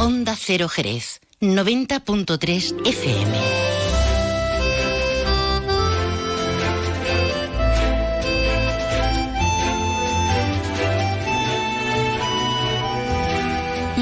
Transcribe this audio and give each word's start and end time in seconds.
Onda 0.00 0.36
Cero 0.36 0.68
Jerez, 0.68 1.20
90.3 1.40 2.86
FM. 2.86 3.32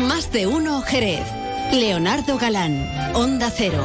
Más 0.07 0.31
de 0.33 0.47
uno 0.47 0.83
Jerez. 0.83 1.25
Leonardo 1.73 2.37
Galán, 2.37 2.87
Onda 3.15 3.51
Cero. 3.51 3.83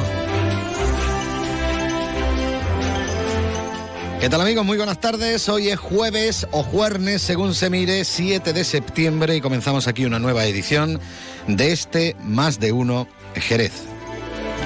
¿Qué 4.20 4.28
tal 4.28 4.42
amigos? 4.42 4.66
Muy 4.66 4.76
buenas 4.76 5.00
tardes. 5.00 5.48
Hoy 5.48 5.70
es 5.70 5.80
jueves 5.80 6.46
o 6.52 6.62
jueves, 6.62 7.22
según 7.22 7.54
se 7.54 7.70
mire, 7.70 8.04
7 8.04 8.52
de 8.52 8.64
septiembre 8.64 9.34
y 9.34 9.40
comenzamos 9.40 9.88
aquí 9.88 10.04
una 10.04 10.18
nueva 10.18 10.44
edición 10.44 11.00
de 11.46 11.72
este 11.72 12.16
Más 12.22 12.60
de 12.60 12.72
Uno 12.72 13.08
Jerez. 13.34 13.72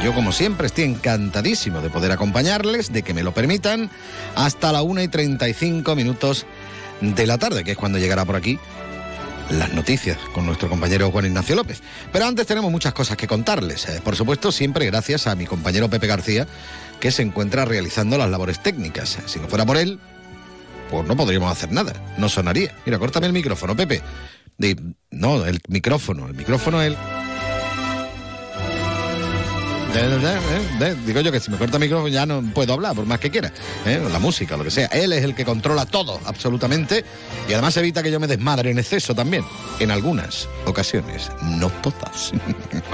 Yo 0.04 0.14
como 0.14 0.32
siempre 0.32 0.66
estoy 0.66 0.84
encantadísimo 0.84 1.80
de 1.80 1.90
poder 1.90 2.12
acompañarles, 2.12 2.92
de 2.92 3.02
que 3.02 3.14
me 3.14 3.22
lo 3.22 3.32
permitan, 3.32 3.90
hasta 4.34 4.72
la 4.72 4.82
1 4.82 5.02
y 5.02 5.08
35 5.08 5.94
minutos 5.94 6.46
de 7.00 7.26
la 7.26 7.38
tarde, 7.38 7.64
que 7.64 7.72
es 7.72 7.76
cuando 7.76 7.98
llegará 7.98 8.24
por 8.24 8.36
aquí 8.36 8.58
las 9.50 9.72
noticias 9.72 10.18
con 10.32 10.44
nuestro 10.46 10.68
compañero 10.68 11.10
Juan 11.10 11.26
Ignacio 11.26 11.56
López. 11.56 11.82
Pero 12.12 12.26
antes 12.26 12.46
tenemos 12.46 12.70
muchas 12.70 12.92
cosas 12.92 13.16
que 13.16 13.26
contarles. 13.26 13.88
Eh, 13.88 14.00
por 14.02 14.16
supuesto, 14.16 14.52
siempre 14.52 14.86
gracias 14.86 15.26
a 15.26 15.34
mi 15.34 15.46
compañero 15.46 15.88
Pepe 15.88 16.06
García, 16.06 16.46
que 17.00 17.10
se 17.10 17.22
encuentra 17.22 17.64
realizando 17.64 18.18
las 18.18 18.30
labores 18.30 18.62
técnicas. 18.62 19.18
Si 19.26 19.38
no 19.38 19.48
fuera 19.48 19.64
por 19.64 19.76
él, 19.76 19.98
pues 20.90 21.06
no 21.06 21.16
podríamos 21.16 21.50
hacer 21.50 21.72
nada, 21.72 21.92
no 22.18 22.28
sonaría. 22.28 22.74
Mira, 22.84 22.98
córtame 22.98 23.26
el 23.26 23.32
micrófono, 23.32 23.76
Pepe. 23.76 24.02
No, 25.10 25.44
el 25.44 25.60
micrófono, 25.68 26.28
el 26.28 26.34
micrófono 26.34 26.82
es 26.82 26.88
el... 26.92 27.25
Digo 31.06 31.20
yo 31.20 31.32
que 31.32 31.40
si 31.40 31.50
me 31.50 31.56
corta 31.56 31.76
el 31.76 31.82
micrófono 31.82 32.08
ya 32.08 32.26
no 32.26 32.42
puedo 32.52 32.74
hablar, 32.74 32.94
por 32.94 33.06
más 33.06 33.18
que 33.18 33.30
quiera. 33.30 33.52
¿eh? 33.84 34.02
La 34.10 34.18
música, 34.18 34.56
lo 34.56 34.64
que 34.64 34.70
sea. 34.70 34.86
Él 34.86 35.12
es 35.12 35.24
el 35.24 35.34
que 35.34 35.44
controla 35.44 35.86
todo, 35.86 36.20
absolutamente. 36.24 37.04
Y 37.48 37.52
además 37.52 37.76
evita 37.76 38.02
que 38.02 38.10
yo 38.10 38.20
me 38.20 38.26
desmadre 38.26 38.70
en 38.70 38.78
exceso 38.78 39.14
también. 39.14 39.44
En 39.80 39.90
algunas 39.90 40.48
ocasiones. 40.66 41.30
No 41.42 41.70
todas. 41.82 42.32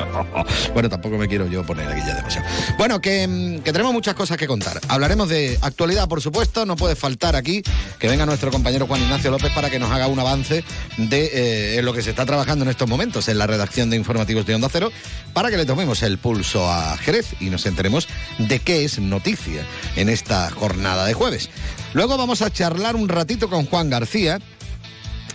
bueno, 0.75 0.89
tampoco 0.89 1.17
me 1.19 1.27
quiero 1.27 1.47
yo 1.47 1.65
poner 1.65 1.89
aquí 1.89 2.01
ya 2.07 2.15
demasiado. 2.15 2.47
Bueno, 2.79 3.01
que, 3.01 3.61
tenemos 3.65 3.93
muchas 3.93 4.15
cosas 4.15 4.37
que 4.37 4.47
contar. 4.47 4.81
Hablaremos 4.89 5.29
de 5.29 5.59
actualidad, 5.61 6.09
por 6.09 6.21
supuesto. 6.21 6.67
No 6.67 6.77
puede 6.77 6.95
faltar 6.95 7.35
aquí 7.35 7.63
que 7.99 8.09
venga 8.09 8.27
nuestro 8.27 8.51
compañero 8.51 8.87
Juan 8.87 9.03
Ignacio 9.03 9.31
López 9.31 9.53
para 9.53 9.71
que 9.71 9.79
nos 9.79 9.91
haga 9.91 10.07
un 10.07 10.19
avance 10.19 10.65
de 10.97 11.79
eh, 11.79 11.83
lo 11.83 11.93
que 11.93 12.03
se 12.03 12.11
está 12.11 12.27
trabajando 12.27 12.65
en 12.65 12.71
estos 12.71 12.89
momentos 12.89 13.29
en 13.29 13.39
la 13.39 13.47
redacción 13.47 13.91
de 13.91 13.97
informativos 13.97 14.47
de 14.47 14.55
Onda 14.55 14.69
Cero 14.71 14.93
para 15.33 15.51
que 15.51 15.57
le 15.57 15.67
tomemos 15.67 16.03
el 16.03 16.19
pulso 16.19 16.71
a 16.71 16.92
Jerez 16.97 17.35
y 17.41 17.47
nos 17.47 17.67
enteremos 17.67 18.09
de 18.39 18.59
qué 18.59 18.85
es 18.85 18.99
noticia 18.99 19.65
en 19.97 20.09
esta 20.09 20.51
jornada 20.51 21.05
de 21.07 21.15
jueves. 21.15 21.51
Luego 21.95 22.17
vamos 22.17 22.43
a 22.43 22.51
charlar 22.51 22.97
un 22.97 23.09
ratito 23.09 23.49
con 23.49 23.67
Juan 23.67 23.91
García. 23.91 24.39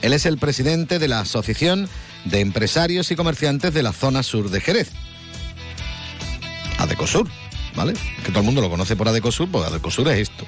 Él 0.01 0.13
es 0.13 0.25
el 0.25 0.37
presidente 0.37 0.99
de 0.99 1.07
la 1.07 1.21
Asociación 1.21 1.89
de 2.25 2.41
Empresarios 2.41 3.11
y 3.11 3.15
Comerciantes 3.15 3.73
de 3.73 3.83
la 3.83 3.93
zona 3.93 4.23
sur 4.23 4.49
de 4.49 4.61
Jerez. 4.61 4.91
Adecosur, 6.77 7.27
¿vale? 7.75 7.93
Que 8.23 8.29
todo 8.29 8.39
el 8.39 8.45
mundo 8.45 8.61
lo 8.61 8.69
conoce 8.69 8.95
por 8.95 9.07
Adecosur, 9.07 9.49
pues 9.49 9.65
Adecosur 9.65 10.07
es 10.09 10.29
esto. 10.29 10.45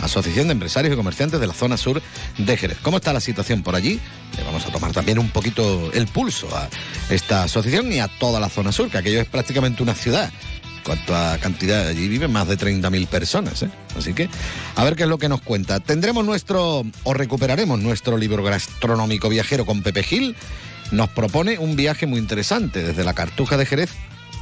Asociación 0.00 0.48
de 0.48 0.52
Empresarios 0.52 0.92
y 0.92 0.96
Comerciantes 0.96 1.40
de 1.40 1.46
la 1.46 1.54
zona 1.54 1.76
sur 1.76 2.02
de 2.38 2.56
Jerez. 2.56 2.78
¿Cómo 2.82 2.98
está 2.98 3.12
la 3.12 3.20
situación 3.20 3.62
por 3.62 3.74
allí? 3.74 4.00
Le 4.36 4.44
vamos 4.44 4.66
a 4.66 4.70
tomar 4.70 4.92
también 4.92 5.18
un 5.18 5.30
poquito 5.30 5.90
el 5.92 6.06
pulso 6.06 6.48
a 6.54 6.68
esta 7.10 7.44
asociación 7.44 7.92
y 7.92 8.00
a 8.00 8.08
toda 8.08 8.40
la 8.40 8.48
zona 8.48 8.72
sur, 8.72 8.90
que 8.90 8.98
aquello 8.98 9.20
es 9.20 9.28
prácticamente 9.28 9.82
una 9.82 9.94
ciudad. 9.94 10.30
Cuanto 10.84 11.16
a 11.16 11.36
cantidad, 11.38 11.88
allí 11.88 12.06
viven 12.06 12.30
más 12.30 12.46
de 12.46 12.56
30.000 12.56 13.08
personas. 13.08 13.62
¿eh? 13.62 13.70
Así 13.98 14.14
que, 14.14 14.28
a 14.76 14.84
ver 14.84 14.94
qué 14.94 15.02
es 15.02 15.08
lo 15.08 15.18
que 15.18 15.28
nos 15.28 15.40
cuenta. 15.40 15.80
Tendremos 15.80 16.24
nuestro, 16.24 16.84
o 17.02 17.14
recuperaremos 17.14 17.80
nuestro 17.80 18.16
libro 18.16 18.44
gastronómico 18.44 19.28
viajero 19.28 19.66
con 19.66 19.82
Pepe 19.82 20.04
Gil. 20.04 20.36
Nos 20.92 21.08
propone 21.08 21.58
un 21.58 21.74
viaje 21.74 22.06
muy 22.06 22.20
interesante 22.20 22.84
desde 22.84 23.02
la 23.02 23.14
Cartuja 23.14 23.56
de 23.56 23.66
Jerez 23.66 23.90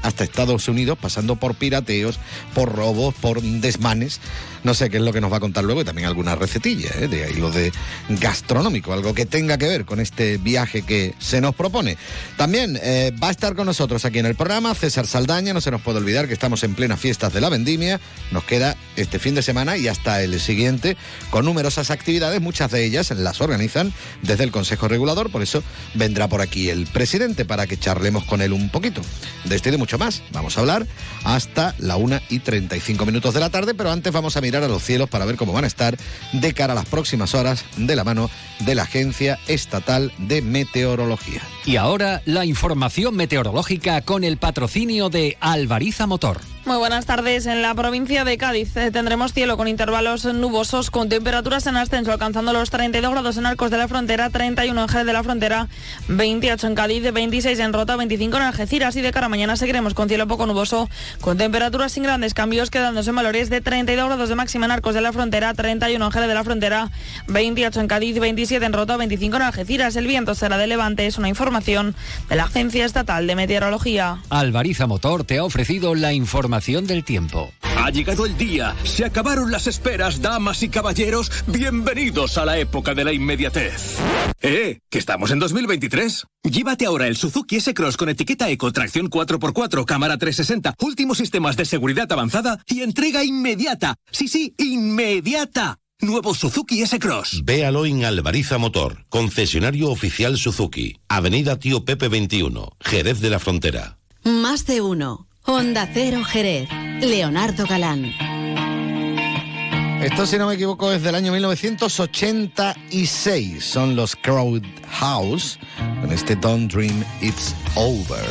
hasta 0.04 0.22
Estados 0.22 0.68
Unidos, 0.68 0.98
pasando 1.00 1.36
por 1.36 1.54
pirateos, 1.54 2.20
por 2.54 2.72
robos, 2.72 3.14
por 3.14 3.42
desmanes. 3.42 4.20
No 4.62 4.72
sé 4.72 4.88
qué 4.88 4.96
es 4.96 5.02
lo 5.02 5.12
que 5.12 5.20
nos 5.20 5.30
va 5.30 5.38
a 5.38 5.40
contar 5.40 5.64
luego 5.64 5.82
y 5.82 5.84
también 5.84 6.06
alguna 6.08 6.36
recetilla, 6.36 6.90
¿eh? 6.98 7.08
de 7.08 7.24
ahí 7.24 7.34
lo 7.34 7.50
de 7.50 7.70
gastronómico, 8.08 8.94
algo 8.94 9.12
que 9.12 9.26
tenga 9.26 9.58
que 9.58 9.66
ver 9.66 9.84
con 9.84 10.00
este 10.00 10.38
viaje 10.38 10.82
que 10.82 11.14
se 11.18 11.42
nos 11.42 11.54
propone. 11.54 11.98
También 12.38 12.78
eh, 12.82 13.12
va 13.22 13.28
a 13.28 13.30
estar 13.30 13.54
con 13.54 13.66
nosotros 13.66 14.04
aquí 14.06 14.20
en 14.20 14.26
el 14.26 14.34
programa 14.36 14.74
César 14.74 15.06
Saldaña, 15.06 15.52
no 15.52 15.60
se 15.60 15.70
nos 15.70 15.82
puede 15.82 15.98
olvidar 15.98 16.28
que 16.28 16.32
estamos 16.32 16.64
en 16.64 16.74
plena 16.74 16.96
fiestas 16.96 17.32
de 17.34 17.42
la 17.42 17.50
vendimia, 17.50 18.00
nos 18.30 18.44
queda 18.44 18.76
este 18.96 19.18
fin 19.18 19.34
de 19.34 19.42
semana 19.42 19.76
y 19.76 19.88
hasta 19.88 20.22
el 20.22 20.40
siguiente 20.40 20.96
con 21.30 21.44
numerosas 21.44 21.90
actividades, 21.90 22.40
muchas 22.40 22.70
de 22.70 22.84
ellas 22.84 23.10
las 23.10 23.42
organizan 23.42 23.92
desde 24.22 24.44
el 24.44 24.50
Consejo 24.50 24.88
Regulador, 24.88 25.30
por 25.30 25.42
eso 25.42 25.62
vendrá 25.94 26.28
por 26.28 26.40
aquí 26.40 26.70
el 26.70 26.86
presidente 26.86 27.44
para 27.44 27.66
que 27.66 27.76
charlemos 27.76 28.24
con 28.24 28.40
él 28.40 28.52
un 28.52 28.70
poquito. 28.70 29.02
De 29.44 29.56
este 29.56 29.70
de 29.70 29.76
mucho 29.76 29.93
más. 29.98 30.22
Vamos 30.32 30.56
a 30.56 30.60
hablar 30.60 30.86
hasta 31.24 31.74
la 31.78 31.96
1 31.96 32.20
y 32.30 32.40
35 32.40 33.06
minutos 33.06 33.34
de 33.34 33.40
la 33.40 33.50
tarde, 33.50 33.74
pero 33.74 33.90
antes 33.90 34.12
vamos 34.12 34.36
a 34.36 34.40
mirar 34.40 34.62
a 34.62 34.68
los 34.68 34.82
cielos 34.82 35.08
para 35.08 35.24
ver 35.24 35.36
cómo 35.36 35.52
van 35.52 35.64
a 35.64 35.68
estar 35.68 35.96
de 36.32 36.54
cara 36.54 36.72
a 36.72 36.76
las 36.76 36.86
próximas 36.86 37.34
horas 37.34 37.64
de 37.76 37.96
la 37.96 38.04
mano 38.04 38.30
de 38.60 38.74
la 38.74 38.82
Agencia 38.82 39.38
Estatal 39.46 40.12
de 40.18 40.42
Meteorología. 40.42 41.42
Y 41.64 41.76
ahora 41.76 42.22
la 42.24 42.44
información 42.44 43.16
meteorológica 43.16 44.00
con 44.02 44.24
el 44.24 44.36
patrocinio 44.36 45.10
de 45.10 45.36
Alvariza 45.40 46.06
Motor. 46.06 46.53
Muy 46.66 46.78
buenas 46.78 47.04
tardes. 47.04 47.44
En 47.44 47.60
la 47.60 47.74
provincia 47.74 48.24
de 48.24 48.38
Cádiz 48.38 48.74
eh, 48.78 48.90
tendremos 48.90 49.34
cielo 49.34 49.58
con 49.58 49.68
intervalos 49.68 50.24
nubosos 50.24 50.90
con 50.90 51.10
temperaturas 51.10 51.66
en 51.66 51.76
ascenso 51.76 52.10
alcanzando 52.10 52.54
los 52.54 52.70
32 52.70 53.12
grados 53.12 53.36
en 53.36 53.44
Arcos 53.44 53.70
de 53.70 53.76
la 53.76 53.86
Frontera, 53.86 54.30
31 54.30 54.80
en 54.80 54.88
Jerez 54.88 55.06
de 55.06 55.12
la 55.12 55.22
Frontera, 55.22 55.68
28 56.08 56.66
en 56.66 56.74
Cádiz, 56.74 57.12
26 57.12 57.58
en 57.58 57.74
Rota, 57.74 57.96
25 57.96 58.38
en 58.38 58.42
Algeciras 58.44 58.96
y 58.96 59.02
de 59.02 59.12
cara 59.12 59.26
a 59.26 59.28
mañana 59.28 59.56
seguiremos 59.56 59.92
con 59.92 60.08
cielo 60.08 60.26
poco 60.26 60.46
nuboso 60.46 60.88
con 61.20 61.36
temperaturas 61.36 61.92
sin 61.92 62.04
grandes 62.04 62.32
cambios 62.32 62.70
quedándose 62.70 63.10
en 63.10 63.16
valores 63.16 63.50
de 63.50 63.60
32 63.60 64.06
grados 64.06 64.30
de 64.30 64.34
máxima 64.34 64.64
en 64.64 64.72
Arcos 64.72 64.94
de 64.94 65.02
la 65.02 65.12
Frontera, 65.12 65.52
31 65.52 66.02
en 66.02 66.12
Jerez 66.12 66.28
de 66.28 66.34
la 66.34 66.44
Frontera, 66.44 66.90
28 67.28 67.78
en 67.78 67.88
Cádiz, 67.88 68.18
27 68.18 68.64
en 68.64 68.72
Rota, 68.72 68.96
25 68.96 69.36
en 69.36 69.42
Algeciras. 69.42 69.96
El 69.96 70.06
viento 70.06 70.34
será 70.34 70.56
de 70.56 70.66
levante, 70.66 71.04
es 71.04 71.18
una 71.18 71.28
información 71.28 71.94
de 72.30 72.36
la 72.36 72.44
Agencia 72.44 72.86
Estatal 72.86 73.26
de 73.26 73.36
Meteorología. 73.36 74.22
Alvariza 74.30 74.86
Motor 74.86 75.24
te 75.24 75.36
ha 75.36 75.44
ofrecido 75.44 75.94
la 75.94 76.14
información 76.14 76.53
del 76.60 77.02
tiempo. 77.02 77.52
Ha 77.62 77.90
llegado 77.90 78.26
el 78.26 78.36
día, 78.36 78.76
se 78.84 79.04
acabaron 79.04 79.50
las 79.50 79.66
esperas, 79.66 80.22
damas 80.22 80.62
y 80.62 80.68
caballeros, 80.68 81.28
bienvenidos 81.48 82.38
a 82.38 82.44
la 82.44 82.58
época 82.58 82.94
de 82.94 83.04
la 83.04 83.12
inmediatez. 83.12 83.96
¡Eh! 84.40 84.78
Que 84.88 84.98
estamos 84.98 85.32
en 85.32 85.40
2023. 85.40 86.26
Llévate 86.44 86.86
ahora 86.86 87.08
el 87.08 87.16
Suzuki 87.16 87.56
S-Cross 87.56 87.96
con 87.96 88.08
etiqueta 88.08 88.48
Eco, 88.50 88.70
tracción 88.72 89.10
4x4, 89.10 89.84
cámara 89.84 90.16
360, 90.16 90.76
últimos 90.78 91.18
sistemas 91.18 91.56
de 91.56 91.64
seguridad 91.64 92.10
avanzada 92.12 92.60
y 92.68 92.82
entrega 92.82 93.24
inmediata. 93.24 93.96
Sí, 94.12 94.28
sí, 94.28 94.54
inmediata. 94.56 95.78
Nuevo 96.00 96.34
Suzuki 96.34 96.82
S-Cross. 96.82 97.42
Véalo 97.44 97.84
en 97.84 98.04
Alvariza 98.04 98.58
Motor, 98.58 99.06
concesionario 99.08 99.90
oficial 99.90 100.38
Suzuki, 100.38 101.00
Avenida 101.08 101.58
Tío 101.58 101.84
Pepe 101.84 102.06
21, 102.06 102.76
Jerez 102.80 103.20
de 103.20 103.30
la 103.30 103.40
Frontera. 103.40 103.98
Más 104.22 104.66
de 104.66 104.80
uno. 104.80 105.26
Honda 105.46 105.86
Cero 105.92 106.24
Jerez. 106.24 106.70
Leonardo 107.00 107.66
Galán. 107.66 108.14
Esto, 110.00 110.26
si 110.26 110.38
no 110.38 110.46
me 110.46 110.54
equivoco, 110.54 110.90
es 110.90 111.02
del 111.02 111.14
año 111.14 111.32
1986. 111.32 113.62
Son 113.64 113.94
los 113.94 114.16
Crowd 114.16 114.62
House 114.90 115.58
con 116.00 116.10
este 116.12 116.34
Don't 116.36 116.72
Dream 116.72 117.04
It's 117.20 117.54
Over. 117.74 118.24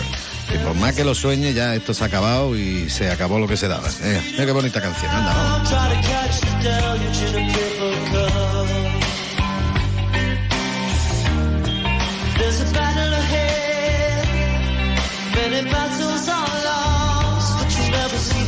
Y 0.54 0.57
por 0.60 0.75
más 0.75 0.95
que 0.95 1.04
lo 1.04 1.13
sueñe, 1.13 1.54
ya 1.54 1.75
esto 1.75 1.94
se 1.94 2.04
ha 2.04 2.07
acabado 2.07 2.57
y 2.57 2.89
se 2.89 3.12
acabó 3.12 3.38
lo 3.39 3.48
que 3.48 3.57
se 3.57 3.68
daba. 3.68 3.89
Eh, 4.01 4.21
mira 4.31 4.45
qué 4.45 4.51
bonita 4.51 4.81
canción. 4.81 5.12
Anda, 5.12 5.63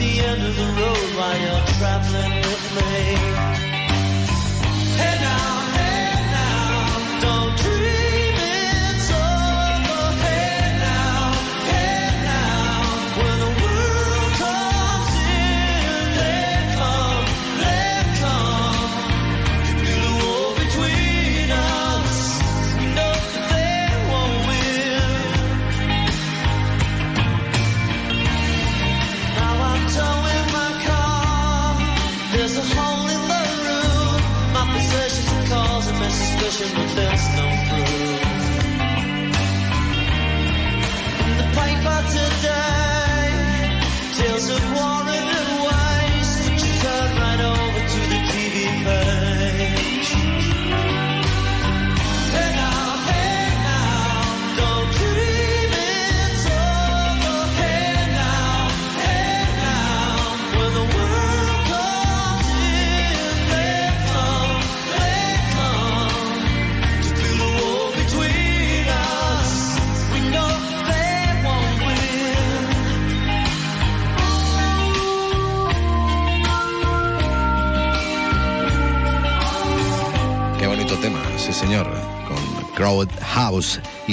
end 0.07 0.41
of 0.43 0.55
the 0.55 0.67
road 0.79 1.09
while 1.17 1.37
you're 1.43 1.65
traveling 1.77 2.35
with 2.35 2.65
me. 2.75 3.34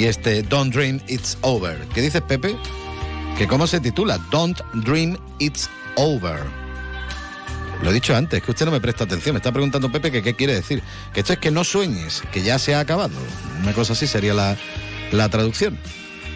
Y 0.03 0.07
este 0.07 0.43
Don't 0.43 0.75
Dream 0.75 1.01
It's 1.07 1.39
Over. 1.43 1.79
¿Qué 1.95 2.01
dices, 2.01 2.23
Pepe? 2.23 2.57
¿Que 3.39 3.47
cómo 3.47 3.69
se 3.69 3.79
titula? 3.79 4.19
Don't 4.33 4.59
Dream 4.75 5.17
It's 5.39 5.71
Over. 5.95 6.41
Lo 7.81 7.91
he 7.91 7.93
dicho 7.93 8.17
antes, 8.17 8.43
que 8.43 8.51
usted 8.51 8.67
no 8.67 8.73
me 8.73 8.81
presta 8.81 9.05
atención. 9.05 9.35
Me 9.35 9.39
está 9.39 9.53
preguntando 9.53 9.93
Pepe 9.93 10.11
que 10.11 10.21
qué 10.21 10.35
quiere 10.35 10.55
decir. 10.55 10.83
Que 11.15 11.21
esto 11.21 11.35
es 11.35 11.39
que 11.39 11.53
no 11.53 11.63
sueñes, 11.63 12.25
que 12.33 12.43
ya 12.43 12.59
se 12.59 12.75
ha 12.75 12.81
acabado. 12.81 13.15
Una 13.63 13.75
cosa 13.75 13.93
así 13.93 14.09
sería 14.09 14.35
la, 14.35 14.57
la 15.13 15.29
traducción. 15.29 15.79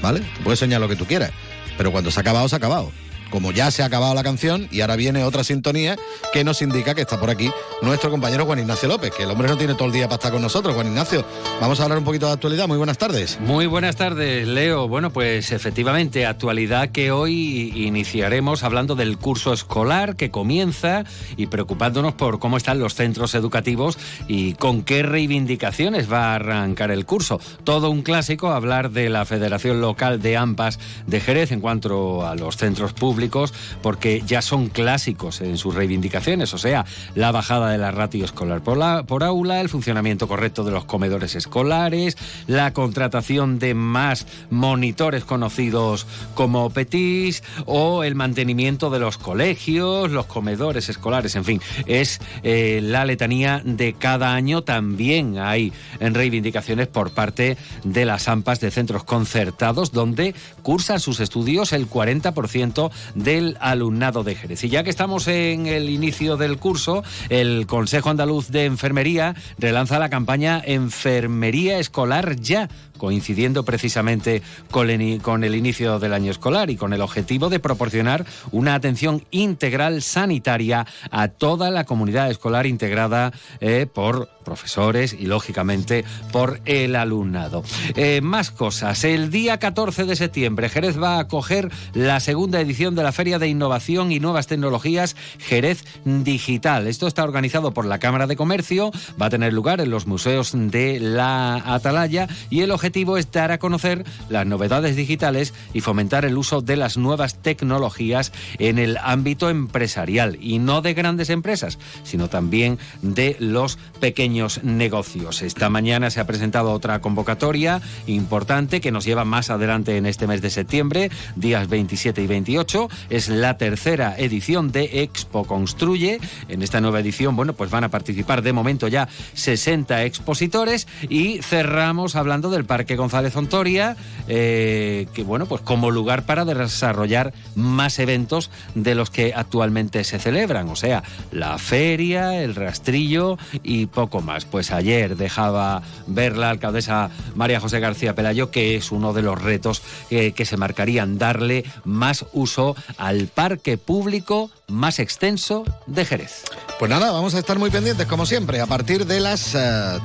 ¿Vale? 0.00 0.22
puedes 0.44 0.60
soñar 0.60 0.80
lo 0.80 0.88
que 0.88 0.94
tú 0.94 1.04
quieras, 1.06 1.32
pero 1.76 1.90
cuando 1.90 2.12
se 2.12 2.20
ha 2.20 2.22
acabado, 2.22 2.48
se 2.48 2.54
ha 2.54 2.58
acabado 2.58 2.92
como 3.30 3.52
ya 3.52 3.70
se 3.70 3.82
ha 3.82 3.86
acabado 3.86 4.14
la 4.14 4.22
canción 4.22 4.68
y 4.70 4.80
ahora 4.80 4.96
viene 4.96 5.24
otra 5.24 5.44
sintonía 5.44 5.96
que 6.32 6.44
nos 6.44 6.62
indica 6.62 6.94
que 6.94 7.02
está 7.02 7.18
por 7.18 7.30
aquí 7.30 7.50
nuestro 7.82 8.10
compañero 8.10 8.46
Juan 8.46 8.58
Ignacio 8.60 8.88
López, 8.88 9.12
que 9.12 9.24
el 9.24 9.30
hombre 9.30 9.48
no 9.48 9.56
tiene 9.56 9.74
todo 9.74 9.86
el 9.86 9.92
día 9.92 10.06
para 10.06 10.16
estar 10.16 10.32
con 10.32 10.42
nosotros. 10.42 10.74
Juan 10.74 10.86
Ignacio, 10.88 11.24
vamos 11.60 11.78
a 11.80 11.84
hablar 11.84 11.98
un 11.98 12.04
poquito 12.04 12.26
de 12.26 12.32
actualidad. 12.32 12.66
Muy 12.66 12.78
buenas 12.78 12.98
tardes. 12.98 13.38
Muy 13.40 13.66
buenas 13.66 13.96
tardes, 13.96 14.46
Leo. 14.46 14.88
Bueno, 14.88 15.10
pues 15.10 15.52
efectivamente, 15.52 16.26
actualidad 16.26 16.90
que 16.90 17.10
hoy 17.10 17.72
iniciaremos 17.74 18.62
hablando 18.62 18.94
del 18.94 19.18
curso 19.18 19.52
escolar 19.52 20.16
que 20.16 20.30
comienza 20.30 21.04
y 21.36 21.46
preocupándonos 21.46 22.14
por 22.14 22.38
cómo 22.38 22.56
están 22.56 22.78
los 22.78 22.94
centros 22.94 23.34
educativos 23.34 23.98
y 24.26 24.54
con 24.54 24.82
qué 24.82 25.02
reivindicaciones 25.02 26.10
va 26.10 26.32
a 26.32 26.34
arrancar 26.36 26.90
el 26.90 27.04
curso. 27.04 27.40
Todo 27.64 27.90
un 27.90 28.02
clásico 28.02 28.52
hablar 28.52 28.90
de 28.90 29.10
la 29.10 29.24
Federación 29.24 29.80
Local 29.80 30.20
de 30.22 30.36
AMPAS 30.36 30.78
de 31.06 31.20
Jerez 31.20 31.52
en 31.52 31.60
cuanto 31.60 32.26
a 32.26 32.34
los 32.34 32.56
centros 32.56 32.92
públicos 32.92 33.52
porque 33.82 34.22
ya 34.26 34.42
son 34.42 34.68
clásicos 34.68 35.40
en 35.40 35.58
sus 35.58 35.74
reivindicaciones, 35.74 36.54
o 36.54 36.58
sea, 36.58 36.84
la 37.14 37.32
bajada 37.32 37.65
de 37.70 37.78
la 37.78 37.90
ratio 37.90 38.24
escolar 38.24 38.62
por, 38.62 39.24
aula, 39.24 39.60
el 39.60 39.68
funcionamiento 39.68 40.28
correcto 40.28 40.64
de 40.64 40.70
los 40.70 40.84
comedores 40.84 41.34
escolares, 41.34 42.16
la 42.46 42.72
contratación 42.72 43.58
de 43.58 43.74
más 43.74 44.26
monitores 44.50 45.24
conocidos 45.24 46.06
como 46.34 46.70
PETIS 46.70 47.42
o 47.66 48.04
el 48.04 48.14
mantenimiento 48.14 48.90
de 48.90 48.98
los 48.98 49.18
colegios, 49.18 50.10
los 50.10 50.26
comedores 50.26 50.88
escolares, 50.88 51.36
en 51.36 51.44
fin, 51.44 51.60
es 51.86 52.20
eh, 52.42 52.80
la 52.82 53.04
letanía 53.04 53.62
de 53.64 53.94
cada 53.94 54.34
año. 54.34 54.62
También 54.62 55.38
hay 55.38 55.72
reivindicaciones 56.00 56.88
por 56.88 57.12
parte 57.12 57.56
de 57.84 58.04
las 58.04 58.28
AMPAs 58.28 58.60
de 58.60 58.70
centros 58.70 59.04
concertados 59.04 59.92
donde 59.92 60.34
cursan 60.62 61.00
sus 61.00 61.20
estudios 61.20 61.72
el 61.72 61.88
40% 61.88 62.90
del 63.14 63.56
alumnado 63.60 64.24
de 64.24 64.34
Jerez. 64.34 64.64
Y 64.64 64.68
ya 64.68 64.84
que 64.84 64.90
estamos 64.90 65.28
en 65.28 65.66
el 65.66 65.88
inicio 65.88 66.36
del 66.36 66.58
curso, 66.58 67.02
el 67.28 67.55
Consejo 67.64 68.10
Andaluz 68.10 68.48
de 68.48 68.66
Enfermería 68.66 69.34
relanza 69.58 69.98
la 69.98 70.10
campaña 70.10 70.60
Enfermería 70.62 71.78
Escolar 71.78 72.36
Ya, 72.36 72.68
coincidiendo 72.96 73.64
precisamente 73.64 74.42
con 74.70 74.90
el, 74.90 75.54
inicio 75.54 75.98
del 75.98 76.12
año 76.12 76.30
escolar 76.30 76.70
y 76.70 76.76
con 76.76 76.92
el 76.92 77.00
objetivo 77.00 77.48
de 77.48 77.60
proporcionar 77.60 78.24
una 78.52 78.74
atención 78.74 79.24
integral 79.30 80.02
sanitaria 80.02 80.86
a 81.10 81.28
toda 81.28 81.70
la 81.70 81.84
comunidad 81.84 82.30
escolar 82.30 82.66
integrada 82.66 83.32
eh, 83.60 83.86
por 83.92 84.28
profesores 84.44 85.12
y 85.12 85.26
lógicamente 85.26 86.04
por 86.32 86.60
el 86.64 86.94
alumnado. 86.96 87.64
Eh, 87.96 88.20
más 88.22 88.50
cosas. 88.50 89.02
El 89.04 89.30
día 89.30 89.58
14 89.58 90.04
de 90.04 90.16
septiembre 90.16 90.68
Jerez 90.68 91.02
va 91.02 91.16
a 91.16 91.20
acoger 91.20 91.70
la 91.94 92.20
segunda 92.20 92.60
edición 92.60 92.94
de 92.94 93.02
la 93.02 93.12
Feria 93.12 93.38
de 93.38 93.48
Innovación 93.48 94.12
y 94.12 94.20
Nuevas 94.20 94.46
Tecnologías 94.46 95.16
Jerez 95.38 95.84
Digital. 96.04 96.86
Esto 96.86 97.08
está 97.08 97.24
organizado 97.24 97.72
por 97.72 97.86
la 97.86 97.98
Cámara 97.98 98.26
de 98.26 98.36
Comercio, 98.36 98.92
va 99.20 99.26
a 99.26 99.30
tener 99.30 99.52
lugar 99.52 99.80
en 99.80 99.90
los 99.90 100.06
museos 100.06 100.52
de 100.54 101.00
la 101.00 101.56
Atalaya 101.74 102.28
y 102.48 102.60
el 102.60 102.70
objetivo 102.70 102.85
es 103.16 103.30
dar 103.30 103.52
a 103.52 103.58
conocer 103.58 104.04
las 104.28 104.46
novedades 104.46 104.96
digitales 104.96 105.54
y 105.72 105.80
fomentar 105.80 106.24
el 106.24 106.36
uso 106.36 106.60
de 106.62 106.76
las 106.76 106.96
nuevas 106.96 107.42
tecnologías 107.42 108.32
en 108.58 108.78
el 108.78 108.96
ámbito 109.02 109.50
empresarial 109.50 110.38
y 110.40 110.58
no 110.58 110.82
de 110.82 110.94
grandes 110.94 111.30
empresas, 111.30 111.78
sino 112.04 112.28
también 112.28 112.78
de 113.02 113.36
los 113.38 113.78
pequeños 114.00 114.62
negocios. 114.64 115.42
Esta 115.42 115.68
mañana 115.68 116.10
se 116.10 116.20
ha 116.20 116.26
presentado 116.26 116.72
otra 116.72 117.00
convocatoria 117.00 117.80
importante 118.06 118.80
que 118.80 118.92
nos 118.92 119.04
lleva 119.04 119.24
más 119.24 119.50
adelante 119.50 119.96
en 119.96 120.06
este 120.06 120.26
mes 120.26 120.42
de 120.42 120.50
septiembre, 120.50 121.10
días 121.34 121.68
27 121.68 122.22
y 122.22 122.26
28. 122.26 122.88
Es 123.10 123.28
la 123.28 123.56
tercera 123.58 124.14
edición 124.16 124.72
de 124.72 125.02
Expo 125.02 125.44
Construye. 125.44 126.20
En 126.48 126.62
esta 126.62 126.80
nueva 126.80 127.00
edición, 127.00 127.36
bueno, 127.36 127.52
pues 127.52 127.70
van 127.70 127.84
a 127.84 127.90
participar 127.90 128.42
de 128.42 128.52
momento 128.52 128.88
ya 128.88 129.08
60 129.34 130.04
expositores 130.04 130.86
y 131.08 131.42
cerramos 131.42 132.16
hablando 132.16 132.50
del 132.50 132.64
Parque 132.76 132.96
González 132.96 133.34
Ontoria, 133.34 133.96
eh, 134.28 135.06
que 135.14 135.22
bueno, 135.22 135.46
pues 135.46 135.62
como 135.62 135.90
lugar 135.90 136.26
para 136.26 136.44
desarrollar 136.44 137.32
más 137.54 137.98
eventos 137.98 138.50
de 138.74 138.94
los 138.94 139.08
que 139.08 139.32
actualmente 139.34 140.04
se 140.04 140.18
celebran, 140.18 140.68
o 140.68 140.76
sea, 140.76 141.02
la 141.32 141.56
feria, 141.56 142.42
el 142.42 142.54
rastrillo 142.54 143.38
y 143.62 143.86
poco 143.86 144.20
más. 144.20 144.44
Pues 144.44 144.72
ayer 144.72 145.16
dejaba 145.16 145.80
ver 146.06 146.36
la 146.36 146.50
alcaldesa 146.50 147.08
María 147.34 147.60
José 147.60 147.80
García 147.80 148.14
Pelayo 148.14 148.50
que 148.50 148.76
es 148.76 148.92
uno 148.92 149.14
de 149.14 149.22
los 149.22 149.40
retos 149.40 149.80
que 150.10 150.44
se 150.44 150.56
marcarían 150.58 151.16
darle 151.16 151.64
más 151.84 152.26
uso 152.34 152.76
al 152.98 153.28
parque 153.28 153.78
público 153.78 154.50
más 154.68 154.98
extenso 154.98 155.64
de 155.86 156.04
Jerez. 156.04 156.44
Pues 156.78 156.90
nada, 156.90 157.12
vamos 157.12 157.34
a 157.34 157.38
estar 157.38 157.58
muy 157.58 157.70
pendientes 157.70 158.06
como 158.06 158.26
siempre 158.26 158.60
a 158.60 158.66
partir 158.66 159.06
de 159.06 159.20
las 159.20 159.56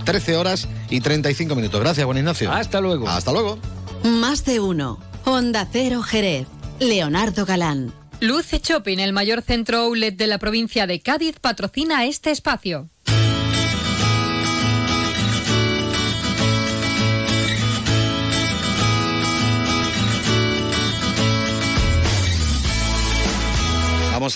13 0.06 0.32
eh, 0.32 0.36
horas 0.36 0.68
y 0.90 1.02
35 1.02 1.56
minutos. 1.56 1.80
Gracias, 1.80 2.06
Juan 2.06 2.18
Ignacio. 2.18 2.52
Hasta 2.52 2.82
luego. 2.82 3.08
Hasta 3.10 3.32
luego. 3.32 3.58
Más 4.04 4.46
de 4.46 4.60
uno. 4.60 5.00
Honda 5.26 5.68
Cero 5.72 6.02
Jerez. 6.02 6.48
Leonardo 6.80 7.46
Galán. 7.46 7.94
Luce 8.20 8.60
Shopping, 8.60 9.00
el 9.00 9.14
mayor 9.14 9.42
centro 9.42 9.80
outlet 9.80 10.16
de 10.16 10.28
la 10.28 10.38
provincia 10.38 10.86
de 10.86 11.00
Cádiz, 11.00 11.40
patrocina 11.40 12.06
este 12.06 12.32
espacio. 12.32 12.90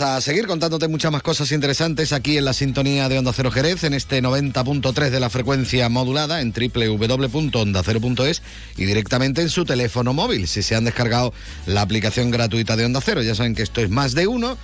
A 0.02 0.20
seguir 0.20 0.48
contándote 0.48 0.88
muchas 0.88 1.12
más 1.12 1.22
cosas 1.22 1.52
interesantes 1.52 2.12
aquí 2.12 2.38
en 2.38 2.46
la 2.46 2.54
sintonía 2.54 3.08
de 3.08 3.18
Onda 3.20 3.32
Cero 3.34 3.52
Jerez, 3.52 3.84
en 3.84 3.94
este 3.94 4.22
90.3 4.22 5.10
de 5.10 5.20
la 5.20 5.30
frecuencia 5.30 5.90
modulada 5.90 6.42
en 6.42 6.52
www.ondacero.es 6.52 8.42
y 8.78 8.86
directamente 8.86 9.42
en 9.42 9.50
su 9.50 9.64
teléfono 9.64 10.14
móvil, 10.14 10.48
si 10.48 10.64
se 10.64 10.76
han 10.76 10.86
descargado 10.86 11.34
la 11.66 11.82
aplicación 11.82 12.32
gratuita 12.32 12.76
de 12.76 12.86
Onda 12.86 13.00
Cero. 13.00 13.22
Ya 13.22 13.36
saben 13.36 13.56
que 13.56 13.64
esto 13.64 13.82
es 13.82 13.90
más 13.90 14.16
de 14.16 14.28
uno 14.28 14.58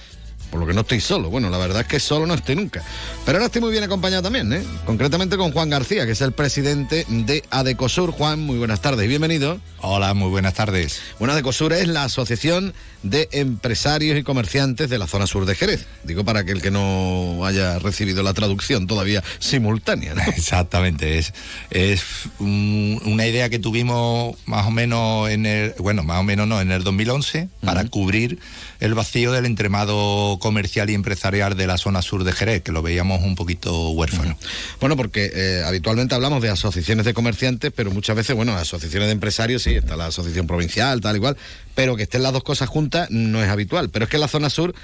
por 0.51 0.59
lo 0.59 0.67
que 0.67 0.73
no 0.73 0.81
estoy 0.81 0.99
solo. 0.99 1.29
Bueno, 1.29 1.49
la 1.49 1.57
verdad 1.57 1.81
es 1.81 1.87
que 1.87 1.99
solo 1.99 2.27
no 2.27 2.33
estoy 2.33 2.55
nunca. 2.55 2.83
Pero 3.25 3.37
ahora 3.37 3.45
estoy 3.47 3.61
muy 3.61 3.71
bien 3.71 3.83
acompañado 3.83 4.21
también, 4.21 4.51
¿eh? 4.53 4.63
Concretamente 4.85 5.37
con 5.37 5.51
Juan 5.51 5.69
García, 5.69 6.05
que 6.05 6.11
es 6.11 6.21
el 6.21 6.33
presidente 6.33 7.05
de 7.07 7.43
Adecosur. 7.49 8.11
Juan, 8.11 8.41
muy 8.41 8.57
buenas 8.57 8.81
tardes 8.81 9.05
y 9.05 9.07
bienvenido. 9.07 9.59
Hola, 9.79 10.13
muy 10.13 10.29
buenas 10.29 10.53
tardes. 10.53 11.01
Bueno, 11.17 11.33
Adecosur 11.33 11.73
es 11.73 11.87
la 11.87 12.03
Asociación 12.03 12.73
de 13.03 13.29
Empresarios 13.31 14.17
y 14.17 14.23
Comerciantes 14.23 14.89
de 14.89 14.97
la 14.97 15.07
zona 15.07 15.25
sur 15.25 15.45
de 15.45 15.55
Jerez. 15.55 15.87
Digo 16.03 16.23
para 16.23 16.43
que 16.43 16.51
el 16.51 16.61
que 16.61 16.69
no 16.69 17.45
haya 17.45 17.79
recibido 17.79 18.21
la 18.21 18.33
traducción 18.33 18.87
todavía 18.87 19.23
simultánea, 19.39 20.13
¿no? 20.13 20.21
Exactamente, 20.27 21.17
es, 21.17 21.33
es 21.71 22.03
una 22.39 23.25
idea 23.25 23.49
que 23.49 23.59
tuvimos 23.59 24.37
más 24.45 24.67
o 24.67 24.71
menos 24.71 25.29
en 25.29 25.45
el, 25.45 25.73
bueno, 25.79 26.03
más 26.03 26.19
o 26.19 26.23
menos 26.23 26.47
no, 26.47 26.61
en 26.61 26.71
el 26.71 26.83
2011 26.83 27.49
para 27.63 27.85
cubrir 27.85 28.39
el 28.79 28.93
vacío 28.93 29.31
del 29.31 29.45
entremado 29.45 30.37
comercial 30.41 30.89
y 30.89 30.93
empresarial 30.93 31.55
de 31.55 31.67
la 31.67 31.77
zona 31.77 32.01
sur 32.01 32.25
de 32.25 32.33
Jerez, 32.33 32.61
que 32.63 32.73
lo 32.73 32.81
veíamos 32.81 33.21
un 33.21 33.35
poquito 33.35 33.91
huérfano. 33.91 34.37
Bueno, 34.81 34.97
porque 34.97 35.31
eh, 35.33 35.63
habitualmente 35.65 36.15
hablamos 36.15 36.41
de 36.41 36.49
asociaciones 36.49 37.05
de 37.05 37.13
comerciantes, 37.13 37.71
pero 37.73 37.91
muchas 37.91 38.17
veces, 38.17 38.35
bueno, 38.35 38.53
asociaciones 38.53 39.07
de 39.07 39.13
empresarios, 39.13 39.63
sí, 39.63 39.75
está 39.75 39.95
la 39.95 40.07
asociación 40.07 40.47
provincial, 40.47 40.99
tal 40.99 41.15
igual, 41.15 41.37
pero 41.75 41.95
que 41.95 42.03
estén 42.03 42.23
las 42.23 42.33
dos 42.33 42.43
cosas 42.43 42.67
juntas 42.67 43.09
no 43.11 43.41
es 43.41 43.49
habitual. 43.49 43.89
Pero 43.89 44.05
es 44.05 44.11
que 44.11 44.17
la 44.17 44.27
zona 44.27 44.49
sur 44.49 44.75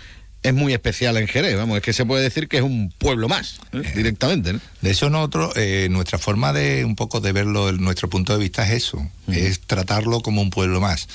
es 0.44 0.54
muy 0.54 0.72
especial 0.72 1.18
en 1.18 1.28
Jerez, 1.28 1.58
vamos, 1.58 1.78
es 1.78 1.84
que 1.84 1.92
se 1.92 2.06
puede 2.06 2.22
decir 2.22 2.48
que 2.48 2.58
es 2.58 2.64
un 2.64 2.94
pueblo 2.98 3.28
más, 3.28 3.56
¿eh? 3.74 3.82
Eh, 3.84 3.94
directamente. 3.96 4.54
De 4.82 4.92
eso 4.92 5.10
nosotros, 5.10 5.56
nuestra 5.90 6.20
forma 6.20 6.54
de 6.54 6.86
un 6.86 6.96
poco 6.96 7.20
de 7.20 7.32
verlo, 7.32 7.72
nuestro 7.74 8.08
punto 8.10 8.34
de 8.34 8.40
vista 8.40 8.64
es 8.66 8.84
eso, 8.84 9.06
es 9.28 9.60
tratarlo 9.62 10.22
como 10.22 10.42
un 10.42 10.52
pueblo 10.52 10.80
más. 10.80 11.08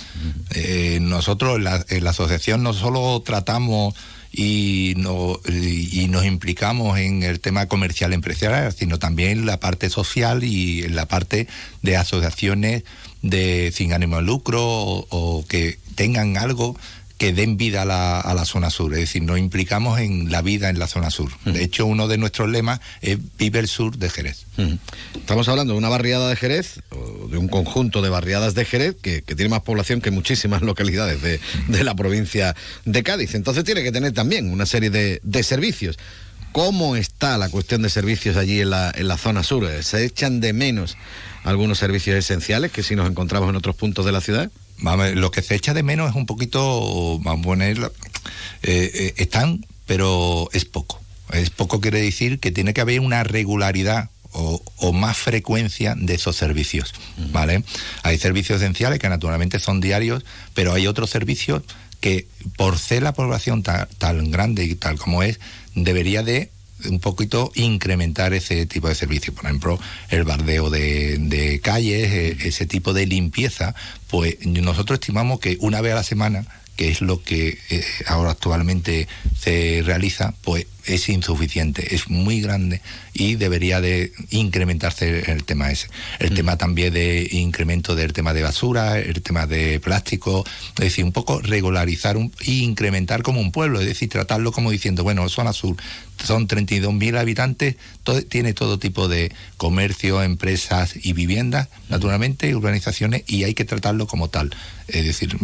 nosotros 1.01 1.61
en 1.89 2.05
la 2.05 2.11
asociación 2.11 2.65
no 2.65 2.73
solo 2.75 3.23
tratamos 3.25 3.95
y, 4.33 4.95
no, 4.97 5.39
y 5.47 6.09
nos 6.09 6.25
implicamos 6.25 6.99
en 6.99 7.23
el 7.23 7.39
tema 7.41 7.67
comercial 7.67 8.13
empresarial, 8.15 8.73
sino 8.73 8.99
también 8.99 9.45
la 9.45 9.61
parte 9.61 9.91
social 9.91 10.43
y 10.43 10.85
en 10.85 10.97
la 10.97 11.07
parte 11.07 11.47
de 11.83 11.97
asociaciones 11.97 12.85
de 13.21 13.71
sin 13.73 13.93
ánimo 13.93 14.17
de 14.17 14.23
lucro 14.23 14.63
o, 14.63 15.45
que 15.49 15.79
tengan 15.95 16.37
algo 16.37 16.77
que 17.23 17.33
den 17.33 17.57
vida 17.57 17.83
a 17.83 17.85
la, 17.85 18.21
a 18.21 18.35
la, 18.35 18.45
zona 18.45 18.69
sur, 18.69 18.93
es 18.95 18.99
decir, 18.99 19.23
nos 19.23 19.39
implicamos 19.39 20.01
en 20.01 20.33
la 20.33 20.43
vida 20.43 20.71
en 20.71 20.81
la 20.81 20.89
zona 20.89 21.09
sur. 21.09 21.31
De 21.45 21.63
hecho, 21.63 21.87
uno 21.87 22.09
de 22.09 22.19
nuestros 22.19 22.51
lemas 22.51 22.81
es 23.01 23.17
Vive 23.39 23.61
el 23.61 23.69
Sur 23.69 23.97
de 23.97 24.11
Jerez. 24.11 24.45
Estamos 25.15 25.47
hablando 25.47 25.75
de 25.75 25.79
una 25.79 25.89
barriada 25.89 26.29
de 26.29 26.35
Jerez, 26.35 26.81
o 26.91 27.29
de 27.29 27.39
un 27.39 27.47
conjunto 27.47 28.03
de 28.03 28.09
barriadas 28.09 28.57
de 28.57 28.65
Jerez, 28.65 28.97
que, 29.01 29.23
que 29.23 29.37
tiene 29.37 29.51
más 29.51 29.61
población 29.61 30.01
que 30.01 30.11
muchísimas 30.11 30.63
localidades 30.71 31.23
de, 31.23 31.39
de, 31.69 31.85
la 31.85 31.95
provincia 31.95 32.57
de 32.87 33.05
Cádiz. 33.05 33.37
Entonces 33.37 33.63
tiene 33.63 33.85
que 33.85 33.93
tener 33.93 34.11
también 34.11 34.51
una 34.51 34.67
serie 34.67 34.91
de, 34.91 35.21
de 35.23 35.45
servicios. 35.45 36.01
¿Cómo 36.51 36.97
está 36.97 37.39
la 37.39 37.51
cuestión 37.51 37.83
de 37.83 37.89
servicios 37.89 38.37
allí 38.37 38.63
en 38.63 38.71
la, 38.71 38.93
en 38.97 39.07
la 39.07 39.17
zona 39.17 39.45
sur? 39.45 39.65
¿Se 39.85 40.05
echan 40.05 40.41
de 40.41 40.53
menos 40.53 40.97
algunos 41.45 41.79
servicios 41.79 42.17
esenciales 42.17 42.73
que 42.73 42.83
si 42.83 42.97
nos 42.97 43.09
encontramos 43.09 43.49
en 43.49 43.55
otros 43.55 43.77
puntos 43.77 44.05
de 44.05 44.11
la 44.11 44.21
ciudad? 44.21 44.51
Lo 44.83 45.31
que 45.31 45.43
se 45.43 45.55
echa 45.55 45.75
de 45.75 45.83
menos 45.83 46.11
es 46.11 46.17
un 46.17 46.27
poquito, 46.27 47.19
vamos 47.21 47.45
a 47.45 47.49
poner, 47.49 47.79
eh, 47.79 47.91
eh, 48.63 49.15
están, 49.17 49.65
pero 49.87 50.49
es 50.53 50.65
poco. 50.65 51.01
Es 51.33 51.51
poco 51.51 51.81
quiere 51.81 52.03
decir 52.03 52.41
que 52.41 52.51
tiene 52.51 52.75
que 52.75 52.81
haber 52.81 53.01
una 53.01 53.25
regularidad 53.25 54.11
o, 54.33 54.63
o, 54.77 54.93
más 54.93 55.17
frecuencia 55.19 55.95
de 55.97 56.15
esos 56.15 56.37
servicios, 56.37 56.95
¿vale? 57.33 57.65
Hay 58.03 58.17
servicios 58.17 58.63
esenciales 58.63 58.99
que 58.99 59.09
naturalmente 59.09 59.59
son 59.59 59.81
diarios, 59.81 60.25
pero 60.55 60.73
hay 60.73 60.87
otros 60.87 61.11
servicios 61.11 61.63
que 62.01 62.27
por 62.57 62.79
ser 62.79 63.03
la 63.03 63.13
población 63.13 63.63
tan 63.63 64.31
grande 64.31 64.65
y 64.65 64.75
tal 64.75 64.99
como 64.99 65.23
es, 65.23 65.39
debería 65.75 66.23
de 66.23 66.51
un 66.89 67.01
poquito 67.01 67.51
incrementar 67.55 68.35
ese 68.35 68.67
tipo 68.67 68.89
de 68.89 68.95
servicios. 68.95 69.35
Por 69.35 69.47
ejemplo, 69.47 69.79
el 70.11 70.25
bardeo 70.25 70.71
de, 70.71 71.19
de 71.19 71.61
calles, 71.61 72.13
ese 72.45 72.67
tipo 72.67 72.93
de 72.93 73.07
limpieza, 73.07 73.75
pues 74.09 74.45
nosotros 74.47 74.99
estimamos 75.01 75.41
que 75.41 75.57
una 75.61 75.81
vez 75.81 75.93
a 75.93 75.97
la 75.97 76.03
semana 76.03 76.47
que 76.77 76.89
es 76.89 77.01
lo 77.01 77.23
que 77.23 77.59
eh, 77.71 77.85
ahora 78.07 78.31
actualmente 78.31 79.07
se 79.39 79.83
realiza, 79.85 80.35
pues 80.43 80.67
es 80.85 81.09
insuficiente, 81.09 81.95
es 81.95 82.09
muy 82.09 82.41
grande 82.41 82.81
y 83.13 83.37
debería 83.37 83.81
de 83.81 84.13
incrementarse 84.31 85.31
el 85.31 85.45
tema 85.45 85.71
ese. 85.71 85.89
El 86.19 86.33
mm. 86.33 86.35
tema 86.35 86.57
también 86.57 86.93
de 86.93 87.29
incremento 87.33 87.95
del 87.95 88.13
tema 88.13 88.33
de 88.33 88.43
basura, 88.43 88.99
el 88.99 89.23
tema 89.23 89.47
de 89.47 89.81
plástico, 89.81 90.45
es 90.77 90.85
decir, 90.85 91.05
un 91.05 91.13
poco 91.13 91.41
regularizar 91.41 92.17
un, 92.17 92.33
e 92.41 92.53
incrementar 92.53 93.23
como 93.23 93.41
un 93.41 93.53
pueblo, 93.53 93.81
es 93.81 93.87
decir, 93.87 94.09
tratarlo 94.09 94.51
como 94.51 94.71
diciendo, 94.71 95.05
bueno, 95.05 95.29
zona 95.29 95.53
sur 95.53 95.77
son 96.27 96.49
32.000 96.49 97.19
habitantes, 97.19 97.77
todo, 98.05 98.23
tiene 98.23 98.55
todo 98.55 98.79
tipo 98.79 99.09
de 99.09 99.33
comercio, 99.57 100.23
empresas 100.23 100.95
y 101.03 101.13
viviendas, 101.13 101.69
naturalmente, 101.89 102.55
urbanizaciones, 102.55 103.23
y 103.27 103.45
hay 103.45 103.55
que 103.55 103.65
tratarlo 103.65 104.07
como 104.07 104.29
tal. 104.29 104.55
Es 104.89 105.05
decir, 105.05 105.37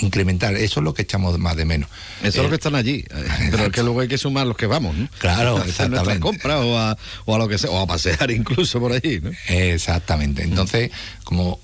incrementar, 0.00 0.54
eso 0.56 0.80
es 0.80 0.84
lo 0.84 0.94
que 0.94 1.02
echamos 1.02 1.38
más 1.38 1.56
de 1.56 1.64
menos. 1.64 1.88
Eso 2.22 2.38
es 2.38 2.44
lo 2.44 2.48
que 2.48 2.56
están 2.56 2.74
allí, 2.74 3.04
pero 3.50 3.66
es 3.66 3.72
que 3.72 3.82
luego 3.82 4.00
hay 4.00 4.08
que 4.08 4.18
sumar 4.18 4.46
los 4.46 4.56
que 4.56 4.66
vamos, 4.66 4.96
¿no? 4.96 5.08
Claro, 5.18 5.58
a 5.58 5.64
exactamente. 5.64 6.20
compra 6.20 6.60
o 6.60 6.76
a, 6.76 6.96
o 7.24 7.34
a, 7.34 7.38
lo 7.38 7.48
que 7.48 7.58
sea, 7.58 7.70
o 7.70 7.78
a 7.78 7.86
pasear 7.86 8.30
incluso 8.30 8.80
por 8.80 8.92
allí, 8.92 9.20
¿no? 9.20 9.30
Exactamente. 9.48 10.42
Entonces, 10.42 10.90
como 11.24 11.60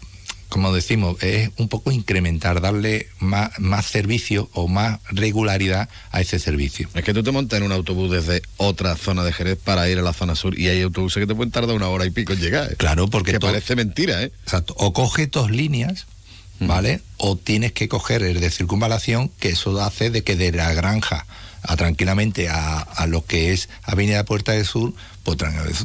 como 0.51 0.75
decimos, 0.75 1.17
es 1.23 1.51
un 1.57 1.69
poco 1.69 1.93
incrementar, 1.93 2.61
darle 2.61 3.07
más, 3.21 3.59
más 3.59 3.87
servicio 3.87 4.51
o 4.53 4.67
más 4.67 4.99
regularidad 5.09 5.89
a 6.11 6.21
ese 6.21 6.41
servicio. 6.41 6.89
Es 6.93 7.05
que 7.05 7.15
tú 7.15 7.23
te 7.23 7.31
montas 7.31 7.59
en 7.59 7.63
un 7.63 7.73
autobús 7.73 8.11
desde 8.11 8.43
otra 8.57 8.97
zona 8.97 9.23
de 9.23 9.33
Jerez 9.33 9.59
para 9.63 9.89
ir 9.89 9.99
a 9.99 10.03
la 10.03 10.13
zona 10.13 10.35
sur 10.35 10.59
y 10.59 10.69
hay 10.69 10.83
autobuses 10.83 11.21
que 11.21 11.27
te 11.29 11.37
pueden 11.37 11.53
tardar 11.53 11.77
una 11.77 11.89
hora 11.89 12.05
y 12.05 12.11
pico 12.11 12.33
en 12.33 12.41
llegar. 12.41 12.73
¿eh? 12.73 12.75
Claro, 12.77 13.09
porque... 13.09 13.33
Que 13.33 13.41
parece 13.41 13.77
mentira, 13.77 14.23
¿eh? 14.23 14.33
Exacto. 14.43 14.75
O 14.77 14.93
coge 14.93 15.29
dos 15.29 15.53
líneas, 15.53 16.07
¿vale? 16.59 16.97
Mm. 16.97 17.01
O 17.19 17.37
tienes 17.37 17.73
que 17.73 17.89
coger 17.89 18.25
el 18.25 18.41
de 18.41 18.51
circunvalación, 18.51 19.31
que 19.39 19.51
eso 19.51 19.81
hace 19.81 20.11
de 20.11 20.25
que 20.25 20.35
de 20.35 20.51
la 20.51 20.75
granja 20.75 21.27
a 21.63 21.77
tranquilamente 21.77 22.49
a, 22.49 22.81
a 22.81 23.07
lo 23.07 23.25
que 23.25 23.53
es 23.53 23.69
Avenida 23.85 24.25
Puerta 24.25 24.53
del 24.53 24.67
Sur, 24.67 24.95
pues 25.23 25.39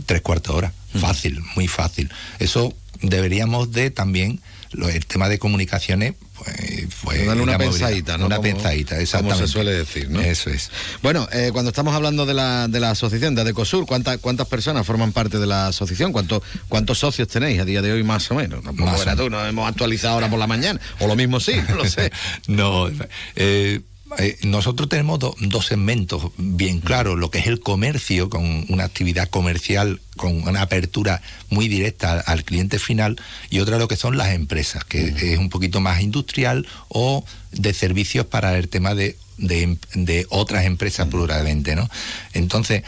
tres 0.07 0.21
cuartos 0.21 0.53
de 0.53 0.57
hora. 0.57 0.73
Mm. 0.93 0.99
Fácil, 0.99 1.41
muy 1.55 1.67
fácil. 1.67 2.11
Eso 2.39 2.73
deberíamos 3.01 3.71
de 3.71 3.91
también 3.91 4.41
lo, 4.75 4.89
el 4.89 5.05
tema 5.05 5.29
de 5.29 5.39
comunicaciones 5.39 6.13
pues, 6.37 6.87
pues 7.03 7.27
una 7.27 7.57
pensadita, 7.57 8.17
¿no? 8.17 8.25
Una 8.25 8.37
como, 8.37 8.49
pensadita, 8.49 8.99
exactamente. 8.99 9.35
Como 9.35 9.47
se 9.47 9.53
suele 9.53 9.71
decir, 9.71 10.09
¿no? 10.09 10.19
Eso 10.19 10.49
es. 10.49 10.69
Bueno, 11.01 11.27
eh, 11.31 11.51
cuando 11.53 11.69
estamos 11.69 11.95
hablando 11.95 12.25
de 12.25 12.33
la, 12.33 12.67
de 12.67 12.79
la 12.79 12.91
asociación 12.91 13.35
de 13.35 13.41
Adecosur, 13.41 13.85
¿cuántas, 13.85 14.17
¿cuántas 14.17 14.47
personas 14.47 14.85
forman 14.85 15.13
parte 15.13 15.39
de 15.39 15.47
la 15.47 15.67
asociación? 15.67 16.11
¿Cuántos, 16.11 16.43
¿Cuántos 16.67 16.99
socios 16.99 17.29
tenéis 17.29 17.59
a 17.61 17.65
día 17.65 17.81
de 17.81 17.93
hoy 17.93 18.03
más 18.03 18.29
o 18.31 18.35
menos? 18.35 18.63
Tampoco 18.63 18.91
más 18.91 19.07
o 19.07 19.15
tú, 19.15 19.29
no 19.29 19.45
hemos 19.45 19.69
actualizado 19.69 20.15
ahora 20.15 20.29
por 20.29 20.39
la 20.39 20.47
mañana. 20.47 20.79
O 20.99 21.07
lo 21.07 21.15
mismo 21.15 21.39
sí, 21.39 21.53
no 21.69 21.75
lo 21.75 21.85
sé. 21.85 22.11
no, 22.47 22.89
eh, 23.35 23.79
eh, 24.17 24.37
nosotros 24.43 24.87
tenemos 24.87 25.19
do, 25.19 25.35
dos 25.39 25.65
segmentos 25.65 26.31
bien 26.37 26.79
claros, 26.79 27.17
lo 27.17 27.31
que 27.31 27.39
es 27.39 27.47
el 27.47 27.59
comercio, 27.59 28.29
con 28.29 28.65
una 28.69 28.83
actividad 28.83 29.29
comercial, 29.29 29.99
con 30.15 30.47
una 30.47 30.61
apertura 30.61 31.21
muy 31.49 31.67
directa 31.67 32.13
al, 32.13 32.23
al 32.25 32.43
cliente 32.43 32.77
final, 32.79 33.17
y 33.49 33.59
otra 33.59 33.77
lo 33.77 33.87
que 33.87 33.97
son 33.97 34.17
las 34.17 34.33
empresas, 34.33 34.83
que 34.85 35.05
uh 35.05 35.07
-huh. 35.07 35.23
es 35.33 35.37
un 35.39 35.49
poquito 35.49 35.81
más 35.81 36.01
industrial 36.01 36.67
o 36.87 37.25
de 37.51 37.73
servicios 37.73 38.25
para 38.27 38.57
el 38.57 38.69
tema 38.69 38.93
de, 38.93 39.17
de, 39.37 39.77
de 39.95 40.27
otras 40.29 40.65
empresas 40.65 41.05
uh 41.05 41.09
-huh. 41.09 41.11
pluralmente, 41.11 41.75
¿no? 41.75 41.89
Entonces, 42.33 42.83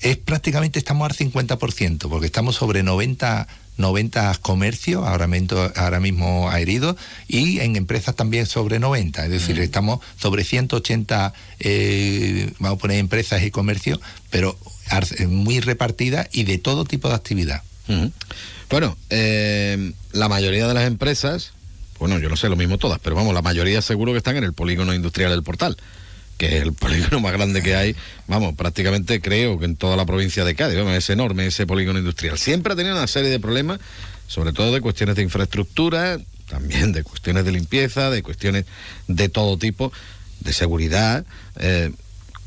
es 0.00 0.16
prácticamente 0.16 0.78
estamos 0.78 1.08
al 1.08 1.16
50%, 1.16 2.08
porque 2.08 2.26
estamos 2.26 2.56
sobre 2.56 2.82
90 2.82 3.46
90 3.76 4.38
comercios, 4.42 5.06
ahora, 5.06 5.28
ahora 5.76 6.00
mismo 6.00 6.50
adheridos, 6.50 6.96
y 7.28 7.60
en 7.60 7.76
empresas 7.76 8.14
también 8.14 8.46
sobre 8.46 8.78
90, 8.78 9.24
es 9.24 9.30
decir, 9.30 9.58
mm. 9.58 9.62
estamos 9.62 10.00
sobre 10.18 10.44
180, 10.44 11.32
eh, 11.60 12.52
vamos 12.58 12.78
a 12.78 12.80
poner 12.80 12.98
empresas 12.98 13.42
y 13.42 13.50
comercios, 13.50 14.00
pero 14.30 14.56
muy 15.28 15.60
repartidas 15.60 16.28
y 16.32 16.44
de 16.44 16.58
todo 16.58 16.84
tipo 16.84 17.08
de 17.08 17.14
actividad. 17.14 17.62
Mm. 17.88 18.06
Bueno, 18.70 18.96
eh, 19.10 19.92
la 20.12 20.28
mayoría 20.28 20.66
de 20.66 20.74
las 20.74 20.86
empresas, 20.86 21.52
bueno, 21.98 22.18
yo 22.18 22.28
no 22.28 22.36
sé 22.36 22.48
lo 22.48 22.56
mismo 22.56 22.78
todas, 22.78 22.98
pero 22.98 23.16
vamos, 23.16 23.34
la 23.34 23.42
mayoría 23.42 23.82
seguro 23.82 24.12
que 24.12 24.18
están 24.18 24.36
en 24.36 24.44
el 24.44 24.52
polígono 24.52 24.94
industrial 24.94 25.30
del 25.30 25.42
portal 25.42 25.76
que 26.42 26.56
es 26.56 26.62
el 26.64 26.72
polígono 26.72 27.20
más 27.20 27.32
grande 27.32 27.62
que 27.62 27.76
hay, 27.76 27.94
vamos, 28.26 28.56
prácticamente 28.56 29.20
creo 29.20 29.60
que 29.60 29.64
en 29.64 29.76
toda 29.76 29.96
la 29.96 30.04
provincia 30.04 30.44
de 30.44 30.56
Cádiz, 30.56 30.76
es 30.76 31.10
enorme 31.10 31.46
ese 31.46 31.68
polígono 31.68 32.00
industrial. 32.00 32.36
Siempre 32.36 32.72
ha 32.72 32.76
tenido 32.76 32.96
una 32.96 33.06
serie 33.06 33.30
de 33.30 33.38
problemas, 33.38 33.78
sobre 34.26 34.52
todo 34.52 34.72
de 34.72 34.80
cuestiones 34.80 35.14
de 35.14 35.22
infraestructura, 35.22 36.18
también 36.48 36.90
de 36.90 37.04
cuestiones 37.04 37.44
de 37.44 37.52
limpieza, 37.52 38.10
de 38.10 38.24
cuestiones 38.24 38.64
de 39.06 39.28
todo 39.28 39.56
tipo, 39.56 39.92
de 40.40 40.52
seguridad. 40.52 41.24
Eh, 41.60 41.92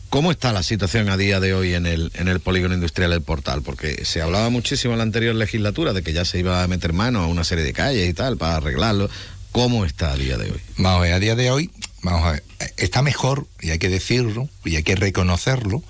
¿Cómo 0.09 0.29
está 0.29 0.51
la 0.51 0.61
situación 0.61 1.07
a 1.07 1.15
día 1.15 1.39
de 1.39 1.53
hoy 1.53 1.73
en 1.73 1.85
el, 1.85 2.11
en 2.15 2.27
el 2.27 2.41
polígono 2.41 2.73
industrial 2.73 3.11
del 3.11 3.21
portal? 3.21 3.61
Porque 3.61 4.03
se 4.03 4.21
hablaba 4.21 4.49
muchísimo 4.49 4.93
en 4.93 4.97
la 4.97 5.03
anterior 5.03 5.35
legislatura 5.35 5.93
de 5.93 6.03
que 6.03 6.11
ya 6.11 6.25
se 6.25 6.39
iba 6.39 6.63
a 6.63 6.67
meter 6.67 6.91
mano 6.91 7.21
a 7.21 7.27
una 7.27 7.45
serie 7.45 7.63
de 7.63 7.71
calles 7.71 8.09
y 8.09 8.13
tal 8.13 8.35
para 8.35 8.57
arreglarlo. 8.57 9.09
¿Cómo 9.53 9.85
está 9.85 10.11
a 10.11 10.17
día 10.17 10.37
de 10.37 10.51
hoy? 10.51 10.59
Vamos 10.75 11.07
a 11.07 11.17
día 11.17 11.35
de 11.35 11.49
hoy 11.49 11.71
vamos 12.11 12.27
a 12.27 12.31
ver, 12.33 12.43
está 12.77 13.01
mejor, 13.01 13.47
y 13.61 13.71
hay 13.71 13.79
que 13.79 13.89
decirlo, 13.89 14.49
y 14.63 14.75
hay 14.75 14.83
que 14.83 14.95
reconocerlo, 14.95 15.83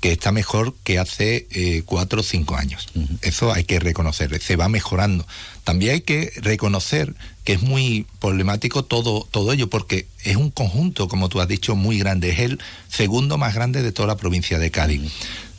que 0.00 0.10
está 0.10 0.32
mejor 0.32 0.74
que 0.82 0.98
hace 0.98 1.46
eh, 1.52 1.82
cuatro 1.86 2.20
o 2.20 2.24
cinco 2.24 2.56
años. 2.56 2.88
Uh 2.94 3.02
-huh. 3.02 3.18
Eso 3.22 3.52
hay 3.52 3.62
que 3.62 3.78
reconocer, 3.78 4.36
se 4.42 4.56
va 4.56 4.68
mejorando. 4.68 5.24
También 5.62 5.92
hay 5.92 6.00
que 6.00 6.32
reconocer 6.36 7.14
que 7.44 7.52
es 7.52 7.62
muy 7.62 8.04
problemático 8.18 8.84
todo, 8.84 9.28
todo 9.30 9.52
ello, 9.52 9.70
porque 9.70 10.06
es 10.24 10.34
un 10.34 10.50
conjunto, 10.50 11.06
como 11.06 11.28
tú 11.28 11.40
has 11.40 11.46
dicho, 11.46 11.76
muy 11.76 11.98
grande. 11.98 12.30
Es 12.30 12.40
el 12.40 12.58
segundo 12.88 13.38
más 13.38 13.54
grande 13.54 13.82
de 13.82 13.92
toda 13.92 14.08
la 14.08 14.16
provincia 14.16 14.58
de 14.58 14.72
Cádiz. 14.72 15.00
Uh 15.00 15.04
-huh. 15.04 15.10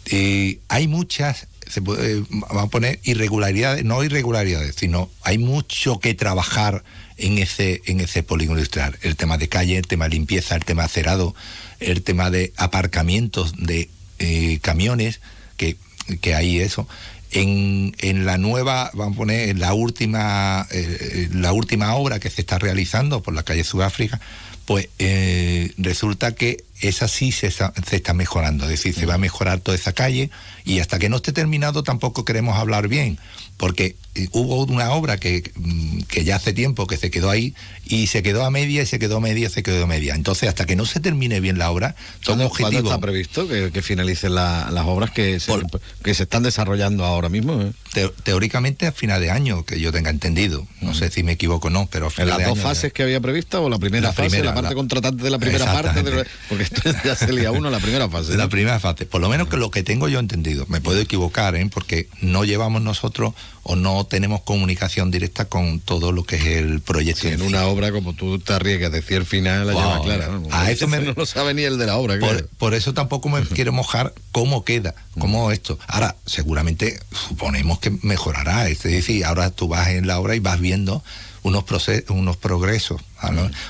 eh, 0.08 0.60
hay 0.68 0.88
muchas 0.90 1.48
se 1.70 1.82
puede, 1.82 2.18
eh, 2.18 2.24
vamos 2.30 2.66
a 2.66 2.68
poner 2.68 3.00
irregularidades, 3.04 3.84
no 3.84 4.04
irregularidades, 4.04 4.76
sino 4.76 5.10
hay 5.24 5.38
mucho 5.38 6.00
que 6.00 6.14
trabajar 6.14 6.84
en 7.18 7.38
ese, 7.38 7.82
en 7.86 8.00
ese 8.00 8.24
polígono 8.24 8.60
industrial. 8.60 8.98
El 9.02 9.16
tema 9.16 9.38
de 9.38 9.50
calle, 9.50 9.78
el 9.78 9.88
tema 9.88 10.06
de 10.06 10.12
limpieza, 10.12 10.56
el 10.56 10.66
tema 10.66 10.88
cerado, 10.88 11.36
el 11.80 12.02
tema 12.04 12.30
de 12.30 12.54
aparcamientos 12.58 13.54
de 13.58 13.90
eh, 14.20 14.60
camiones, 14.62 15.22
que, 15.58 15.78
que 16.22 16.36
hay 16.36 16.60
eso. 16.60 16.88
En, 17.32 17.96
en, 18.00 18.26
la 18.26 18.38
nueva, 18.38 18.92
vamos 18.94 19.16
a 19.16 19.18
poner, 19.18 19.50
en 19.50 19.60
la 19.60 19.74
última, 19.74 20.68
eh, 20.72 21.30
la 21.34 21.52
última 21.52 21.96
obra 21.96 22.20
que 22.20 22.30
se 22.30 22.42
está 22.42 22.60
realizando 22.60 23.24
por 23.24 23.34
la 23.34 23.44
calle 23.44 23.64
Sudáfrica, 23.64 24.22
pues 24.66 24.90
eh, 25.00 25.74
resulta 25.78 26.36
que 26.36 26.64
esa 26.80 27.08
sí 27.08 27.32
se 27.32 27.48
está, 27.48 27.74
se 27.88 27.98
está 27.98 28.14
mejorando, 28.14 28.66
es 28.66 28.70
decir, 28.70 28.94
se 28.94 29.06
va 29.06 29.16
a 29.16 29.18
mejorar 29.18 29.60
toda 29.60 29.76
esa 29.76 29.94
calle 29.94 30.30
y 30.64 30.80
hasta 30.80 31.00
que 31.00 31.10
no 31.10 31.18
esté 31.18 31.34
terminado 31.34 31.84
tampoco 31.84 32.24
queremos 32.24 32.58
hablar 32.58 32.88
bien, 32.88 33.20
porque 33.58 33.96
hubo 34.32 34.64
una 34.64 34.92
obra 34.92 35.18
que, 35.18 35.52
mm, 35.56 36.02
que, 36.04 36.24
ya 36.24 36.36
hace 36.36 36.54
tiempo 36.54 36.88
que 36.88 36.98
se 36.98 37.10
quedó 37.10 37.30
ahí 37.30 37.56
y 37.86 38.08
se 38.08 38.24
quedó 38.24 38.46
a 38.46 38.52
media 38.52 38.84
y 38.84 38.86
se 38.86 39.00
quedó 39.00 39.18
a 39.18 39.20
media, 39.20 39.50
se 39.50 39.64
quedó 39.64 39.84
a 39.84 39.88
media. 39.88 40.16
Entonces, 40.16 40.50
hasta 40.50 40.66
que 40.66 40.76
no 40.76 40.86
se 40.86 41.00
termine 41.00 41.40
bien 41.40 41.58
la 41.58 41.72
obra, 41.72 41.96
son 42.22 42.38
¿Cuándo, 42.38 42.46
objetivos. 42.46 42.74
¿Cuándo 42.74 42.90
está 42.90 43.02
previsto 43.02 43.48
que, 43.48 43.72
que 43.72 43.82
finalicen 43.82 44.36
la, 44.36 44.70
las 44.72 44.86
obras 44.86 45.12
que 45.12 45.40
se, 45.40 45.52
Por, 45.52 45.66
que 46.04 46.14
se 46.14 46.24
están 46.24 46.44
desarrollando 46.44 47.06
ahora 47.06 47.30
mismo? 47.30 47.62
¿eh? 47.62 47.72
Te, 47.92 48.10
teóricamente 48.24 48.88
a 48.88 48.92
final 48.92 49.20
de 49.20 49.32
año, 49.32 49.66
que 49.66 49.80
yo 49.80 49.92
tenga 49.92 50.10
entendido. 50.10 50.68
No 50.82 50.92
mm. 50.92 50.96
sé 50.96 51.10
si 51.10 51.24
me 51.24 51.34
equivoco 51.34 51.68
o 51.68 51.72
no, 51.72 51.88
pero 51.92 52.08
a 52.08 52.10
final 52.10 52.28
¿En 52.28 52.30
las 52.30 52.38
de 52.40 52.46
dos 52.46 52.60
año, 52.60 52.68
fases 52.68 52.94
que 52.94 53.04
había 53.04 53.20
previsto 53.20 53.64
o 53.64 53.70
la 53.70 53.80
primera 53.80 54.08
la 54.08 54.14
fase? 54.14 54.30
Primera, 54.30 54.54
la, 54.54 54.62
parte 54.62 54.76
contratante 54.76 55.24
de 55.24 55.30
la 55.30 55.40
primera 55.40 55.66
parte, 55.66 56.04
porque 56.50 56.64
esto 56.64 56.82
ya 57.04 57.16
se 57.16 57.32
lía 57.34 57.52
uno 57.52 57.70
la 57.70 57.80
primera 57.80 58.10
fase. 58.10 58.38
La 58.38 58.50
primera 58.50 58.80
fase, 58.80 59.06
por 59.06 59.22
lo 59.22 59.30
menos 59.30 59.48
que 59.48 59.58
lo 59.58 59.72
que 59.72 59.84
tengo 59.84 60.08
yo 60.08 60.20
entendido, 60.20 60.66
me 60.70 60.82
puedo 60.82 61.00
equivocar, 61.00 61.56
¿eh? 61.56 61.68
porque 61.72 62.08
no 62.22 62.44
llevamos 62.46 62.82
nosotros 62.82 63.34
o 63.64 63.76
no 63.76 64.03
tenemos 64.06 64.42
comunicación 64.42 65.12
directa 65.12 65.46
con 65.46 65.80
todo 65.80 66.12
lo 66.12 66.24
que 66.24 66.36
es 66.38 66.46
el 66.46 66.82
proyecto. 66.82 67.28
en, 67.28 67.42
una 67.42 67.66
obra 67.68 67.92
como 67.92 68.14
tú 68.14 68.40
te 68.40 68.54
arriesgas 68.54 68.92
de 68.92 69.02
decir 69.02 69.18
el 69.18 69.26
final, 69.26 69.68
la 69.68 69.74
llama 69.74 70.02
clara. 70.02 70.30
A 70.52 70.72
eso 70.72 70.88
me... 70.88 71.00
no 71.02 71.14
lo 71.16 71.26
sabe 71.26 71.54
ni 71.54 71.64
el 71.64 71.78
de 71.78 71.86
la 71.86 71.98
obra. 71.98 72.18
Por, 72.58 72.74
eso 72.74 72.94
tampoco 72.94 73.30
me 73.30 73.42
quiero 73.44 73.72
mojar 73.72 74.14
cómo 74.32 74.64
queda, 74.64 74.96
cómo 75.20 75.52
esto. 75.52 75.78
Ahora, 75.88 76.16
seguramente 76.26 77.00
suponemos 77.12 77.80
que 77.80 77.92
mejorará, 78.02 78.68
es 78.70 78.84
decir, 78.84 79.26
ahora 79.26 79.50
tú 79.50 79.68
vas 79.68 79.90
en 79.90 80.08
la 80.08 80.20
obra 80.20 80.36
y 80.36 80.40
vas 80.40 80.60
viendo 80.60 81.04
unos, 81.44 81.64
unos 82.10 82.38
progresos. 82.38 83.02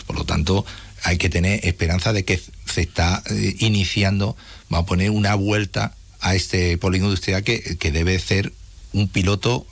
Por 0.08 0.16
lo 0.16 0.26
tanto, 0.26 0.66
hay 1.04 1.18
que 1.18 1.30
tener 1.30 1.66
esperanza 1.66 2.14
de 2.14 2.24
que 2.26 2.40
se 2.66 2.82
está 2.82 3.22
eh, 3.30 3.56
iniciando, 3.60 4.36
va 4.74 4.80
a 4.80 4.86
poner 4.86 5.10
una 5.12 5.36
vuelta 5.36 5.94
a 6.22 6.36
este 6.36 6.78
polígono 6.78 7.10
industrial 7.10 7.44
que, 7.44 7.78
que 7.78 7.92
debe 7.92 8.18
ser 8.20 8.54
un 8.94 9.08
piloto 9.08 9.68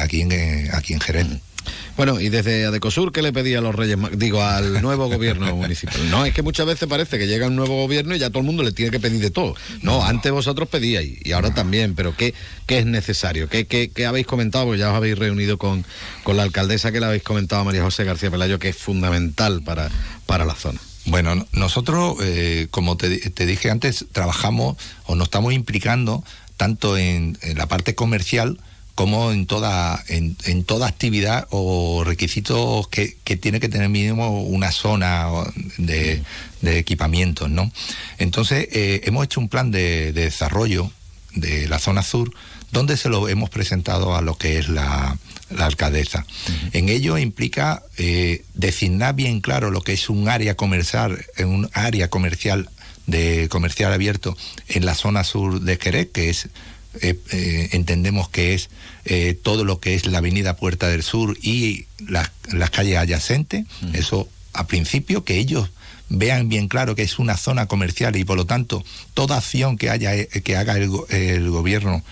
aquí, 0.00 0.20
en, 0.20 0.32
eh, 0.32 0.70
aquí 0.72 0.92
en 0.92 1.00
Jerez. 1.00 1.26
Bueno, 1.96 2.20
y 2.20 2.30
desde 2.30 2.64
Adecosur, 2.64 3.12
¿qué 3.12 3.20
le 3.20 3.32
pedía 3.32 3.58
a 3.58 3.60
los 3.60 3.74
Reyes, 3.74 3.98
digo, 4.14 4.42
al 4.42 4.80
nuevo 4.82 5.08
gobierno 5.08 5.54
municipal? 5.54 6.10
No, 6.10 6.24
es 6.24 6.32
que 6.32 6.42
muchas 6.42 6.66
veces 6.66 6.88
parece 6.88 7.18
que 7.18 7.26
llega 7.26 7.46
un 7.46 7.56
nuevo 7.56 7.76
gobierno 7.76 8.14
y 8.14 8.18
ya 8.18 8.30
todo 8.30 8.40
el 8.40 8.46
mundo 8.46 8.62
le 8.62 8.72
tiene 8.72 8.90
que 8.90 9.00
pedir 9.00 9.20
de 9.20 9.30
todo. 9.30 9.54
No, 9.82 10.02
antes 10.02 10.32
vosotros 10.32 10.68
pedíais 10.68 11.18
y 11.22 11.32
ahora 11.32 11.52
también, 11.52 11.94
pero 11.94 12.16
¿qué, 12.16 12.34
qué 12.66 12.78
es 12.78 12.86
necesario? 12.86 13.48
¿Qué, 13.48 13.66
qué, 13.66 13.90
qué 13.90 14.06
habéis 14.06 14.26
comentado? 14.26 14.64
Porque 14.66 14.78
ya 14.78 14.90
os 14.90 14.96
habéis 14.96 15.18
reunido 15.18 15.58
con, 15.58 15.84
con 16.22 16.36
la 16.36 16.44
alcaldesa 16.44 16.92
que 16.92 17.00
le 17.00 17.06
habéis 17.06 17.22
comentado 17.22 17.62
a 17.62 17.64
María 17.64 17.82
José 17.82 18.04
García 18.04 18.30
Pelayo, 18.30 18.58
que 18.58 18.70
es 18.70 18.76
fundamental 18.76 19.62
para, 19.62 19.90
para 20.26 20.44
la 20.44 20.54
zona. 20.54 20.80
Bueno, 21.06 21.46
nosotros, 21.52 22.18
eh, 22.22 22.68
como 22.70 22.96
te, 22.96 23.08
dije 23.08 23.70
antes, 23.70 24.06
trabajamos 24.12 24.76
o 25.06 25.14
nos 25.14 25.26
estamos 25.26 25.52
implicando 25.52 26.22
tanto 26.60 26.98
en, 26.98 27.38
la 27.56 27.68
parte 27.68 27.94
comercial 27.94 28.58
como 28.94 29.32
en 29.32 29.46
toda, 29.46 30.04
en, 30.08 30.64
toda 30.64 30.88
actividad 30.88 31.48
o 31.48 32.04
requisitos 32.04 32.86
que, 32.88 33.16
tiene 33.40 33.60
que 33.60 33.70
tener 33.70 33.88
mínimo 33.88 34.42
una 34.42 34.70
zona 34.70 35.30
de, 35.78 36.22
de 36.60 36.78
equipamientos, 36.78 37.48
¿no? 37.48 37.72
Entonces, 38.18 38.68
eh, 38.72 39.00
hemos 39.04 39.24
hecho 39.24 39.40
un 39.40 39.48
plan 39.48 39.70
de, 39.70 40.12
desarrollo 40.12 40.90
de 41.34 41.66
la 41.66 41.78
zona 41.78 42.02
sur 42.02 42.30
donde 42.72 42.98
se 42.98 43.08
lo 43.08 43.26
hemos 43.26 43.48
presentado 43.48 44.14
a 44.14 44.20
lo 44.20 44.36
que 44.36 44.58
es 44.58 44.68
la, 44.68 45.16
alcaldesa. 45.58 46.26
En 46.72 46.90
ello 46.90 47.16
implica 47.16 47.82
eh, 47.96 48.44
designar 48.52 49.14
bien 49.14 49.40
claro 49.40 49.70
lo 49.70 49.80
que 49.80 49.94
es 49.94 50.10
un 50.10 50.28
área 50.28 50.56
comercial, 50.56 51.24
un 51.38 51.70
área 51.72 52.08
comercial 52.08 52.68
de 53.06 53.48
comercial 53.48 53.92
abierto 53.92 54.36
en 54.68 54.84
la 54.84 54.94
zona 54.94 55.24
sur 55.24 55.60
de 55.60 55.76
Jerez, 55.76 56.08
que 56.12 56.30
es 56.30 56.48
eh, 57.00 57.16
eh, 57.30 57.68
entendemos 57.72 58.28
que 58.28 58.52
es 58.52 58.68
eh, 59.04 59.38
todo 59.40 59.64
lo 59.64 59.78
que 59.78 59.94
es 59.94 60.06
la 60.06 60.18
avenida 60.18 60.56
Puerta 60.56 60.88
del 60.88 61.04
Sur 61.04 61.38
y 61.40 61.86
las, 62.08 62.30
calles 62.70 62.96
adyacentes, 62.96 63.64
eso 63.92 64.28
a 64.52 64.66
principio 64.66 65.22
que 65.22 65.36
ellos 65.36 65.70
vean 66.08 66.48
bien 66.48 66.66
claro 66.66 66.96
que 66.96 67.02
es 67.02 67.20
una 67.20 67.36
zona 67.36 67.66
comercial 67.66 68.16
y 68.16 68.24
por 68.24 68.36
lo 68.36 68.44
tanto 68.44 68.84
toda 69.14 69.36
acción 69.36 69.78
que 69.78 69.88
haya 69.88 70.26
que 70.26 70.56
haga 70.56 70.76
el, 70.76 71.50
gobierno 71.50 72.02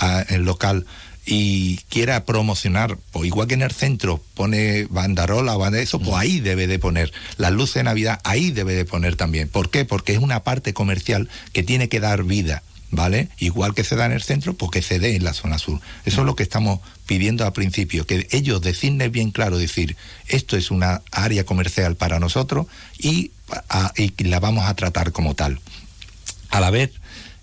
ah, 0.00 0.24
el 0.28 0.42
local 0.42 0.84
y 1.26 1.78
quiera 1.88 2.24
promocionar, 2.24 2.98
pues 3.10 3.26
igual 3.26 3.48
que 3.48 3.54
en 3.54 3.62
el 3.62 3.72
centro 3.72 4.22
pone 4.34 4.86
bandarola 4.88 5.56
o 5.56 5.74
eso, 5.74 5.98
pues 5.98 6.16
ahí 6.16 6.38
debe 6.38 6.68
de 6.68 6.78
poner. 6.78 7.12
Las 7.36 7.52
luces 7.52 7.74
de 7.74 7.82
Navidad 7.82 8.20
ahí 8.22 8.52
debe 8.52 8.74
de 8.74 8.84
poner 8.84 9.16
también. 9.16 9.48
¿Por 9.48 9.68
qué? 9.68 9.84
Porque 9.84 10.12
es 10.12 10.20
una 10.20 10.44
parte 10.44 10.72
comercial 10.72 11.28
que 11.52 11.64
tiene 11.64 11.88
que 11.88 12.00
dar 12.00 12.22
vida. 12.22 12.62
¿Vale? 12.92 13.28
Igual 13.38 13.74
que 13.74 13.82
se 13.82 13.96
da 13.96 14.06
en 14.06 14.12
el 14.12 14.22
centro, 14.22 14.54
pues 14.54 14.70
que 14.70 14.80
se 14.80 15.00
dé 15.00 15.16
en 15.16 15.24
la 15.24 15.34
zona 15.34 15.58
sur. 15.58 15.80
Eso 16.04 16.20
es 16.20 16.26
lo 16.26 16.36
que 16.36 16.44
estamos 16.44 16.78
pidiendo 17.04 17.44
al 17.44 17.52
principio, 17.52 18.06
que 18.06 18.28
ellos 18.30 18.62
designen 18.62 19.10
bien 19.10 19.32
claro, 19.32 19.58
decir, 19.58 19.96
esto 20.28 20.56
es 20.56 20.70
una 20.70 21.02
área 21.10 21.44
comercial 21.44 21.96
para 21.96 22.20
nosotros 22.20 22.68
y, 22.96 23.32
y 23.96 24.24
la 24.24 24.38
vamos 24.38 24.66
a 24.66 24.74
tratar 24.76 25.10
como 25.10 25.34
tal. 25.34 25.58
A 26.50 26.60
la 26.60 26.70
vez, 26.70 26.92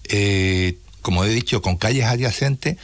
eh, 0.05 0.77
como 1.01 1.25
he 1.25 1.29
dicho, 1.29 1.61
con 1.61 1.75
calles 1.75 2.05
adyacentes, 2.05 2.77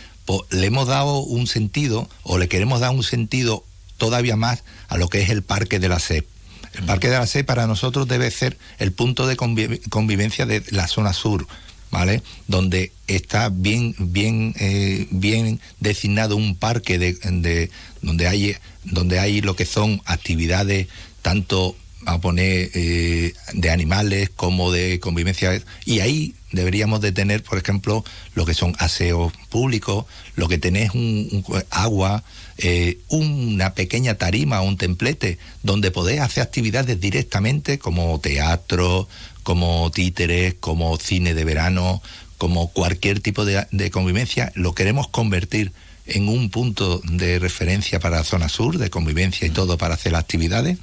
le 0.52 0.68
hemos 0.68 0.88
dado 0.88 1.20
un 1.20 1.48
sentido 1.48 2.10
o 2.24 2.38
le 2.38 2.48
queremos 2.48 2.80
dar 2.80 2.92
un 2.92 3.04
sentido 3.04 3.64
todavía 3.98 4.36
más 4.36 4.64
a 4.88 4.98
lo 4.98 5.08
que 5.10 5.22
es 5.22 5.30
el 5.30 5.44
Parque 5.44 5.80
de 5.80 5.90
la 5.90 6.00
SEP. 6.00 6.26
El 6.74 6.86
Parque 6.86 7.10
de 7.10 7.18
la 7.18 7.26
SEP 7.26 7.46
para 7.46 7.68
nosotros 7.68 8.08
debe 8.08 8.30
ser 8.32 8.58
el 8.78 8.92
punto 8.92 9.28
de 9.28 9.36
convivencia 9.36 10.46
de 10.46 10.64
la 10.70 10.88
zona 10.88 11.14
sur, 11.14 11.48
¿vale? 11.92 12.22
Donde 12.48 12.92
está 13.08 13.50
bien, 13.50 13.96
bien, 13.98 14.54
eh, 14.60 15.08
bien 15.12 15.60
designado 15.80 16.36
un 16.36 16.56
parque 16.56 17.00
de, 17.00 17.70
donde 18.02 18.28
hay 18.28 18.56
donde 18.84 19.20
hay 19.20 19.42
lo 19.42 19.56
que 19.56 19.66
son 19.66 20.02
actividades 20.06 20.88
tanto 21.22 21.76
a 22.14 22.22
poner 22.22 22.72
eh, 22.74 23.34
de 23.54 23.70
animales 23.70 24.30
como 24.30 24.72
de 24.72 25.00
convivencia 25.00 25.62
y 25.86 26.00
ahí 26.00 26.36
deberíamos 26.52 27.02
de 27.02 27.12
tener, 27.12 27.44
por 27.44 27.58
ejemplo, 27.58 28.04
lo 28.36 28.46
que 28.46 28.54
son 28.54 28.76
aseos 28.80 29.34
públicos, 29.50 30.06
lo 30.36 30.48
que 30.48 30.58
tenés 30.58 30.92
un, 30.94 31.44
agua, 31.70 32.24
eh, 32.58 32.98
una 33.10 33.74
pequeña 33.74 34.16
tarima 34.16 34.62
o 34.62 34.68
un 34.68 34.78
templete 34.78 35.38
donde 35.64 35.92
podés 35.92 36.20
hacer 36.20 36.44
actividades 36.44 37.00
directamente 37.00 37.78
como 37.80 38.20
teatro, 38.20 39.08
como 39.44 39.90
títeres, 39.92 40.56
como 40.60 40.98
cine 40.98 41.34
de 41.34 41.46
verano, 41.46 42.02
como 42.40 42.70
cualquier 42.70 43.20
tipo 43.20 43.46
de, 43.46 43.92
convivencia, 43.92 44.52
lo 44.56 44.74
queremos 44.74 45.10
convertir 45.10 45.74
en 46.06 46.30
un 46.30 46.50
punto 46.50 47.02
de 47.04 47.38
referencia 47.38 48.00
para 48.00 48.18
la 48.18 48.24
zona 48.24 48.48
sur, 48.48 48.78
de 48.78 48.90
convivencia 48.90 49.46
y 49.46 49.50
todo 49.50 49.78
para 49.78 49.96
hacer 49.96 50.16
actividades. 50.16 50.78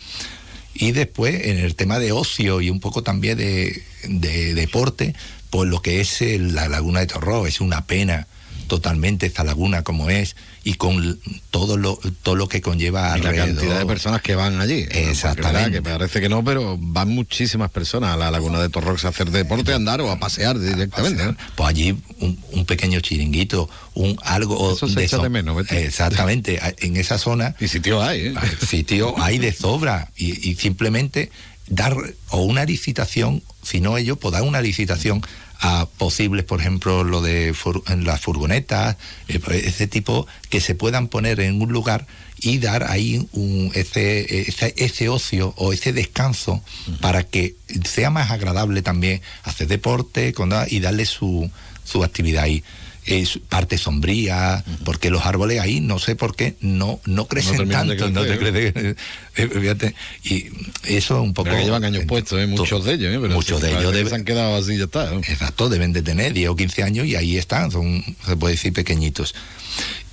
Y 0.78 0.92
después 0.92 1.46
en 1.46 1.58
el 1.58 1.74
tema 1.74 1.98
de 1.98 2.12
ocio 2.12 2.60
y 2.60 2.70
un 2.70 2.80
poco 2.80 3.02
también 3.02 3.38
de, 3.38 3.82
de 4.04 4.54
deporte, 4.54 5.14
pues 5.50 5.68
lo 5.68 5.80
que 5.80 6.00
es 6.00 6.20
la 6.20 6.68
laguna 6.68 7.00
de 7.00 7.06
Torró, 7.06 7.46
es 7.46 7.60
una 7.60 7.86
pena 7.86 8.26
totalmente 8.66 9.26
esta 9.26 9.44
laguna 9.44 9.82
como 9.82 10.10
es 10.10 10.36
y 10.66 10.74
con 10.74 11.20
todo 11.52 11.76
lo 11.76 11.96
todo 12.24 12.34
lo 12.34 12.48
que 12.48 12.60
conlleva 12.60 13.16
y 13.16 13.22
la 13.22 13.32
cantidad 13.32 13.78
de 13.78 13.86
personas 13.86 14.20
que 14.20 14.34
van 14.34 14.60
allí 14.60 14.84
exactamente 14.90 15.70
que 15.70 15.80
parece 15.80 16.20
que 16.20 16.28
no 16.28 16.42
pero 16.42 16.76
van 16.76 17.08
muchísimas 17.08 17.70
personas 17.70 18.14
a 18.14 18.16
la 18.16 18.32
laguna 18.32 18.60
de 18.60 18.68
Torrox 18.68 19.04
a 19.04 19.10
hacer 19.10 19.30
deporte 19.30 19.72
a 19.72 19.76
andar 19.76 20.00
o 20.00 20.10
a 20.10 20.18
pasear 20.18 20.58
directamente 20.58 21.22
pues 21.54 21.68
allí 21.68 21.96
un, 22.18 22.64
pequeño 22.66 22.98
chiringuito 22.98 23.70
un 23.94 24.18
algo 24.24 24.72
Eso 24.72 24.88
se 24.88 25.02
de, 25.02 25.06
de 25.06 25.28
menos 25.28 25.70
exactamente 25.70 26.58
en 26.80 26.96
esa 26.96 27.16
zona 27.16 27.54
y 27.60 27.68
sitio 27.68 28.02
hay 28.02 28.26
¿eh? 28.26 28.34
sitio 28.66 29.14
hay 29.22 29.38
de 29.38 29.52
sobra 29.52 30.10
y, 30.16 30.50
y 30.50 30.56
simplemente 30.56 31.30
dar 31.68 31.96
o 32.30 32.42
una 32.42 32.64
licitación 32.64 33.40
si 33.62 33.80
no 33.80 33.98
ellos 33.98 34.18
pues 34.18 34.32
dar 34.32 34.42
una 34.42 34.60
licitación 34.60 35.22
a 35.60 35.86
posibles, 35.98 36.44
por 36.44 36.60
ejemplo, 36.60 37.04
lo 37.04 37.22
de 37.22 37.54
en 37.88 38.04
las 38.04 38.20
furgonetas, 38.20 38.96
eh, 39.28 39.40
ese 39.64 39.86
tipo, 39.86 40.26
que 40.50 40.60
se 40.60 40.74
puedan 40.74 41.08
poner 41.08 41.40
en 41.40 41.60
un 41.60 41.72
lugar 41.72 42.06
y 42.38 42.58
dar 42.58 42.84
ahí 42.90 43.26
un, 43.32 43.70
ese, 43.74 44.50
ese, 44.76 45.08
ocio 45.08 45.54
o 45.56 45.72
ese 45.72 45.92
descanso 45.92 46.62
para 47.00 47.22
que 47.22 47.56
sea 47.84 48.10
más 48.10 48.30
agradable 48.30 48.82
también 48.82 49.22
hacer 49.42 49.68
deporte 49.68 50.34
y 50.68 50.80
darle 50.80 51.06
su, 51.06 51.50
su 51.84 52.04
actividad 52.04 52.44
ahí 52.44 52.62
es 53.06 53.38
parte 53.48 53.78
sombría, 53.78 54.64
porque 54.84 55.10
los 55.10 55.24
árboles 55.24 55.60
ahí 55.60 55.80
no 55.80 55.98
sé 55.98 56.16
por 56.16 56.34
qué 56.34 56.56
no 56.60 57.00
no 57.06 57.26
crecen 57.26 57.68
tanto, 57.68 58.10
no 58.10 58.24
te 58.24 58.38
crees, 58.38 58.96
fíjate, 59.34 59.94
y 60.24 60.46
eso 60.84 61.16
es 61.16 61.22
un 61.22 61.32
poco 61.32 61.50
que 61.50 61.64
llevan 61.64 61.84
años 61.84 62.04
puestos, 62.06 62.40
¿eh? 62.40 62.46
muchos 62.46 62.84
de 62.84 62.94
ellos, 62.94 63.14
¿eh? 63.14 63.18
muchos 63.28 63.60
de 63.60 63.70
ellos 63.70 64.08
se 64.08 64.14
han 64.14 64.24
quedado 64.24 64.56
así 64.56 64.76
ya 64.76 64.84
está. 64.84 65.14
Exacto, 65.14 65.68
deben 65.68 65.92
de 65.92 66.02
tener 66.02 66.32
10 66.32 66.50
o 66.50 66.56
15 66.56 66.82
años 66.82 67.06
y 67.06 67.16
ahí 67.16 67.36
están, 67.36 67.70
son 67.70 68.04
se 68.26 68.36
puede 68.36 68.54
decir 68.54 68.72
pequeñitos. 68.72 69.34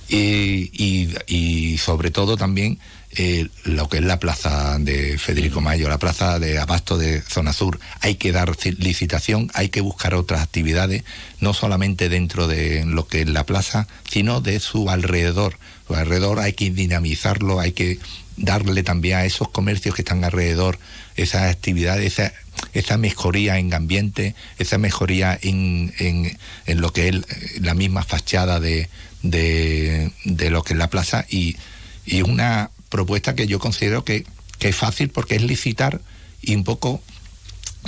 Y, 0.08 0.70
y, 0.72 1.14
y 1.26 1.78
sobre 1.78 2.10
todo 2.10 2.36
también 2.36 2.78
eh, 3.16 3.48
lo 3.64 3.88
que 3.88 3.98
es 3.98 4.04
la 4.04 4.18
plaza 4.18 4.78
de 4.78 5.18
Federico 5.18 5.60
Mayo, 5.60 5.88
la 5.88 5.98
plaza 5.98 6.38
de 6.38 6.58
Abasto 6.58 6.98
de 6.98 7.22
Zona 7.22 7.52
Sur. 7.52 7.78
Hay 8.00 8.16
que 8.16 8.32
dar 8.32 8.56
licitación, 8.78 9.50
hay 9.54 9.68
que 9.68 9.80
buscar 9.80 10.14
otras 10.14 10.42
actividades, 10.42 11.04
no 11.40 11.54
solamente 11.54 12.08
dentro 12.08 12.46
de 12.46 12.84
lo 12.84 13.06
que 13.06 13.22
es 13.22 13.28
la 13.28 13.46
plaza, 13.46 13.86
sino 14.10 14.40
de 14.40 14.60
su 14.60 14.90
alrededor. 14.90 15.58
Su 15.86 15.94
alrededor 15.94 16.40
hay 16.40 16.54
que 16.54 16.70
dinamizarlo, 16.70 17.60
hay 17.60 17.72
que 17.72 17.98
darle 18.36 18.82
también 18.82 19.18
a 19.18 19.24
esos 19.24 19.48
comercios 19.48 19.94
que 19.94 20.02
están 20.02 20.24
alrededor 20.24 20.78
esas 21.16 21.50
actividades, 21.50 22.06
esa, 22.06 22.32
esa 22.72 22.98
mejoría 22.98 23.58
en 23.58 23.72
ambiente, 23.72 24.34
esa 24.58 24.78
mejoría 24.78 25.38
en, 25.40 25.94
en, 25.98 26.36
en 26.66 26.80
lo 26.80 26.92
que 26.92 27.08
es 27.08 27.14
la 27.60 27.74
misma 27.74 28.02
fachada 28.02 28.58
de, 28.58 28.88
de, 29.22 30.10
de 30.24 30.50
lo 30.50 30.64
que 30.64 30.72
es 30.72 30.78
la 30.78 30.90
plaza 30.90 31.24
y, 31.28 31.56
y 32.04 32.22
una 32.22 32.70
propuesta 32.94 33.34
que 33.34 33.48
yo 33.48 33.58
considero 33.58 34.04
que, 34.04 34.24
es 34.60 34.76
fácil 34.76 35.10
porque 35.10 35.34
es 35.34 35.42
licitar 35.42 36.00
y 36.40 36.54
un 36.54 36.64
poco 36.64 37.02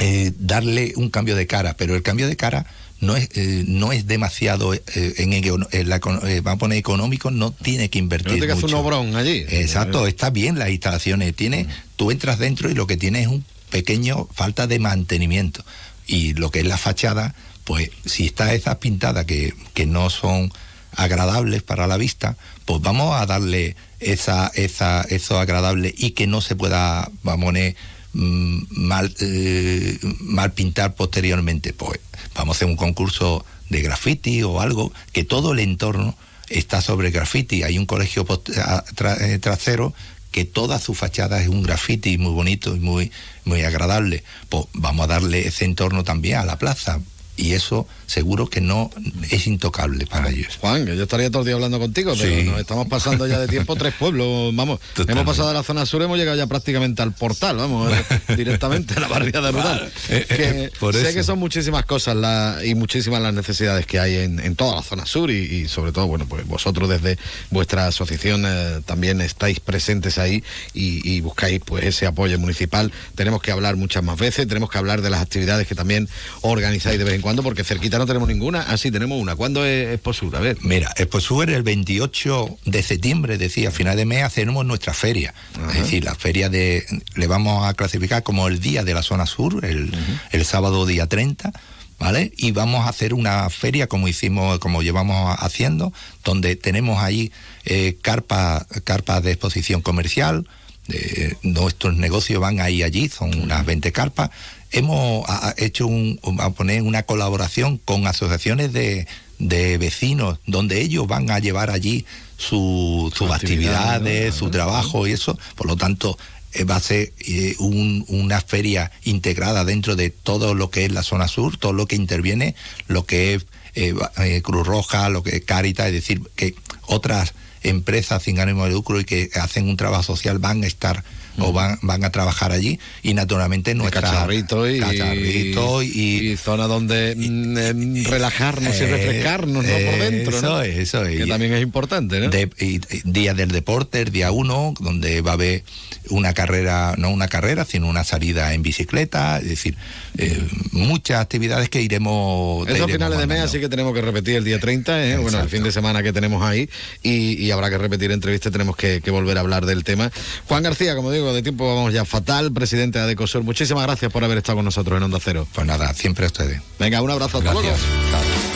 eh, 0.00 0.32
darle 0.38 0.92
un 0.96 1.08
cambio 1.08 1.36
de 1.36 1.46
cara, 1.46 1.74
pero 1.74 1.94
el 1.94 2.02
cambio 2.02 2.26
de 2.28 2.36
cara 2.36 2.66
no 3.00 3.16
es 3.16 3.30
eh, 3.34 3.64
no 3.66 3.92
es 3.92 4.06
demasiado 4.06 4.74
eh, 4.74 4.82
en, 4.94 5.32
en 5.32 5.88
la, 5.88 5.96
a 6.44 6.56
poner 6.56 6.76
económico 6.76 7.30
no 7.30 7.52
tiene 7.52 7.88
que 7.88 7.98
invertir 7.98 8.34
no 8.34 8.46
te 8.46 8.54
mucho. 8.54 8.66
un 8.66 8.74
obrón 8.74 9.16
allí. 9.16 9.44
Exacto 9.48 10.06
está 10.06 10.28
bien 10.28 10.58
las 10.58 10.68
instalaciones 10.68 11.34
tiene 11.34 11.66
tú 11.94 12.10
entras 12.10 12.38
dentro 12.38 12.68
y 12.68 12.74
lo 12.74 12.86
que 12.86 12.98
tienes 12.98 13.22
es 13.22 13.28
un 13.28 13.44
pequeño 13.70 14.28
falta 14.34 14.66
de 14.66 14.78
mantenimiento. 14.80 15.64
Y 16.06 16.34
lo 16.34 16.50
que 16.50 16.60
es 16.60 16.66
la 16.66 16.76
fachada 16.76 17.34
pues 17.64 17.90
si 18.04 18.26
está 18.26 18.52
esas 18.52 18.76
pintadas 18.76 19.24
que, 19.24 19.54
que 19.72 19.86
no 19.86 20.10
son 20.10 20.52
agradables 20.96 21.62
para 21.62 21.86
la 21.86 21.96
vista 21.96 22.36
pues 22.66 22.82
vamos 22.82 23.18
a 23.18 23.24
darle 23.24 23.76
esa 24.00 24.50
esa 24.54 25.02
eso 25.02 25.38
agradable 25.38 25.94
y 25.96 26.10
que 26.10 26.26
no 26.26 26.40
se 26.40 26.56
pueda 26.56 27.10
vamos 27.22 27.54
a 27.54 27.74
mm, 28.12 28.66
mal 28.70 29.14
eh, 29.20 29.98
mal 30.20 30.52
pintar 30.52 30.94
posteriormente. 30.94 31.72
Pues 31.72 32.00
vamos 32.34 32.56
a 32.56 32.58
hacer 32.58 32.68
un 32.68 32.76
concurso 32.76 33.46
de 33.70 33.82
graffiti 33.82 34.42
o 34.42 34.60
algo 34.60 34.92
que 35.12 35.24
todo 35.24 35.52
el 35.52 35.60
entorno 35.60 36.16
está 36.48 36.82
sobre 36.82 37.10
graffiti. 37.10 37.62
Hay 37.62 37.78
un 37.78 37.86
colegio 37.86 38.26
eh, 38.28 39.38
trasero 39.40 39.94
que 40.32 40.44
toda 40.44 40.78
su 40.78 40.94
fachada 40.94 41.40
es 41.40 41.48
un 41.48 41.62
graffiti 41.62 42.18
muy 42.18 42.32
bonito 42.32 42.74
y 42.74 42.80
muy 42.80 43.12
muy 43.44 43.62
agradable. 43.62 44.24
Pues 44.48 44.64
vamos 44.72 45.04
a 45.04 45.06
darle 45.06 45.46
ese 45.46 45.64
entorno 45.64 46.02
también 46.02 46.38
a 46.38 46.44
la 46.44 46.58
plaza 46.58 47.00
y 47.36 47.52
eso 47.52 47.86
seguro 48.06 48.46
que 48.48 48.60
no 48.60 48.90
es 49.30 49.46
intocable 49.46 50.06
para 50.06 50.30
ellos 50.30 50.56
Juan, 50.60 50.86
que 50.86 50.96
yo 50.96 51.02
estaría 51.02 51.28
todo 51.30 51.40
el 51.42 51.46
día 51.46 51.54
hablando 51.56 51.78
contigo, 51.78 52.14
pero 52.16 52.34
Sí. 52.34 52.44
nos 52.44 52.60
estamos 52.60 52.86
pasando 52.88 53.26
ya 53.26 53.38
de 53.38 53.48
tiempo 53.48 53.74
tres 53.76 53.94
pueblos, 53.98 54.54
vamos, 54.54 54.78
Totalmente. 54.94 55.12
hemos 55.12 55.24
pasado 55.26 55.48
de 55.48 55.54
la 55.54 55.62
zona 55.62 55.84
sur, 55.86 56.00
hemos 56.02 56.16
llegado 56.16 56.36
ya 56.36 56.46
prácticamente 56.46 57.02
al 57.02 57.12
portal, 57.12 57.56
vamos, 57.56 57.92
eh, 57.92 58.34
directamente 58.36 58.94
a 58.94 59.00
la 59.00 59.08
barriada 59.08 59.50
rural. 59.50 59.90
Eh, 60.08 60.24
eh, 60.28 60.70
Que 60.78 60.92
sé 60.92 61.02
eso. 61.08 61.14
que 61.14 61.22
son 61.24 61.38
muchísimas 61.38 61.84
cosas 61.84 62.16
la- 62.16 62.60
y 62.64 62.74
muchísimas 62.74 63.20
las 63.20 63.34
necesidades 63.34 63.86
que 63.86 63.98
hay 63.98 64.14
en, 64.16 64.38
en 64.40 64.54
toda 64.56 64.76
la 64.76 64.82
zona 64.82 65.04
sur 65.04 65.30
y, 65.30 65.36
y 65.38 65.68
sobre 65.68 65.92
todo, 65.92 66.06
bueno, 66.06 66.26
pues 66.28 66.46
vosotros 66.46 66.88
desde 66.88 67.18
vuestra 67.50 67.86
asociación 67.88 68.44
eh, 68.46 68.80
también 68.86 69.20
estáis 69.20 69.58
presentes 69.60 70.18
ahí 70.18 70.42
y, 70.74 71.06
y 71.10 71.20
buscáis 71.20 71.60
pues 71.64 71.84
ese 71.84 72.06
apoyo 72.06 72.38
municipal. 72.38 72.92
Tenemos 73.16 73.42
que 73.42 73.50
hablar 73.50 73.76
muchas 73.76 74.02
más 74.04 74.16
veces, 74.18 74.46
tenemos 74.46 74.70
que 74.70 74.78
hablar 74.78 75.02
de 75.02 75.10
las 75.10 75.20
actividades 75.20 75.66
que 75.66 75.74
también 75.74 76.08
organizáis 76.42 76.98
de 76.98 77.04
vez 77.04 77.14
en 77.14 77.20
cuando, 77.20 77.25
porque 77.42 77.64
cerquita 77.64 77.98
no 77.98 78.06
tenemos 78.06 78.28
ninguna, 78.28 78.62
ah 78.68 78.76
sí 78.76 78.90
tenemos 78.90 79.20
una. 79.20 79.34
¿Cuándo 79.34 79.64
es 79.64 79.94
Exposur? 79.94 80.36
A 80.36 80.40
ver. 80.40 80.58
Mira, 80.60 80.92
Exposur 80.96 81.50
el 81.50 81.62
28 81.62 82.58
de 82.66 82.82
septiembre, 82.82 83.36
decía, 83.36 83.68
a 83.70 83.72
final 83.72 83.96
de 83.96 84.04
mes 84.04 84.22
hacemos 84.22 84.64
nuestra 84.64 84.94
feria. 84.94 85.34
Es 85.70 85.82
decir, 85.82 86.04
la 86.04 86.14
feria 86.14 86.48
de, 86.48 86.86
le 87.16 87.26
vamos 87.26 87.66
a 87.66 87.74
clasificar 87.74 88.22
como 88.22 88.46
el 88.46 88.60
día 88.60 88.84
de 88.84 88.94
la 88.94 89.02
zona 89.02 89.26
sur, 89.26 89.64
el, 89.64 89.90
el 90.30 90.44
sábado 90.44 90.86
día 90.86 91.06
30. 91.06 91.52
¿Vale? 91.98 92.30
Y 92.36 92.50
vamos 92.50 92.84
a 92.84 92.90
hacer 92.90 93.14
una 93.14 93.48
feria 93.48 93.86
como 93.86 94.06
hicimos, 94.06 94.58
como 94.58 94.82
llevamos 94.82 95.34
haciendo, 95.40 95.94
donde 96.24 96.54
tenemos 96.54 97.02
ahí 97.02 97.32
eh, 97.64 97.96
carpas 98.02 98.66
carpas 98.84 99.22
de 99.22 99.32
exposición 99.32 99.80
comercial, 99.80 100.46
eh, 100.88 101.34
nuestros 101.42 101.96
negocios 101.96 102.40
van 102.40 102.60
ahí 102.60 102.82
allí, 102.82 103.08
son 103.08 103.34
unas 103.40 103.64
20 103.66 103.92
carpas. 103.92 104.30
Hemos 104.76 105.26
hecho 105.56 105.86
un, 105.86 106.20
a 106.38 106.50
poner 106.50 106.82
una 106.82 107.02
colaboración 107.04 107.78
con 107.78 108.06
asociaciones 108.06 108.72
de, 108.72 109.06
de 109.38 109.78
vecinos, 109.78 110.38
donde 110.46 110.80
ellos 110.80 111.06
van 111.06 111.30
a 111.30 111.38
llevar 111.38 111.70
allí 111.70 112.04
su- 112.36 113.12
sus 113.14 113.30
Actividades, 113.30 113.78
actividades, 113.96 114.32
¿no? 114.34 114.38
su 114.38 114.50
trabajo 114.50 115.06
y 115.06 115.12
eso. 115.12 115.38
Por 115.56 115.66
lo 115.66 115.76
tanto, 115.76 116.18
eh, 116.52 116.64
va 116.64 116.76
a 116.76 116.80
ser 116.80 117.12
eh, 117.20 117.54
un- 117.58 118.04
una 118.08 118.40
feria 118.40 118.90
integrada 119.04 119.64
dentro 119.64 119.96
de 119.96 120.10
todo 120.10 120.54
lo 120.54 120.70
que 120.70 120.84
es 120.84 120.92
la 120.92 121.02
zona 121.02 121.28
sur, 121.28 121.56
todo 121.56 121.72
lo 121.72 121.86
que 121.86 121.96
interviene, 121.96 122.54
lo 122.86 123.04
que 123.06 123.34
es 123.34 123.46
eh, 123.74 123.94
eh, 124.18 124.40
Cruz 124.42 124.66
Roja, 124.66 125.08
lo 125.10 125.22
que 125.22 125.36
es 125.36 125.44
Caritas, 125.44 125.86
es 125.88 125.92
decir, 125.92 126.22
que 126.34 126.54
otras 126.86 127.34
empresas 127.62 128.22
sin 128.22 128.38
ánimo 128.40 128.64
de 128.64 128.70
lucro 128.72 129.00
y 129.00 129.04
que 129.04 129.28
hacen 129.34 129.68
un 129.68 129.76
trabajo 129.76 130.02
social 130.02 130.38
van 130.38 130.62
a 130.64 130.66
estar 130.66 131.02
o 131.38 131.52
van, 131.52 131.78
van 131.82 132.04
a 132.04 132.10
trabajar 132.10 132.52
allí 132.52 132.78
y 133.02 133.14
naturalmente 133.14 133.74
nuestra 133.74 134.00
cacharrito 134.02 134.68
y, 134.68 134.80
cacharrito 134.80 135.82
y, 135.82 135.88
y 136.32 136.36
zona 136.36 136.66
donde 136.66 137.14
mm, 137.16 137.58
em, 137.58 138.04
relajarnos 138.04 138.74
y 138.80 138.82
Eh, 138.84 138.86
refrescarnos 138.86 139.64
¿no? 139.64 139.70
por 139.70 139.98
dentro 139.98 140.36
eso 140.38 140.46
¿no? 140.48 140.62
es, 140.62 140.76
eso 140.78 141.04
es. 141.04 141.18
que 141.18 141.26
también 141.26 141.52
es 141.54 141.62
importante 141.62 142.20
¿no? 142.20 142.28
de- 142.30 142.50
y, 142.58 142.76
y 142.76 142.80
día 143.04 143.34
del 143.34 143.48
deporte, 143.50 144.02
el 144.02 144.12
día 144.12 144.30
uno, 144.32 144.74
donde 144.80 145.20
va 145.20 145.32
a 145.32 145.34
haber 145.34 145.62
una 146.10 146.32
carrera, 146.34 146.94
no 146.98 147.10
una 147.10 147.28
carrera, 147.28 147.64
sino 147.64 147.88
una 147.88 148.04
salida 148.04 148.54
en 148.54 148.62
bicicleta, 148.62 149.38
es 149.38 149.48
decir, 149.48 149.76
eh, 150.18 150.40
muchas 150.72 151.20
actividades 151.20 151.68
que 151.68 151.82
iremos. 151.82 152.64
te 152.66 152.72
Eso 152.72 152.84
a 152.84 152.86
iremos 152.86 152.92
finales 152.92 153.18
de 153.18 153.26
mes, 153.26 153.40
así 153.40 153.58
que 153.60 153.68
tenemos 153.68 153.92
que 153.92 154.00
repetir 154.02 154.36
el 154.36 154.44
día 154.44 154.60
30, 154.60 155.04
¿eh? 155.06 155.16
bueno, 155.18 155.40
el 155.40 155.48
fin 155.48 155.62
de 155.64 155.72
semana 155.72 156.02
que 156.02 156.12
tenemos 156.12 156.42
ahí, 156.42 156.68
y, 157.02 157.34
y 157.44 157.50
habrá 157.50 157.70
que 157.70 157.78
repetir 157.78 158.12
entrevista, 158.12 158.50
tenemos 158.50 158.76
que, 158.76 159.00
que 159.02 159.10
volver 159.10 159.36
a 159.36 159.40
hablar 159.40 159.66
del 159.66 159.82
tema. 159.84 160.10
Juan 160.46 160.62
García, 160.62 160.94
como 160.94 161.10
digo, 161.10 161.25
de 161.34 161.42
tiempo 161.42 161.66
vamos 161.74 161.92
ya 161.92 162.04
fatal, 162.04 162.52
presidente 162.52 162.98
de 162.98 163.04
Adecosur, 163.04 163.42
muchísimas 163.42 163.84
gracias 163.84 164.12
por 164.12 164.24
haber 164.24 164.38
estado 164.38 164.56
con 164.56 164.64
nosotros 164.64 164.96
en 164.96 165.02
Onda 165.02 165.18
Cero. 165.22 165.46
Pues 165.52 165.66
nada, 165.66 165.92
siempre 165.94 166.24
a 166.24 166.28
ustedes. 166.28 166.60
Venga, 166.78 167.02
un 167.02 167.10
abrazo, 167.10 167.38
hasta 167.38 167.52
Gracias. 167.52 167.80
luego. 167.80 168.55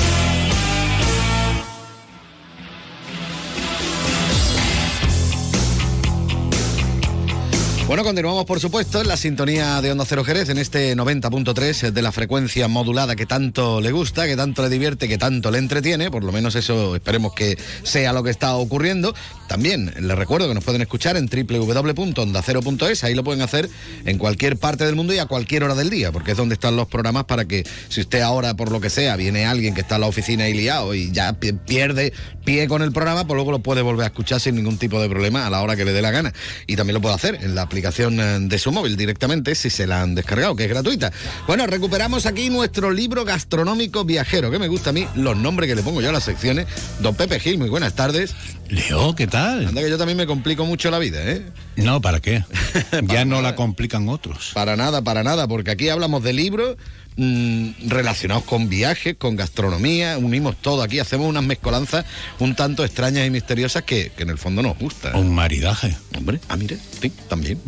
Bueno, 7.91 8.05
continuamos 8.05 8.45
por 8.45 8.61
supuesto 8.61 9.01
en 9.01 9.09
la 9.09 9.17
sintonía 9.17 9.81
de 9.81 9.91
Onda 9.91 10.05
Cero 10.07 10.23
Jerez, 10.23 10.47
en 10.47 10.57
este 10.57 10.95
90.3 10.95 11.91
de 11.91 12.01
la 12.01 12.13
frecuencia 12.13 12.69
modulada 12.69 13.17
que 13.17 13.25
tanto 13.25 13.81
le 13.81 13.91
gusta, 13.91 14.27
que 14.27 14.37
tanto 14.37 14.61
le 14.61 14.69
divierte, 14.69 15.09
que 15.09 15.17
tanto 15.17 15.51
le 15.51 15.57
entretiene, 15.57 16.09
por 16.09 16.23
lo 16.23 16.31
menos 16.31 16.55
eso 16.55 16.95
esperemos 16.95 17.33
que 17.33 17.57
sea 17.83 18.13
lo 18.13 18.23
que 18.23 18.29
está 18.29 18.55
ocurriendo. 18.55 19.13
También 19.49 19.93
les 19.99 20.17
recuerdo 20.17 20.47
que 20.47 20.53
nos 20.53 20.63
pueden 20.63 20.81
escuchar 20.81 21.17
en 21.17 21.27
www.ondacero.es, 21.27 23.03
ahí 23.03 23.13
lo 23.13 23.25
pueden 23.25 23.41
hacer 23.41 23.69
en 24.05 24.17
cualquier 24.17 24.55
parte 24.55 24.85
del 24.85 24.95
mundo 24.95 25.13
y 25.13 25.17
a 25.19 25.25
cualquier 25.25 25.65
hora 25.65 25.75
del 25.75 25.89
día, 25.89 26.13
porque 26.13 26.31
es 26.31 26.37
donde 26.37 26.53
están 26.53 26.77
los 26.77 26.87
programas 26.87 27.25
para 27.25 27.43
que 27.43 27.67
si 27.89 27.99
usted 27.99 28.21
ahora 28.21 28.53
por 28.53 28.71
lo 28.71 28.79
que 28.79 28.89
sea 28.89 29.17
viene 29.17 29.45
alguien 29.45 29.73
que 29.73 29.81
está 29.81 29.95
en 29.95 30.01
la 30.01 30.07
oficina 30.07 30.47
y 30.47 30.53
liado 30.53 30.95
y 30.95 31.11
ya 31.11 31.33
pi- 31.33 31.51
pierde 31.51 32.13
pie 32.45 32.69
con 32.69 32.83
el 32.83 32.93
programa, 32.93 33.27
pues 33.27 33.35
luego 33.35 33.51
lo 33.51 33.59
puede 33.59 33.81
volver 33.81 34.05
a 34.05 34.07
escuchar 34.07 34.39
sin 34.39 34.55
ningún 34.55 34.77
tipo 34.77 35.01
de 35.01 35.09
problema 35.09 35.45
a 35.45 35.49
la 35.49 35.61
hora 35.61 35.75
que 35.75 35.83
le 35.83 35.91
dé 35.91 36.01
la 36.01 36.11
gana. 36.11 36.31
Y 36.67 36.77
también 36.77 36.93
lo 36.93 37.01
puede 37.01 37.15
hacer 37.15 37.35
en 37.41 37.53
la 37.53 37.63
aplicación 37.63 37.80
eh, 37.83 38.37
de 38.41 38.59
su 38.59 38.71
móvil 38.71 38.95
directamente 38.95 39.55
si 39.55 39.69
se 39.69 39.87
la 39.87 40.01
han 40.01 40.15
descargado, 40.15 40.55
que 40.55 40.63
es 40.63 40.69
gratuita. 40.69 41.11
Bueno, 41.47 41.67
recuperamos 41.67 42.25
aquí 42.25 42.49
nuestro 42.49 42.91
libro 42.91 43.25
gastronómico 43.25 44.05
viajero, 44.05 44.51
que 44.51 44.59
me 44.59 44.67
gusta 44.67 44.91
a 44.91 44.93
mí 44.93 45.07
los 45.15 45.35
nombres 45.37 45.69
que 45.69 45.75
le 45.75 45.83
pongo 45.83 46.01
yo 46.01 46.09
a 46.09 46.13
las 46.13 46.23
secciones. 46.23 46.67
Don 46.99 47.15
Pepe 47.15 47.39
Gil, 47.39 47.57
muy 47.57 47.69
buenas 47.69 47.93
tardes. 47.93 48.33
Leo, 48.69 49.15
¿qué 49.15 49.27
tal? 49.27 49.67
Anda 49.67 49.81
que 49.81 49.89
yo 49.89 49.97
también 49.97 50.17
me 50.17 50.25
complico 50.25 50.65
mucho 50.65 50.89
la 50.91 50.99
vida, 50.99 51.19
¿eh? 51.23 51.45
No, 51.75 51.99
¿para 51.99 52.19
qué? 52.19 52.43
ya 53.03 53.25
no 53.25 53.41
la 53.41 53.55
complican 53.55 54.07
otros. 54.07 54.51
Para 54.53 54.75
nada, 54.75 55.01
para 55.01 55.23
nada, 55.23 55.47
porque 55.47 55.71
aquí 55.71 55.89
hablamos 55.89 56.23
de 56.23 56.33
libros 56.33 56.77
mm, 57.17 57.87
relacionados 57.87 58.43
con 58.43 58.69
viajes, 58.69 59.15
con 59.17 59.35
gastronomía, 59.35 60.17
unimos 60.17 60.55
todo 60.57 60.81
aquí, 60.81 60.99
hacemos 60.99 61.27
unas 61.27 61.43
mezcolanzas 61.43 62.05
un 62.39 62.55
tanto 62.55 62.83
extrañas 62.83 63.25
y 63.27 63.29
misteriosas 63.29 63.83
que, 63.83 64.11
que 64.15 64.23
en 64.23 64.29
el 64.29 64.37
fondo 64.37 64.61
nos 64.61 64.77
gustan. 64.77 65.15
Un 65.15 65.33
maridaje. 65.33 65.95
Hombre, 66.17 66.39
ah, 66.49 66.57
mire, 66.57 66.77
sí, 67.01 67.11
también, 67.29 67.59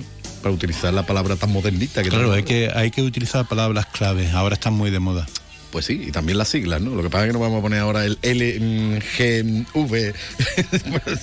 para 0.42 0.54
utilizar 0.54 0.94
la 0.94 1.06
palabra 1.06 1.36
tan 1.36 1.52
modernita 1.52 2.04
que 2.04 2.10
Claro, 2.10 2.34
hay 2.34 2.44
que, 2.44 2.72
hay 2.74 2.92
que 2.92 3.02
utilizar 3.02 3.48
palabras 3.48 3.86
claves. 3.88 4.34
Ahora 4.34 4.56
están 4.56 4.74
muy 4.74 4.92
de 4.92 5.00
moda. 5.00 5.26
Pues 5.74 5.86
sí, 5.88 6.04
y 6.08 6.12
también 6.12 6.38
las 6.38 6.50
siglas, 6.50 6.82
¿no? 6.82 6.92
Lo 6.94 7.02
que 7.02 7.10
pasa 7.10 7.24
es 7.26 7.30
que 7.30 7.34
no 7.34 7.40
vamos 7.40 7.58
a 7.58 7.62
poner 7.64 7.80
ahora 7.80 8.06
el 8.06 8.20
LGV, 8.22 9.96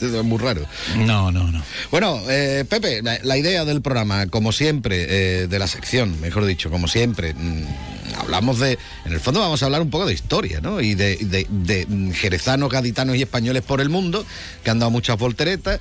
es 0.03 0.25
muy 0.25 0.39
raro. 0.39 0.67
No, 0.97 1.31
no, 1.31 1.53
no. 1.53 1.63
Bueno, 1.93 2.21
eh, 2.29 2.65
Pepe, 2.69 3.01
la, 3.01 3.21
la 3.23 3.37
idea 3.39 3.65
del 3.65 3.81
programa, 3.81 4.27
como 4.27 4.51
siempre, 4.51 5.07
eh, 5.43 5.47
de 5.47 5.59
la 5.61 5.69
sección, 5.69 6.21
mejor 6.21 6.45
dicho, 6.47 6.69
como 6.69 6.89
siempre, 6.89 7.33
mm, 7.33 7.65
hablamos 8.19 8.59
de, 8.59 8.77
en 9.05 9.13
el 9.13 9.21
fondo 9.21 9.39
vamos 9.39 9.63
a 9.63 9.67
hablar 9.67 9.83
un 9.83 9.91
poco 9.91 10.07
de 10.07 10.15
historia, 10.15 10.61
¿no? 10.61 10.81
Y 10.81 10.95
de, 10.97 11.17
de- 11.21 11.47
de, 11.49 11.87
mm, 11.89 12.11
jerezanos, 12.11 12.71
gaditanos 12.71 13.15
y 13.17 13.23
españoles 13.23 13.63
por 13.63 13.81
el 13.81 13.89
mundo, 13.89 14.27
que 14.65 14.71
han 14.71 14.81
dado 14.81 14.91
muchas 14.91 15.17
volteretas. 15.17 15.79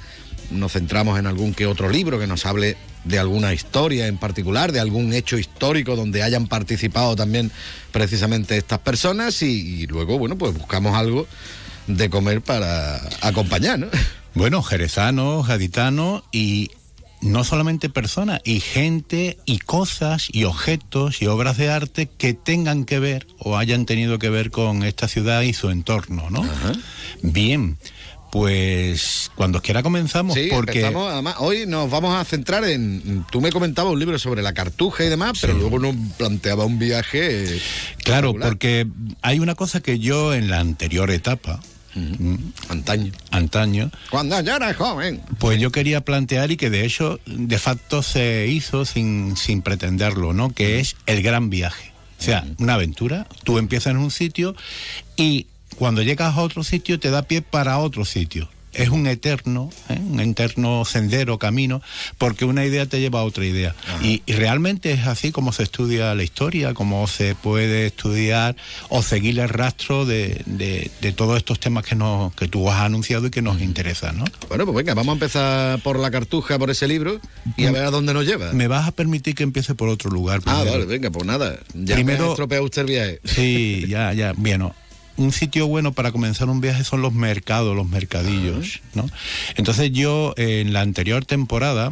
Nos 0.52 0.74
centramos 0.74 1.20
en 1.20 1.28
algún 1.28 1.54
que 1.54 1.66
otro 1.66 1.90
libro 1.90 2.20
que 2.20 2.28
nos 2.28 2.46
hable 2.46 2.78
de 3.04 3.20
alguna 3.20 3.54
historia 3.54 4.08
en 4.08 4.18
particular, 4.18 4.72
de 4.72 4.80
algún 4.80 5.14
hecho 5.14 5.38
histórico 5.38 5.96
donde 5.96 6.24
hayan 6.24 6.48
participado 6.48 7.16
también 7.16 7.52
precisamente 7.92 8.58
estas 8.58 8.80
personas 8.80 9.42
y, 9.42 9.82
y 9.82 9.88
luego, 9.88 10.18
bueno, 10.18 10.38
pues 10.38 10.54
buscamos 10.58 10.96
algo 10.96 11.28
de 11.88 12.10
comer 12.10 12.42
para 12.42 13.02
acompañar, 13.22 13.80
¿no? 13.80 13.88
Bueno, 14.36 14.62
jerezanos, 14.62 15.48
gaditanos 15.48 16.24
y 16.32 16.70
no 17.22 17.44
solamente 17.44 17.90
personas, 17.90 18.42
y 18.44 18.60
gente 18.60 19.38
y 19.46 19.60
cosas 19.60 20.28
y 20.32 20.46
objetos 20.46 21.22
y 21.22 21.28
obras 21.28 21.58
de 21.58 21.70
arte 21.70 22.08
que 22.08 22.34
tengan 22.34 22.86
que 22.86 23.00
ver 23.00 23.28
o 23.40 23.58
hayan 23.58 23.86
tenido 23.86 24.20
que 24.20 24.30
ver 24.30 24.52
con 24.52 24.84
esta 24.84 25.08
ciudad 25.08 25.42
y 25.42 25.54
su 25.54 25.70
entorno, 25.70 26.30
¿no? 26.30 26.48
Bien. 27.22 27.78
Pues 28.32 29.32
cuando 29.36 29.62
quiera 29.62 29.82
comenzamos, 29.82 30.36
Sí, 30.36 30.50
porque 30.52 30.86
además, 30.86 31.36
hoy 31.40 31.66
nos 31.66 31.90
vamos 31.90 32.16
a 32.16 32.24
centrar 32.26 32.64
en. 32.64 33.26
Tú 33.32 33.42
me 33.42 33.52
comentabas 33.52 33.92
un 33.92 34.00
libro 34.00 34.20
sobre 34.20 34.42
la 34.42 34.54
cartuja 34.54 35.04
y 35.04 35.10
demás, 35.10 35.38
pero 35.42 35.54
luego 35.54 35.80
nos 35.80 35.96
planteaba 36.18 36.66
un 36.66 36.78
viaje. 36.78 37.60
Claro, 38.04 38.34
porque 38.34 38.88
hay 39.22 39.40
una 39.40 39.56
cosa 39.56 39.82
que 39.82 40.00
yo 40.00 40.34
en 40.34 40.50
la 40.50 40.60
anterior 40.60 41.10
etapa, 41.10 41.60
mm, 41.96 42.36
antaño, 42.70 43.12
antaño, 43.32 43.92
Cuando 44.12 44.40
yo 44.42 44.56
era 44.56 44.74
joven. 44.74 45.22
pues 45.40 45.60
yo 45.60 45.72
quería 45.72 46.02
plantear 46.02 46.52
y 46.52 46.58
que 46.58 46.70
de 46.70 46.86
hecho 46.86 47.20
de 47.26 47.58
facto 47.58 48.04
se 48.04 48.48
hizo 48.48 48.86
sin, 48.86 49.38
sin 49.38 49.62
pretenderlo, 49.64 50.34
¿no? 50.34 50.52
Que 50.54 50.80
es 50.80 50.96
el 51.08 51.24
gran 51.24 51.50
viaje. 51.50 51.92
O 52.20 52.22
sea, 52.22 52.46
una 52.58 52.74
aventura. 52.74 53.28
Tú 53.44 53.58
empiezas 53.58 53.92
en 53.92 53.98
un 53.98 54.12
sitio 54.12 54.54
y 55.16 55.48
cuando 55.80 56.04
llegas 56.04 56.38
a 56.38 56.42
otro 56.42 56.64
sitio 56.64 57.00
te 57.00 57.10
da 57.10 57.24
pie 57.24 57.42
para 57.42 57.80
otro 57.80 58.06
sitio. 58.06 58.48
Es 58.72 58.90
un 58.90 59.08
eterno, 59.08 59.72
¿eh? 59.90 59.98
un 60.00 60.20
eterno 60.20 60.86
sendero, 60.86 61.40
camino, 61.40 61.82
porque 62.20 62.46
una 62.46 62.64
idea 62.66 62.86
te 62.86 63.00
lleva 63.00 63.22
a 63.22 63.24
otra 63.24 63.44
idea. 63.44 63.74
Y, 64.04 64.22
y 64.28 64.34
realmente 64.34 64.92
es 64.92 65.08
así 65.08 65.32
como 65.32 65.52
se 65.54 65.64
estudia 65.64 66.14
la 66.14 66.22
historia, 66.22 66.76
como 66.76 67.08
se 67.08 67.34
puede 67.34 67.88
estudiar 67.88 68.56
o 68.90 69.02
seguir 69.02 69.40
el 69.40 69.50
rastro 69.50 70.06
de, 70.06 70.44
de- 70.46 70.92
de 71.02 71.12
todos 71.14 71.38
estos 71.38 71.60
temas 71.60 71.84
que, 71.84 71.96
nos, 71.96 72.32
que 72.36 72.48
tú 72.48 72.70
has 72.70 72.82
anunciado 72.82 73.26
y 73.26 73.32
que 73.32 73.42
nos 73.42 73.60
interesan, 73.60 74.20
¿no? 74.20 74.26
Bueno, 74.50 74.66
pues 74.66 74.76
venga, 74.78 74.94
vamos 74.94 75.14
a 75.14 75.16
empezar 75.16 75.80
por 75.82 75.98
la 75.98 76.12
cartuja, 76.12 76.60
por 76.60 76.70
ese 76.70 76.88
libro, 76.88 77.20
y 77.58 77.66
a 77.66 77.72
ver 77.72 77.86
a 77.86 77.90
dónde 77.90 78.14
nos 78.14 78.28
lleva. 78.28 78.54
¿Me 78.54 78.68
vas 78.68 78.88
a 78.88 78.92
permitir 78.92 79.34
que 79.34 79.42
empiece 79.42 79.74
por 79.74 79.90
otro 79.90 80.12
lugar? 80.12 80.42
Ah, 80.46 80.64
vale, 80.64 80.86
venga, 80.86 81.10
pues 81.10 81.26
nada. 81.26 81.58
Ya 81.74 81.96
Primero- 81.96 82.20
me 82.20 82.26
ha 82.28 82.30
estropeado 82.34 82.66
usted 82.66 82.82
el 82.82 82.88
viaje. 82.88 83.20
Sí, 83.26 83.86
ya, 83.90 84.14
ya. 84.14 84.34
Bien, 84.38 84.62
un 85.20 85.32
sitio 85.34 85.68
bueno 85.68 85.92
para 85.92 86.12
comenzar 86.12 86.50
un 86.50 86.62
viaje 86.62 86.84
son 86.84 87.02
los 87.02 87.14
mercados, 87.14 87.76
los 87.76 87.88
mercadillos, 87.88 88.82
¿no? 88.94 89.08
Entonces 89.58 89.92
yo 89.92 90.34
en 90.38 90.74
la 90.74 90.82
anterior 90.82 91.26
temporada 91.26 91.92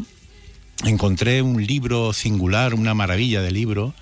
encontré 0.85 1.41
un 1.41 1.65
libro 1.65 2.13
singular, 2.13 2.73
una 2.73 2.93
maravilla 2.93 3.41
de 3.41 3.51
libro 3.51 3.93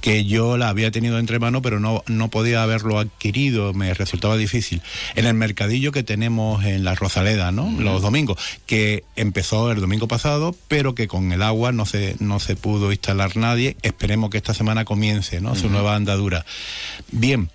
que 0.00 0.24
yo 0.24 0.56
la 0.56 0.68
había 0.68 0.92
tenido 0.92 1.18
entre 1.18 1.40
manos, 1.40 1.60
pero 1.60 1.80
no, 1.80 2.04
no 2.06 2.28
podía 2.28 2.62
haberlo 2.62 3.00
adquirido, 3.00 3.72
me 3.74 3.92
resultaba 3.94 4.36
difícil. 4.36 4.80
En 5.16 5.26
el 5.26 5.34
mercadillo 5.34 5.90
que 5.90 6.04
tenemos 6.04 6.64
en 6.64 6.84
la 6.84 6.94
Rosaleda, 6.94 7.50
¿no? 7.50 7.68
Los 7.80 8.00
domingos, 8.00 8.38
que 8.66 9.02
empezó 9.16 9.72
el 9.72 9.80
domingo 9.80 10.06
pasado, 10.06 10.54
pero 10.68 10.94
que 10.94 11.08
con 11.08 11.32
el 11.32 11.42
agua 11.42 11.72
no 11.72 11.84
se, 11.84 12.14
no 12.20 12.38
se 12.38 12.54
pudo 12.54 12.92
instalar 12.92 13.36
nadie. 13.36 13.76
Esperemos 13.82 14.30
que 14.30 14.36
esta 14.36 14.54
semana 14.54 14.84
comience, 14.84 15.40
¿no? 15.40 15.56
Su 15.56 15.62
Ujú. 15.66 15.70
nueva 15.72 15.96
andadura. 15.96 16.46
Bien. 17.10 17.50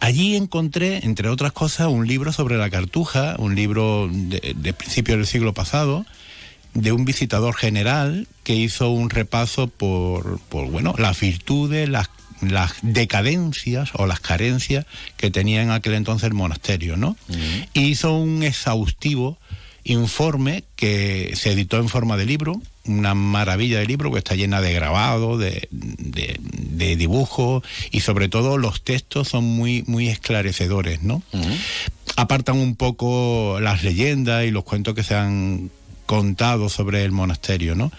Allí 0.00 0.36
encontré, 0.36 1.04
entre 1.04 1.28
otras 1.28 1.52
cosas, 1.52 1.88
un 1.88 2.06
libro 2.06 2.32
sobre 2.32 2.56
la 2.56 2.70
cartuja, 2.70 3.34
un 3.38 3.54
libro 3.54 4.08
de, 4.10 4.54
de 4.56 4.72
principios 4.72 5.18
del 5.18 5.26
siglo 5.26 5.54
pasado, 5.54 6.06
de 6.74 6.92
un 6.92 7.04
visitador 7.04 7.54
general 7.54 8.28
que 8.44 8.54
hizo 8.54 8.90
un 8.90 9.10
repaso 9.10 9.66
por, 9.66 10.38
por 10.48 10.70
bueno, 10.70 10.94
las 10.98 11.18
virtudes, 11.18 11.88
las, 11.88 12.10
las 12.40 12.74
decadencias 12.82 13.90
o 13.94 14.06
las 14.06 14.20
carencias 14.20 14.86
que 15.16 15.30
tenía 15.30 15.62
en 15.62 15.70
aquel 15.70 15.94
entonces 15.94 16.28
el 16.28 16.34
monasterio, 16.34 16.96
¿no? 16.96 17.16
Y 17.74 17.80
hizo 17.80 18.14
un 18.14 18.42
exhaustivo 18.42 19.38
informe 19.88 20.64
que 20.76 21.32
se 21.34 21.52
editó 21.52 21.78
en 21.78 21.88
forma 21.88 22.16
de 22.16 22.26
libro, 22.26 22.60
una 22.84 23.14
maravilla 23.14 23.78
de 23.80 23.86
libro 23.86 24.10
que 24.12 24.18
está 24.18 24.34
llena 24.34 24.60
de 24.60 24.72
grabados, 24.72 25.38
de, 25.40 25.68
de, 25.70 26.36
de 26.40 26.96
dibujos 26.96 27.62
y 27.90 28.00
sobre 28.00 28.28
todo 28.28 28.56
los 28.58 28.82
textos 28.82 29.28
son 29.28 29.44
muy, 29.44 29.82
muy 29.86 30.08
esclarecedores, 30.08 31.02
¿no? 31.02 31.22
Apartan 32.16 32.56
un 32.58 32.76
poco 32.76 33.58
las 33.60 33.82
leyendas 33.84 34.44
y 34.46 34.50
los 34.50 34.64
cuentos 34.64 34.94
que 34.94 35.02
se 35.02 35.14
han 35.14 35.70
contado 36.06 36.68
sobre 36.68 37.04
el 37.04 37.12
monasterio, 37.12 37.74
¿no? 37.74 37.92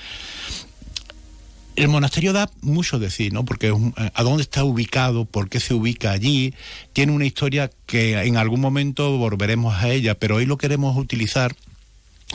El 1.75 1.87
monasterio 1.87 2.33
da 2.33 2.49
mucho 2.61 2.99
de 2.99 3.09
sí, 3.09 3.29
¿no? 3.31 3.45
Porque 3.45 3.71
un- 3.71 3.93
a 4.13 4.23
dónde 4.23 4.43
está 4.43 4.63
ubicado, 4.65 5.23
por 5.25 5.47
qué 5.49 5.59
se 5.61 5.73
ubica 5.73 6.11
allí, 6.11 6.53
tiene 6.91 7.13
una 7.13 7.25
historia 7.25 7.71
que 7.85 8.19
en 8.23 8.35
algún 8.35 8.59
momento 8.59 9.17
volveremos 9.17 9.75
a 9.75 9.89
ella, 9.89 10.15
pero 10.15 10.35
hoy 10.37 10.45
lo 10.45 10.57
queremos 10.57 10.97
utilizar 10.97 11.55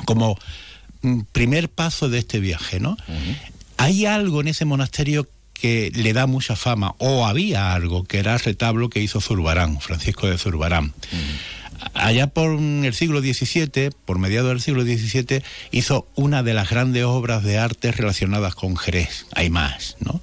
como 0.04 0.38
mm, 1.02 1.20
primer 1.32 1.68
paso 1.68 2.08
de 2.08 2.18
este 2.18 2.40
viaje, 2.40 2.80
¿no? 2.80 2.96
Hay 3.76 4.06
algo 4.06 4.40
en 4.40 4.48
ese 4.48 4.64
monasterio 4.64 5.28
que 5.52 5.90
le 5.94 6.12
da 6.12 6.26
mucha 6.26 6.56
fama, 6.56 6.94
o 6.98 7.26
había 7.26 7.72
algo, 7.74 8.04
que 8.04 8.18
era 8.18 8.34
el 8.34 8.40
retablo 8.40 8.90
que 8.90 9.00
hizo 9.00 9.20
Zurbarán, 9.20 9.80
Francisco 9.80 10.26
de 10.26 10.36
Zurbarán. 10.36 10.92
Allá 11.94 12.28
por 12.28 12.58
el 12.58 12.94
siglo 12.94 13.20
XVII, 13.20 13.90
por 14.04 14.18
mediados 14.18 14.50
del 14.50 14.60
siglo 14.60 14.82
XVII, 14.82 15.42
hizo 15.70 16.08
una 16.14 16.42
de 16.42 16.54
las 16.54 16.70
grandes 16.70 17.04
obras 17.04 17.42
de 17.42 17.58
arte 17.58 17.92
relacionadas 17.92 18.54
con 18.54 18.76
Jerez. 18.76 19.26
Hay 19.34 19.50
más, 19.50 19.96
¿no? 20.00 20.20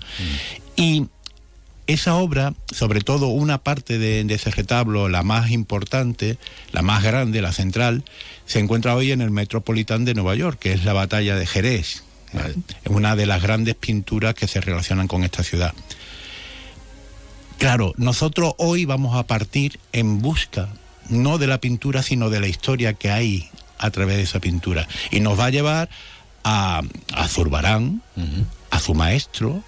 Y 0.75 1.07
esa 1.93 2.15
obra, 2.15 2.53
sobre 2.71 3.01
todo 3.01 3.27
una 3.27 3.59
parte 3.59 3.97
de, 3.97 4.23
de 4.23 4.33
ese 4.33 4.51
retablo, 4.51 5.09
la 5.09 5.23
más 5.23 5.51
importante, 5.51 6.37
la 6.71 6.81
más 6.81 7.03
grande, 7.03 7.41
la 7.41 7.51
central, 7.51 8.03
se 8.45 8.59
encuentra 8.59 8.95
hoy 8.95 9.11
en 9.11 9.21
el 9.21 9.31
Metropolitan 9.31 10.05
de 10.05 10.13
Nueva 10.13 10.35
York, 10.35 10.59
que 10.59 10.73
es 10.73 10.83
la 10.83 10.93
batalla 10.93 11.35
de 11.35 11.45
Jerez. 11.45 12.03
Es 12.33 12.91
una 12.91 13.15
de 13.15 13.25
las 13.25 13.41
grandes 13.41 13.75
pinturas 13.75 14.33
que 14.33 14.47
se 14.47 14.61
relacionan 14.61 15.07
con 15.07 15.23
esta 15.23 15.43
ciudad. 15.43 15.73
Claro, 17.57 17.93
nosotros 17.97 18.53
hoy 18.57 18.85
vamos 18.85 19.15
a 19.15 19.27
partir 19.27 19.79
en 19.91 20.19
busca, 20.19 20.69
no 21.09 21.37
de 21.37 21.47
la 21.47 21.59
pintura, 21.59 22.01
sino 22.01 22.29
de 22.29 22.39
la 22.39 22.47
historia 22.47 22.93
que 22.93 23.11
hay 23.11 23.49
a 23.77 23.91
través 23.91 24.17
de 24.17 24.23
esa 24.23 24.39
pintura. 24.39 24.87
Y 25.11 25.19
nos 25.19 25.39
va 25.39 25.45
a 25.45 25.49
llevar 25.49 25.89
a, 26.43 26.81
a 27.13 27.27
Zurbarán, 27.27 28.01
a 28.71 28.79
su 28.79 28.93
maestro, 28.93 29.63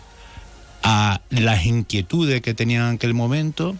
a 0.83 1.21
las 1.29 1.65
inquietudes 1.65 2.41
que 2.41 2.53
tenía 2.53 2.89
en 2.89 2.95
aquel 2.95 3.13
momento, 3.13 3.75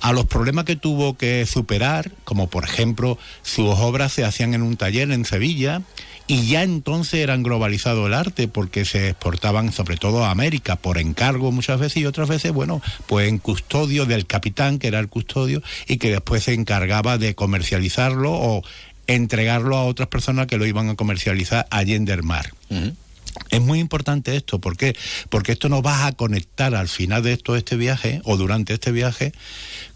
a 0.00 0.12
los 0.12 0.26
problemas 0.26 0.64
que 0.64 0.76
tuvo 0.76 1.16
que 1.16 1.44
superar, 1.44 2.10
como 2.24 2.48
por 2.48 2.64
ejemplo 2.64 3.18
sus 3.42 3.68
obras 3.68 4.12
se 4.12 4.24
hacían 4.24 4.54
en 4.54 4.62
un 4.62 4.76
taller 4.76 5.10
en 5.10 5.24
Sevilla 5.24 5.82
y 6.28 6.46
ya 6.46 6.62
entonces 6.62 7.20
eran 7.20 7.42
globalizado 7.42 8.06
el 8.06 8.14
arte 8.14 8.48
porque 8.48 8.84
se 8.84 9.10
exportaban 9.10 9.72
sobre 9.72 9.96
todo 9.96 10.24
a 10.24 10.30
América 10.30 10.76
por 10.76 10.98
encargo 10.98 11.52
muchas 11.52 11.78
veces 11.78 11.98
y 11.98 12.06
otras 12.06 12.28
veces, 12.28 12.52
bueno, 12.52 12.82
pues 13.06 13.28
en 13.28 13.38
custodio 13.38 14.06
del 14.06 14.26
capitán 14.26 14.78
que 14.78 14.88
era 14.88 14.98
el 14.98 15.08
custodio 15.08 15.62
y 15.86 15.98
que 15.98 16.10
después 16.10 16.44
se 16.44 16.54
encargaba 16.54 17.18
de 17.18 17.34
comercializarlo 17.34 18.32
o 18.32 18.62
entregarlo 19.06 19.76
a 19.76 19.84
otras 19.84 20.08
personas 20.08 20.46
que 20.46 20.58
lo 20.58 20.66
iban 20.66 20.88
a 20.90 20.96
comercializar 20.96 21.66
allí 21.70 21.94
en 21.94 22.04
del 22.04 22.22
mar. 22.22 22.52
Es 23.50 23.60
muy 23.60 23.78
importante 23.80 24.36
esto, 24.36 24.60
¿por 24.60 24.76
qué? 24.76 24.96
Porque 25.28 25.52
esto 25.52 25.68
nos 25.68 25.84
va 25.84 26.06
a 26.06 26.12
conectar 26.12 26.74
al 26.74 26.88
final 26.88 27.22
de 27.22 27.36
todo 27.36 27.56
este 27.56 27.76
viaje 27.76 28.20
o 28.24 28.36
durante 28.36 28.74
este 28.74 28.92
viaje 28.92 29.32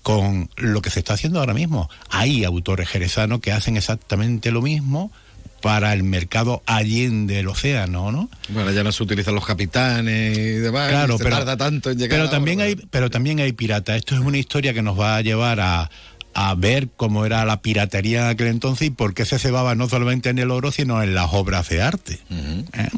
con 0.03 0.51
lo 0.57 0.83
que 0.83 0.91
se 0.91 1.01
está 1.01 1.15
haciendo 1.15 1.41
ahora 1.41 1.55
mismo. 1.55 1.89
Hay 2.09 2.45
autores 2.45 2.89
jerezanos 2.89 3.41
que 3.41 3.53
hacen 3.53 3.77
exactamente 3.77 4.51
lo 4.51 4.63
mismo 4.63 5.13
para 5.61 5.93
el 5.93 6.03
mercado 6.05 6.63
allende 6.65 7.41
el 7.41 7.49
océano, 7.49 8.11
¿no? 8.11 8.31
Bueno, 8.49 8.71
ya 8.73 8.83
no 8.83 8.93
se 8.93 9.03
utilizan 9.03 9.35
los 9.35 9.45
capitanes 9.45 10.39
y 10.39 10.41
demás. 10.55 10.89
Claro, 10.89 11.17
y 11.17 11.19
se 11.19 11.25
pero- 11.25 11.37
tarda 11.37 11.57
tanto 11.59 11.91
en 11.91 11.99
llegar. 11.99 12.17
Pero 12.19 12.29
a- 12.29 12.31
también 12.31 12.61
hay, 12.63 12.77
pero 12.77 13.11
también 13.11 13.41
hay 13.41 13.53
pirata. 13.53 13.95
Esto 13.95 14.15
es 14.15 14.21
una 14.23 14.39
historia 14.39 14.73
que 14.73 14.81
nos 14.81 14.99
va 14.99 15.17
a 15.17 15.21
llevar 15.21 15.61
a, 15.61 15.91
a 16.35 16.55
ver 16.55 16.89
cómo 16.97 17.27
era 17.27 17.45
la 17.45 17.61
piratería 17.63 18.23
en 18.23 18.27
aquel 18.29 18.49
entonces 18.49 18.89
y 18.89 18.91
por 18.91 19.15
qué 19.15 19.25
se 19.25 19.39
cebaba 19.39 19.75
no 19.75 19.89
solamente 19.89 20.29
en 20.31 20.39
el 20.39 20.51
oro, 20.51 20.73
sino 20.73 21.03
en 21.03 21.15
las 21.15 21.33
obras 21.33 21.69
de 21.69 21.83
arte. 21.83 22.19
¿eh? 22.31 22.89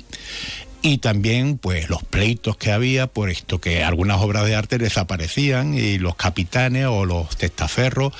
Y 0.85 0.99
también, 0.99 1.59
pues, 1.59 1.89
los 1.89 2.03
pleitos 2.03 2.57
que 2.57 2.73
había 2.73 3.07
por 3.07 3.31
esto, 3.31 3.61
que 3.61 3.85
algunas 3.85 4.21
obras 4.21 4.45
de 4.47 4.57
arte 4.57 4.79
desaparecían 4.79 5.75
y 5.75 5.99
los 5.99 6.17
capitanes 6.17 6.87
o 6.87 7.05
los 7.05 7.37
testaferros 7.37 8.13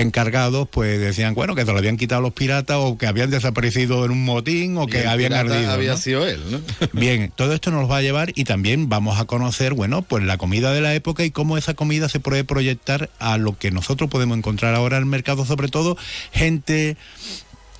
encargados, 0.00 0.68
pues 0.70 0.98
decían, 0.98 1.34
bueno, 1.34 1.54
que 1.54 1.64
se 1.64 1.72
lo 1.72 1.78
habían 1.78 1.96
quitado 1.96 2.20
los 2.20 2.32
piratas 2.32 2.76
o 2.80 2.98
que 2.98 3.06
habían 3.06 3.30
desaparecido 3.30 4.04
en 4.04 4.12
un 4.12 4.24
motín 4.24 4.76
o 4.78 4.84
Y 4.84 4.86
que 4.88 5.06
habían 5.06 5.32
ardido. 5.32 5.70
Había 5.70 5.92
¿no? 5.92 5.96
sido 5.96 6.26
él, 6.26 6.40
¿no? 6.50 6.60
Bien, 6.92 7.32
todo 7.34 7.52
esto 7.52 7.70
nos 7.70 7.90
va 7.90 7.98
a 7.98 8.02
llevar 8.02 8.32
y 8.34 8.44
también 8.44 8.88
vamos 8.88 9.20
a 9.20 9.24
conocer, 9.24 9.74
bueno, 9.74 10.02
pues 10.02 10.24
la 10.24 10.38
comida 10.38 10.72
de 10.72 10.80
la 10.80 10.94
época 10.94 11.24
y 11.24 11.30
cómo 11.30 11.56
esa 11.56 11.74
comida 11.74 12.08
se 12.08 12.20
puede 12.20 12.44
proyectar 12.44 13.10
a 13.18 13.38
lo 13.38 13.58
que 13.58 13.70
nosotros 13.70 14.10
podemos 14.10 14.36
encontrar 14.38 14.74
ahora 14.74 14.96
en 14.96 15.04
el 15.04 15.08
mercado, 15.08 15.44
sobre 15.44 15.68
todo 15.68 15.96
gente 16.32 16.96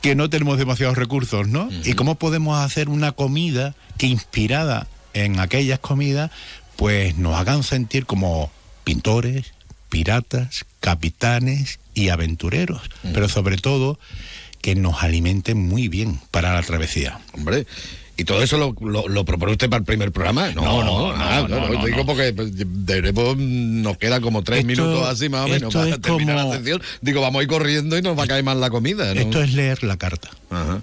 que 0.01 0.15
no 0.15 0.31
tenemos 0.31 0.59
demasiados 0.59 0.97
recursos, 0.97 1.49
¿no? 1.49 1.69
Y 1.85 1.93
cómo 1.93 2.15
podemos 2.15 2.59
hacer 2.59 2.89
una 2.89 3.13
comida 3.13 3.75
que 3.99 4.07
inspirada 4.07 4.87
en 5.13 5.41
aquellas 5.41 5.79
comidas, 5.79 6.31
pues 6.77 7.17
nos 7.17 7.37
hagan 7.37 7.63
sentir 7.63 8.07
como 8.07 8.51
pintores, 8.85 9.53
piratas, 9.91 10.65
capitanes 10.81 11.79
y 11.95 12.09
aventureros, 12.09 12.83
pero 13.13 13.29
sobre 13.29 13.59
todo 13.59 13.99
que 14.63 14.75
nos 14.75 15.03
alimenten 15.03 15.59
muy 15.69 15.89
bien 15.89 16.21
para 16.31 16.55
la 16.55 16.63
travesía. 16.63 17.21
Hombre, 17.33 17.67
¿Y 18.17 18.25
todo 18.25 18.43
eso 18.43 18.59
lo, 18.59 18.77
lo, 18.87 19.09
lo, 19.09 19.25
propone 19.25 19.53
usted 19.53 19.71
para 19.71 19.79
el 19.79 19.87
primer 19.87 20.13
programa? 20.13 20.51
No, 20.51 20.85
no, 20.85 21.17
nada, 21.17 21.49
no, 21.49 21.59
no, 21.59 21.69
no, 21.71 21.87
digo 21.87 22.05
porque 22.05 22.35
deberemos, 22.35 23.39
nos 23.39 23.97
queda 23.97 24.21
como 24.21 24.45
tres 24.45 24.59
Esto- 24.59 24.67
minutos 24.69 25.09
así 25.09 25.31
más 25.31 25.47
o 25.47 25.49
menos 25.49 25.73
para 25.73 25.97
terminar 25.97 26.37
como- 26.37 26.51
la 26.51 26.57
sección. 26.57 26.83
Digo, 27.01 27.23
vamos 27.23 27.41
a 27.41 27.43
ir 27.45 27.49
corriendo 27.49 27.97
y 27.97 28.03
nos 28.03 28.19
va 28.19 28.25
a 28.25 28.27
caer 28.27 28.45
mal 28.45 28.61
la 28.61 28.69
comida. 28.69 29.15
¿no? 29.15 29.21
Esto 29.23 29.43
es 29.43 29.55
leer 29.55 29.83
la 29.85 29.97
carta. 29.97 30.29
Ajá. 30.51 30.83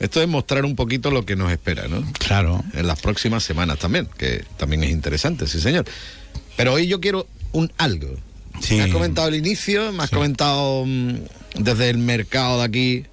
Esto 0.00 0.20
es 0.20 0.28
mostrar 0.28 0.66
un 0.66 0.76
poquito 0.76 1.10
lo 1.10 1.24
que 1.24 1.34
nos 1.34 1.50
espera, 1.50 1.88
¿no? 1.88 2.04
Claro. 2.18 2.62
En 2.74 2.86
las 2.86 3.00
próximas 3.00 3.42
semanas 3.42 3.78
también, 3.78 4.06
que 4.18 4.44
también 4.58 4.84
es 4.84 4.90
interesante, 4.90 5.46
sí, 5.46 5.62
señor. 5.62 5.86
Pero 6.58 6.74
hoy 6.74 6.88
yo 6.88 7.00
quiero 7.00 7.26
un 7.52 7.72
algo. 7.78 8.08
Me 8.70 8.82
has 8.82 8.90
comentado 8.90 9.28
el 9.28 9.34
inicio, 9.36 9.92
me 9.92 10.02
has 10.04 10.10
comentado 10.10 10.84
mm, 10.86 11.14
desde 11.58 11.90
el 11.90 11.98
mercado 11.98 12.58
de 12.58 12.64
aquí, 12.64 13.04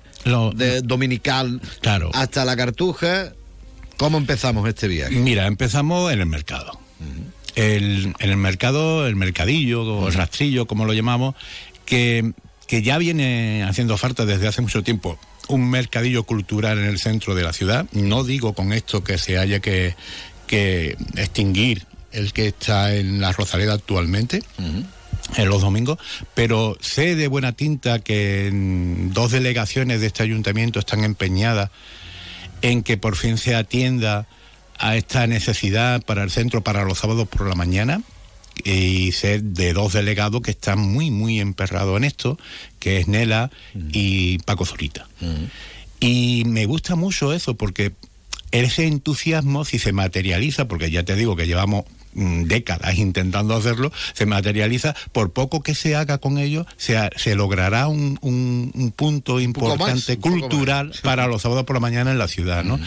de 0.55 0.81
dominical, 0.81 1.61
Claro. 1.81 2.09
hasta 2.13 2.45
la 2.45 2.55
cartuja. 2.55 3.33
¿Cómo 3.97 4.17
empezamos 4.17 4.67
este 4.67 4.87
viaje? 4.87 5.15
Mira, 5.15 5.45
empezamos 5.47 6.11
en 6.11 6.19
el 6.21 6.25
mercado. 6.25 6.79
el, 7.55 8.13
en 8.19 8.29
el 8.29 8.37
mercado, 8.37 9.05
el 9.07 9.15
mercadillo 9.15 9.83
o 9.83 10.07
el 10.07 10.13
rastrillo, 10.13 10.65
como 10.65 10.85
lo 10.85 10.93
llamamos, 10.93 11.35
que, 11.85 12.31
que 12.67 12.81
ya 12.81 12.97
viene 12.97 13.63
haciendo 13.63 13.95
falta 13.97 14.25
desde 14.25 14.47
hace 14.47 14.61
mucho 14.61 14.81
tiempo. 14.83 15.19
Un 15.49 15.69
mercadillo 15.69 16.23
cultural 16.23 16.79
en 16.79 16.85
el 16.85 16.99
centro 16.99 17.35
de 17.35 17.43
la 17.43 17.53
ciudad. 17.53 17.85
No 17.91 18.23
digo 18.23 18.53
con 18.53 18.73
esto 18.73 19.03
que 19.03 19.17
se 19.17 19.37
haya 19.37 19.59
que, 19.59 19.95
que 20.47 20.97
extinguir 21.17 21.85
el 22.11 22.31
que 22.33 22.47
está 22.47 22.95
en 22.95 23.19
la 23.21 23.31
Rosaleda 23.33 23.73
actualmente. 23.73 24.41
En 25.35 25.49
los 25.49 25.61
domingos, 25.61 25.97
pero 26.35 26.77
sé 26.79 27.15
de 27.15 27.27
buena 27.27 27.53
tinta 27.53 27.99
que 27.99 28.49
mm, 28.51 29.13
dos 29.13 29.31
delegaciones 29.31 30.01
de 30.01 30.07
este 30.07 30.23
ayuntamiento 30.23 30.79
están 30.79 31.03
empeñadas 31.03 31.71
en 32.61 32.83
que 32.83 32.97
por 32.97 33.15
fin 33.15 33.37
se 33.37 33.55
atienda 33.55 34.27
a 34.77 34.95
esta 34.95 35.27
necesidad 35.27 36.01
para 36.03 36.23
el 36.23 36.31
centro 36.31 36.61
para 36.61 36.83
los 36.83 36.99
sábados 36.99 37.27
por 37.27 37.47
la 37.47 37.55
mañana 37.55 38.01
y 38.63 39.11
sé 39.11 39.39
de 39.39 39.73
dos 39.73 39.93
delegados 39.93 40.41
que 40.41 40.51
están 40.51 40.79
muy 40.79 41.09
muy 41.11 41.39
emperrados 41.39 41.97
en 41.97 42.03
esto 42.03 42.37
que 42.79 42.97
es 42.97 43.07
Nela 43.07 43.49
y 43.91 44.39
Paco 44.39 44.65
Zurita. 44.65 45.07
Y 45.99 46.43
me 46.45 46.65
gusta 46.65 46.95
mucho 46.95 47.33
eso 47.33 47.55
porque 47.55 47.93
ese 48.51 48.87
entusiasmo 48.87 49.65
si 49.65 49.79
se 49.79 49.93
materializa 49.93 50.67
porque 50.67 50.91
ya 50.91 51.03
te 51.03 51.15
digo 51.15 51.35
que 51.35 51.47
llevamos 51.47 51.85
mm, 51.85 52.02
décadas 52.15 52.97
intentando 52.97 53.55
hacerlo, 53.55 53.91
se 54.13 54.25
materializa, 54.25 54.95
por 55.11 55.31
poco 55.33 55.61
que 55.61 55.75
se 55.75 55.95
haga 55.95 56.17
con 56.17 56.37
ello, 56.37 56.65
se, 56.77 56.97
se 57.15 57.35
logrará 57.35 57.87
un, 57.87 58.17
un- 58.21 58.71
un 58.73 58.91
punto 58.91 59.39
importante 59.39 60.13
un 60.13 60.21
cultural 60.39 60.93
para 61.03 61.27
los 61.27 61.41
sábados 61.41 61.65
por 61.65 61.75
la 61.75 61.79
mañana 61.79 62.11
en 62.11 62.17
la 62.17 62.27
ciudad, 62.27 62.63
¿no? 62.63 62.79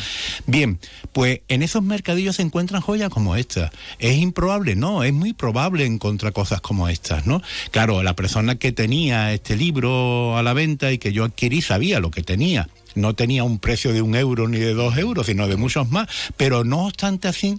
Bien, 0.46 0.78
pues 1.12 1.40
en 1.48 1.62
esos 1.62 1.82
mercadillos 1.82 2.36
se 2.36 2.42
encuentran 2.42 2.80
joyas 2.82 3.10
como 3.10 3.36
estas. 3.36 3.70
¿Es 3.98 4.16
improbable? 4.18 4.76
No, 4.76 5.02
es 5.04 5.12
muy 5.12 5.32
probable 5.32 5.84
encontrar 5.84 6.32
cosas 6.32 6.60
como 6.60 6.88
estas, 6.88 7.26
¿no? 7.26 7.42
Claro, 7.70 8.02
la 8.02 8.14
persona 8.16 8.56
que 8.56 8.72
tenía 8.72 9.32
este 9.32 9.56
libro 9.56 10.36
a 10.36 10.42
la 10.42 10.52
venta 10.52 10.92
y 10.92 10.98
que 10.98 11.12
yo 11.12 11.24
adquirí 11.24 11.62
sabía 11.62 12.00
lo 12.00 12.10
que 12.10 12.22
tenía. 12.22 12.68
No 12.94 13.14
tenía 13.14 13.44
un 13.44 13.58
precio 13.58 13.92
de 13.92 14.00
un 14.00 14.14
euro 14.16 14.48
ni 14.48 14.58
de 14.58 14.72
dos 14.72 14.96
euros, 14.96 15.26
sino 15.26 15.46
de 15.48 15.56
muchos 15.56 15.90
más. 15.90 16.08
Pero 16.38 16.64
no 16.64 16.86
obstante 16.86 17.28
así, 17.28 17.58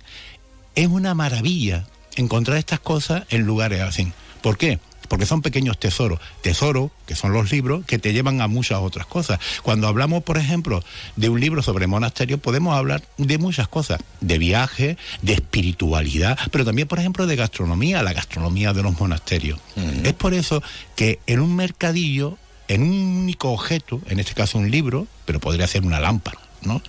es 0.77 0.87
una 0.87 1.15
maravilla 1.15 1.85
encontrar 2.15 2.59
estas 2.59 2.79
cosas 2.79 3.23
en 3.29 3.47
lugares 3.47 3.81
así. 3.81 4.13
¿Por 4.43 4.59
qué? 4.59 4.79
Porque 5.07 5.25
son 5.25 5.41
pequeños 5.41 5.79
tesoros. 5.79 6.19
Tesoros, 6.43 6.91
que 7.07 7.15
son 7.15 7.33
los 7.33 7.51
libros, 7.51 7.83
que 7.85 7.97
te 7.97 8.13
llevan 8.13 8.41
a 8.41 8.47
muchas 8.47 8.77
otras 8.79 9.07
cosas. 9.07 9.39
Cuando 9.63 9.87
hablamos, 9.87 10.21
por 10.21 10.37
ejemplo, 10.37 10.83
de 11.15 11.29
un 11.29 11.39
libro 11.39 11.63
sobre 11.63 11.87
monasterio, 11.87 12.37
podemos 12.37 12.75
hablar 12.75 13.01
de 13.17 13.39
muchas 13.39 13.67
cosas. 13.67 13.99
De 14.21 14.37
viaje, 14.37 14.97
de 15.23 15.33
espiritualidad, 15.33 16.37
pero 16.51 16.63
también, 16.63 16.87
por 16.87 16.99
ejemplo, 16.99 17.25
de 17.25 17.35
gastronomía, 17.35 18.03
la 18.03 18.13
gastronomía 18.13 18.71
de 18.73 18.83
los 18.83 18.99
monasterios. 18.99 19.59
Es 20.03 20.13
por 20.13 20.35
eso 20.35 20.61
que 20.95 21.19
en 21.25 21.39
un 21.39 21.55
mercadillo, 21.55 22.37
en 22.67 22.83
un 22.83 22.91
único 23.23 23.49
objeto, 23.51 23.99
en 24.09 24.19
este 24.19 24.35
caso 24.35 24.59
un 24.59 24.69
libro, 24.69 25.07
pero 25.25 25.39
podría 25.39 25.65
ser 25.65 25.83
una 25.83 25.99
lámpara, 25.99 26.37
¿no? 26.61 26.83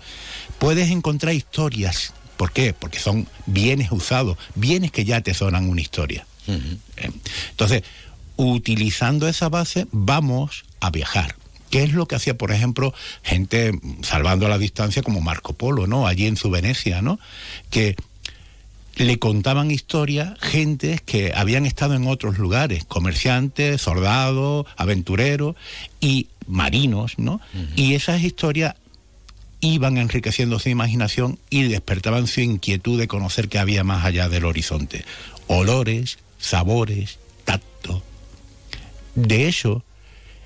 Puedes 0.58 0.90
encontrar 0.90 1.32
historias. 1.34 2.12
¿Por 2.38 2.52
qué? 2.52 2.72
Porque 2.72 3.00
son 3.00 3.26
bienes 3.46 3.92
usados, 3.92 4.38
bienes 4.54 4.92
que 4.92 5.04
ya 5.04 5.20
te 5.20 5.34
sonan 5.34 5.68
una 5.68 5.82
historia. 5.82 6.26
Eh, 6.46 7.10
Entonces, 7.50 7.82
utilizando 8.36 9.28
esa 9.28 9.50
base, 9.50 9.86
vamos 9.90 10.64
a 10.80 10.90
viajar. 10.90 11.34
¿Qué 11.68 11.82
es 11.82 11.92
lo 11.92 12.06
que 12.06 12.14
hacía, 12.14 12.38
por 12.38 12.52
ejemplo, 12.52 12.94
gente 13.22 13.72
salvando 14.02 14.48
la 14.48 14.56
distancia 14.56 15.02
como 15.02 15.20
Marco 15.20 15.52
Polo, 15.52 15.86
¿no? 15.86 16.06
Allí 16.06 16.26
en 16.26 16.36
su 16.36 16.48
Venecia, 16.48 17.02
¿no? 17.02 17.18
Que 17.68 17.96
le 18.94 19.18
contaban 19.18 19.70
historias 19.70 20.38
gentes 20.40 21.02
que 21.02 21.32
habían 21.34 21.66
estado 21.66 21.94
en 21.94 22.06
otros 22.06 22.38
lugares, 22.38 22.84
comerciantes, 22.84 23.82
soldados, 23.82 24.66
aventureros 24.76 25.56
y 26.00 26.28
marinos, 26.46 27.18
¿no? 27.18 27.40
Y 27.76 27.94
esas 27.94 28.22
historias 28.22 28.76
iban 29.60 29.98
enriqueciendo 29.98 30.58
su 30.58 30.68
imaginación 30.68 31.38
y 31.50 31.64
despertaban 31.64 32.26
su 32.26 32.40
inquietud 32.40 32.98
de 32.98 33.08
conocer 33.08 33.48
qué 33.48 33.58
había 33.58 33.84
más 33.84 34.04
allá 34.04 34.28
del 34.28 34.44
horizonte. 34.44 35.04
Olores, 35.46 36.18
sabores, 36.38 37.18
tacto. 37.44 38.02
De 39.14 39.48
hecho, 39.48 39.84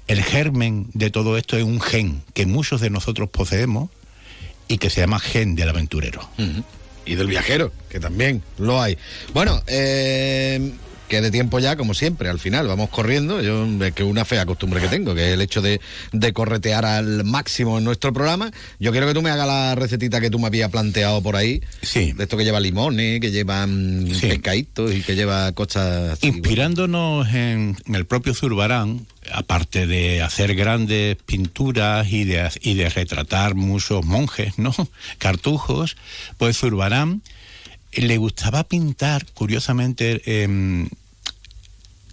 el 0.06 0.22
germen 0.22 0.86
de 0.94 1.10
todo 1.10 1.36
esto 1.36 1.56
es 1.56 1.64
un 1.64 1.80
gen 1.80 2.22
que 2.34 2.46
muchos 2.46 2.80
de 2.80 2.90
nosotros 2.90 3.28
poseemos 3.28 3.90
y 4.68 4.78
que 4.78 4.90
se 4.90 5.00
llama 5.00 5.18
gen 5.18 5.54
del 5.54 5.68
aventurero. 5.68 6.28
Y 7.04 7.14
del 7.16 7.26
viajero, 7.26 7.72
que 7.90 8.00
también 8.00 8.42
lo 8.58 8.80
hay. 8.80 8.96
Bueno, 9.34 9.62
eh, 9.66 10.72
que 11.12 11.20
de 11.20 11.30
tiempo 11.30 11.58
ya, 11.58 11.76
como 11.76 11.92
siempre, 11.92 12.30
al 12.30 12.38
final 12.38 12.66
vamos 12.66 12.88
corriendo. 12.88 13.42
Yo, 13.42 13.66
es 13.84 13.92
que 13.92 14.02
una 14.02 14.24
fea 14.24 14.46
costumbre 14.46 14.80
que 14.80 14.88
tengo, 14.88 15.14
que 15.14 15.28
es 15.28 15.34
el 15.34 15.42
hecho 15.42 15.60
de, 15.60 15.78
de 16.12 16.32
corretear 16.32 16.86
al 16.86 17.22
máximo 17.24 17.76
en 17.76 17.84
nuestro 17.84 18.14
programa. 18.14 18.50
Yo 18.80 18.92
quiero 18.92 19.06
que 19.06 19.12
tú 19.12 19.20
me 19.20 19.28
hagas 19.28 19.46
la 19.46 19.74
recetita 19.74 20.22
que 20.22 20.30
tú 20.30 20.38
me 20.38 20.46
habías 20.46 20.70
planteado 20.70 21.22
por 21.22 21.36
ahí. 21.36 21.60
Sí. 21.82 22.14
De 22.14 22.22
esto 22.22 22.38
que 22.38 22.44
lleva 22.44 22.60
limones, 22.60 23.20
que 23.20 23.30
lleva 23.30 23.66
mm, 23.66 24.06
Sí. 24.14 24.26
pescaditos 24.28 24.94
y 24.94 25.02
que 25.02 25.14
lleva 25.14 25.52
cosas. 25.52 26.12
así. 26.12 26.28
Inspirándonos 26.28 27.28
en, 27.34 27.76
en 27.84 27.94
el 27.94 28.06
propio 28.06 28.32
Zurbarán, 28.32 29.06
aparte 29.34 29.86
de 29.86 30.22
hacer 30.22 30.54
grandes 30.54 31.16
pinturas 31.26 32.10
y 32.10 32.24
de, 32.24 32.48
y 32.62 32.72
de 32.72 32.88
retratar 32.88 33.54
muchos 33.54 34.02
monjes, 34.02 34.58
¿no? 34.58 34.74
Cartujos, 35.18 35.98
pues 36.38 36.56
Zurbarán 36.56 37.20
le 37.94 38.16
gustaba 38.16 38.64
pintar, 38.64 39.26
curiosamente, 39.34 40.22
em, 40.42 40.88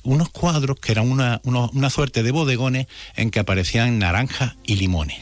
unos 0.10 0.30
cuadros 0.30 0.80
que 0.80 0.92
eran 0.92 1.10
una, 1.10 1.40
una 1.44 1.90
suerte 1.92 2.24
de 2.24 2.32
bodegones 2.32 2.88
en 3.16 3.30
que 3.30 3.40
aparecían 3.40 4.00
naranjas 4.00 4.56
y 4.64 4.76
limones. 4.76 5.20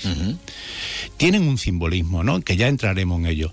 Tienen 1.17 1.47
un 1.47 1.57
simbolismo, 1.57 2.23
¿no? 2.23 2.39
Que 2.39 2.55
ya 2.55 2.69
entraremos 2.69 3.19
en 3.19 3.25
ello. 3.25 3.51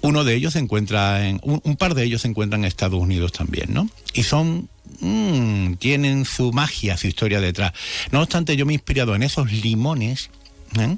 Uno 0.00 0.24
de 0.24 0.34
ellos 0.34 0.54
se 0.54 0.58
encuentra 0.58 1.28
en, 1.28 1.38
un, 1.42 1.60
un 1.64 1.76
par 1.76 1.94
de 1.94 2.04
ellos 2.04 2.22
se 2.22 2.28
encuentran 2.28 2.62
en 2.62 2.68
Estados 2.68 2.98
Unidos 2.98 3.32
también, 3.32 3.74
¿no? 3.74 3.90
Y 4.14 4.22
son, 4.22 4.70
mm, 5.00 5.74
tienen 5.74 6.24
su 6.24 6.50
magia, 6.50 6.96
su 6.96 7.08
historia 7.08 7.42
detrás. 7.42 7.74
No 8.10 8.22
obstante, 8.22 8.56
yo 8.56 8.64
me 8.64 8.72
he 8.72 8.76
inspirado 8.76 9.14
en 9.14 9.22
esos 9.22 9.52
limones, 9.52 10.30
¿eh? 10.78 10.96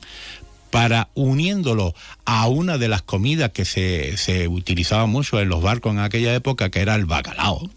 Para 0.73 1.11
uniéndolo 1.15 1.95
a 2.25 2.49
una 2.49 2.79
de 2.79 2.89
las 2.89 3.03
comidas 3.03 3.51
que 3.51 3.67
se, 3.67 4.17
se 4.17 4.49
utilizaba 4.49 5.05
mucho 5.05 5.39
en 5.39 5.51
los 5.51 5.63
barcos 5.63 5.93
en 5.93 5.99
aquella 5.99 6.35
época, 6.35 6.71
que 6.71 6.81
era 6.81 6.95
el 6.95 7.05
bacalao. 7.05 7.69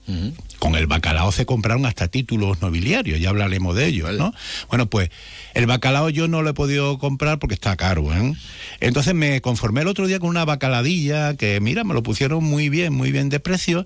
Con 0.59 0.75
el 0.75 0.87
bacalao 0.87 1.33
se 1.33 1.45
compraron 1.45 1.85
hasta 1.85 2.07
títulos 2.07 2.61
nobiliarios, 2.61 3.19
ya 3.19 3.29
hablaremos 3.29 3.75
de 3.75 3.87
ellos, 3.87 4.13
¿no? 4.13 4.33
Bueno, 4.69 4.85
pues 4.89 5.09
el 5.53 5.65
bacalao 5.65 6.09
yo 6.09 6.29
no 6.29 6.41
lo 6.41 6.51
he 6.51 6.53
podido 6.53 6.97
comprar 6.97 7.37
porque 7.37 7.55
está 7.55 7.75
caro, 7.75 8.13
¿eh? 8.13 8.33
Entonces 8.79 9.13
me 9.13 9.41
conformé 9.41 9.81
el 9.81 9.89
otro 9.89 10.07
día 10.07 10.19
con 10.19 10.29
una 10.29 10.45
bacaladilla 10.45 11.35
que, 11.35 11.59
mira, 11.59 11.83
me 11.83 11.93
lo 11.93 12.01
pusieron 12.01 12.45
muy 12.45 12.69
bien, 12.69 12.93
muy 12.93 13.11
bien 13.11 13.27
de 13.27 13.41
precio 13.41 13.85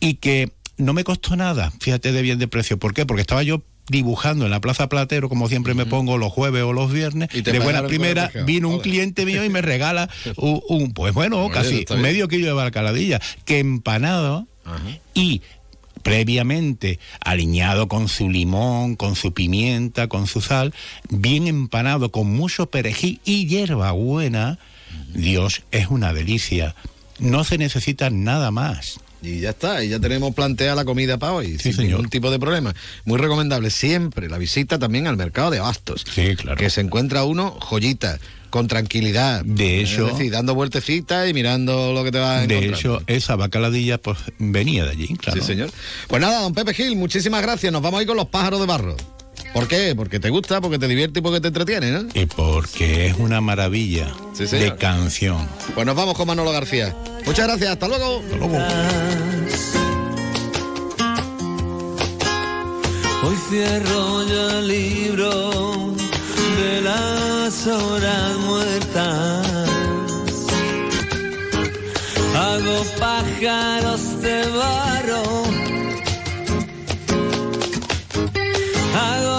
y 0.00 0.14
que 0.14 0.52
no 0.76 0.92
me 0.92 1.02
costó 1.02 1.34
nada, 1.34 1.72
fíjate 1.80 2.12
de 2.12 2.20
bien 2.20 2.38
de 2.38 2.46
precio. 2.46 2.78
¿Por 2.78 2.92
qué? 2.92 3.06
Porque 3.06 3.22
estaba 3.22 3.42
yo 3.42 3.62
dibujando 3.90 4.44
en 4.44 4.50
la 4.52 4.60
Plaza 4.60 4.88
Platero, 4.88 5.28
como 5.28 5.48
siempre 5.48 5.74
me 5.74 5.84
pongo 5.84 6.16
los 6.16 6.32
jueves 6.32 6.62
o 6.62 6.72
los 6.72 6.92
viernes, 6.92 7.28
Y 7.34 7.42
de 7.42 7.58
buena 7.58 7.86
primera, 7.86 8.30
vino 8.46 8.68
un 8.68 8.78
cliente 8.80 9.26
mío 9.26 9.44
y 9.44 9.48
me 9.50 9.60
regala 9.62 10.08
un, 10.36 10.62
un- 10.68 10.92
pues 10.94 11.12
bueno, 11.12 11.48
casi 11.50 11.84
bien. 11.84 12.00
medio 12.00 12.28
kilo 12.28 12.46
de 12.46 12.52
bacaladilla, 12.52 13.20
que 13.44 13.58
empanado 13.58 14.46
y 15.14 15.42
previamente 16.02 16.98
aliñado 17.20 17.88
con 17.88 18.08
su 18.08 18.30
limón, 18.30 18.96
con 18.96 19.16
su 19.16 19.32
pimienta, 19.34 20.08
con 20.08 20.26
su 20.26 20.40
sal, 20.40 20.72
bien 21.08 21.46
empanado 21.46 22.10
con 22.10 22.32
mucho 22.32 22.66
perejil 22.70 23.20
y 23.24 23.46
hierbabuena, 23.46 24.58
Dios 25.14 25.62
es 25.72 25.88
una 25.88 26.12
delicia. 26.12 26.74
No 27.18 27.44
se 27.44 27.58
necesita 27.58 28.08
nada 28.10 28.50
más. 28.50 28.98
Y 29.22 29.40
ya 29.40 29.50
está, 29.50 29.84
y 29.84 29.88
ya 29.90 29.98
tenemos 30.00 30.34
planteada 30.34 30.74
la 30.74 30.84
comida 30.84 31.18
para 31.18 31.34
hoy, 31.34 31.58
sin 31.58 31.76
ningún 31.76 32.08
tipo 32.08 32.30
de 32.30 32.38
problema. 32.38 32.74
Muy 33.04 33.18
recomendable 33.18 33.70
siempre 33.70 34.28
la 34.28 34.38
visita 34.38 34.78
también 34.78 35.06
al 35.06 35.16
mercado 35.16 35.50
de 35.50 35.58
abastos. 35.58 36.04
Sí, 36.10 36.36
claro. 36.36 36.56
Que 36.56 36.70
se 36.70 36.80
encuentra 36.80 37.24
uno 37.24 37.50
joyita, 37.60 38.18
con 38.48 38.66
tranquilidad. 38.66 39.44
De 39.44 39.80
hecho- 39.80 40.06
Es 40.08 40.14
decir, 40.14 40.32
dando 40.32 40.54
vueltecitas 40.54 41.28
y 41.28 41.34
mirando 41.34 41.92
lo 41.92 42.02
que 42.02 42.10
te 42.12 42.18
va 42.18 42.38
a 42.38 42.44
encontrar. 42.44 42.60
De 42.70 42.76
hecho, 42.76 43.02
esa 43.06 43.36
bacaladilla 43.36 43.98
pues 43.98 44.18
venía 44.38 44.84
de 44.84 44.90
allí, 44.90 45.08
claro. 45.16 45.40
Sí, 45.40 45.46
señor. 45.46 45.70
Pues 46.08 46.20
nada, 46.22 46.40
don 46.42 46.54
Pepe 46.54 46.72
Gil, 46.74 46.96
muchísimas 46.96 47.42
gracias. 47.42 47.72
Nos 47.72 47.82
vamos 47.82 47.98
a 47.98 48.02
ir 48.02 48.08
con 48.08 48.16
los 48.16 48.26
pájaros 48.28 48.58
de 48.58 48.66
barro. 48.66 48.96
¿Por 49.52 49.66
qué? 49.66 49.94
Porque 49.96 50.20
te 50.20 50.30
gusta, 50.30 50.60
porque 50.60 50.78
te 50.78 50.86
divierte 50.86 51.18
y 51.18 51.22
porque 51.22 51.40
te 51.40 51.48
entretiene, 51.48 51.90
¿no? 51.90 52.06
Y 52.14 52.26
porque 52.26 53.06
es 53.06 53.16
una 53.18 53.40
maravilla 53.40 54.14
Sí, 54.32 54.44
de 54.46 54.76
canción. 54.76 55.46
Pues 55.74 55.84
nos 55.86 55.96
vamos 55.96 56.14
con 56.16 56.26
Manolo 56.28 56.52
García. 56.52 56.94
Muchas 57.26 57.46
gracias, 57.48 57.70
hasta 57.70 57.88
luego. 57.88 58.20
Hasta 58.24 58.36
luego. 58.36 58.58
Hoy 63.22 63.36
cierro 63.50 64.26
yo 64.26 64.50
el 64.60 64.68
libro 64.68 65.94
de 66.62 66.80
las 66.82 67.66
horas 67.66 68.36
muertas. 68.38 69.46
Hago 72.36 72.84
pájaros 72.98 74.22
de 74.22 74.46
barro. 74.50 75.49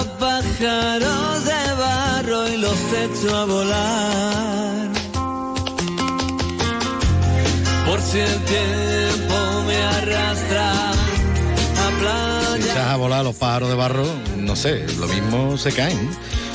Hago 0.01 0.17
pájaros 0.17 1.45
de 1.45 1.73
barro 1.79 2.49
y 2.49 2.57
los 2.57 2.77
echo 3.03 3.37
a 3.37 3.45
volar. 3.45 4.89
Por 7.85 8.01
si 8.01 8.19
el 8.19 8.43
tiempo 8.45 9.63
me 9.67 9.75
arrastra 9.75 10.71
a 10.89 11.99
playa. 11.99 12.71
Echas 12.71 12.87
a 12.87 12.95
volar 12.95 13.23
los 13.23 13.35
pájaros 13.35 13.69
de 13.69 13.75
barro, 13.75 14.05
no 14.37 14.55
sé, 14.55 14.87
lo 14.97 15.07
mismo 15.07 15.57
se 15.57 15.71
caen. 15.71 16.09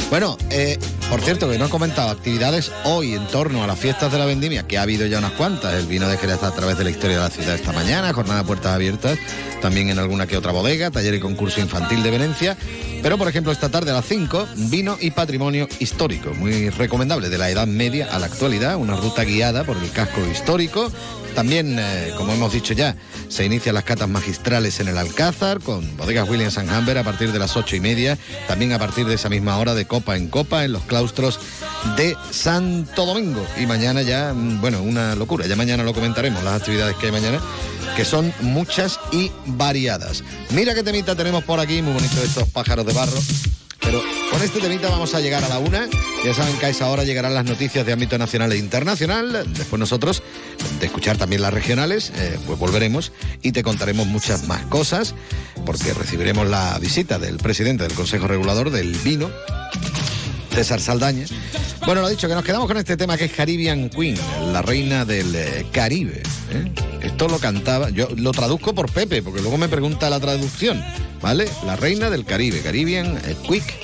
Bueno, 0.08 0.38
eh, 0.50 0.78
por 1.10 1.20
cierto, 1.20 1.50
que 1.50 1.58
no 1.58 1.66
he 1.66 1.68
comentado 1.68 2.10
actividades 2.10 2.70
hoy 2.84 3.14
en 3.14 3.26
torno 3.26 3.64
a 3.64 3.66
las 3.66 3.78
fiestas 3.78 4.12
de 4.12 4.18
la 4.18 4.24
vendimia, 4.24 4.66
que 4.66 4.78
ha 4.78 4.82
habido 4.82 5.04
ya 5.06 5.18
unas 5.18 5.32
cuantas. 5.32 5.74
El 5.74 5.86
vino 5.86 6.08
de 6.08 6.16
Jerez 6.16 6.44
a 6.44 6.52
través 6.52 6.78
de 6.78 6.84
la 6.84 6.90
historia 6.90 7.16
de 7.16 7.22
la 7.22 7.30
ciudad 7.30 7.54
esta 7.56 7.72
mañana, 7.72 8.12
jornada 8.12 8.44
puertas 8.44 8.72
abiertas, 8.72 9.18
también 9.60 9.90
en 9.90 9.98
alguna 9.98 10.28
que 10.28 10.36
otra 10.36 10.52
bodega, 10.52 10.92
taller 10.92 11.14
y 11.14 11.20
concurso 11.20 11.60
infantil 11.60 12.04
de 12.04 12.10
Venecia. 12.10 12.56
Pero, 13.02 13.18
por 13.18 13.28
ejemplo, 13.28 13.52
esta 13.52 13.68
tarde 13.68 13.90
a 13.90 13.94
las 13.94 14.06
5, 14.06 14.46
vino 14.70 14.96
y 15.00 15.10
patrimonio 15.10 15.68
histórico, 15.80 16.32
muy 16.34 16.70
recomendable, 16.70 17.28
de 17.28 17.38
la 17.38 17.50
Edad 17.50 17.66
Media 17.66 18.08
a 18.10 18.20
la 18.20 18.26
actualidad, 18.26 18.76
una 18.76 18.94
ruta 18.96 19.24
guiada 19.24 19.64
por 19.64 19.76
el 19.76 19.90
casco 19.90 20.20
histórico. 20.30 20.90
También, 21.36 21.76
eh, 21.78 22.14
como 22.16 22.32
hemos 22.32 22.50
dicho 22.50 22.72
ya, 22.72 22.96
se 23.28 23.44
inician 23.44 23.74
las 23.74 23.84
catas 23.84 24.08
magistrales 24.08 24.80
en 24.80 24.88
el 24.88 24.96
Alcázar 24.96 25.60
con 25.60 25.94
bodegas 25.98 26.26
Williams 26.26 26.56
and 26.56 26.72
Humber 26.72 26.96
a 26.96 27.04
partir 27.04 27.30
de 27.30 27.38
las 27.38 27.58
ocho 27.58 27.76
y 27.76 27.80
media, 27.80 28.16
también 28.48 28.72
a 28.72 28.78
partir 28.78 29.04
de 29.04 29.16
esa 29.16 29.28
misma 29.28 29.58
hora 29.58 29.74
de 29.74 29.84
copa 29.84 30.16
en 30.16 30.28
copa 30.28 30.64
en 30.64 30.72
los 30.72 30.84
claustros 30.84 31.38
de 31.98 32.16
Santo 32.30 33.04
Domingo. 33.04 33.46
Y 33.60 33.66
mañana 33.66 34.00
ya, 34.00 34.32
mm, 34.32 34.62
bueno, 34.62 34.80
una 34.80 35.14
locura, 35.14 35.46
ya 35.46 35.56
mañana 35.56 35.84
lo 35.84 35.92
comentaremos, 35.92 36.42
las 36.42 36.54
actividades 36.54 36.96
que 36.96 37.06
hay 37.06 37.12
mañana, 37.12 37.38
que 37.96 38.06
son 38.06 38.32
muchas 38.40 38.98
y 39.12 39.30
variadas. 39.44 40.24
Mira 40.52 40.74
qué 40.74 40.82
temita 40.82 41.14
tenemos 41.14 41.44
por 41.44 41.60
aquí, 41.60 41.82
muy 41.82 41.92
bonito 41.92 42.22
estos 42.22 42.48
pájaros 42.48 42.86
de 42.86 42.94
barro. 42.94 43.20
Pero 43.86 44.02
con 44.32 44.42
este 44.42 44.60
temita 44.60 44.90
vamos 44.90 45.14
a 45.14 45.20
llegar 45.20 45.44
a 45.44 45.48
la 45.48 45.58
una. 45.60 45.88
Ya 46.24 46.34
saben 46.34 46.58
que 46.58 46.66
a 46.66 46.68
esa 46.68 46.88
hora 46.90 47.04
llegarán 47.04 47.34
las 47.34 47.44
noticias 47.44 47.86
de 47.86 47.92
ámbito 47.92 48.18
nacional 48.18 48.50
e 48.52 48.58
internacional. 48.58 49.46
Después 49.54 49.78
nosotros, 49.78 50.24
de 50.80 50.86
escuchar 50.86 51.16
también 51.16 51.40
las 51.40 51.54
regionales, 51.54 52.12
eh, 52.16 52.36
pues 52.46 52.58
volveremos 52.58 53.12
y 53.42 53.52
te 53.52 53.62
contaremos 53.62 54.08
muchas 54.08 54.48
más 54.48 54.62
cosas, 54.66 55.14
porque 55.64 55.94
recibiremos 55.94 56.48
la 56.48 56.76
visita 56.80 57.20
del 57.20 57.36
presidente 57.36 57.84
del 57.84 57.94
Consejo 57.94 58.26
Regulador 58.26 58.70
del 58.70 58.92
Vino, 58.98 59.30
César 60.52 60.80
Saldaña. 60.80 61.26
Bueno, 61.86 62.00
lo 62.00 62.08
dicho, 62.08 62.26
que 62.26 62.34
nos 62.34 62.44
quedamos 62.44 62.66
con 62.66 62.76
este 62.78 62.96
tema 62.96 63.16
que 63.16 63.26
es 63.26 63.32
Caribbean 63.32 63.88
Queen, 63.88 64.18
la 64.52 64.62
reina 64.62 65.04
del 65.04 65.32
eh, 65.36 65.66
Caribe. 65.70 66.22
¿eh? 66.50 66.95
Esto 67.02 67.28
lo 67.28 67.38
cantaba, 67.38 67.90
yo 67.90 68.08
lo 68.16 68.32
traduzco 68.32 68.74
por 68.74 68.90
Pepe, 68.90 69.22
porque 69.22 69.40
luego 69.40 69.58
me 69.58 69.68
pregunta 69.68 70.10
la 70.10 70.20
traducción, 70.20 70.82
¿vale? 71.22 71.48
La 71.64 71.76
reina 71.76 72.10
del 72.10 72.24
Caribe, 72.24 72.60
Caribbean 72.60 73.18
eh, 73.24 73.36
Quick. 73.48 73.74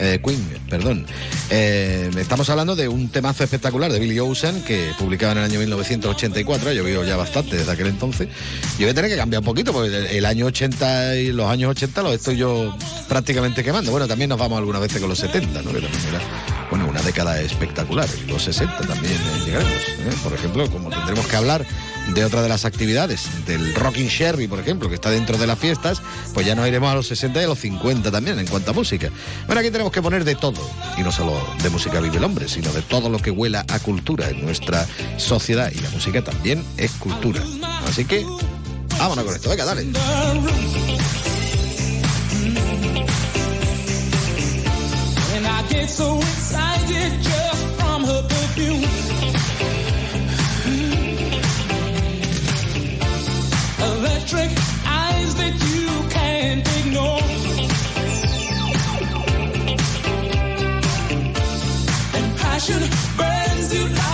eh, 0.00 0.20
Queen, 0.24 0.44
perdón. 0.68 1.06
Eh, 1.50 2.10
estamos 2.18 2.48
hablando 2.50 2.74
de 2.74 2.88
un 2.88 3.08
temazo 3.08 3.44
espectacular 3.44 3.92
de 3.92 3.98
Billy 3.98 4.18
Ocean 4.18 4.62
que 4.62 4.90
publicaba 4.98 5.32
en 5.32 5.38
el 5.38 5.44
año 5.44 5.60
1984. 5.60 6.72
Yo 6.72 6.84
vivo 6.84 7.04
ya 7.04 7.16
bastante 7.16 7.56
desde 7.56 7.70
aquel 7.70 7.88
entonces. 7.88 8.28
Yo 8.78 8.86
voy 8.86 8.90
a 8.90 8.94
tener 8.94 9.10
que 9.10 9.16
cambiar 9.16 9.40
un 9.40 9.46
poquito 9.46 9.72
porque 9.72 10.16
el, 10.16 10.24
año 10.24 10.46
80 10.46 11.16
y 11.16 11.32
los 11.32 11.48
años 11.48 11.70
80 11.70 12.02
los 12.02 12.14
estoy 12.14 12.36
yo 12.36 12.76
prácticamente 13.08 13.62
quemando. 13.62 13.90
Bueno, 13.90 14.08
también 14.08 14.30
nos 14.30 14.38
vamos 14.38 14.58
algunas 14.58 14.80
veces 14.80 15.00
con 15.00 15.08
los 15.08 15.18
70, 15.18 15.62
¿no? 15.62 15.72
Que 15.72 15.80
también 15.80 16.02
era, 16.08 16.20
una 16.84 17.02
década 17.02 17.40
espectacular. 17.40 18.08
Los 18.28 18.42
60 18.42 18.78
también 18.78 19.14
eh. 19.14 19.58
¿eh? 19.58 20.14
Por 20.22 20.32
ejemplo, 20.32 20.68
como 20.70 20.90
tendremos 20.90 21.26
que 21.26 21.36
hablar 21.36 21.64
de 22.08 22.24
otra 22.24 22.42
de 22.42 22.48
las 22.48 22.64
actividades, 22.64 23.28
del 23.46 23.74
Rocking 23.74 24.08
Sherry, 24.08 24.46
por 24.46 24.58
ejemplo, 24.58 24.88
que 24.88 24.94
está 24.94 25.10
dentro 25.10 25.38
de 25.38 25.46
las 25.46 25.58
fiestas, 25.58 26.02
pues 26.32 26.46
ya 26.46 26.54
nos 26.54 26.68
iremos 26.68 26.90
a 26.90 26.94
los 26.94 27.06
60 27.06 27.40
y 27.40 27.44
a 27.44 27.48
los 27.48 27.58
50 27.58 28.10
también 28.10 28.38
en 28.38 28.46
cuanto 28.46 28.70
a 28.70 28.74
música. 28.74 29.10
Bueno, 29.46 29.60
aquí 29.60 29.70
tenemos 29.70 29.92
que 29.92 30.02
poner 30.02 30.24
de 30.24 30.34
todo, 30.34 30.60
y 30.96 31.02
no 31.02 31.10
solo 31.10 31.40
de 31.62 31.70
música 31.70 32.00
vive 32.00 32.18
el 32.18 32.24
hombre, 32.24 32.48
sino 32.48 32.72
de 32.72 32.82
todo 32.82 33.08
lo 33.08 33.18
que 33.18 33.30
huela 33.30 33.64
a 33.68 33.78
cultura 33.78 34.28
en 34.28 34.44
nuestra 34.44 34.86
sociedad, 35.16 35.72
y 35.74 35.80
la 35.80 35.90
música 35.90 36.22
también 36.22 36.64
es 36.76 36.92
cultura. 36.92 37.42
Así 37.86 38.04
que, 38.04 38.24
vámonos 38.98 39.24
con 39.24 39.34
esto, 39.34 39.50
venga, 39.50 39.64
dale. 39.64 39.86
Electric 54.26 54.58
eyes 54.86 55.34
that 55.34 55.52
you 55.74 56.08
can't 56.08 56.66
ignore. 56.78 57.20
And 62.14 62.38
passion 62.38 62.80
burns 63.18 63.74
you 63.74 63.86
like 63.86 64.13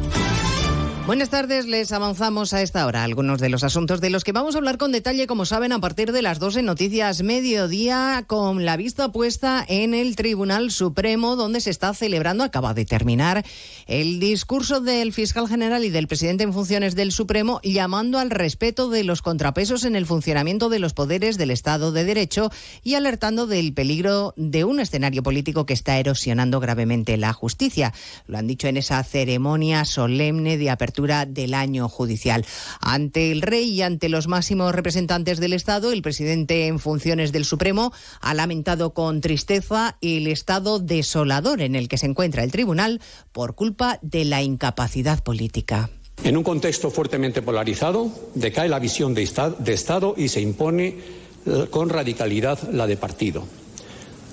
Buenas 1.11 1.29
tardes, 1.29 1.65
les 1.65 1.91
avanzamos 1.91 2.53
a 2.53 2.61
esta 2.61 2.85
hora 2.85 3.03
algunos 3.03 3.41
de 3.41 3.49
los 3.49 3.65
asuntos 3.65 3.99
de 3.99 4.09
los 4.09 4.23
que 4.23 4.31
vamos 4.31 4.55
a 4.55 4.59
hablar 4.59 4.77
con 4.77 4.93
detalle, 4.93 5.27
como 5.27 5.45
saben, 5.45 5.73
a 5.73 5.81
partir 5.81 6.13
de 6.13 6.21
las 6.21 6.39
12 6.39 6.61
en 6.61 6.67
Noticias 6.67 7.21
Mediodía, 7.21 8.23
con 8.27 8.63
la 8.63 8.77
vista 8.77 9.11
puesta 9.11 9.65
en 9.67 9.93
el 9.93 10.15
Tribunal 10.15 10.71
Supremo, 10.71 11.35
donde 11.35 11.59
se 11.59 11.69
está 11.69 11.93
celebrando, 11.93 12.45
acaba 12.45 12.73
de 12.73 12.85
terminar, 12.85 13.43
el 13.87 14.21
discurso 14.21 14.79
del 14.79 15.11
fiscal 15.11 15.49
general 15.49 15.83
y 15.83 15.89
del 15.89 16.07
presidente 16.07 16.45
en 16.45 16.53
funciones 16.53 16.95
del 16.95 17.11
Supremo, 17.11 17.59
llamando 17.61 18.17
al 18.17 18.29
respeto 18.29 18.89
de 18.89 19.03
los 19.03 19.21
contrapesos 19.21 19.83
en 19.83 19.97
el 19.97 20.05
funcionamiento 20.05 20.69
de 20.69 20.79
los 20.79 20.93
poderes 20.93 21.37
del 21.37 21.51
Estado 21.51 21.91
de 21.91 22.05
Derecho 22.05 22.51
y 22.83 22.93
alertando 22.93 23.47
del 23.47 23.73
peligro 23.73 24.33
de 24.37 24.63
un 24.63 24.79
escenario 24.79 25.23
político 25.23 25.65
que 25.65 25.73
está 25.73 25.99
erosionando 25.99 26.61
gravemente 26.61 27.17
la 27.17 27.33
justicia. 27.33 27.93
Lo 28.27 28.37
han 28.37 28.47
dicho 28.47 28.69
en 28.69 28.77
esa 28.77 29.03
ceremonia 29.03 29.83
solemne 29.83 30.57
de 30.57 30.69
apertura 30.69 31.00
del 31.01 31.53
año 31.53 31.89
judicial. 31.89 32.45
Ante 32.79 33.31
el 33.31 33.41
rey 33.41 33.69
y 33.71 33.81
ante 33.81 34.07
los 34.07 34.27
máximos 34.27 34.73
representantes 34.75 35.39
del 35.39 35.53
Estado, 35.53 35.91
el 35.91 36.01
presidente 36.01 36.67
en 36.67 36.79
funciones 36.79 37.31
del 37.31 37.43
Supremo 37.45 37.91
ha 38.21 38.33
lamentado 38.33 38.93
con 38.93 39.19
tristeza 39.21 39.97
el 40.01 40.27
estado 40.27 40.79
desolador 40.79 41.61
en 41.61 41.75
el 41.75 41.87
que 41.87 41.97
se 41.97 42.05
encuentra 42.05 42.43
el 42.43 42.51
tribunal 42.51 43.01
por 43.31 43.55
culpa 43.55 43.97
de 44.01 44.25
la 44.25 44.41
incapacidad 44.43 45.23
política. 45.23 45.89
En 46.23 46.37
un 46.37 46.43
contexto 46.43 46.91
fuertemente 46.91 47.41
polarizado, 47.41 48.11
decae 48.35 48.69
la 48.69 48.77
visión 48.79 49.13
de, 49.15 49.23
esta- 49.23 49.49
de 49.49 49.73
Estado 49.73 50.13
y 50.15 50.27
se 50.27 50.39
impone 50.39 50.99
eh, 51.45 51.67
con 51.71 51.89
radicalidad 51.89 52.59
la 52.71 52.85
de 52.85 52.95
partido. 52.97 53.43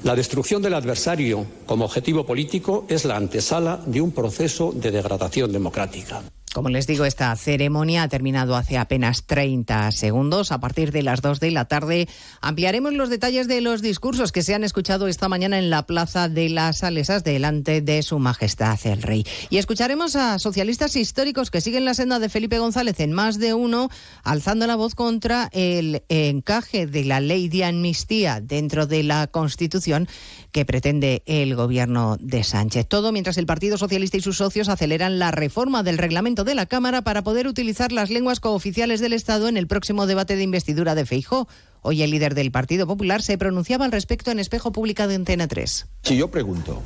La 0.05 0.15
destrucción 0.15 0.63
del 0.63 0.75
adversario 0.75 1.45
como 1.67 1.85
objetivo 1.87 2.25
político 2.25 2.85
es 2.89 3.05
la 3.05 3.17
antesala 3.17 3.81
de 3.87 4.01
un 4.01 4.13
proceso 4.13 4.71
de 4.73 4.93
degradación 4.93 5.51
democrática. 5.51 6.23
Como 6.55 6.71
les 6.71 6.87
digo, 6.87 7.05
esta 7.05 7.35
ceremonia 7.37 8.03
ha 8.03 8.09
terminado 8.09 8.57
hace 8.57 8.79
apenas 8.79 9.25
30 9.25 9.93
segundos. 9.93 10.51
A 10.51 10.61
partir 10.61 10.93
de 10.93 11.03
las 11.03 11.21
2 11.21 11.41
de 11.41 11.51
la 11.51 11.67
tarde 11.67 12.09
ampliaremos 12.41 12.95
los 12.95 13.11
detalles 13.11 13.49
de 13.49 13.61
los 13.61 13.83
discursos 13.83 14.33
que 14.33 14.43
se 14.43 14.55
han 14.55 14.65
escuchado 14.65 15.09
esta 15.09 15.29
mañana 15.29 15.59
en 15.59 15.71
la 15.71 15.87
Plaza 15.87 16.29
de 16.29 16.49
las 16.49 16.79
Salesas 16.79 17.23
delante 17.23 17.81
de 17.81 18.03
Su 18.03 18.19
Majestad 18.19 18.79
el 18.85 19.03
Rey. 19.03 19.25
Y 19.51 19.59
escucharemos 19.59 20.17
a 20.17 20.39
socialistas 20.39 20.97
históricos 20.97 21.51
que 21.51 21.61
siguen 21.61 21.85
la 21.85 21.95
senda 21.95 22.19
de 22.19 22.29
Felipe 22.29 22.59
González 22.59 22.99
en 23.01 23.13
más 23.13 23.39
de 23.39 23.55
uno, 23.55 23.91
alzando 24.25 24.67
la 24.67 24.77
voz 24.77 24.95
contra 24.95 25.51
el 25.53 26.03
encaje 26.09 26.87
de 26.87 27.05
la 27.05 27.21
ley 27.21 27.49
de 27.49 27.65
amnistía 27.65 28.41
dentro 28.41 28.87
de 28.87 29.03
la 29.03 29.27
Constitución 29.27 30.09
que 30.53 30.65
pretende 30.65 31.23
el 31.27 31.55
gobierno 31.55 32.17
de 32.19 32.43
Sánchez. 32.43 32.87
Todo 32.89 33.13
mientras 33.13 33.37
el 33.39 33.47
Partido 33.47 33.77
Socialista 33.77 34.17
y 34.17 34.21
sus 34.21 34.39
socios 34.39 34.69
aceleran 34.69 35.19
la 35.19 35.31
reforma 35.31 35.83
del 35.83 35.99
reglamento 35.99 36.38
de 36.45 36.55
la 36.55 36.67
Cámara 36.67 37.03
para 37.03 37.23
poder 37.23 37.47
utilizar 37.47 37.93
las 37.93 38.11
lenguas 38.11 38.41
cooficiales 38.41 39.01
del 39.01 39.13
Estado 39.13 39.49
en 39.49 39.57
el 39.57 39.67
próximo 39.67 40.07
debate 40.07 40.37
de 40.37 40.43
investidura 40.43 40.95
de 40.95 41.07
Feijó. 41.07 41.49
Hoy 41.83 42.03
el 42.03 42.11
líder 42.11 42.35
del 42.35 42.51
Partido 42.51 42.87
Popular 42.87 43.23
se 43.23 43.39
pronunciaba 43.39 43.85
al 43.85 43.93
respecto 43.93 44.31
en 44.31 44.39
espejo 44.39 44.73
pública 44.73 45.07
de 45.07 45.15
Antena 45.15 45.49
3. 45.49 45.87
Si 46.03 46.17
yo 46.17 46.31
pregunto, 46.31 46.83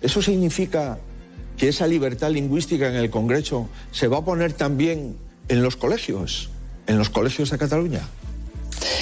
¿eso 0.00 0.22
significa 0.22 0.98
que 1.56 1.68
esa 1.68 1.86
libertad 1.86 2.30
lingüística 2.30 2.88
en 2.88 2.96
el 2.96 3.10
Congreso 3.10 3.68
se 3.90 4.08
va 4.08 4.18
a 4.18 4.24
poner 4.24 4.52
también 4.52 5.16
en 5.48 5.62
los 5.62 5.76
colegios, 5.76 6.50
en 6.86 6.98
los 6.98 7.10
colegios 7.10 7.50
de 7.50 7.58
Cataluña? 7.58 8.02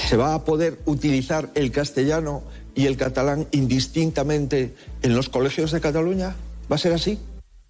¿Se 0.09 0.17
va 0.17 0.35
a 0.35 0.45
poder 0.45 0.81
utilizar 0.85 1.51
el 1.55 1.71
castellano 1.71 2.43
y 2.75 2.87
el 2.87 2.97
catalán 2.97 3.47
indistintamente 3.53 4.75
en 5.03 5.15
los 5.15 5.29
colegios 5.29 5.73
de 5.73 5.81
Cataluña? 5.81 6.37
¿Va 6.71 6.77
a 6.77 6.79
ser 6.79 6.93
así? 6.93 7.19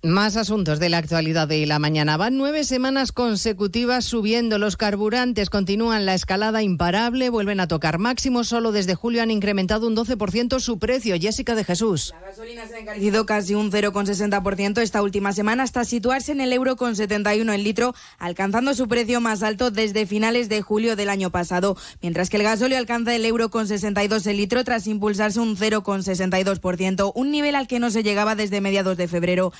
Más 0.04 0.36
asuntos 0.36 0.80
de 0.80 0.90
la 0.90 0.98
actualidad 0.98 1.48
de 1.48 1.64
la 1.64 1.78
mañana. 1.78 2.18
Van 2.18 2.36
nueve 2.36 2.64
semanas 2.64 3.10
consecutivas 3.10 4.04
subiendo. 4.04 4.58
Los 4.58 4.76
carburantes 4.76 5.48
continúan 5.48 6.04
la 6.04 6.12
escalada 6.12 6.62
imparable, 6.62 7.30
vuelven 7.30 7.58
a 7.58 7.68
tocar 7.68 7.98
máximo. 7.98 8.44
Solo 8.44 8.70
desde 8.70 8.94
julio 8.94 9.22
han 9.22 9.30
incrementado 9.30 9.86
un 9.86 9.96
12% 9.96 10.60
su 10.60 10.78
precio. 10.78 11.16
Jessica 11.18 11.54
de 11.54 11.64
Jesús. 11.64 12.12
ha 12.12 12.78
encarecido 12.78 13.24
casi 13.24 13.54
un 13.54 13.72
0,60% 13.72 14.82
esta 14.82 15.00
última 15.00 15.32
semana 15.32 15.62
hasta 15.62 15.86
situarse 15.86 16.32
en 16.32 16.42
el 16.42 16.52
euro 16.52 16.76
con 16.76 16.96
71 16.96 17.50
el 17.54 17.64
litro, 17.64 17.94
alcanzando 18.18 18.74
su 18.74 18.88
precio 18.88 19.22
más 19.22 19.42
alto 19.42 19.70
desde 19.70 20.04
finales 20.04 20.50
de 20.50 20.60
julio 20.60 20.96
del 20.96 21.08
año 21.08 21.30
pasado, 21.30 21.78
mientras 22.02 22.28
que 22.28 22.36
el 22.36 22.42
gasóleo 22.42 22.76
alcanza 22.76 23.14
el 23.14 23.24
euro 23.24 23.48
con 23.48 23.66
62 23.66 24.26
el 24.26 24.36
litro 24.36 24.64
tras 24.64 24.86
impulsarse 24.86 25.40
un 25.40 25.56
0,62%, 25.56 27.10
un 27.14 27.30
nivel 27.30 27.54
al 27.54 27.66
que 27.66 27.80
no 27.80 27.90
se 27.90 28.02
llegaba 28.02 28.34
desde 28.34 28.60
mediados 28.60 28.98
de 28.98 29.08
febrero. 29.08 29.50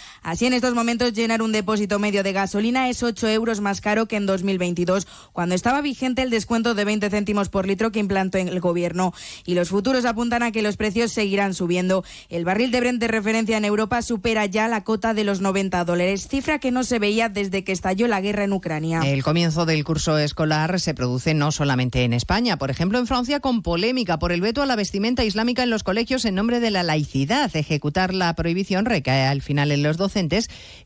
En 0.43 0.53
estos 0.53 0.75
momentos, 0.75 1.13
llenar 1.13 1.43
un 1.43 1.53
depósito 1.53 1.99
medio 1.99 2.23
de 2.23 2.33
gasolina 2.33 2.89
es 2.89 3.03
8 3.03 3.29
euros 3.29 3.61
más 3.61 3.81
caro 3.81 4.07
que 4.07 4.17
en 4.17 4.27
2022, 4.27 5.07
cuando 5.33 5.55
estaba 5.55 5.81
vigente 5.81 6.23
el 6.23 6.31
descuento 6.31 6.75
de 6.75 6.85
20 6.85 7.09
céntimos 7.09 7.49
por 7.49 7.67
litro 7.67 7.93
que 7.93 8.01
implantó 8.01 8.39
el 8.39 8.59
gobierno. 8.59 9.15
Y 9.47 9.55
los 9.55 9.69
futuros 9.69 10.05
apuntan 10.05 10.43
a 10.43 10.51
que 10.51 10.63
los 10.63 10.77
precios 10.77 11.13
seguirán 11.13 11.55
subiendo. 11.55 12.05
El 12.29 12.45
barril 12.45 12.71
de 12.73 12.81
Brent 12.81 13.01
de 13.01 13.09
referencia 13.09 13.57
en 13.57 13.65
Europa 13.65 14.03
supera 14.03 14.45
ya 14.47 14.67
la 14.67 14.83
cota 14.83 15.15
de 15.15 15.25
los 15.25 15.41
90 15.41 15.85
dólares, 15.85 16.27
cifra 16.29 16.59
que 16.59 16.73
no 16.73 16.83
se 16.83 16.99
veía 16.99 17.29
desde 17.29 17.63
que 17.63 17.73
estalló 17.73 18.09
la 18.09 18.21
guerra 18.21 18.45
en 18.45 18.53
Ucrania. 18.53 19.03
El 19.05 19.23
comienzo 19.23 19.67
del 19.67 19.85
curso 19.85 20.19
escolar 20.19 20.81
se 20.81 20.95
produce 20.95 21.35
no 21.35 21.53
solamente 21.53 22.03
en 22.03 22.13
España, 22.13 22.57
por 22.57 22.71
ejemplo 22.71 22.99
en 22.99 23.07
Francia 23.07 23.41
con 23.41 23.63
polémica 23.63 24.19
por 24.19 24.33
el 24.33 24.41
veto 24.41 24.63
a 24.63 24.67
la 24.67 24.77
vestimenta 24.77 25.25
islámica 25.25 25.63
en 25.63 25.71
los 25.71 25.85
colegios 25.85 26.25
en 26.25 26.35
nombre 26.35 26.61
de 26.61 26.71
la 26.71 26.83
laicidad. 26.83 27.55
Ejecutar 27.55 28.13
la 28.13 28.35
prohibición 28.35 28.85
recae 28.85 29.27
al 29.27 29.41
final 29.41 29.71
en 29.71 29.83
los 29.83 29.97
docentes 29.97 30.24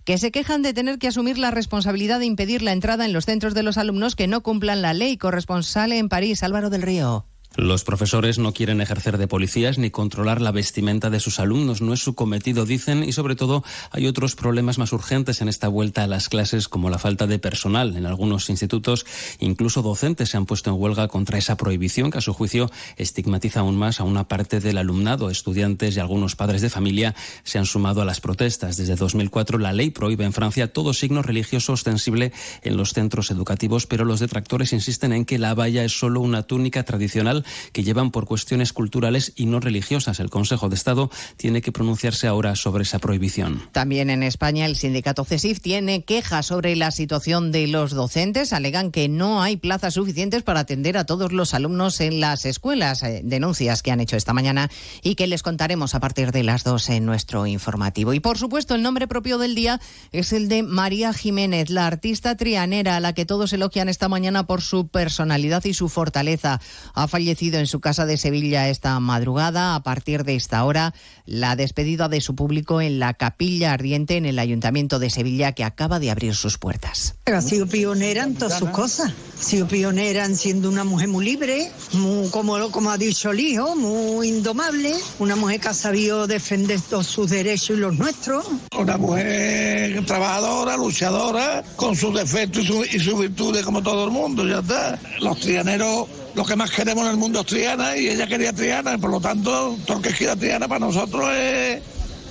que 0.05 0.19
se 0.19 0.31
quejan 0.31 0.63
de 0.63 0.75
tener 0.75 0.99
que 0.99 1.09
asumir 1.09 1.39
la 1.39 1.51
responsabilidad 1.51 2.19
de 2.19 2.27
impedir 2.27 2.63
la 2.63 2.73
entrada 2.73 3.05
en 3.05 3.13
los 3.13 3.27
centros 3.27 3.55
de 3.55 3.63
los 3.63 3.79
alumnos 3.79 4.17
que 4.17 4.27
no 4.27 4.43
cumplan 4.43 4.83
la 4.83 4.95
ley. 4.95 5.17
Corresponsal 5.17 5.93
en 5.93 6.09
París, 6.09 6.43
Álvaro 6.43 6.71
del 6.71 6.83
Río. 6.83 7.27
Los 7.57 7.83
profesores 7.83 8.39
no 8.39 8.53
quieren 8.53 8.81
ejercer 8.81 9.19
de 9.19 9.27
policías 9.27 9.79
ni 9.79 9.91
controlar 9.91 10.41
la 10.41 10.53
vestimenta 10.53 11.11
de 11.11 11.19
sus 11.19 11.41
alumnos. 11.41 11.81
No 11.81 11.93
es 11.93 12.01
su 12.01 12.15
cometido, 12.15 12.67
dicen, 12.67 13.03
y 13.03 13.13
sobre 13.13 13.35
todo 13.35 13.65
hay 13.91 14.07
otros 14.07 14.37
problemas 14.37 14.79
más 14.79 14.93
urgentes 14.93 15.41
en 15.41 15.49
esta 15.49 15.67
vuelta 15.67 16.05
a 16.05 16.07
las 16.07 16.29
clases, 16.29 16.69
como 16.69 16.89
la 16.89 16.99
falta 16.99 17.27
de 17.27 17.41
personal. 17.41 17.97
En 17.97 18.07
algunos 18.07 18.49
institutos, 18.49 19.07
incluso 19.41 19.83
docentes 19.83 20.29
se 20.29 20.37
han 20.37 20.47
puesto 20.47 20.71
en 20.71 20.81
huelga 20.81 21.09
contra 21.09 21.39
esa 21.39 21.57
prohibición 21.57 22.13
que, 22.13 22.19
a 22.19 22.21
su 22.21 22.33
juicio, 22.33 22.71
estigmatiza 22.97 23.61
aún 23.61 23.77
más 23.77 23.99
a 23.99 24.05
una 24.05 24.29
parte 24.29 24.61
del 24.61 24.79
alumnado. 24.79 25.29
Estudiantes 25.29 25.97
y 25.97 26.01
algunos 26.01 26.37
padres 26.37 26.63
de 26.63 26.71
familia 26.71 27.17
se 27.43 27.59
han 27.59 27.67
sumado 27.67 28.03
a 28.03 28.05
las 28.05 28.21
protestas. 28.21 28.77
Desde 28.77 28.95
2004, 28.95 29.59
la 29.59 29.73
ley 29.73 29.91
prohíbe 29.91 30.25
en 30.25 30.33
Francia 30.33 30.73
todo 30.73 30.95
signo 30.95 31.23
religioso 31.23 31.73
ostensible 31.73 32.33
en 32.63 32.77
los 32.77 32.93
centros 32.93 33.33
educativos, 33.33 33.87
pero 33.87 34.05
los 34.05 34.21
detractores 34.21 34.73
insisten 34.73 35.13
en 35.13 35.25
que 35.25 35.39
la 35.39 35.55
valla 35.55 35.83
es 35.83 35.99
solo 35.99 36.21
una 36.21 36.45
túnica 36.45 36.85
tradicional 36.85 37.38
que 37.73 37.83
llevan 37.83 38.11
por 38.11 38.27
cuestiones 38.27 38.73
culturales 38.73 39.33
y 39.37 39.47
no 39.47 39.61
religiosas. 39.61 40.21
El 40.21 40.31
Consejo 40.31 40.69
de 40.69 40.75
Estado 40.75 41.11
tiene 41.37 41.63
que 41.63 41.73
pronunciarse 41.73 42.27
ahora 42.27 42.57
sobre 42.57 42.83
esa 42.83 42.99
prohibición. 42.99 43.63
También 43.73 44.11
en 44.11 44.23
España 44.23 44.67
el 44.67 44.77
sindicato 44.77 45.25
CESIF 45.25 45.61
tiene 45.61 46.05
quejas 46.05 46.47
sobre 46.47 46.77
la 46.77 46.91
situación 46.91 47.53
de 47.53 47.67
los 47.67 47.93
docentes. 47.93 48.53
Alegan 48.53 48.91
que 48.91 49.09
no 49.09 49.43
hay 49.43 49.57
plazas 49.57 49.95
suficientes 49.95 50.43
para 50.43 50.61
atender 50.61 50.97
a 50.97 51.05
todos 51.05 51.33
los 51.33 51.55
alumnos 51.55 52.01
en 52.01 52.21
las 52.21 52.45
escuelas. 52.45 53.03
Eh, 53.03 53.23
denuncias 53.25 53.83
que 53.83 53.91
han 53.91 54.01
hecho 54.01 54.17
esta 54.17 54.33
mañana 54.33 54.71
y 55.03 55.15
que 55.15 55.27
les 55.27 55.43
contaremos 55.43 55.95
a 55.95 56.01
partir 56.01 56.33
de 56.33 56.43
las 56.43 56.65
dos 56.65 56.89
en 56.89 57.07
nuestro 57.07 57.47
informativo. 57.47 58.15
Y 58.15 58.21
por 58.21 58.39
supuesto 58.39 58.75
el 58.75 58.83
nombre 58.83 59.07
propio 59.07 59.39
del 59.39 59.55
día 59.55 59.81
es 60.13 60.33
el 60.33 60.49
de 60.49 60.63
María 60.63 61.13
Jiménez, 61.13 61.71
la 61.71 61.87
artista 61.87 62.37
trianera 62.37 62.97
a 62.97 63.01
la 63.01 63.13
que 63.13 63.27
todos 63.27 63.53
elogian 63.53 63.89
esta 63.89 64.09
mañana 64.09 64.47
por 64.47 64.63
su 64.63 64.89
personalidad 64.89 65.65
y 65.65 65.75
su 65.75 65.89
fortaleza. 65.89 66.61
Ha 66.95 67.09
fallecido 67.09 67.28
en 67.31 67.67
su 67.67 67.81
casa 67.81 68.07
de 68.07 68.17
Sevilla 68.17 68.69
esta 68.69 68.99
madrugada. 69.01 69.75
A 69.75 69.83
partir 69.83 70.25
de 70.25 70.35
esta 70.35 70.65
hora, 70.65 70.95
la 71.27 71.57
despedida 71.57 72.09
de 72.09 72.21
su 72.21 72.35
público 72.35 72.81
en 72.81 72.99
la 72.99 73.15
capilla 73.15 73.73
ardiente 73.73 74.17
en 74.17 74.25
el 74.27 74.39
Ayuntamiento 74.39 74.99
de 74.99 75.11
Sevilla 75.11 75.53
que 75.53 75.65
acaba 75.65 75.99
de 76.01 76.11
abrir 76.11 76.35
sus 76.35 76.57
puertas. 76.59 77.17
Ha 77.27 77.43
sido 77.43 77.67
pionera 77.67 78.25
en 78.25 78.35
todas 78.35 78.59
sus 78.59 78.71
cosas. 78.71 79.13
Ha 79.39 79.43
sido 79.43 79.69
pionera 79.69 80.25
en 80.25 80.37
siendo 80.37 80.69
una 80.71 80.85
mujer 80.85 81.09
muy 81.09 81.25
libre, 81.25 81.71
muy, 81.93 82.29
como, 82.31 82.71
como 82.71 82.91
ha 82.91 82.97
dicho 82.99 83.31
el 83.31 83.41
hijo, 83.41 83.77
muy 83.77 84.29
indomable. 84.29 84.93
Una 85.19 85.37
mujer 85.37 85.61
que 85.61 85.69
ha 85.69 85.75
sabido 85.75 86.27
defender 86.27 86.81
todos 86.81 87.07
sus 87.07 87.31
derechos 87.31 87.77
y 87.77 87.81
los 87.81 87.97
nuestros. 87.99 88.47
Una 88.79 88.97
mujer 88.97 90.05
trabajadora, 90.07 90.77
luchadora, 90.77 91.63
con 91.77 91.95
sus 91.95 92.15
defectos 92.15 92.65
y, 92.65 92.67
su- 92.67 92.85
y 92.85 92.99
sus 92.99 93.19
virtudes 93.21 93.65
como 93.65 93.83
todo 93.83 94.07
el 94.07 94.11
mundo, 94.11 94.47
ya 94.47 94.61
está. 94.61 94.99
Los 95.21 95.39
trianeros, 95.41 96.07
lo 96.39 96.45
que 96.45 96.55
más 96.55 96.71
queremos 96.71 97.05
en 97.05 97.11
el 97.11 97.17
mundo 97.17 97.41
es 97.41 97.47
Triana 97.47 97.97
y 97.97 98.09
ella 98.09 98.29
quería 98.29 98.53
Triana, 98.53 98.95
y 98.95 98.99
por 98.99 99.11
lo 99.11 99.21
tanto, 99.21 99.77
todo 99.85 99.97
lo 99.97 100.03
que 100.03 100.13
quiera 100.13 100.37
Triana 100.37 100.69
para 100.69 100.79
nosotros 100.79 101.29
es, 101.35 101.83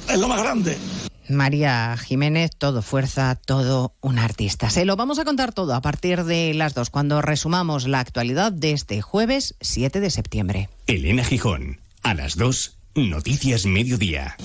es 0.10 0.18
lo 0.18 0.30
más 0.30 0.41
grande. 0.41 0.78
María 1.28 1.97
Jiménez, 1.97 2.51
todo 2.58 2.82
fuerza, 2.82 3.36
todo 3.36 3.95
un 3.99 4.18
artista. 4.18 4.70
Se 4.70 4.86
lo 4.86 4.95
vamos 4.95 5.20
a 5.20 5.26
contar 5.26 5.51
todo 5.51 5.76
a 5.76 5.82
partir 5.82 6.24
de 6.24 6.53
las 6.53 6.74
dos, 6.74 6.89
cuando 6.89 7.22
resumamos 7.22 7.86
la 7.86 7.99
actualidad 7.99 8.53
de 8.53 8.72
este 8.72 9.01
jueves 9.01 9.55
7 9.60 9.99
de 9.99 10.10
septiembre. 10.10 10.70
Elena 10.86 11.26
Gijón, 11.26 11.82
a 12.01 12.14
las 12.14 12.38
2, 12.38 12.78
Noticias 12.95 13.66
Mediodía. 13.66 14.38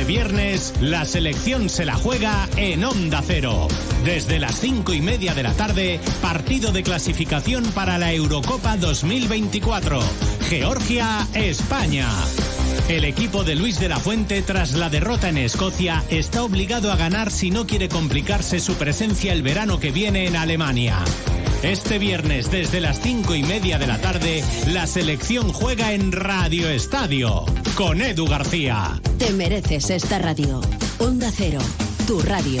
Este 0.00 0.12
viernes, 0.12 0.72
la 0.80 1.04
selección 1.04 1.68
se 1.68 1.84
la 1.84 1.94
juega 1.94 2.48
en 2.56 2.82
Onda 2.84 3.22
Cero. 3.22 3.68
Desde 4.02 4.38
las 4.38 4.58
cinco 4.58 4.94
y 4.94 5.02
media 5.02 5.34
de 5.34 5.42
la 5.42 5.52
tarde, 5.52 6.00
partido 6.22 6.72
de 6.72 6.82
clasificación 6.82 7.66
para 7.72 7.98
la 7.98 8.10
Eurocopa 8.10 8.78
2024. 8.78 10.00
Georgia-España. 10.48 12.08
El 12.90 13.04
equipo 13.04 13.44
de 13.44 13.54
Luis 13.54 13.78
de 13.78 13.88
la 13.88 14.00
Fuente, 14.00 14.42
tras 14.42 14.72
la 14.72 14.90
derrota 14.90 15.28
en 15.28 15.38
Escocia, 15.38 16.02
está 16.10 16.42
obligado 16.42 16.90
a 16.90 16.96
ganar 16.96 17.30
si 17.30 17.52
no 17.52 17.64
quiere 17.64 17.88
complicarse 17.88 18.58
su 18.58 18.74
presencia 18.74 19.32
el 19.32 19.42
verano 19.42 19.78
que 19.78 19.92
viene 19.92 20.26
en 20.26 20.34
Alemania. 20.34 20.98
Este 21.62 22.00
viernes, 22.00 22.50
desde 22.50 22.80
las 22.80 23.00
cinco 23.00 23.36
y 23.36 23.44
media 23.44 23.78
de 23.78 23.86
la 23.86 24.00
tarde, 24.00 24.42
la 24.72 24.88
selección 24.88 25.52
juega 25.52 25.92
en 25.92 26.10
Radio 26.10 26.68
Estadio 26.68 27.44
con 27.76 28.02
Edu 28.02 28.26
García. 28.26 29.00
Te 29.18 29.32
mereces 29.34 29.88
esta 29.90 30.18
radio. 30.18 30.60
Onda 30.98 31.30
Cero, 31.32 31.60
tu 32.08 32.20
radio. 32.20 32.60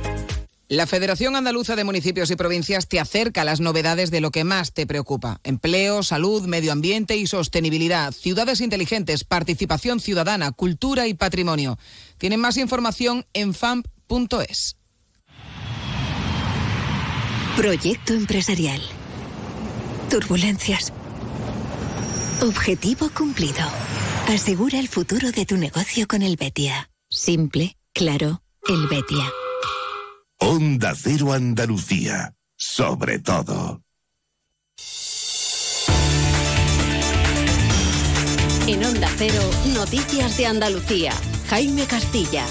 La 0.71 0.87
Federación 0.87 1.35
Andaluza 1.35 1.75
de 1.75 1.83
Municipios 1.83 2.31
y 2.31 2.37
Provincias 2.37 2.87
te 2.87 3.01
acerca 3.01 3.41
a 3.41 3.43
las 3.43 3.59
novedades 3.59 4.09
de 4.09 4.21
lo 4.21 4.31
que 4.31 4.45
más 4.45 4.71
te 4.71 4.87
preocupa. 4.87 5.41
Empleo, 5.43 6.01
salud, 6.01 6.47
medio 6.47 6.71
ambiente 6.71 7.17
y 7.17 7.27
sostenibilidad, 7.27 8.13
ciudades 8.13 8.61
inteligentes, 8.61 9.25
participación 9.25 9.99
ciudadana, 9.99 10.53
cultura 10.53 11.07
y 11.09 11.13
patrimonio. 11.13 11.77
Tienen 12.17 12.39
más 12.39 12.55
información 12.55 13.25
en 13.33 13.53
famp.es. 13.53 14.77
Proyecto 17.57 18.13
empresarial. 18.13 18.81
Turbulencias. 20.09 20.93
Objetivo 22.43 23.09
cumplido. 23.13 23.67
Asegura 24.29 24.79
el 24.79 24.87
futuro 24.87 25.33
de 25.33 25.45
tu 25.45 25.57
negocio 25.57 26.07
con 26.07 26.21
el 26.21 26.37
Betia. 26.37 26.89
Simple, 27.09 27.75
claro, 27.93 28.41
el 28.69 28.87
Betia. 28.87 29.25
Onda 30.43 30.93
Cero 30.95 31.33
Andalucía. 31.33 32.33
Sobre 32.55 33.19
todo. 33.19 33.83
En 38.65 38.83
Onda 38.83 39.07
Cero, 39.17 39.39
Noticias 39.75 40.37
de 40.37 40.47
Andalucía. 40.47 41.13
Jaime 41.47 41.85
Castilla. 41.85 42.43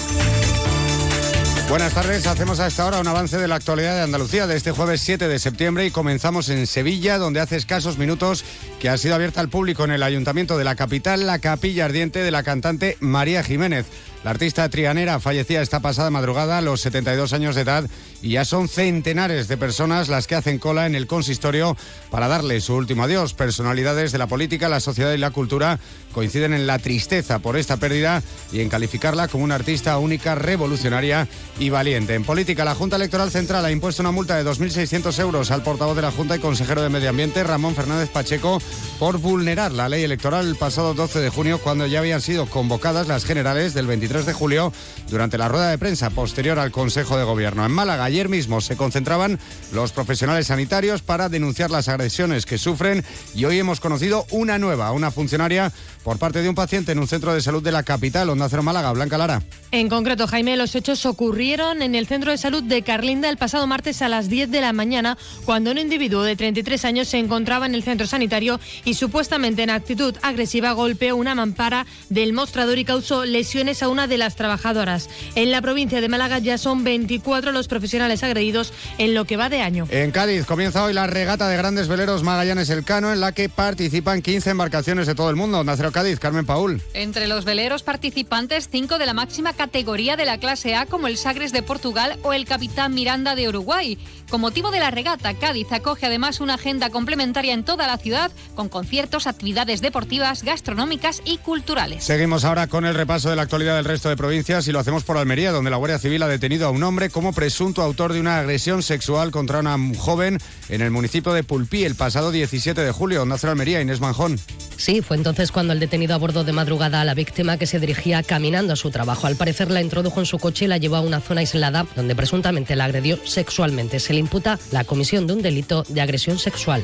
Buenas 1.67 1.93
tardes, 1.93 2.27
hacemos 2.27 2.61
a 2.61 2.67
esta 2.67 2.85
hora 2.85 2.99
un 2.99 3.07
avance 3.07 3.37
de 3.37 3.47
la 3.49 3.55
actualidad 3.55 3.95
de 3.95 4.01
Andalucía 4.03 4.47
de 4.47 4.55
este 4.55 4.71
jueves 4.71 5.01
7 5.01 5.27
de 5.27 5.39
septiembre 5.39 5.85
y 5.85 5.91
comenzamos 5.91 6.47
en 6.47 6.67
Sevilla, 6.67 7.17
donde 7.17 7.41
hace 7.41 7.57
escasos 7.57 7.97
minutos 7.97 8.45
que 8.79 8.87
ha 8.89 8.97
sido 8.97 9.15
abierta 9.15 9.41
al 9.41 9.49
público 9.49 9.83
en 9.83 9.91
el 9.91 10.03
ayuntamiento 10.03 10.57
de 10.57 10.63
la 10.63 10.75
capital 10.75 11.25
la 11.25 11.39
capilla 11.39 11.85
ardiente 11.85 12.23
de 12.23 12.31
la 12.31 12.43
cantante 12.43 12.97
María 13.01 13.43
Jiménez. 13.43 13.85
La 14.23 14.29
artista 14.29 14.69
trianera 14.69 15.19
fallecía 15.19 15.63
esta 15.63 15.79
pasada 15.79 16.11
madrugada 16.11 16.59
a 16.59 16.61
los 16.61 16.81
72 16.81 17.33
años 17.33 17.55
de 17.55 17.61
edad 17.61 17.89
y 18.21 18.31
ya 18.31 18.45
son 18.45 18.67
centenares 18.67 19.47
de 19.47 19.57
personas 19.57 20.09
las 20.09 20.27
que 20.27 20.35
hacen 20.35 20.59
cola 20.59 20.85
en 20.85 20.93
el 20.93 21.07
consistorio 21.07 21.75
para 22.11 22.27
darle 22.27 22.61
su 22.61 22.75
último 22.75 23.03
adiós. 23.03 23.33
Personalidades 23.33 24.11
de 24.11 24.19
la 24.19 24.27
política, 24.27 24.69
la 24.69 24.79
sociedad 24.79 25.11
y 25.13 25.17
la 25.17 25.31
cultura 25.31 25.79
coinciden 26.13 26.53
en 26.53 26.67
la 26.67 26.77
tristeza 26.77 27.39
por 27.39 27.57
esta 27.57 27.77
pérdida 27.77 28.21
y 28.51 28.59
en 28.59 28.69
calificarla 28.69 29.27
como 29.27 29.43
una 29.43 29.55
artista 29.55 29.97
única, 29.97 30.35
revolucionaria 30.35 31.27
y 31.57 31.71
valiente. 31.71 32.13
En 32.13 32.23
política, 32.23 32.63
la 32.63 32.75
Junta 32.75 32.97
Electoral 32.97 33.31
Central 33.31 33.65
ha 33.65 33.71
impuesto 33.71 34.03
una 34.03 34.11
multa 34.11 34.37
de 34.37 34.47
2.600 34.47 35.19
euros 35.19 35.49
al 35.49 35.63
portavoz 35.63 35.95
de 35.95 36.03
la 36.03 36.11
Junta 36.11 36.35
y 36.35 36.39
consejero 36.39 36.83
de 36.83 36.89
Medio 36.89 37.09
Ambiente, 37.09 37.43
Ramón 37.43 37.73
Fernández 37.73 38.09
Pacheco, 38.09 38.61
por 38.99 39.17
vulnerar 39.17 39.71
la 39.71 39.89
ley 39.89 40.03
electoral 40.03 40.47
el 40.47 40.57
pasado 40.57 40.93
12 40.93 41.21
de 41.21 41.29
junio, 41.29 41.59
cuando 41.59 41.87
ya 41.87 41.99
habían 41.99 42.21
sido 42.21 42.45
convocadas 42.45 43.07
las 43.07 43.25
generales 43.25 43.73
del 43.73 43.87
23 43.87 44.10
de 44.11 44.33
julio 44.33 44.73
durante 45.09 45.37
la 45.37 45.47
rueda 45.47 45.69
de 45.69 45.77
prensa 45.77 46.09
posterior 46.09 46.59
al 46.59 46.69
Consejo 46.69 47.17
de 47.17 47.23
Gobierno. 47.23 47.65
En 47.65 47.71
Málaga, 47.71 48.03
ayer 48.03 48.27
mismo 48.27 48.59
se 48.59 48.75
concentraban 48.75 49.39
los 49.71 49.93
profesionales 49.93 50.47
sanitarios 50.47 51.01
para 51.01 51.29
denunciar 51.29 51.71
las 51.71 51.87
agresiones 51.87 52.45
que 52.45 52.57
sufren 52.57 53.05
y 53.33 53.45
hoy 53.45 53.57
hemos 53.57 53.79
conocido 53.79 54.25
una 54.31 54.59
nueva, 54.59 54.91
una 54.91 55.11
funcionaria 55.11 55.71
por 56.03 56.17
parte 56.17 56.41
de 56.41 56.49
un 56.49 56.55
paciente 56.55 56.91
en 56.91 56.99
un 56.99 57.07
centro 57.07 57.33
de 57.33 57.41
salud 57.41 57.63
de 57.63 57.71
la 57.71 57.83
capital, 57.83 58.29
Onda 58.29 58.49
Cero 58.49 58.63
Málaga. 58.63 58.91
Blanca 58.91 59.17
Lara. 59.17 59.41
En 59.71 59.87
concreto, 59.87 60.27
Jaime, 60.27 60.57
los 60.57 60.75
hechos 60.75 61.05
ocurrieron 61.05 61.81
en 61.81 61.95
el 61.95 62.07
centro 62.07 62.31
de 62.31 62.37
salud 62.37 62.63
de 62.63 62.81
Carlinda 62.81 63.29
el 63.29 63.37
pasado 63.37 63.65
martes 63.67 64.01
a 64.01 64.09
las 64.09 64.27
10 64.27 64.51
de 64.51 64.59
la 64.59 64.73
mañana, 64.73 65.17
cuando 65.45 65.71
un 65.71 65.77
individuo 65.77 66.23
de 66.23 66.35
33 66.35 66.83
años 66.83 67.07
se 67.07 67.19
encontraba 67.19 67.65
en 67.65 67.75
el 67.75 67.83
centro 67.83 68.07
sanitario 68.07 68.59
y 68.83 68.95
supuestamente 68.95 69.63
en 69.63 69.69
actitud 69.69 70.15
agresiva 70.21 70.73
golpeó 70.73 71.15
una 71.15 71.35
mampara 71.35 71.85
del 72.09 72.33
mostrador 72.33 72.77
y 72.77 72.85
causó 72.85 73.23
lesiones 73.25 73.83
a 73.83 73.87
una 73.87 74.00
de 74.07 74.17
las 74.17 74.35
trabajadoras. 74.35 75.09
En 75.35 75.51
la 75.51 75.61
provincia 75.61 76.01
de 76.01 76.09
Málaga 76.09 76.39
ya 76.39 76.57
son 76.57 76.83
24 76.83 77.51
los 77.51 77.67
profesionales 77.67 78.23
agredidos 78.23 78.73
en 78.97 79.13
lo 79.13 79.25
que 79.25 79.37
va 79.37 79.49
de 79.49 79.61
año. 79.61 79.87
En 79.89 80.11
Cádiz 80.11 80.45
comienza 80.45 80.83
hoy 80.83 80.93
la 80.93 81.07
regata 81.07 81.47
de 81.47 81.57
grandes 81.57 81.87
veleros 81.87 82.23
Magallanes 82.23 82.69
Elcano, 82.69 83.11
en 83.11 83.19
la 83.19 83.31
que 83.31 83.49
participan 83.49 84.21
15 84.21 84.51
embarcaciones 84.51 85.07
de 85.07 85.15
todo 85.15 85.29
el 85.29 85.35
mundo. 85.35 85.59
Onda 85.59 85.75
Cero 85.75 85.91
Cádiz, 85.91 86.19
Carmen 86.19 86.45
Paul. 86.45 86.81
Entre 86.93 87.27
los 87.27 87.45
veleros 87.45 87.83
participantes, 87.83 88.69
cinco 88.71 88.97
de 88.97 89.05
la 89.05 89.13
máxima 89.13 89.53
categoría 89.53 90.15
de 90.15 90.25
la 90.25 90.37
clase 90.37 90.75
A, 90.75 90.85
como 90.85 91.07
el 91.07 91.17
Sagres 91.17 91.51
de 91.51 91.63
Portugal 91.63 92.17
o 92.23 92.33
el 92.33 92.45
Capitán 92.45 92.93
Miranda 92.93 93.35
de 93.35 93.47
Uruguay. 93.47 93.97
Con 94.31 94.39
motivo 94.39 94.71
de 94.71 94.79
la 94.79 94.91
regata, 94.91 95.33
Cádiz 95.33 95.73
acoge 95.73 96.05
además 96.05 96.39
una 96.39 96.53
agenda 96.53 96.89
complementaria 96.89 97.53
en 97.53 97.65
toda 97.65 97.85
la 97.85 97.97
ciudad, 97.97 98.31
con 98.55 98.69
conciertos, 98.69 99.27
actividades 99.27 99.81
deportivas, 99.81 100.43
gastronómicas 100.43 101.21
y 101.25 101.37
culturales. 101.37 102.05
Seguimos 102.05 102.45
ahora 102.45 102.67
con 102.67 102.85
el 102.85 102.95
repaso 102.95 103.29
de 103.29 103.35
la 103.35 103.41
actualidad 103.41 103.75
del 103.75 103.83
resto 103.83 104.07
de 104.07 104.15
provincias 104.15 104.65
y 104.69 104.71
lo 104.71 104.79
hacemos 104.79 105.03
por 105.03 105.17
Almería, 105.17 105.51
donde 105.51 105.69
la 105.69 105.75
Guardia 105.75 105.99
Civil 105.99 106.23
ha 106.23 106.29
detenido 106.29 106.65
a 106.65 106.69
un 106.69 106.81
hombre 106.81 107.09
como 107.09 107.33
presunto 107.33 107.81
autor 107.81 108.13
de 108.13 108.21
una 108.21 108.37
agresión 108.37 108.83
sexual 108.83 109.31
contra 109.31 109.59
una 109.59 109.77
joven 109.97 110.37
en 110.69 110.81
el 110.81 110.91
municipio 110.91 111.33
de 111.33 111.43
Pulpí 111.43 111.83
el 111.83 111.95
pasado 111.95 112.31
17 112.31 112.79
de 112.79 112.91
julio. 112.93 113.23
Onda 113.23 113.37
Cero 113.37 113.51
Almería, 113.51 113.81
Inés 113.81 113.99
Manjón. 113.99 114.39
Sí, 114.77 115.01
fue 115.01 115.17
entonces 115.17 115.51
cuando 115.51 115.73
el 115.73 115.79
detenido 115.79 116.15
abordó 116.15 116.43
de 116.43 116.53
madrugada 116.53 117.01
a 117.01 117.05
la 117.05 117.13
víctima 117.13 117.57
que 117.57 117.67
se 117.67 117.79
dirigía 117.79 118.23
caminando 118.23 118.73
a 118.73 118.75
su 118.75 118.89
trabajo. 118.89 119.27
Al 119.27 119.35
parecer 119.35 119.69
la 119.69 119.81
introdujo 119.81 120.21
en 120.21 120.25
su 120.25 120.39
coche 120.39 120.65
y 120.65 120.67
la 120.69 120.77
llevó 120.77 120.95
a 120.95 121.01
una 121.01 121.19
zona 121.19 121.41
aislada 121.41 121.85
donde 121.95 122.15
presuntamente 122.15 122.75
la 122.75 122.85
agredió 122.85 123.19
sexualmente. 123.23 123.99
Se 123.99 124.13
le 124.13 124.20
imputa 124.21 124.59
la 124.71 124.83
comisión 124.83 125.27
de 125.27 125.33
un 125.33 125.41
delito 125.41 125.83
de 125.89 126.01
agresión 126.01 126.39
sexual. 126.39 126.81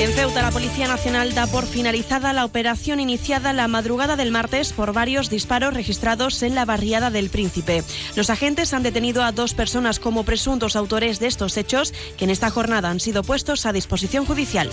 En 0.00 0.12
Ceuta, 0.12 0.42
la 0.42 0.52
Policía 0.52 0.86
Nacional 0.86 1.34
da 1.34 1.48
por 1.48 1.66
finalizada 1.66 2.32
la 2.32 2.44
operación 2.44 3.00
iniciada 3.00 3.52
la 3.52 3.66
madrugada 3.66 4.14
del 4.14 4.30
martes 4.30 4.72
por 4.72 4.92
varios 4.92 5.28
disparos 5.28 5.74
registrados 5.74 6.40
en 6.44 6.54
la 6.54 6.64
barriada 6.64 7.10
del 7.10 7.30
Príncipe. 7.30 7.82
Los 8.14 8.30
agentes 8.30 8.72
han 8.72 8.84
detenido 8.84 9.24
a 9.24 9.32
dos 9.32 9.54
personas 9.54 9.98
como 9.98 10.22
presuntos 10.22 10.76
autores 10.76 11.18
de 11.18 11.26
estos 11.26 11.56
hechos, 11.56 11.92
que 12.16 12.26
en 12.26 12.30
esta 12.30 12.48
jornada 12.48 12.90
han 12.90 13.00
sido 13.00 13.24
puestos 13.24 13.66
a 13.66 13.72
disposición 13.72 14.24
judicial. 14.24 14.70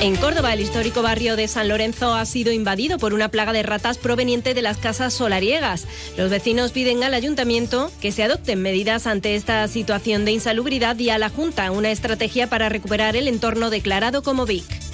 En 0.00 0.14
Córdoba, 0.14 0.52
el 0.54 0.60
histórico 0.60 1.02
barrio 1.02 1.34
de 1.34 1.48
San 1.48 1.66
Lorenzo 1.66 2.14
ha 2.14 2.24
sido 2.24 2.52
invadido 2.52 2.98
por 2.98 3.14
una 3.14 3.30
plaga 3.30 3.52
de 3.52 3.64
ratas 3.64 3.98
proveniente 3.98 4.54
de 4.54 4.62
las 4.62 4.78
casas 4.78 5.12
solariegas. 5.12 5.88
Los 6.16 6.30
vecinos 6.30 6.70
piden 6.70 7.02
al 7.02 7.14
ayuntamiento 7.14 7.90
que 8.00 8.12
se 8.12 8.22
adopten 8.22 8.62
medidas 8.62 9.08
ante 9.08 9.34
esta 9.34 9.66
situación 9.66 10.24
de 10.24 10.30
insalubridad 10.30 10.96
y 11.00 11.10
a 11.10 11.18
la 11.18 11.30
Junta 11.30 11.72
una 11.72 11.90
estrategia 11.90 12.48
para 12.48 12.68
recuperar 12.68 13.16
el 13.16 13.26
entorno 13.26 13.70
declarado 13.70 14.22
como 14.22 14.46
VIC. 14.46 14.87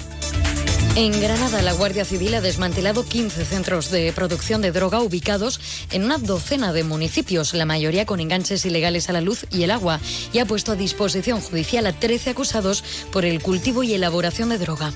En 0.97 1.11
Granada, 1.19 1.61
la 1.61 1.73
Guardia 1.73 2.05
Civil 2.05 2.35
ha 2.35 2.41
desmantelado 2.41 3.05
15 3.05 3.43
centros 3.43 3.91
de 3.91 4.13
producción 4.13 4.61
de 4.61 4.71
droga 4.71 5.01
ubicados 5.01 5.59
en 5.91 6.05
una 6.05 6.17
docena 6.17 6.71
de 6.71 6.85
municipios, 6.85 7.53
la 7.53 7.65
mayoría 7.65 8.05
con 8.05 8.21
enganches 8.21 8.65
ilegales 8.65 9.09
a 9.09 9.13
la 9.13 9.19
luz 9.19 9.45
y 9.51 9.63
el 9.63 9.71
agua, 9.71 9.99
y 10.31 10.39
ha 10.39 10.45
puesto 10.45 10.71
a 10.71 10.75
disposición 10.77 11.41
judicial 11.41 11.85
a 11.85 11.91
13 11.91 12.29
acusados 12.29 12.81
por 13.11 13.25
el 13.25 13.41
cultivo 13.41 13.83
y 13.83 13.93
elaboración 13.93 14.47
de 14.47 14.57
droga. 14.57 14.93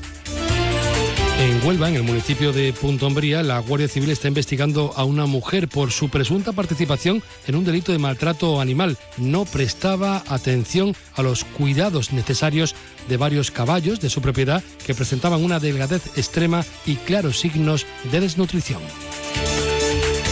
En 1.60 1.68
Huelva, 1.68 1.90
en 1.90 1.96
el 1.96 2.04
municipio 2.04 2.54
de 2.54 2.72
Punto 2.72 3.06
Umbría, 3.06 3.44
la 3.44 3.60
Guardia 3.60 3.90
Civil 3.90 4.12
está 4.12 4.30
investigando 4.30 4.94
a 4.96 5.04
una 5.04 5.26
mujer 5.26 5.68
por 5.68 5.92
su 5.92 6.08
presunta 6.08 6.54
participación 6.54 7.22
en 7.48 7.56
un 7.56 7.66
delito 7.66 7.92
de 7.92 7.98
maltrato 7.98 8.62
animal. 8.62 8.98
No 9.18 9.44
prestaba 9.44 10.24
atención 10.30 10.96
a 11.16 11.22
los 11.22 11.44
cuidados 11.44 12.14
necesarios 12.14 12.76
de 13.10 13.18
varios 13.18 13.52
caballos 13.52 14.00
de 14.00 14.10
su 14.10 14.22
propiedad 14.22 14.64
que 14.86 14.96
presentaban 14.96 15.44
una 15.44 15.60
delgadez 15.60 16.18
extrema 16.18 16.64
y 16.86 16.96
claros 16.96 17.40
signos 17.40 17.86
de 18.10 18.22
desnutrición. 18.22 18.82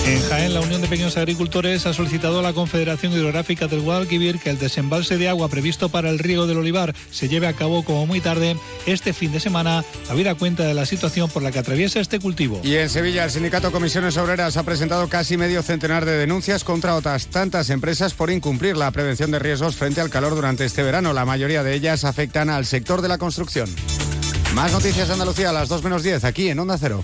En 0.07 0.21
Jaén, 0.21 0.53
la 0.53 0.61
Unión 0.61 0.79
de 0.79 0.87
Pequeños 0.87 1.17
Agricultores 1.17 1.85
ha 1.85 1.93
solicitado 1.93 2.39
a 2.39 2.41
la 2.41 2.53
Confederación 2.53 3.11
Hidrográfica 3.11 3.67
del 3.67 3.81
Guadalquivir 3.81 4.39
que 4.39 4.49
el 4.49 4.57
desembalse 4.57 5.17
de 5.17 5.27
agua 5.27 5.49
previsto 5.49 5.89
para 5.89 6.09
el 6.09 6.17
riego 6.17 6.47
del 6.47 6.59
olivar 6.59 6.95
se 7.11 7.27
lleve 7.27 7.45
a 7.45 7.51
cabo 7.51 7.83
como 7.83 8.05
muy 8.05 8.21
tarde 8.21 8.55
este 8.85 9.11
fin 9.11 9.33
de 9.33 9.41
semana, 9.41 9.83
habida 10.09 10.35
cuenta 10.35 10.63
de 10.63 10.73
la 10.73 10.85
situación 10.85 11.29
por 11.29 11.43
la 11.43 11.51
que 11.51 11.59
atraviesa 11.59 11.99
este 11.99 12.21
cultivo. 12.21 12.61
Y 12.63 12.75
en 12.75 12.89
Sevilla, 12.89 13.25
el 13.25 13.31
sindicato 13.31 13.69
Comisiones 13.73 14.15
Obreras 14.15 14.55
ha 14.55 14.63
presentado 14.63 15.09
casi 15.09 15.35
medio 15.35 15.61
centenar 15.61 16.05
de 16.05 16.17
denuncias 16.17 16.63
contra 16.63 16.95
otras 16.95 17.27
tantas 17.27 17.69
empresas 17.69 18.13
por 18.13 18.31
incumplir 18.31 18.77
la 18.77 18.91
prevención 18.91 19.29
de 19.31 19.39
riesgos 19.39 19.75
frente 19.75 19.99
al 19.99 20.09
calor 20.09 20.35
durante 20.35 20.63
este 20.63 20.83
verano. 20.83 21.11
La 21.11 21.25
mayoría 21.25 21.63
de 21.63 21.73
ellas 21.73 22.05
afectan 22.05 22.49
al 22.49 22.65
sector 22.65 23.01
de 23.01 23.09
la 23.09 23.17
construcción. 23.17 23.69
Más 24.53 24.71
noticias 24.71 25.09
Andalucía 25.09 25.49
a 25.49 25.53
las 25.53 25.67
2 25.67 25.83
menos 25.83 26.01
10 26.01 26.23
aquí 26.23 26.47
en 26.47 26.59
Onda 26.59 26.77
Cero. 26.79 27.03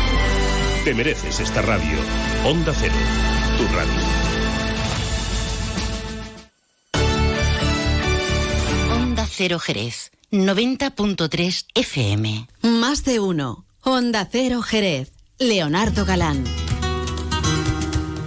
Te 0.83 0.95
mereces 0.95 1.39
esta 1.39 1.61
radio. 1.61 1.95
Onda 2.43 2.73
Cero, 2.75 2.95
tu 3.55 3.67
radio. 3.67 3.93
Onda 8.91 9.27
Cero 9.29 9.59
Jerez, 9.59 10.11
90.3 10.31 11.65
FM. 11.75 12.47
Más 12.63 13.03
de 13.03 13.19
uno. 13.19 13.65
Onda 13.83 14.27
Cero 14.31 14.63
Jerez. 14.63 15.11
Leonardo 15.37 16.03
Galán. 16.03 16.43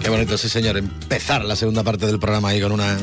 Qué 0.01 0.09
bonito, 0.11 0.39
sí 0.39 0.49
señor, 0.49 0.77
empezar 0.77 1.45
la 1.45 1.57
segunda 1.57 1.83
parte 1.83 2.07
del 2.07 2.21
programa 2.21 2.51
ahí 2.51 2.61
con 2.61 2.71
una 2.71 2.97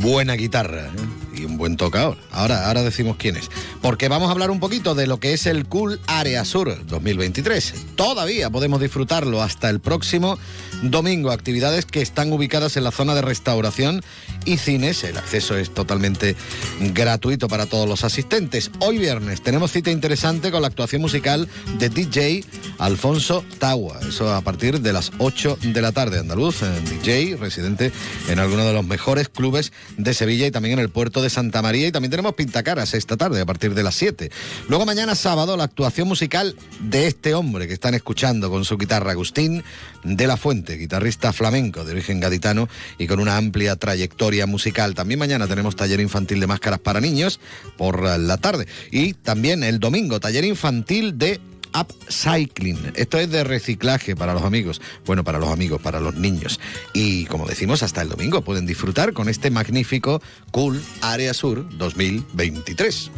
buena 0.00 0.34
guitarra 0.34 0.88
¿eh? 0.88 1.23
Y 1.36 1.44
un 1.44 1.56
buen 1.56 1.76
tocador. 1.76 2.16
Ahora, 2.30 2.66
ahora 2.66 2.82
decimos 2.82 3.16
quién 3.18 3.36
es. 3.36 3.50
Porque 3.82 4.08
vamos 4.08 4.28
a 4.28 4.32
hablar 4.32 4.50
un 4.50 4.60
poquito 4.60 4.94
de 4.94 5.06
lo 5.06 5.18
que 5.20 5.32
es 5.32 5.46
el 5.46 5.66
Cool 5.66 6.00
Area 6.06 6.44
Sur 6.44 6.84
2023. 6.86 7.74
Todavía 7.96 8.50
podemos 8.50 8.80
disfrutarlo 8.80 9.42
hasta 9.42 9.70
el 9.70 9.80
próximo 9.80 10.38
domingo. 10.82 11.30
Actividades 11.30 11.86
que 11.86 12.02
están 12.02 12.32
ubicadas 12.32 12.76
en 12.76 12.84
la 12.84 12.90
zona 12.90 13.14
de 13.14 13.22
restauración 13.22 14.02
y 14.44 14.56
cines. 14.56 15.04
El 15.04 15.16
acceso 15.16 15.56
es 15.56 15.72
totalmente 15.72 16.36
gratuito 16.80 17.48
para 17.48 17.66
todos 17.66 17.88
los 17.88 18.04
asistentes. 18.04 18.70
Hoy 18.80 18.98
viernes 18.98 19.42
tenemos 19.42 19.72
cita 19.72 19.90
interesante 19.90 20.50
con 20.50 20.62
la 20.62 20.68
actuación 20.68 21.02
musical 21.02 21.48
de 21.78 21.88
DJ 21.88 22.44
Alfonso 22.78 23.44
Tawa. 23.58 24.00
Eso 24.08 24.32
a 24.32 24.40
partir 24.40 24.80
de 24.80 24.92
las 24.92 25.12
8 25.18 25.58
de 25.62 25.82
la 25.82 25.92
tarde. 25.92 26.18
Andaluz, 26.18 26.62
eh, 26.62 26.66
DJ, 26.90 27.36
residente 27.36 27.92
en 28.28 28.38
alguno 28.38 28.64
de 28.64 28.72
los 28.72 28.86
mejores 28.86 29.28
clubes 29.28 29.72
de 29.96 30.14
Sevilla 30.14 30.46
y 30.46 30.50
también 30.50 30.74
en 30.74 30.80
el 30.80 30.90
puerto 30.90 31.22
de 31.22 31.23
Santa 31.30 31.62
María. 31.62 31.88
Y 31.88 31.92
también 31.92 32.10
tenemos 32.10 32.34
Pintacaras 32.34 32.94
esta 32.94 33.16
tarde 33.16 33.40
a 33.40 33.46
partir 33.46 33.74
de 33.74 33.82
las 33.82 33.94
7. 33.94 34.30
Luego 34.68 34.86
mañana 34.86 35.14
sábado 35.14 35.56
la 35.56 35.64
actuación 35.64 36.08
musical 36.08 36.56
de 36.80 37.06
este 37.06 37.34
hombre 37.34 37.66
que 37.66 37.74
están 37.74 37.94
escuchando 37.94 38.50
con 38.50 38.64
su 38.64 38.76
guitarra 38.76 39.12
Agustín 39.12 39.64
de 40.02 40.26
la 40.26 40.36
Fuente, 40.36 40.76
guitarrista 40.76 41.32
flamenco 41.32 41.84
de 41.84 41.92
origen 41.92 42.20
gaditano 42.20 42.68
y 42.98 43.06
con 43.06 43.20
una 43.20 43.36
amplia 43.36 43.76
trayectoria 43.76 44.46
musical. 44.46 44.94
También 44.94 45.18
mañana 45.18 45.46
tenemos 45.46 45.76
taller 45.76 46.00
infantil 46.00 46.40
de 46.40 46.46
máscaras 46.46 46.80
para 46.80 47.00
niños 47.00 47.40
por 47.76 48.02
la 48.02 48.36
tarde. 48.36 48.66
Y 48.90 49.14
también 49.14 49.64
el 49.64 49.80
domingo, 49.80 50.20
taller 50.20 50.44
infantil 50.44 51.18
de 51.18 51.40
upcycling. 51.74 52.92
Esto 52.94 53.18
es 53.18 53.30
de 53.30 53.44
reciclaje 53.44 54.16
para 54.16 54.34
los 54.34 54.42
amigos. 54.42 54.80
Bueno, 55.04 55.24
para 55.24 55.38
los 55.38 55.50
amigos, 55.50 55.80
para 55.80 56.00
los 56.00 56.14
niños. 56.14 56.60
Y 56.92 57.26
como 57.26 57.46
decimos, 57.46 57.82
hasta 57.82 58.02
el 58.02 58.08
domingo 58.08 58.42
pueden 58.42 58.66
disfrutar 58.66 59.12
con 59.12 59.28
este 59.28 59.50
magnífico 59.50 60.22
Cool 60.50 60.82
Área 61.00 61.34
Sur 61.34 61.66
2023. 61.76 63.10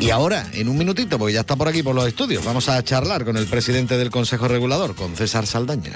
Y 0.00 0.10
ahora, 0.10 0.46
en 0.52 0.68
un 0.68 0.78
minutito, 0.78 1.18
porque 1.18 1.34
ya 1.34 1.40
está 1.40 1.56
por 1.56 1.66
aquí 1.68 1.82
por 1.82 1.94
los 1.94 2.06
estudios, 2.06 2.44
vamos 2.44 2.68
a 2.68 2.82
charlar 2.84 3.24
con 3.24 3.36
el 3.36 3.46
presidente 3.46 3.96
del 3.96 4.10
Consejo 4.10 4.46
Regulador, 4.46 4.94
con 4.94 5.16
César 5.16 5.46
Saldaña. 5.46 5.94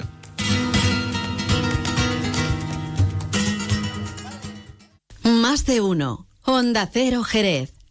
Más 5.23 5.65
de 5.65 5.81
uno. 5.81 6.27
Onda 6.43 6.89
Cero 6.91 7.23
Jerez. 7.23 7.80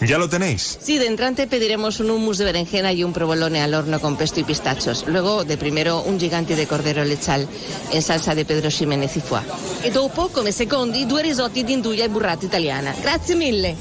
¿Ya 0.00 0.18
lo 0.18 0.28
tenéis? 0.28 0.78
Sí, 0.80 0.98
de 0.98 1.06
entrante 1.06 1.46
pediremos 1.46 2.00
un 2.00 2.10
hummus 2.10 2.38
de 2.38 2.44
berenjena 2.44 2.92
y 2.92 3.02
un 3.02 3.12
provolone 3.12 3.62
al 3.62 3.74
horno 3.74 3.98
con 4.00 4.16
pesto 4.16 4.40
y 4.40 4.44
pistachos. 4.44 5.04
Luego, 5.06 5.44
de 5.44 5.56
primero, 5.56 6.02
un 6.02 6.20
gigante 6.20 6.54
de 6.54 6.66
cordero 6.66 7.04
lechal 7.04 7.48
en 7.92 8.02
salsa 8.02 8.34
de 8.34 8.44
Pedro 8.44 8.70
Ximénez 8.70 9.16
y 9.16 9.20
foie. 9.20 9.42
E 9.82 9.90
dopo, 9.90 10.28
come 10.28 10.52
secondi, 10.52 11.06
due 11.06 11.22
risotti 11.22 11.64
di 11.64 11.72
induja 11.72 12.04
e 12.04 12.08
burrata 12.08 12.44
italiana. 12.44 12.94
Grazie 13.00 13.34
mille. 13.34 13.76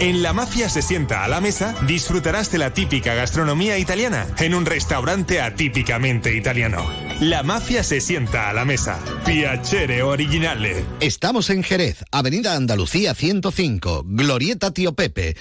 En 0.00 0.20
La 0.20 0.32
Mafia 0.32 0.68
se 0.68 0.82
sienta 0.82 1.22
a 1.22 1.28
la 1.28 1.40
mesa, 1.40 1.74
disfrutarás 1.86 2.50
de 2.50 2.58
la 2.58 2.74
típica 2.74 3.14
gastronomía 3.14 3.78
italiana 3.78 4.26
en 4.38 4.54
un 4.54 4.66
restaurante 4.66 5.40
atípicamente 5.40 6.34
italiano. 6.34 7.01
La 7.20 7.42
Mafia 7.42 7.82
se 7.82 8.00
sienta 8.00 8.48
a 8.48 8.52
la 8.52 8.64
mesa. 8.64 8.98
Piacere 9.24 10.02
originale. 10.02 10.84
Estamos 11.00 11.50
en 11.50 11.62
Jerez, 11.62 12.04
Avenida 12.10 12.54
Andalucía 12.54 13.14
105, 13.14 14.04
Glorieta 14.06 14.72
Tío 14.72 14.94
Pepe. 14.94 15.36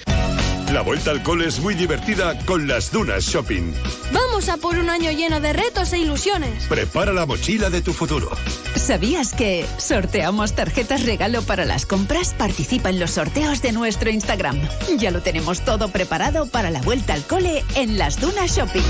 La 0.72 0.82
vuelta 0.82 1.12
al 1.12 1.22
cole 1.22 1.48
es 1.48 1.60
muy 1.60 1.74
divertida 1.74 2.38
con 2.46 2.68
las 2.68 2.92
Dunas 2.92 3.26
Shopping. 3.26 3.74
Vamos 4.14 4.48
a 4.48 4.56
por 4.56 4.78
un 4.78 4.90
año 4.90 5.12
lleno 5.12 5.42
de 5.42 5.52
retos 5.52 5.92
e 5.92 5.98
ilusiones. 5.98 6.66
Prepara 6.68 7.12
la 7.12 7.26
mochila 7.26 7.70
de 7.70 7.82
tu 7.82 7.92
futuro. 7.92 8.30
¿Sabías 8.76 9.34
que 9.34 9.66
sorteamos 9.78 10.54
tarjetas 10.54 11.06
regalo 11.06 11.42
para 11.42 11.66
las 11.66 11.86
compras? 11.86 12.34
Participa 12.38 12.90
en 12.90 13.02
los 13.02 13.12
sorteos 13.12 13.62
de 13.62 13.74
nuestro 13.74 14.10
Instagram. 14.10 14.62
Ya 14.98 15.12
lo 15.12 15.22
tenemos 15.22 15.60
todo 15.66 15.90
preparado 15.90 16.46
para 16.46 16.72
la 16.72 16.82
vuelta 16.82 17.16
al 17.16 17.26
cole 17.28 17.66
en 17.76 17.98
las 17.98 18.22
Dunas 18.22 18.56
Shopping. 18.56 18.82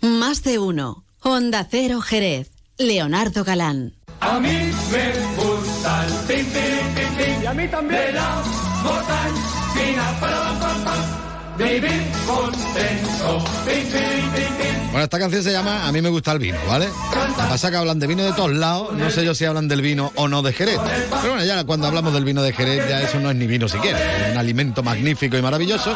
Más 0.00 0.44
de 0.44 0.60
uno. 0.60 1.03
Onda 1.26 1.66
Cero 1.70 2.02
Jerez. 2.02 2.50
Leonardo 2.76 3.44
Galán. 3.44 3.94
A 4.20 4.38
mí 4.40 4.70
me 4.92 5.42
gusta 5.42 6.06
el 6.06 6.12
pin, 6.26 6.46
pin, 6.52 6.94
pin, 6.94 7.16
pin. 7.16 7.42
Y 7.42 7.46
a 7.46 7.54
mí 7.54 7.68
también. 7.68 8.02
De 8.02 8.12
la 8.12 8.42
mortancina 8.82 10.20
para 10.20 10.60
pam, 10.60 10.84
pam. 10.84 11.56
Vivir 11.56 12.02
contento. 12.26 13.44
Pin, 13.64 13.84
pin, 13.90 14.30
pin, 14.34 14.52
pin. 14.58 14.83
Bueno, 14.94 15.06
esta 15.06 15.18
canción 15.18 15.42
se 15.42 15.50
llama 15.50 15.88
A 15.88 15.90
mí 15.90 16.00
me 16.00 16.08
gusta 16.08 16.30
el 16.30 16.38
vino, 16.38 16.56
¿vale? 16.68 16.86
Lo 16.86 17.34
que 17.34 17.42
pasa 17.48 17.66
es 17.66 17.70
que 17.72 17.76
hablan 17.76 17.98
de 17.98 18.06
vino 18.06 18.22
de 18.22 18.32
todos 18.32 18.52
lados, 18.52 18.92
no 18.92 19.10
sé 19.10 19.24
yo 19.24 19.34
si 19.34 19.44
hablan 19.44 19.66
del 19.66 19.82
vino 19.82 20.12
o 20.14 20.28
no 20.28 20.40
de 20.40 20.52
Jerez. 20.52 20.78
Pero 21.10 21.34
bueno, 21.34 21.44
ya 21.44 21.64
cuando 21.64 21.88
hablamos 21.88 22.14
del 22.14 22.24
vino 22.24 22.44
de 22.44 22.52
Jerez, 22.52 22.88
ya 22.88 23.02
eso 23.02 23.18
no 23.18 23.28
es 23.28 23.34
ni 23.34 23.48
vino 23.48 23.66
siquiera, 23.66 23.98
es 23.98 24.30
un 24.30 24.38
alimento 24.38 24.84
magnífico 24.84 25.36
y 25.36 25.42
maravilloso 25.42 25.92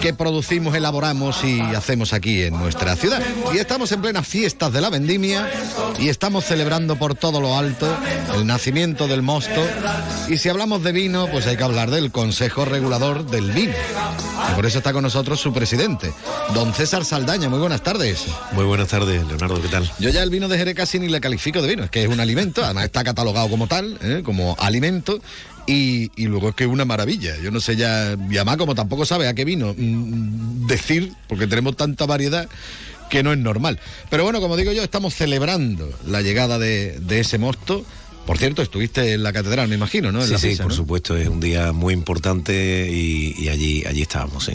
que 0.00 0.14
producimos, 0.14 0.76
elaboramos 0.76 1.42
y 1.42 1.60
hacemos 1.60 2.12
aquí 2.12 2.44
en 2.44 2.56
nuestra 2.56 2.94
ciudad. 2.94 3.20
Y 3.52 3.58
estamos 3.58 3.90
en 3.90 4.00
plenas 4.00 4.24
fiestas 4.24 4.72
de 4.72 4.80
la 4.80 4.88
vendimia 4.88 5.50
y 5.98 6.08
estamos 6.08 6.44
celebrando 6.44 6.94
por 6.94 7.16
todo 7.16 7.40
lo 7.40 7.58
alto 7.58 7.88
el 8.36 8.46
nacimiento 8.46 9.08
del 9.08 9.22
mosto. 9.22 9.66
Y 10.28 10.38
si 10.38 10.48
hablamos 10.48 10.84
de 10.84 10.92
vino, 10.92 11.26
pues 11.26 11.48
hay 11.48 11.56
que 11.56 11.64
hablar 11.64 11.90
del 11.90 12.12
Consejo 12.12 12.66
Regulador 12.66 13.26
del 13.26 13.50
Vino. 13.50 13.74
Y 14.52 14.54
por 14.54 14.64
eso 14.64 14.78
está 14.78 14.92
con 14.92 15.02
nosotros 15.02 15.40
su 15.40 15.52
presidente, 15.52 16.12
don 16.54 16.72
César 16.72 17.04
Saldaña. 17.04 17.48
Muy 17.48 17.58
buenas 17.58 17.82
tardes. 17.82 17.95
Muy 18.52 18.64
buenas 18.64 18.88
tardes, 18.88 19.26
Leonardo, 19.26 19.60
¿qué 19.62 19.68
tal? 19.68 19.90
Yo 19.98 20.10
ya 20.10 20.22
el 20.22 20.28
vino 20.28 20.48
de 20.48 20.58
Jerez 20.58 20.74
casi 20.74 20.98
ni 20.98 21.08
le 21.08 21.18
califico 21.18 21.62
de 21.62 21.68
vino, 21.68 21.84
es 21.84 21.90
que 21.90 22.02
es 22.02 22.08
un 22.08 22.20
alimento, 22.20 22.62
además 22.62 22.84
está 22.84 23.02
catalogado 23.02 23.48
como 23.48 23.68
tal, 23.68 23.98
¿eh? 24.02 24.20
como 24.22 24.54
alimento. 24.58 25.20
Y, 25.66 26.12
y, 26.14 26.26
luego 26.26 26.50
es 26.50 26.54
que 26.54 26.64
es 26.64 26.70
una 26.70 26.84
maravilla. 26.84 27.36
Yo 27.42 27.50
no 27.50 27.58
sé 27.58 27.74
ya, 27.74 28.14
y 28.30 28.36
además 28.36 28.58
como 28.58 28.74
tampoco 28.74 29.04
sabe 29.06 29.28
a 29.28 29.34
qué 29.34 29.44
vino 29.44 29.74
mm, 29.76 30.66
decir, 30.66 31.12
porque 31.26 31.46
tenemos 31.46 31.74
tanta 31.76 32.04
variedad 32.04 32.48
que 33.08 33.22
no 33.22 33.32
es 33.32 33.38
normal. 33.38 33.80
Pero 34.10 34.24
bueno, 34.24 34.40
como 34.40 34.56
digo 34.56 34.72
yo, 34.72 34.82
estamos 34.82 35.14
celebrando 35.14 35.90
la 36.06 36.20
llegada 36.20 36.58
de, 36.58 36.98
de 37.00 37.20
ese 37.20 37.38
mosto. 37.38 37.84
Por 38.26 38.38
cierto, 38.38 38.60
estuviste 38.60 39.12
en 39.12 39.22
la 39.22 39.32
catedral, 39.32 39.68
me 39.68 39.76
imagino, 39.76 40.10
¿no? 40.10 40.20
En 40.20 40.26
sí, 40.26 40.32
la 40.32 40.38
sí, 40.38 40.56
por 40.56 40.66
¿no? 40.66 40.74
supuesto, 40.74 41.16
es 41.16 41.28
un 41.28 41.38
día 41.38 41.72
muy 41.72 41.94
importante 41.94 42.88
y, 42.90 43.34
y 43.38 43.48
allí, 43.48 43.84
allí 43.86 44.02
estábamos, 44.02 44.44
sí. 44.44 44.52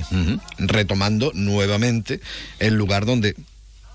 Retomando 0.57 1.31
nuevamente 1.33 2.19
el 2.59 2.75
lugar 2.75 3.05
donde 3.05 3.35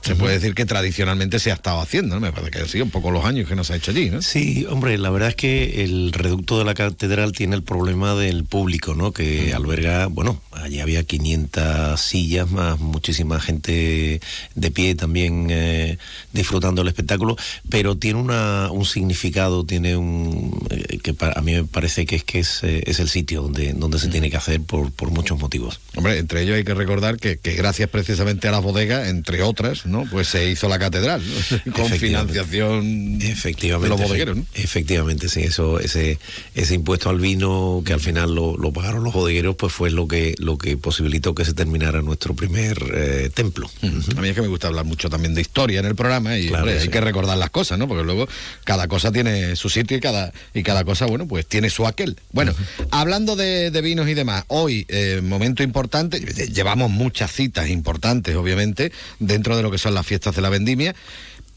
se 0.07 0.15
puede 0.17 0.35
decir 0.35 0.55
que 0.55 0.65
tradicionalmente 0.65 1.39
se 1.39 1.51
ha 1.51 1.55
estado 1.55 1.81
haciendo, 1.81 2.15
¿no? 2.17 2.21
Me 2.21 2.33
parece 2.33 2.51
que 2.51 2.59
ha 2.61 2.67
sido 2.69 2.85
un 2.85 2.91
poco 2.91 3.11
los 3.11 3.25
años 3.25 3.49
que 3.49 3.57
nos 3.57 3.71
ha 3.71 3.77
hecho 3.77 3.91
allí, 3.91 4.11
¿no? 4.11 4.23
Sí, 4.23 4.67
hombre, 4.71 4.97
la 4.99 5.11
verdad 5.11 5.31
es 5.31 5.35
que 5.37 5.85
el 5.85 6.13
reducto 6.13 6.59
de 6.59 6.65
la 6.65 6.75
catedral 6.75 7.33
tiene 7.33 7.57
el 7.57 7.63
problema 7.63 8.15
del 8.15 8.45
público, 8.45 8.95
¿no? 8.95 9.13
Que 9.13 9.53
alberga, 9.55 10.07
bueno, 10.07 10.41
allí 10.53 10.81
había 10.81 11.03
500 11.03 12.01
sillas 12.01 12.51
más 12.51 12.79
muchísima 12.79 13.41
gente 13.41 14.21
de 14.55 14.71
pie 14.71 14.95
también 14.95 15.49
eh, 15.51 15.99
disfrutando 16.33 16.81
del 16.83 16.89
espectáculo, 16.89 17.37
pero 17.69 17.97
tiene 17.97 18.21
una, 18.21 18.71
un 18.71 18.85
significado, 18.85 19.65
tiene 19.65 19.97
un 19.97 20.59
eh, 20.71 20.99
que 21.03 21.15
pa- 21.15 21.33
a 21.35 21.43
mí 21.43 21.53
me 21.53 21.65
parece 21.65 22.07
que 22.07 22.17
es 22.17 22.25
que 22.25 22.41
es, 22.41 22.61
eh, 22.63 22.83
es 22.87 23.01
el 23.01 23.09
sitio 23.09 23.43
donde, 23.43 23.73
donde 23.73 23.99
se 23.99 24.09
tiene 24.09 24.31
que 24.31 24.37
hacer 24.37 24.61
por, 24.61 24.91
por 24.93 25.11
muchos 25.11 25.39
motivos. 25.39 25.81
Hombre, 25.97 26.19
entre 26.19 26.43
ellos 26.43 26.57
hay 26.57 26.65
que 26.65 26.75
recordar 26.75 27.17
que, 27.19 27.39
que 27.39 27.55
gracias 27.55 27.89
precisamente 27.91 28.49
a 28.49 28.51
las 28.53 28.63
bodegas, 28.63 29.09
entre 29.09 29.43
otras, 29.43 29.87
¿no? 29.87 29.96
Pues 30.11 30.29
se 30.29 30.49
hizo 30.51 30.69
la 30.69 30.79
catedral, 30.79 31.23
¿no? 31.65 31.73
Con 31.73 31.89
financiación 31.91 33.19
Efectivamente. 33.23 33.95
de 33.95 33.99
los 34.01 34.09
bodegueros, 34.09 34.37
¿no? 34.37 34.47
Efectivamente, 34.55 35.29
sí, 35.29 35.41
eso, 35.41 35.81
ese, 35.81 36.19
ese 36.55 36.75
impuesto 36.75 37.09
al 37.11 37.19
vino 37.21 37.83
que 37.85 37.93
al 37.93 38.01
final 38.01 38.35
lo, 38.35 38.57
lo 38.57 38.73
pagaron 38.73 39.05
los 39.05 39.13
bodegueros, 39.15 39.57
pues 39.57 39.73
fue 39.73 39.91
lo 39.91 40.07
que, 40.09 40.35
lo 40.39 40.59
que 40.59 40.77
posibilitó 40.77 41.35
que 41.35 41.45
se 41.45 41.55
terminara 41.55 42.03
nuestro 42.03 42.35
primer 42.35 42.79
eh, 42.95 43.31
templo. 43.33 43.71
A 44.17 44.21
mí 44.21 44.29
es 44.29 44.35
que 44.35 44.43
me 44.43 44.49
gusta 44.49 44.69
hablar 44.69 44.85
mucho 44.85 45.09
también 45.09 45.35
de 45.35 45.41
historia 45.41 45.81
en 45.81 45.87
el 45.87 45.95
programa 45.95 46.37
y 46.39 46.49
Claro, 46.49 46.65
hombre, 46.65 46.81
hay 46.81 46.89
que 46.89 47.01
recordar 47.01 47.37
las 47.39 47.51
cosas, 47.51 47.79
¿no? 47.79 47.89
Porque 47.89 48.05
luego 48.05 48.29
cada 48.65 48.89
cosa 48.89 49.13
tiene 49.13 49.57
su 49.57 49.69
sitio 49.69 49.97
y 49.97 50.01
cada, 50.01 50.33
y 50.55 50.63
cada 50.63 50.85
cosa, 50.85 51.07
bueno, 51.07 51.27
pues 51.27 51.47
tiene 51.47 51.71
su 51.71 51.87
aquel. 51.87 52.17
Bueno, 52.33 52.55
hablando 52.91 53.37
de, 53.37 53.71
de 53.71 53.81
vinos 53.81 54.09
y 54.09 54.15
demás, 54.15 54.45
hoy, 54.49 54.85
eh, 54.89 55.21
momento 55.23 55.63
importante, 55.63 56.21
lle- 56.21 56.53
llevamos 56.53 56.91
muchas 56.91 57.33
citas 57.33 57.69
importantes, 57.69 58.35
obviamente, 58.37 58.93
dentro 59.19 59.57
de 59.57 59.63
lo 59.63 59.71
que 59.71 59.79
son 59.79 59.86
las 59.95 60.07
fiestas 60.07 60.34
de 60.37 60.43
la 60.43 60.49
vendimia. 60.49 60.95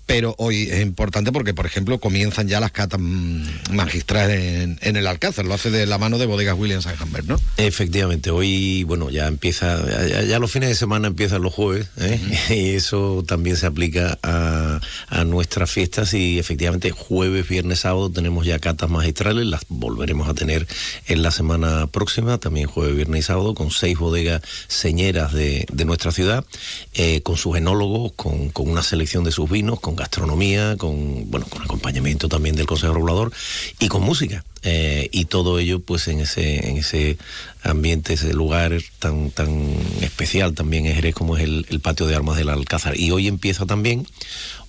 Pero 0.10 0.34
hoy 0.39 0.64
es 0.72 0.82
importante 0.82 1.32
porque, 1.32 1.53
por 1.53 1.68
ejemplo, 1.68 1.99
comienzan 1.99 2.47
ya 2.47 2.60
las 2.60 2.72
catas 2.72 2.99
mm, 2.99 3.43
magistrales 3.74 4.64
en, 4.64 4.80
en 4.82 4.95
el 4.95 5.05
Alcázar. 5.05 5.45
Lo 5.45 5.53
hace 5.53 5.70
de 5.70 5.86
la 5.86 5.99
mano 5.99 6.18
de 6.18 6.26
Bodegas 6.26 6.57
Williams 6.57 6.88
and 6.88 6.99
Humbert, 6.99 7.28
¿no? 7.28 7.39
Efectivamente, 7.57 8.32
hoy, 8.32 8.84
bueno, 8.86 9.12
ya 9.12 9.28
empieza, 9.28 9.78
ya, 10.07 10.24
ya 10.24 10.39
los 10.39 10.51
fines 10.51 10.70
de 10.70 10.74
semana 10.74 11.10
empiezan 11.10 11.43
los 11.43 11.53
jueves, 11.53 11.89
¿eh? 11.97 12.20
y 12.49 12.70
eso 12.72 13.24
también 13.28 13.55
se 13.55 13.68
aplica 13.68 14.18
a, 14.24 14.80
a 15.10 15.24
nuestras 15.26 15.70
fiestas 15.70 16.12
y 16.16 16.39
efectivamente 16.39 16.89
jueves, 16.89 17.47
viernes, 17.47 17.82
sábado 17.82 18.10
tenemos 18.10 18.47
ya 18.47 18.57
catas 18.57 18.89
magistrales, 18.89 19.45
las 19.45 19.62
volveremos 19.70 20.28
a 20.28 20.34
tener 20.34 20.66
en 21.05 21.22
la 21.22 21.30
semana 21.30 21.86
próxima, 21.86 22.39
también 22.39 22.66
jueves, 22.66 22.95
viernes 22.95 23.20
y 23.20 23.24
sábado, 23.28 23.53
con 23.53 23.70
seis 23.70 23.99
bodegas 23.99 24.41
señeras 24.68 25.34
de, 25.34 25.68
de 25.72 25.86
nuestra 25.86 26.12
ciudad, 26.12 26.45
eh, 26.95 27.22
con 27.22 27.38
sus 27.38 27.57
enólogos, 27.57 28.14
con, 28.14 28.49
con 28.49 28.72
una 28.72 28.82
selección 28.82 29.24
de 29.24 29.32
sus 29.32 29.47
vinos, 29.47 29.80
con 29.80 29.99
gastronomía, 30.00 30.76
con, 30.78 31.30
bueno, 31.30 31.45
con 31.47 31.62
acompañamiento 31.62 32.28
también 32.28 32.56
del 32.56 32.66
Consejo 32.66 32.93
Regulador 32.93 33.32
y 33.80 33.88
con 33.88 34.02
música. 34.02 34.43
Eh, 34.64 35.08
y 35.14 35.26
todo 35.26 35.58
ello 35.58 35.80
pues 35.80 36.10
en 36.10 36.20
ese 36.20 36.68
en 36.68 36.76
ese 36.76 37.18
ambiente 37.64 38.16
ese 38.16 38.34
lugar 38.34 38.74
tan 39.00 39.32
tan 39.32 39.74
especial 40.02 40.54
también 40.54 40.86
en 40.86 40.95
Jerez 40.95 41.16
como 41.16 41.38
es 41.38 41.43
el, 41.43 41.66
el 41.70 41.80
patio 41.80 42.08
de 42.08 42.16
armas 42.16 42.36
del 42.36 42.50
Alcázar 42.50 43.00
y 43.00 43.12
hoy 43.12 43.30
empieza 43.30 43.66
también 43.66 44.06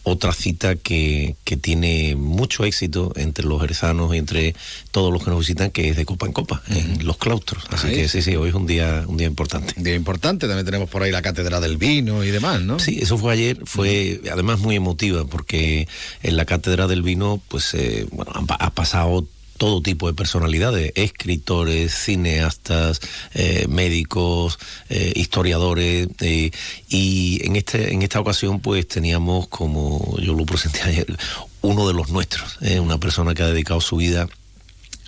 otra 0.03 0.33
cita 0.33 0.77
que, 0.77 1.37
que 1.45 1.57
tiene 1.57 2.17
mucho 2.17 2.65
éxito 2.65 3.13
entre 3.17 3.45
los 3.45 3.61
jerezanos 3.61 4.15
y 4.15 4.19
entre 4.19 4.55
todos 4.91 5.13
los 5.13 5.23
que 5.23 5.31
nos 5.31 5.41
visitan 5.41 5.71
que 5.71 5.89
es 5.89 5.97
de 5.97 6.05
copa 6.05 6.27
en 6.27 6.33
copa 6.33 6.63
en 6.69 7.05
los 7.07 7.17
claustros. 7.19 7.65
Así 7.71 7.89
Ahí. 7.89 7.95
que 7.97 8.09
sí 8.09 8.23
sí 8.23 8.37
hoy 8.37 8.49
es 8.49 8.55
un 8.55 8.67
día 8.67 9.05
un 9.07 9.17
día 9.17 9.27
importante. 9.27 9.75
Un 9.77 9.85
día 9.85 9.95
importante, 9.95 10.47
también 10.47 10.65
tenemos 10.67 10.89
por 10.89 11.03
ahí 11.03 11.11
la 11.11 11.23
Cátedra 11.23 11.61
del 11.61 11.77
Vino 11.77 12.25
y 12.25 12.31
demás, 12.31 12.61
¿no? 12.63 12.79
Sí, 12.79 12.99
eso 13.01 13.19
fue 13.19 13.33
ayer, 13.33 13.59
fue 13.65 14.21
además 14.33 14.61
muy 14.61 14.77
emotiva 14.77 15.25
porque 15.25 15.87
en 16.23 16.37
la 16.37 16.45
cátedra 16.45 16.87
del 16.87 17.03
vino, 17.03 17.41
pues 17.49 17.75
eh, 17.75 18.07
bueno, 18.11 18.33
ha 18.59 18.71
pasado 18.71 19.27
todo 19.61 19.83
tipo 19.83 20.07
de 20.07 20.15
personalidades, 20.15 20.91
escritores, 20.95 21.93
cineastas, 21.95 22.99
eh, 23.35 23.67
médicos, 23.69 24.59
eh, 24.89 25.13
historiadores, 25.15 26.09
eh, 26.21 26.51
y 26.89 27.41
en 27.45 27.57
este, 27.57 27.93
en 27.93 28.01
esta 28.01 28.21
ocasión 28.21 28.61
pues 28.61 28.89
teníamos 28.89 29.49
como 29.49 30.17
yo 30.19 30.33
lo 30.33 30.47
presenté 30.47 30.81
ayer, 30.85 31.15
uno 31.61 31.87
de 31.87 31.93
los 31.93 32.09
nuestros, 32.09 32.57
eh, 32.63 32.81
una 32.81 32.97
persona 32.97 33.35
que 33.35 33.43
ha 33.43 33.49
dedicado 33.49 33.83
su 33.83 33.97
vida 33.97 34.27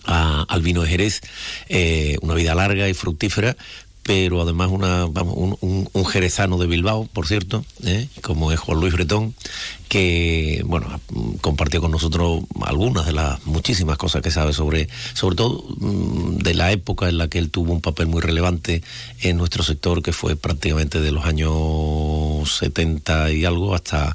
a- 0.04 0.44
al 0.50 0.60
vino 0.60 0.82
de 0.82 0.88
Jerez, 0.90 1.22
una 2.20 2.34
vida 2.34 2.54
larga 2.54 2.90
y 2.90 2.94
fructífera, 2.94 3.56
pero 4.02 4.42
además 4.42 4.68
una, 4.70 5.06
un, 5.06 5.56
un- 5.94 6.04
jerezano 6.04 6.58
de 6.58 6.66
Bilbao, 6.66 7.06
por 7.10 7.26
cierto, 7.26 7.64
como 8.20 8.52
es 8.52 8.58
Juan 8.60 8.80
Luis 8.80 8.92
Bretón, 8.92 9.34
que 9.92 10.62
bueno 10.64 10.88
compartió 11.42 11.82
con 11.82 11.90
nosotros 11.90 12.44
algunas 12.62 13.04
de 13.04 13.12
las 13.12 13.44
muchísimas 13.44 13.98
cosas 13.98 14.22
que 14.22 14.30
sabe 14.30 14.54
sobre, 14.54 14.88
sobre 15.12 15.36
todo 15.36 15.66
mm, 15.76 16.38
de 16.38 16.54
la 16.54 16.72
época 16.72 17.10
en 17.10 17.18
la 17.18 17.28
que 17.28 17.38
él 17.38 17.50
tuvo 17.50 17.74
un 17.74 17.82
papel 17.82 18.06
muy 18.06 18.22
relevante 18.22 18.82
en 19.20 19.36
nuestro 19.36 19.62
sector, 19.62 20.02
que 20.02 20.14
fue 20.14 20.34
prácticamente 20.34 21.02
de 21.02 21.12
los 21.12 21.26
años 21.26 22.56
70 22.56 23.32
y 23.32 23.44
algo 23.44 23.74
hasta 23.74 24.14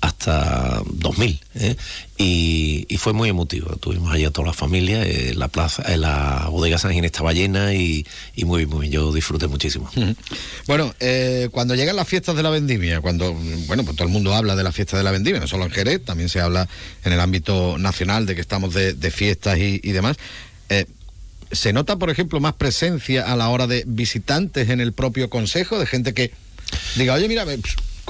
hasta 0.00 0.80
2000 0.86 1.40
¿eh? 1.56 1.76
y, 2.16 2.96
fue 2.98 3.12
muy 3.12 3.28
emotivo. 3.28 3.76
Tuvimos 3.76 4.12
allá 4.12 4.30
toda 4.30 4.48
la 4.48 4.52
familia 4.52 5.04
eh, 5.04 5.34
la 5.34 5.46
plaza 5.48 5.82
eh, 5.92 5.96
la 5.96 6.48
bodega 6.50 6.76
San 6.78 6.92
Ginés 6.92 7.12
estaba 7.12 7.32
llena 7.32 7.74
y, 7.74 8.04
y 8.34 8.44
muy 8.44 8.66
muy 8.66 8.82
bien. 8.82 8.92
Yo 8.92 9.12
disfruté 9.12 9.46
muchísimo. 9.46 9.88
Bueno, 10.66 10.94
eh, 10.98 11.48
cuando 11.52 11.74
llegan 11.74 11.94
las 11.94 12.08
fiestas 12.08 12.34
de 12.34 12.42
la 12.42 12.50
vendimia, 12.50 13.00
cuando, 13.00 13.34
bueno, 13.66 13.84
pues 13.84 13.96
todo 13.96 14.06
el 14.08 14.12
mundo 14.12 14.34
habla 14.34 14.56
de 14.56 14.64
las 14.64 14.74
fiestas 14.74 14.98
de 14.98 15.04
la 15.04 15.12
no 15.20 15.46
solo 15.46 15.64
en 15.64 15.70
Jerez, 15.70 16.04
también 16.04 16.28
se 16.28 16.40
habla 16.40 16.68
en 17.04 17.12
el 17.12 17.20
ámbito 17.20 17.78
nacional 17.78 18.26
de 18.26 18.34
que 18.34 18.40
estamos 18.40 18.74
de, 18.74 19.10
fiestas 19.10 19.58
y, 19.58 19.92
demás. 19.92 20.16
Eh, 20.68 20.86
¿Se 21.50 21.72
nota, 21.72 21.96
por 21.96 22.10
ejemplo, 22.10 22.40
más 22.40 22.54
presencia 22.54 23.30
a 23.32 23.36
la 23.36 23.48
hora 23.48 23.66
de 23.66 23.84
visitantes 23.86 24.68
en 24.68 24.80
el 24.80 24.92
propio 24.92 25.30
consejo, 25.30 25.78
de 25.78 25.86
gente 25.86 26.12
que 26.12 26.32
diga, 26.96 27.14
oye, 27.14 27.28
mira, 27.28 27.46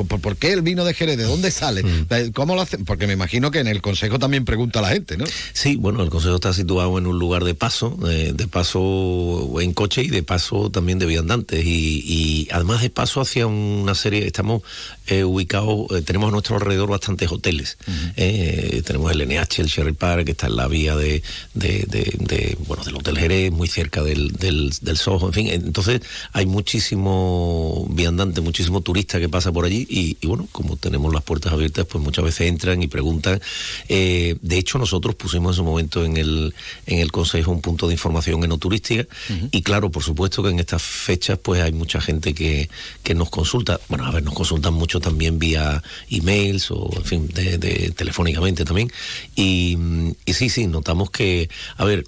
¿por, 0.07 0.37
qué 0.37 0.53
el 0.53 0.63
vino 0.63 0.85
de 0.85 0.95
Jerez? 0.95 1.17
¿De 1.17 1.25
dónde 1.25 1.51
sale? 1.51 1.83
Eh, 2.11 2.31
¿Cómo 2.35 2.55
lo 2.55 2.61
hacen? 2.63 2.85
Porque 2.85 3.07
me 3.07 3.13
imagino 3.15 3.51
que 3.51 3.59
en 3.61 3.67
el 3.67 3.81
consejo 3.83 4.19
también 4.19 4.45
pregunta 4.45 4.79
a 4.79 4.83
la 4.83 4.89
gente, 4.91 5.17
¿no? 5.17 5.25
Sí, 5.53 5.77
bueno, 5.77 6.03
el 6.03 6.11
consejo 6.11 6.37
está 6.37 6.53
situado 6.53 6.97
en 6.99 7.07
un 7.07 7.19
lugar 7.19 7.45
de 7.45 7.55
paso, 7.55 7.99
eh, 8.09 8.33
de 8.35 8.47
paso 8.49 9.61
en 9.61 9.73
coche 9.75 10.03
y 10.03 10.09
de 10.09 10.23
paso 10.23 10.71
también 10.71 10.99
de 10.99 11.07
viandantes. 11.07 11.65
Y, 11.65 12.03
y 12.07 12.49
además 12.53 12.83
de 12.83 12.91
paso 12.91 13.21
hacia 13.21 13.47
una 13.47 13.95
serie, 13.95 14.27
estamos 14.27 14.63
eh, 15.07 15.25
ubicados, 15.25 15.87
eh, 15.93 16.03
tenemos 16.03 16.29
a 16.29 16.33
nuestro 16.33 16.57
alrededor 16.57 16.89
bastantes 16.91 17.31
hoteles. 17.33 17.79
Eh, 18.17 18.83
tenemos 18.85 19.11
el 19.13 19.27
NH, 19.27 19.61
el 19.63 19.67
Sherry 19.69 19.93
Park, 19.93 20.25
que 20.27 20.33
está 20.33 20.47
en 20.47 20.57
la 20.57 20.69
vía 20.69 20.95
de, 20.97 21.23
de, 21.55 21.85
de- 21.89 22.15
de, 22.19 22.57
bueno, 22.67 22.85
del 22.85 22.97
Hotel 22.97 23.19
Jerez, 23.19 23.51
muy 23.53 23.69
cerca 23.69 24.03
del, 24.03 24.33
del, 24.33 24.73
del 24.81 24.97
Soho, 24.97 25.27
en 25.29 25.33
fin. 25.33 25.47
Entonces 25.49 26.01
hay 26.33 26.47
muchísimo 26.47 27.87
viandante, 27.91 28.41
muchísimo 28.41 28.81
turista 28.81 29.19
que 29.19 29.29
pasa 29.29 29.53
por 29.53 29.65
allí 29.65 29.87
y, 29.89 30.17
bueno, 30.27 30.49
como 30.53 30.77
tenemos 30.77 31.13
las 31.13 31.23
puertas 31.23 31.53
abiertas, 31.53 31.87
pues 31.87 32.03
muchas 32.03 32.25
veces 32.25 32.49
entran 32.49 32.83
y 32.83 32.89
preguntan. 32.89 33.41
Eh, 33.89 34.37
de 34.41 34.59
hecho, 34.59 34.79
nosotros 34.79 35.15
pusimos 35.15 35.55
en 35.55 35.57
su 35.57 35.65
momento 35.65 36.05
en 36.05 36.17
el, 36.17 36.55
en 36.87 36.99
el 36.99 37.11
Consejo 37.11 37.51
un 37.51 37.61
punto 37.61 37.87
de 37.87 37.95
información 37.95 38.45
enoturística 38.45 39.07
y 39.51 39.63
claro, 39.63 39.91
por 39.91 40.03
supuesto 40.03 40.43
que 40.43 40.51
en 40.51 40.59
estas 40.59 40.83
fechas 40.83 41.39
pues 41.39 41.63
hay 41.63 41.73
mucha 41.73 42.01
gente 42.01 42.35
que, 42.35 42.69
que 43.03 43.15
nos 43.15 43.31
consulta. 43.31 43.81
Bueno, 43.89 44.07
a 44.07 44.11
ver, 44.11 44.23
nos 44.23 44.35
consultan 44.35 44.75
mucho 44.75 45.01
también 45.01 45.39
vía 45.39 45.83
emails 46.11 46.71
o, 46.71 46.91
en 46.95 47.05
fin, 47.05 47.29
de, 47.29 47.93
telefónicamente 47.97 48.65
también. 48.65 48.93
Y, 49.35 49.77
y 50.25 50.35
sí, 50.35 50.49
sí, 50.49 50.67
notamos 50.67 51.11
que, 51.11 51.49
a 51.77 51.85
ver, 51.85 52.07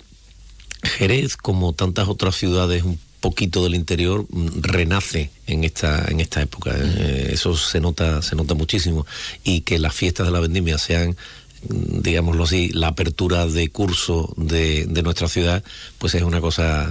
Jerez, 0.83 1.37
como 1.37 1.73
tantas 1.73 2.09
otras 2.09 2.37
ciudades 2.37 2.85
un 2.85 2.99
poquito 3.21 3.63
del 3.63 3.75
interior 3.75 4.27
mm, 4.29 4.63
renace 4.63 5.31
en 5.47 5.65
esta 5.65 6.07
en 6.09 6.21
esta 6.21 6.43
época. 6.43 6.75
Eh, 6.77 7.31
eso 7.33 7.57
se 7.57 7.81
nota 7.81 8.23
se 8.23 8.37
nota 8.37 8.55
muchísimo. 8.55 9.07
Y 9.45 9.61
que 9.61 9.79
las 9.79 9.95
fiestas 9.95 10.27
de 10.27 10.33
la 10.33 10.41
vendimia 10.41 10.79
sean 10.79 11.17
mm, 11.69 12.01
digámoslo 12.01 12.45
así, 12.45 12.71
la 12.71 12.89
apertura 12.89 13.47
de 13.47 13.69
curso 13.69 14.33
de, 14.37 14.87
de 14.87 15.03
nuestra 15.03 15.29
ciudad, 15.29 15.63
pues 15.99 16.15
es 16.15 16.23
una 16.23 16.41
cosa 16.41 16.91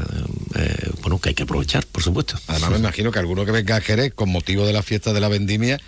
eh, 0.56 0.90
bueno 1.02 1.20
que 1.20 1.30
hay 1.30 1.36
que 1.36 1.44
aprovechar, 1.44 1.86
por 1.88 2.04
supuesto. 2.04 2.40
Además 2.48 2.72
me 2.72 2.78
imagino 2.78 3.12
que 3.12 3.20
alguno 3.20 3.46
que 3.46 3.52
venga 3.52 3.76
a 3.76 3.82
Jerez 3.82 4.14
con 4.14 4.30
motivo 4.30 4.66
de 4.66 4.74
la 4.74 4.84
fiesta 4.84 5.14
de 5.14 5.20
la 5.20 5.28
vendimia 5.28 5.80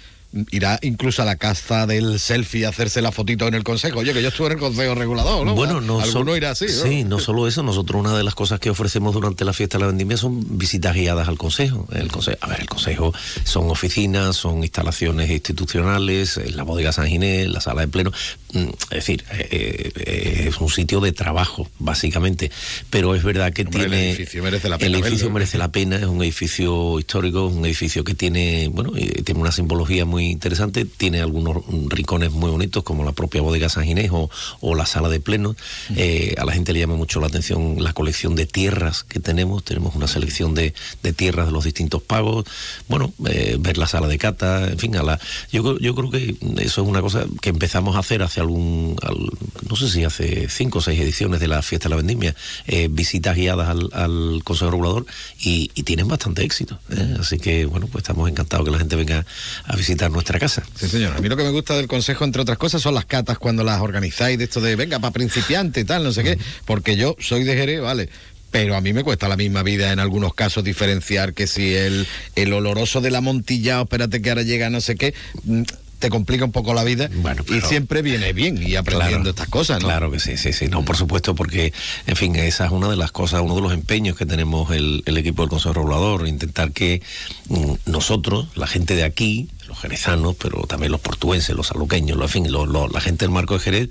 irá 0.51 0.79
incluso 0.81 1.21
a 1.21 1.25
la 1.25 1.35
caza 1.35 1.85
del 1.87 2.19
selfie 2.19 2.65
a 2.65 2.69
hacerse 2.69 3.01
la 3.01 3.11
fotito 3.11 3.47
en 3.47 3.53
el 3.53 3.63
consejo. 3.63 3.99
Oye, 3.99 4.13
que 4.13 4.21
yo 4.21 4.29
estuve 4.29 4.47
en 4.47 4.53
el 4.53 4.59
consejo 4.59 4.95
regulador, 4.95 5.45
¿no? 5.45 5.55
Bueno, 5.55 5.81
no 5.81 5.99
Alguno 5.99 6.35
irá 6.35 6.51
así, 6.51 6.65
¿no? 6.65 6.83
Sí, 6.83 7.03
no 7.03 7.19
solo 7.19 7.47
eso, 7.47 7.63
nosotros 7.63 7.99
una 7.99 8.17
de 8.17 8.23
las 8.23 8.35
cosas 8.35 8.59
que 8.59 8.69
ofrecemos 8.69 9.13
durante 9.13 9.45
la 9.45 9.53
fiesta 9.53 9.77
de 9.77 9.83
la 9.83 9.87
vendimia 9.87 10.17
son 10.17 10.57
visitas 10.57 10.95
guiadas 10.95 11.27
al 11.27 11.37
consejo. 11.37 11.87
El 11.93 12.11
consejo, 12.11 12.37
a 12.41 12.47
ver, 12.47 12.61
el 12.61 12.67
consejo 12.67 13.13
son 13.43 13.69
oficinas, 13.69 14.35
son 14.35 14.63
instalaciones 14.63 15.29
institucionales, 15.29 16.39
la 16.55 16.63
bodega 16.63 16.91
San 16.91 17.07
Ginés, 17.07 17.49
la 17.49 17.61
sala 17.61 17.81
de 17.81 17.87
pleno, 17.87 18.11
mm, 18.53 18.59
es 18.59 18.89
decir, 18.89 19.25
eh, 19.31 19.91
eh, 19.95 20.45
es 20.47 20.57
un 20.59 20.69
sitio 20.69 21.01
de 21.01 21.11
trabajo, 21.11 21.69
básicamente. 21.79 22.51
Pero 22.89 23.15
es 23.15 23.23
verdad 23.23 23.51
que 23.53 23.65
tiene. 23.65 24.11
El 24.11 24.15
edificio 24.15 24.43
merece 24.43 24.69
la 24.69 24.77
pena. 24.77 24.87
El 24.87 24.95
edificio 24.95 25.25
verlo. 25.25 25.33
merece 25.33 25.57
la 25.57 25.71
pena, 25.71 25.97
es 25.97 26.05
un 26.05 26.21
edificio 26.23 26.99
histórico, 26.99 27.49
es 27.49 27.53
un 27.53 27.65
edificio 27.65 28.03
que 28.03 28.13
tiene, 28.13 28.69
bueno, 28.69 28.91
eh, 28.95 29.23
tiene 29.23 29.41
una 29.41 29.51
simbología 29.51 30.05
muy 30.05 30.20
interesante, 30.29 30.85
tiene 30.85 31.21
algunos 31.21 31.57
rincones 31.89 32.31
muy 32.31 32.49
bonitos 32.51 32.83
como 32.83 33.03
la 33.03 33.11
propia 33.11 33.41
bodega 33.41 33.69
San 33.69 33.85
Ginés 33.85 34.09
o, 34.11 34.29
o 34.59 34.75
la 34.75 34.85
sala 34.85 35.09
de 35.09 35.19
pleno. 35.19 35.55
Eh, 35.95 36.35
a 36.37 36.45
la 36.45 36.53
gente 36.53 36.73
le 36.73 36.79
llama 36.79 36.95
mucho 36.95 37.19
la 37.19 37.27
atención 37.27 37.77
la 37.83 37.93
colección 37.93 38.35
de 38.35 38.45
tierras 38.45 39.03
que 39.03 39.19
tenemos, 39.19 39.63
tenemos 39.63 39.95
una 39.95 40.07
selección 40.07 40.53
de, 40.53 40.73
de 41.03 41.13
tierras 41.13 41.47
de 41.47 41.51
los 41.51 41.63
distintos 41.63 42.01
pagos, 42.01 42.45
bueno, 42.87 43.13
eh, 43.27 43.57
ver 43.59 43.77
la 43.77 43.87
sala 43.87 44.07
de 44.07 44.17
cata, 44.17 44.67
en 44.67 44.77
fin, 44.79 44.95
a 44.95 45.03
la, 45.03 45.19
yo, 45.51 45.63
creo- 45.63 45.79
yo 45.79 45.95
creo 45.95 46.11
que 46.11 46.35
eso 46.61 46.81
es 46.81 46.87
una 46.87 47.01
cosa 47.01 47.25
que 47.41 47.49
empezamos 47.49 47.95
a 47.95 47.99
hacer 47.99 48.21
hace 48.23 48.39
algún, 48.41 48.95
al- 49.01 49.29
no 49.69 49.75
sé 49.75 49.89
si 49.89 50.03
hace 50.03 50.47
cinco 50.49 50.79
o 50.79 50.81
seis 50.81 50.99
ediciones 50.99 51.39
de 51.39 51.47
la 51.47 51.61
fiesta 51.61 51.87
de 51.87 51.91
la 51.91 51.95
vendimia, 51.97 52.35
eh, 52.67 52.87
visitas 52.91 53.35
guiadas 53.35 53.69
al, 53.69 53.89
al 53.93 54.41
Consejo 54.43 54.71
Regulador 54.71 55.05
y, 55.39 55.71
y 55.75 55.83
tienen 55.83 56.07
bastante 56.07 56.43
éxito. 56.43 56.79
Así 57.19 57.37
que, 57.39 57.65
bueno, 57.65 57.87
pues 57.87 58.03
estamos 58.03 58.29
encantados 58.29 58.65
que 58.65 58.71
la 58.71 58.77
gente 58.79 58.95
venga 58.95 59.25
a 59.65 59.75
visitar 59.75 60.10
nuestra 60.11 60.39
casa. 60.39 60.63
Sí, 60.75 60.87
señor. 60.87 61.15
A 61.15 61.19
mí 61.19 61.29
lo 61.29 61.37
que 61.37 61.43
me 61.43 61.51
gusta 61.51 61.75
del 61.75 61.87
consejo, 61.87 62.25
entre 62.25 62.41
otras 62.41 62.57
cosas, 62.57 62.81
son 62.81 62.93
las 62.93 63.05
catas 63.05 63.37
cuando 63.37 63.63
las 63.63 63.81
organizáis, 63.81 64.37
de 64.37 64.45
esto 64.45 64.61
de 64.61 64.75
venga 64.75 64.99
para 64.99 65.11
principiante 65.11 65.81
y 65.81 65.83
tal, 65.83 66.03
no 66.03 66.11
sé 66.11 66.23
qué, 66.23 66.37
porque 66.65 66.95
yo 66.95 67.15
soy 67.19 67.43
de 67.43 67.55
Jerez, 67.55 67.81
vale. 67.81 68.09
Pero 68.51 68.75
a 68.75 68.81
mí 68.81 68.91
me 68.91 69.03
cuesta 69.03 69.29
la 69.29 69.37
misma 69.37 69.63
vida 69.63 69.93
en 69.93 69.99
algunos 69.99 70.33
casos 70.33 70.63
diferenciar 70.63 71.33
que 71.33 71.47
si 71.47 71.73
el, 71.73 72.05
el 72.35 72.51
oloroso 72.51 72.99
del 72.99 73.15
amontillado, 73.15 73.83
espérate 73.83 74.21
que 74.21 74.29
ahora 74.29 74.41
llega 74.41 74.69
no 74.69 74.81
sé 74.81 74.95
qué, 74.95 75.13
mm, 75.45 75.63
te 76.01 76.09
complica 76.09 76.43
un 76.43 76.51
poco 76.51 76.73
la 76.73 76.83
vida 76.83 77.09
y 77.47 77.61
siempre 77.61 78.01
viene 78.01 78.33
bien 78.33 78.61
y 78.61 78.75
aprendiendo 78.75 79.29
estas 79.29 79.47
cosas, 79.47 79.81
¿no? 79.81 79.87
Claro 79.87 80.11
que 80.11 80.19
sí, 80.19 80.35
sí, 80.35 80.51
sí. 80.51 80.67
No, 80.67 80.83
por 80.83 80.97
supuesto, 80.97 81.35
porque, 81.35 81.73
en 82.07 82.15
fin, 82.15 82.35
esa 82.35 82.65
es 82.65 82.71
una 82.71 82.89
de 82.89 82.95
las 82.95 83.11
cosas, 83.11 83.41
uno 83.41 83.55
de 83.55 83.61
los 83.61 83.71
empeños 83.71 84.17
que 84.17 84.25
tenemos 84.25 84.71
el, 84.71 85.03
el 85.05 85.17
equipo 85.17 85.43
del 85.43 85.49
Consejo 85.51 85.75
Regulador, 85.75 86.27
intentar 86.27 86.71
que 86.71 87.03
mm, 87.49 87.73
nosotros, 87.85 88.47
la 88.55 88.65
gente 88.65 88.95
de 88.95 89.03
aquí, 89.03 89.47
los 89.71 89.79
jerezanos, 89.79 90.35
pero 90.35 90.63
también 90.67 90.91
los 90.91 90.99
portuenses, 90.99 91.55
los 91.55 91.71
aluqueños, 91.71 92.17
los, 92.17 92.25
en 92.35 92.43
fin, 92.43 92.51
los- 92.51 92.67
los- 92.67 92.91
la 92.91 92.99
gente 92.99 93.23
del 93.25 93.31
marco 93.31 93.53
de 93.53 93.61
Jerez, 93.61 93.89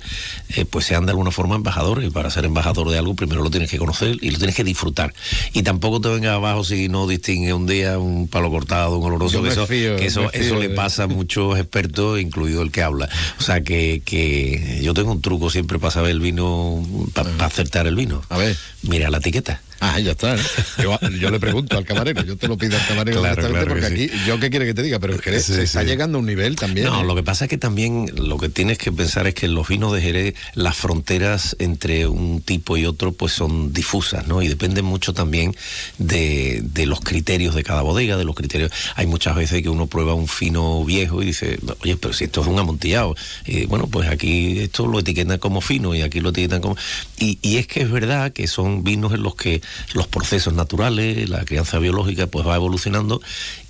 eh, 0.50 0.66
pues 0.66 0.84
sean 0.84 1.06
de 1.06 1.12
alguna 1.12 1.30
forma 1.30 1.56
embajadores. 1.56 2.06
Y 2.06 2.10
para 2.10 2.30
ser 2.30 2.44
embajador 2.44 2.90
de 2.90 2.98
algo, 2.98 3.14
primero 3.14 3.42
lo 3.42 3.50
tienes 3.50 3.70
que 3.70 3.78
conocer 3.78 4.16
y 4.20 4.30
lo 4.30 4.36
tienes 4.38 4.54
que 4.54 4.62
disfrutar. 4.62 5.14
Y 5.54 5.62
tampoco 5.62 6.00
te 6.00 6.08
vengas 6.10 6.34
abajo 6.34 6.64
si 6.64 6.88
no 6.90 7.06
distingue 7.06 7.54
un 7.54 7.66
día 7.66 7.98
un 7.98 8.28
palo 8.28 8.50
cortado, 8.50 8.98
un 8.98 9.06
oloroso, 9.06 9.38
que 9.42 9.48
eso, 9.48 9.66
fío, 9.66 9.96
que 9.96 10.06
eso, 10.06 10.30
eso 10.32 10.54
le 10.56 10.68
pasa 10.76 11.04
a 11.04 11.06
muchos 11.08 11.58
expertos, 11.58 12.20
incluido 12.20 12.60
el 12.62 12.70
que 12.70 12.82
habla. 12.82 13.08
O 13.38 13.42
sea 13.42 13.62
que, 13.62 14.02
que 14.04 14.80
yo 14.82 14.92
tengo 14.92 15.12
un 15.12 15.22
truco 15.22 15.48
siempre 15.48 15.78
para 15.78 15.90
saber 15.92 16.10
el 16.10 16.20
vino, 16.20 16.84
para 17.14 17.30
acertar 17.46 17.86
el 17.86 17.94
vino. 17.96 18.22
A 18.28 18.36
ver. 18.36 18.54
Mira 18.82 19.08
la 19.10 19.16
etiqueta. 19.18 19.62
Ah, 19.80 19.98
ya 19.98 20.12
está. 20.12 20.36
¿eh? 20.36 20.38
Yo, 20.82 20.98
yo 21.18 21.30
le 21.30 21.40
pregunto 21.40 21.76
al 21.76 21.84
camarero, 21.84 22.22
yo 22.22 22.36
te 22.36 22.48
lo 22.48 22.56
pido 22.56 22.76
al 22.76 22.86
camarero 22.86 23.20
Claro, 23.20 23.34
directamente, 23.36 23.64
claro 23.66 23.80
porque 23.80 24.06
que 24.06 24.12
aquí, 24.12 24.26
yo 24.26 24.38
qué 24.38 24.50
quiere 24.50 24.66
que 24.66 24.74
te 24.74 24.82
diga, 24.82 24.98
pero 24.98 25.14
en 25.14 25.18
Jerez 25.20 25.44
Sí, 25.44 25.54
se 25.54 25.62
está 25.62 25.82
llegando 25.82 26.18
a 26.18 26.20
un 26.20 26.26
nivel 26.26 26.56
también. 26.56 26.86
No, 26.86 27.00
¿eh? 27.00 27.04
lo 27.04 27.14
que 27.14 27.22
pasa 27.22 27.44
es 27.46 27.50
que 27.50 27.58
también 27.58 28.10
lo 28.16 28.38
que 28.38 28.48
tienes 28.48 28.78
que 28.78 28.92
pensar 28.92 29.26
es 29.26 29.34
que 29.34 29.46
en 29.46 29.54
los 29.54 29.68
vinos 29.68 29.92
de 29.92 30.00
Jerez 30.00 30.34
las 30.54 30.76
fronteras 30.76 31.56
entre 31.58 32.06
un 32.06 32.40
tipo 32.42 32.76
y 32.76 32.84
otro 32.86 33.12
pues 33.12 33.32
son 33.32 33.72
difusas, 33.72 34.26
¿no? 34.26 34.42
Y 34.42 34.48
dependen 34.48 34.84
mucho 34.84 35.12
también 35.14 35.54
de, 35.98 36.60
de 36.62 36.86
los 36.86 37.00
criterios 37.00 37.54
de 37.54 37.62
cada 37.62 37.82
bodega, 37.82 38.16
de 38.16 38.24
los 38.24 38.34
criterios. 38.34 38.70
Hay 38.96 39.06
muchas 39.06 39.34
veces 39.34 39.62
que 39.62 39.68
uno 39.68 39.86
prueba 39.86 40.14
un 40.14 40.28
fino 40.28 40.84
viejo 40.84 41.22
y 41.22 41.26
dice, 41.26 41.58
oye, 41.82 41.96
pero 41.96 42.12
si 42.14 42.24
esto 42.24 42.42
es 42.42 42.46
un 42.46 42.58
amontillado, 42.58 43.16
y 43.46 43.66
bueno, 43.66 43.86
pues 43.86 44.08
aquí 44.08 44.58
esto 44.60 44.86
lo 44.86 45.00
etiquetan 45.00 45.38
como 45.38 45.60
fino 45.60 45.94
y 45.94 46.02
aquí 46.02 46.20
lo 46.20 46.30
etiquetan 46.30 46.60
como... 46.60 46.76
Y, 47.18 47.38
y 47.42 47.56
es 47.56 47.66
que 47.66 47.82
es 47.82 47.90
verdad 47.90 48.32
que 48.32 48.46
son 48.46 48.84
vinos 48.84 49.12
en 49.12 49.22
los 49.22 49.34
que 49.34 49.60
los 49.94 50.06
procesos 50.06 50.54
naturales, 50.54 51.28
la 51.28 51.44
crianza 51.44 51.78
biológica 51.78 52.26
pues 52.26 52.46
va 52.46 52.56
evolucionando 52.56 53.20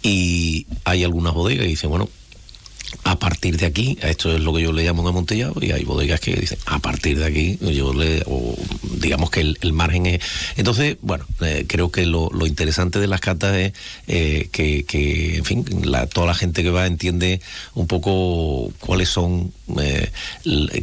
y 0.03 0.67
hay 0.85 1.05
algunas 1.05 1.35
bodegas 1.35 1.67
y 1.67 1.71
dicen, 1.71 1.91
bueno, 1.91 2.09
a 3.05 3.19
partir 3.19 3.57
de 3.57 3.67
aquí, 3.67 3.99
esto 4.03 4.35
es 4.35 4.41
lo 4.41 4.53
que 4.53 4.63
yo 4.63 4.73
le 4.73 4.85
llamo 4.85 5.03
un 5.03 5.09
amontillado, 5.09 5.55
y 5.61 5.73
hay 5.73 5.85
bodegas 5.85 6.21
que 6.21 6.35
dicen, 6.37 6.59
a 6.67 6.79
partir 6.79 7.19
de 7.19 7.25
aquí, 7.25 7.59
yo 7.61 7.93
le, 7.93 8.23
o 8.27 8.57
digamos 9.01 9.31
que 9.31 9.41
el, 9.41 9.73
margen 9.73 10.07
es... 10.07 10.21
Entonces, 10.57 10.97
bueno, 11.01 11.25
eh, 11.41 11.65
creo 11.67 11.91
que 11.91 12.07
lo, 12.07 12.31
lo 12.33 12.47
interesante 12.47 12.99
de 12.99 13.07
las 13.07 13.21
catas 13.21 13.57
es 13.57 13.73
eh, 14.07 14.49
que, 14.53 14.85
que, 14.85 15.37
en 15.37 15.45
fin, 15.45 15.65
toda 16.13 16.27
la 16.27 16.35
gente 16.35 16.63
que 16.63 16.71
va 16.71 16.87
entiende 16.87 17.41
un 17.75 17.87
poco 17.87 18.73
cuáles 18.81 19.09
son, 19.09 19.53
eh, 19.81 20.11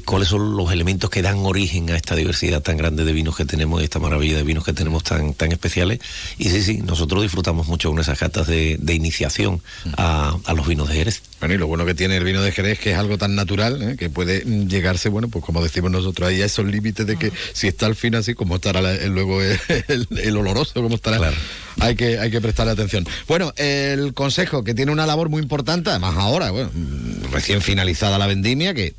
cuáles 0.06 0.30
son 0.30 0.56
los 0.56 0.72
elementos 0.72 1.10
que 1.10 1.22
dan 1.22 1.40
origen 1.40 1.90
a 1.92 1.96
esta 1.96 2.16
diversidad 2.16 2.62
tan 2.62 2.78
grande 2.78 3.04
de 3.06 3.14
vinos 3.14 3.36
que 3.36 3.46
tenemos, 3.46 3.82
y 3.82 3.84
esta 3.84 4.00
maravilla 4.00 4.38
de 4.38 4.44
vinos 4.44 4.64
que 4.64 4.74
tenemos 4.74 5.04
tan, 5.04 5.34
tan 5.34 5.52
especiales. 5.52 6.00
Y 6.38 6.50
sí, 6.50 6.62
sí, 6.62 6.78
nosotros 6.78 7.22
disfrutamos 7.22 7.68
mucho 7.68 7.90
con 7.90 8.00
esas 8.00 8.18
catas 8.18 8.48
de, 8.48 8.78
de 8.80 8.94
iniciación 8.94 9.62
a, 9.98 10.38
a 10.46 10.54
los 10.54 10.68
vinos 10.68 10.90
de 10.90 10.96
Jerez. 10.96 11.22
Bueno, 11.40 11.54
y 11.54 11.58
lo 11.58 11.68
bueno 11.68 11.86
que 11.86 11.94
tiene 11.98 12.16
el 12.16 12.24
vino 12.24 12.42
de 12.42 12.54
Jerez 12.54 12.80
que 12.80 12.92
es 12.94 12.98
algo 12.98 13.18
tan 13.18 13.36
natural 13.36 13.82
¿eh? 13.82 13.96
que 13.98 14.10
puede 14.10 14.42
llegarse, 14.68 15.10
bueno, 15.10 15.28
pues 15.28 15.44
como 15.44 15.62
decimos 15.62 15.92
nosotros, 15.92 16.30
ahí 16.30 16.42
a 16.42 16.46
esos 16.46 16.66
límites 16.66 17.06
de 17.06 17.18
que 17.18 17.32
si 17.52 17.68
está 17.68 17.86
al 17.88 17.96
fin 17.96 18.16
así, 18.16 18.34
como 18.36 18.56
estará 18.56 18.82
la- 18.82 18.94
el- 18.94 19.12
luego 19.14 19.42
el, 19.42 19.60
el- 19.90 20.08
el 20.18 20.38
oloroso, 20.38 20.74
como 20.82 20.96
estará. 20.96 21.18
Hay 21.80 21.96
que, 21.96 22.18
hay 22.20 22.32
que 22.32 22.40
prestarle 22.40 22.72
atención. 22.72 23.06
Bueno, 23.28 23.54
el 23.58 24.14
consejo 24.14 24.64
que 24.64 24.74
tiene 24.74 24.92
una 24.92 25.06
labor 25.06 25.28
muy 25.30 25.42
importante, 25.42 25.90
además 25.90 26.16
ahora, 26.18 26.52
bueno, 26.52 26.72
recién 27.32 27.62
finalizada 27.62 28.18
la 28.18 28.28
vendimia, 28.28 28.74
que 28.74 28.94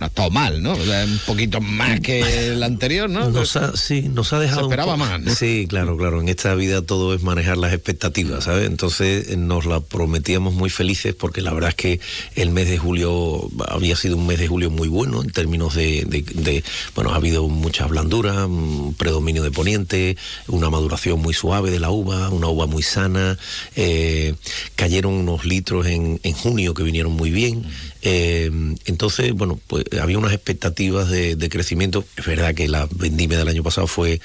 no 0.00 0.06
ha 0.06 0.08
estado 0.08 0.30
mal, 0.30 0.62
¿no? 0.62 0.72
O 0.72 0.84
sea, 0.84 1.04
un 1.04 1.18
poquito 1.26 1.60
más 1.60 2.00
que 2.00 2.48
el 2.48 2.62
anterior, 2.62 3.08
¿no? 3.08 3.30
Nos 3.30 3.56
ha, 3.56 3.76
sí, 3.76 4.02
nos 4.02 4.32
ha 4.32 4.40
dejado. 4.40 4.62
Se 4.62 4.66
esperaba 4.66 4.96
más, 4.96 5.20
¿no? 5.20 5.34
Sí, 5.34 5.66
claro, 5.68 5.96
claro. 5.96 6.20
En 6.20 6.28
esta 6.28 6.54
vida 6.54 6.82
todo 6.82 7.14
es 7.14 7.22
manejar 7.22 7.56
las 7.58 7.72
expectativas, 7.72 8.44
¿sabes? 8.44 8.66
Entonces 8.66 9.28
eh, 9.30 9.36
nos 9.36 9.66
la 9.66 9.80
prometíamos 9.80 10.54
muy 10.54 10.68
felices 10.70 11.14
porque 11.14 11.40
la 11.42 11.52
verdad 11.52 11.70
es 11.70 11.76
que 11.76 12.00
el 12.34 12.50
mes 12.50 12.68
de 12.68 12.78
julio 12.78 13.48
había 13.68 13.94
sido 13.96 14.16
un 14.16 14.26
mes 14.26 14.38
de 14.38 14.48
julio 14.48 14.70
muy 14.70 14.88
bueno 14.88 15.22
en 15.22 15.30
términos 15.30 15.74
de. 15.74 16.04
de- 16.06 16.22
de- 16.22 16.64
bueno, 16.94 17.10
ha 17.12 17.16
habido 17.16 17.46
mucha 17.48 17.86
blandura, 17.86 18.46
un 18.46 18.94
predominio 18.94 19.42
de 19.42 19.50
poniente, 19.50 20.16
una 20.48 20.70
maduración 20.70 21.20
muy 21.20 21.34
suave 21.34 21.70
de 21.70 21.78
la 21.80 21.90
uva, 21.90 22.30
una 22.30 22.48
uva 22.48 22.66
muy 22.66 22.82
sana. 22.82 23.38
eh, 23.76 24.34
cayeron 24.76 25.12
unos 25.14 25.44
litros 25.44 25.86
en, 25.86 26.18
en 26.22 26.32
junio 26.32 26.74
que 26.74 26.82
vinieron 26.82 27.12
muy 27.12 27.30
bien. 27.30 27.64
Eh, 28.06 28.50
entonces, 28.84 29.32
bueno, 29.32 29.58
pues 29.66 29.84
había 30.00 30.18
unas 30.18 30.34
expectativas 30.34 31.08
de, 31.08 31.36
de 31.36 31.48
crecimiento. 31.48 32.04
Es 32.16 32.26
verdad 32.26 32.54
que 32.54 32.68
la 32.68 32.86
vendimia 32.94 33.38
del 33.38 33.48
año 33.48 33.62
pasado 33.62 33.86
fue 33.86 34.20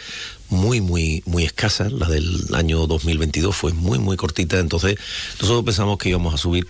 muy, 0.49 0.81
muy, 0.81 1.23
muy 1.25 1.45
escasa. 1.45 1.89
La 1.89 2.09
del 2.09 2.41
año 2.53 2.85
2022 2.87 3.55
fue 3.55 3.71
muy, 3.71 3.97
muy 3.97 4.17
cortita. 4.17 4.59
Entonces, 4.59 4.97
nosotros 5.39 5.63
pensamos 5.63 5.97
que 5.97 6.09
íbamos 6.09 6.33
a 6.33 6.37
subir 6.37 6.67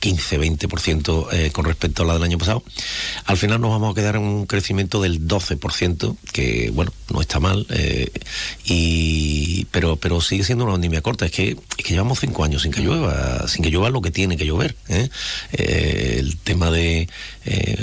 15-20% 0.00 1.28
eh, 1.32 1.50
con 1.50 1.64
respecto 1.64 2.02
a 2.02 2.06
la 2.06 2.14
del 2.14 2.22
año 2.22 2.38
pasado. 2.38 2.62
Al 3.26 3.36
final 3.36 3.60
nos 3.60 3.70
vamos 3.70 3.92
a 3.92 3.94
quedar 3.94 4.16
en 4.16 4.22
un 4.22 4.46
crecimiento 4.46 5.00
del 5.02 5.26
12%, 5.26 6.16
que 6.32 6.70
bueno, 6.72 6.92
no 7.12 7.20
está 7.20 7.40
mal, 7.40 7.66
eh, 7.70 8.10
y, 8.64 9.66
pero, 9.70 9.96
pero 9.96 10.20
sigue 10.20 10.44
siendo 10.44 10.64
una 10.64 10.74
vendimia 10.74 11.02
corta. 11.02 11.26
Es 11.26 11.32
que, 11.32 11.56
que 11.76 11.92
llevamos 11.92 12.20
cinco 12.20 12.44
años 12.44 12.62
sin 12.62 12.72
que 12.72 12.80
llueva, 12.80 13.46
sin 13.48 13.62
que 13.62 13.70
llueva 13.70 13.90
lo 13.90 14.00
que 14.00 14.10
tiene 14.10 14.36
que 14.36 14.46
llover. 14.46 14.76
¿eh? 14.88 15.08
el 15.52 16.36
tema 16.38 16.70
de 16.70 17.08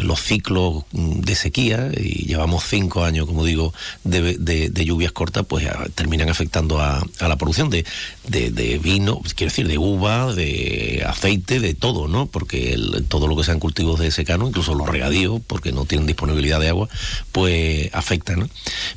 los 0.01 0.21
ciclos 0.21 0.85
de 0.91 1.35
sequía, 1.35 1.91
y 1.95 2.25
llevamos 2.25 2.63
cinco 2.65 3.03
años, 3.03 3.25
como 3.25 3.43
digo, 3.43 3.73
de, 4.03 4.71
lluvias 4.85 5.11
cortas, 5.11 5.45
pues 5.47 5.67
terminan 5.95 6.29
afectando 6.29 6.79
a, 6.79 7.05
la 7.19 7.35
producción 7.35 7.69
de, 7.69 7.85
de, 8.27 8.79
vino, 8.81 9.21
quiero 9.35 9.51
decir, 9.51 9.67
de 9.67 9.77
uva, 9.77 10.33
de 10.33 11.03
aceite, 11.05 11.59
de 11.59 11.73
todo, 11.73 12.07
¿no? 12.07 12.27
Porque 12.27 12.77
todo 13.09 13.27
lo 13.27 13.35
que 13.35 13.43
sean 13.43 13.59
cultivos 13.59 13.99
de 13.99 14.11
secano, 14.11 14.47
incluso 14.47 14.73
los 14.73 14.87
regadíos, 14.87 15.41
porque 15.45 15.71
no 15.71 15.85
tienen 15.85 16.07
disponibilidad 16.07 16.59
de 16.59 16.69
agua, 16.69 16.89
pues 17.31 17.89
afectan, 17.93 18.49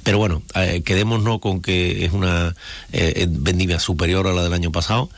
Pero 0.02 0.18
bueno, 0.18 0.42
eh, 0.54 0.82
quedémonos 0.84 1.40
con 1.40 1.60
que 1.60 2.04
es 2.04 2.12
una 2.12 2.54
eh, 2.92 3.26
vendimia 3.28 3.80
superior 3.80 4.26
a 4.26 4.32
la 4.32 4.42
del 4.42 4.52
año 4.52 4.72
pasado 4.72 5.10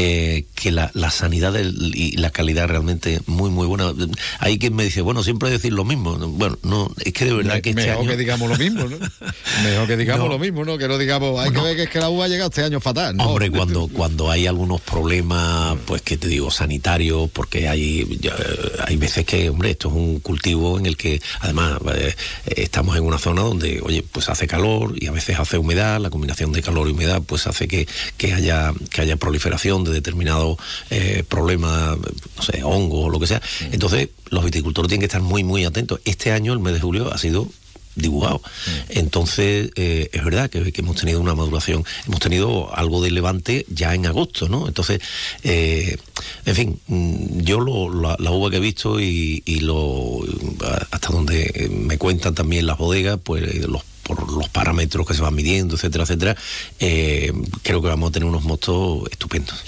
eh, 0.00 0.44
que 0.54 0.70
la, 0.70 0.92
sanidad 1.10 1.54
y 1.58 2.16
la 2.18 2.30
calidad 2.30 2.68
realmente 2.68 3.20
muy 3.26 3.50
muy 3.50 3.66
buena. 3.66 3.92
Hay 4.38 4.56
quien 4.60 4.76
me 4.76 4.84
dice, 4.84 5.00
bueno, 5.00 5.24
siempre 5.24 5.50
decir 5.50 5.72
lo 5.72 5.84
mismo. 5.84 6.16
Bueno, 6.16 6.56
no, 6.62 6.94
es 7.04 7.12
que 7.12 7.24
de 7.24 7.32
verdad 7.32 7.60
que 7.60 7.70
este 7.70 7.86
Mejor 7.88 8.06
que 8.06 8.16
digamos 8.16 8.48
lo 8.48 8.56
mismo, 8.56 8.84
¿no? 8.84 8.96
Mejor 9.64 9.88
que 9.88 9.96
digamos 9.96 10.28
lo 10.28 10.38
mismo, 10.38 10.64
¿no? 10.64 10.78
Que 10.78 10.86
no 10.86 10.98
digamos, 10.98 11.40
hay 11.40 11.50
que 11.50 11.60
ver 11.60 11.74
que 11.74 11.82
es 11.82 11.90
que 11.90 11.98
la 11.98 12.10
uva 12.10 12.26
ha 12.26 12.28
llegado 12.28 12.48
este 12.48 12.62
año 12.62 12.78
fatal, 12.78 13.16
¿no? 13.16 13.24
Hombre, 13.24 13.50
cuando, 13.58 13.88
cuando 13.88 14.30
hay 14.30 14.46
algunos 14.46 14.80
problemas, 14.80 15.76
pues 15.84 16.02
que 16.02 16.16
te 16.16 16.28
digo, 16.28 16.52
sanitarios, 16.52 17.28
porque 17.30 17.68
hay, 17.68 18.20
hay 18.86 18.96
veces 18.96 19.26
que, 19.26 19.50
hombre, 19.50 19.72
esto 19.72 19.88
es 19.88 19.94
un 19.94 20.20
cultivo 20.20 20.78
en 20.78 20.86
el 20.86 20.96
que, 20.96 21.20
además, 21.40 21.80
eh, 21.96 22.14
estamos 22.46 22.96
en 22.96 23.02
una 23.02 23.18
zona 23.18 23.42
donde, 23.42 23.80
oye, 23.82 24.04
pues 24.12 24.28
hace 24.28 24.46
calor 24.46 24.94
y 24.96 25.08
a 25.08 25.10
veces 25.10 25.40
hace 25.40 25.58
humedad, 25.58 25.98
la 26.00 26.10
combinación 26.10 26.52
de 26.52 26.62
calor 26.62 26.86
y 26.86 26.92
humedad, 26.92 27.20
pues 27.20 27.48
hace 27.48 27.66
que, 27.66 27.88
que 28.16 28.32
haya, 28.32 28.72
que 28.90 29.00
haya 29.00 29.16
proliferación 29.16 29.87
de 29.88 29.94
determinado 29.94 30.56
eh, 30.90 31.24
problema, 31.28 31.96
no 32.36 32.42
sé, 32.42 32.62
hongo 32.62 33.02
o 33.02 33.10
lo 33.10 33.18
que 33.18 33.26
sea. 33.26 33.42
Entonces, 33.72 34.08
los 34.30 34.44
viticultores 34.44 34.88
tienen 34.88 35.00
que 35.00 35.06
estar 35.06 35.22
muy, 35.22 35.44
muy 35.44 35.64
atentos. 35.64 36.00
Este 36.04 36.32
año, 36.32 36.52
el 36.52 36.60
mes 36.60 36.74
de 36.74 36.80
julio, 36.80 37.12
ha 37.12 37.18
sido 37.18 37.48
dibujado. 37.98 38.40
Entonces, 38.88 39.70
eh, 39.76 40.08
es 40.12 40.24
verdad 40.24 40.50
que, 40.50 40.72
hemos 40.76 40.96
tenido 40.96 41.20
una 41.20 41.34
maduración, 41.34 41.84
hemos 42.06 42.20
tenido 42.20 42.74
algo 42.74 43.02
de 43.02 43.10
levante 43.10 43.66
ya 43.68 43.94
en 43.94 44.06
agosto, 44.06 44.48
¿no? 44.48 44.68
Entonces, 44.68 45.00
eh, 45.42 45.96
en 46.44 46.54
fin, 46.54 46.80
mm, 46.86 47.40
yo 47.40 47.60
la, 47.60 48.30
uva 48.30 48.50
que 48.50 48.56
he 48.56 48.60
visto 48.60 49.00
y, 49.00 49.42
y, 49.44 49.60
lo 49.60 50.20
hasta 50.90 51.08
donde 51.08 51.68
me 51.70 51.98
cuentan 51.98 52.34
también 52.34 52.66
las 52.66 52.78
bodegas, 52.78 53.18
pues 53.22 53.66
los 53.66 53.82
por 54.08 54.32
los 54.32 54.48
parámetros 54.48 55.06
que 55.06 55.12
se 55.12 55.20
van 55.20 55.34
midiendo, 55.34 55.74
etcétera, 55.76 56.04
etcétera, 56.04 56.36
eh, 56.80 57.30
creo 57.62 57.82
que 57.82 57.88
vamos 57.88 58.08
a 58.08 58.12
tener 58.12 58.26
unos 58.26 58.42
motos 58.42 59.02
estupendos. 59.10 59.62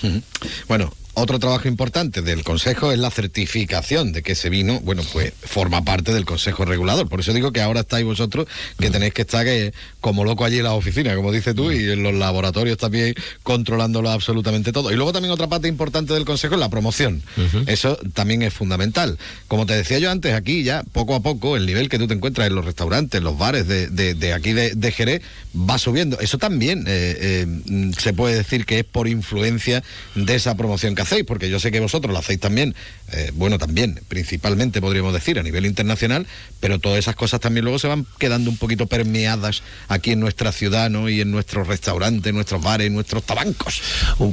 Bueno, 0.66 0.90
otro 1.14 1.38
trabajo 1.38 1.68
importante 1.68 2.22
del 2.22 2.44
Consejo 2.44 2.92
es 2.92 2.98
la 2.98 3.10
certificación 3.10 4.12
de 4.12 4.22
que 4.22 4.32
ese 4.32 4.48
vino, 4.48 4.80
bueno, 4.80 5.02
pues 5.12 5.32
forma 5.42 5.82
parte 5.84 6.12
del 6.12 6.24
Consejo 6.24 6.64
Regulador. 6.64 7.08
Por 7.08 7.20
eso 7.20 7.32
digo 7.32 7.52
que 7.52 7.60
ahora 7.60 7.80
estáis 7.80 8.04
vosotros, 8.04 8.46
que 8.78 8.90
mm. 8.90 8.92
tenéis 8.92 9.14
que 9.14 9.22
estar 9.22 9.44
que, 9.44 9.72
como 10.00 10.24
loco 10.24 10.44
allí 10.44 10.58
en 10.58 10.64
las 10.64 10.72
oficinas, 10.72 11.16
como 11.16 11.32
dices 11.32 11.54
tú, 11.54 11.72
y 11.72 11.90
en 11.90 12.02
los 12.02 12.14
laboratorios 12.14 12.78
también 12.78 13.14
controlándolo 13.42 14.10
absolutamente 14.10 14.72
todo. 14.72 14.92
Y 14.92 14.96
luego 14.96 15.12
también 15.12 15.32
otra 15.32 15.48
parte 15.48 15.68
importante 15.68 16.14
del 16.14 16.24
Consejo 16.24 16.54
es 16.54 16.60
la 16.60 16.68
promoción. 16.68 17.22
Eso 17.66 17.98
también 18.14 18.42
es 18.42 18.54
fundamental. 18.54 19.18
Como 19.48 19.66
te 19.66 19.74
decía 19.74 19.98
yo 19.98 20.10
antes, 20.10 20.34
aquí 20.34 20.62
ya 20.62 20.84
poco 20.92 21.14
a 21.14 21.20
poco 21.20 21.56
el 21.56 21.66
nivel 21.66 21.88
que 21.88 21.98
tú 21.98 22.06
te 22.06 22.14
encuentras 22.14 22.46
en 22.46 22.54
los 22.54 22.64
restaurantes, 22.64 23.18
en 23.18 23.24
los 23.24 23.36
bares 23.36 23.66
de, 23.66 24.32
aquí 24.32 24.52
de, 24.52 24.92
Jerez, 24.92 25.22
va 25.54 25.78
subiendo. 25.78 26.20
Eso 26.20 26.38
también 26.38 26.84
eh, 26.86 27.46
eh, 27.66 27.92
se 27.98 28.12
puede 28.12 28.36
decir 28.36 28.64
que 28.64 28.80
es 28.80 28.84
por 28.84 29.08
influencia 29.08 29.82
de 30.14 30.34
esa 30.34 30.56
promoción 30.56 30.94
hacéis, 31.00 31.24
porque 31.24 31.50
yo 31.50 31.60
sé 31.60 31.70
que 31.70 31.80
vosotros 31.80 32.12
lo 32.12 32.18
hacéis 32.18 32.40
también, 32.40 32.74
eh, 33.12 33.30
bueno, 33.34 33.58
también, 33.58 34.00
principalmente 34.08 34.80
podríamos 34.80 35.12
decir 35.12 35.38
a 35.38 35.42
nivel 35.42 35.66
internacional, 35.66 36.26
pero 36.60 36.78
todas 36.78 36.98
esas 36.98 37.16
cosas 37.16 37.40
también 37.40 37.64
luego 37.64 37.78
se 37.78 37.88
van 37.88 38.06
quedando 38.18 38.50
un 38.50 38.56
poquito 38.56 38.86
permeadas 38.86 39.62
aquí 39.88 40.12
en 40.12 40.20
nuestra 40.20 40.52
ciudad, 40.52 40.90
¿no? 40.90 41.08
Y 41.08 41.20
en 41.20 41.30
nuestros 41.30 41.66
restaurantes, 41.66 42.32
nuestros 42.32 42.62
bares, 42.62 42.90
nuestros 42.90 43.24
tabancos. 43.24 43.82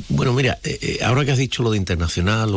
Bueno, 0.09 0.33
mira, 0.33 0.59
eh, 0.63 0.77
eh, 0.81 0.99
ahora 1.03 1.25
que 1.25 1.31
has 1.31 1.37
dicho 1.37 1.63
lo 1.63 1.71
de 1.71 1.77
internacional, 1.77 2.51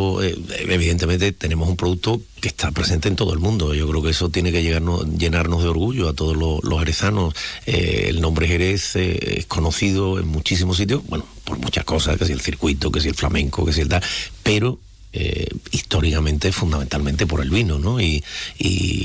evidentemente 0.69 1.33
tenemos 1.33 1.69
un 1.69 1.77
producto 1.77 2.21
que 2.41 2.49
está 2.49 2.71
presente 2.73 3.09
en 3.09 3.17
todo 3.17 3.33
el 3.33 3.39
mundo. 3.39 3.75
Yo 3.75 3.89
creo 3.89 4.03
que 4.03 4.11
eso 4.11 4.31
tiene 4.31 4.53
que 4.53 4.63
llegarnos, 4.63 5.07
llenarnos 5.17 5.63
de 5.63 5.69
orgullo 5.69 6.09
a 6.09 6.13
todos 6.13 6.37
los, 6.37 6.63
los 6.65 6.79
jerezanos. 6.81 7.35
el 7.67 8.21
nombre 8.21 8.49
Jerez 8.49 8.97
es 8.97 9.47
conocido 9.47 10.19
en 10.19 10.27
muchísimos 10.29 10.77
sitios, 10.77 11.03
bueno, 11.07 11.27
por 11.45 11.59
muchas 11.59 11.85
cosas, 11.85 12.17
que 12.17 12.27
si 12.27 12.33
el 12.33 12.41
circuito, 12.41 12.91
que 12.91 13.01
si 13.01 13.09
el 13.09 13.15
flamenco, 13.15 13.65
que 13.65 13.73
si 13.73 13.81
el 13.81 13.89
tal, 13.89 14.03
pero 14.43 14.79
eh, 15.13 15.49
históricamente, 15.73 16.53
fundamentalmente 16.53 17.27
por 17.27 17.41
el 17.41 17.51
vino, 17.51 17.81
¿no? 17.81 18.01
Y, 18.01 18.23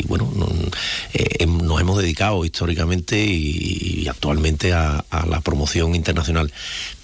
bueno, 0.07 0.31
eh, 1.13 1.47
nos 1.47 1.81
hemos 1.81 1.97
dedicado 1.97 2.45
históricamente 2.45 3.25
y, 3.25 4.07
actualmente 4.07 4.71
a, 4.71 5.03
la 5.27 5.41
promoción 5.41 5.95
internacional. 5.95 6.53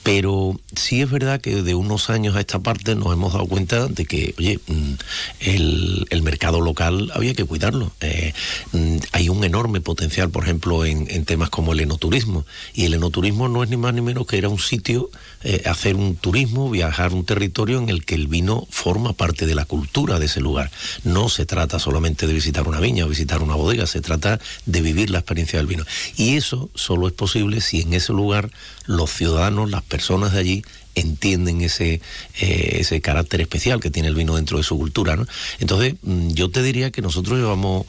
Pero 0.03 0.59
sí 0.75 1.01
es 1.01 1.11
verdad 1.11 1.41
que 1.41 1.61
de 1.61 1.75
unos 1.75 2.09
años 2.09 2.35
a 2.35 2.39
esta 2.39 2.59
parte 2.59 2.95
nos 2.95 3.13
hemos 3.13 3.33
dado 3.33 3.45
cuenta 3.45 3.87
de 3.87 4.05
que, 4.05 4.33
oye, 4.37 4.59
mm, 4.67 4.93
el, 5.39 6.21
mercado 6.23 6.61
local 6.61 7.11
había 7.13 7.33
que 7.33 7.45
cuidarlo. 7.45 7.91
Eh, 8.01 8.33
mm, 8.71 8.97
hay 9.11 9.29
un 9.29 9.43
enorme 9.43 9.81
potencial, 9.81 10.29
por 10.29 10.43
ejemplo, 10.43 10.85
en, 10.85 11.25
temas 11.25 11.49
como 11.49 11.73
el 11.73 11.81
enoturismo. 11.81 12.45
Y 12.73 12.85
el 12.85 12.95
enoturismo 12.95 13.47
no 13.47 13.63
es 13.63 13.69
ni 13.69 13.77
más 13.77 13.93
ni 13.93 14.01
menos 14.01 14.25
que 14.25 14.37
ir 14.37 14.45
a 14.45 14.49
un 14.49 14.59
sitio, 14.59 15.09
eh, 15.43 15.63
hacer 15.65 15.95
un 15.95 16.15
turismo, 16.15 16.69
viajar 16.69 17.13
un 17.13 17.25
territorio 17.25 17.79
en 17.79 17.89
el 17.89 18.05
que 18.05 18.15
el 18.15 18.27
vino 18.27 18.67
forma 18.69 19.13
parte 19.13 19.45
de 19.45 19.55
la 19.55 19.65
cultura 19.65 20.19
de 20.19 20.27
ese 20.27 20.39
lugar. 20.39 20.71
No 21.03 21.29
se 21.29 21.45
trata 21.45 21.79
solamente 21.79 22.27
de 22.27 22.33
visitar 22.33 22.67
una 22.67 22.79
viña 22.79 23.05
o 23.05 23.09
visitar 23.09 23.41
una 23.41 23.55
bodega, 23.55 23.87
se 23.87 24.01
trata 24.01 24.39
de 24.65 24.81
vivir 24.81 25.09
la 25.09 25.19
experiencia 25.19 25.57
del 25.57 25.67
vino. 25.67 25.85
Y 26.15 26.35
eso 26.35 26.69
solo 26.75 27.07
es 27.07 27.13
posible 27.13 27.61
si 27.61 27.81
en 27.81 27.93
ese 27.93 28.13
lugar 28.13 28.51
los 28.85 29.11
ciudadanos, 29.11 29.69
las 29.69 29.83
personas 29.83 30.33
de 30.33 30.39
allí 30.39 30.63
entienden 30.95 31.61
ese, 31.61 32.01
eh, 32.39 32.77
ese 32.79 33.01
carácter 33.01 33.41
especial 33.41 33.79
que 33.79 33.89
tiene 33.89 34.09
el 34.09 34.15
vino 34.15 34.35
dentro 34.35 34.57
de 34.57 34.63
su 34.63 34.77
cultura. 34.77 35.17
Entonces, 35.59 35.95
mm, 36.01 36.29
yo 36.29 36.49
te 36.49 36.61
diría 36.61 36.91
que 36.91 37.01
nosotros 37.01 37.39
llevamos 37.39 37.85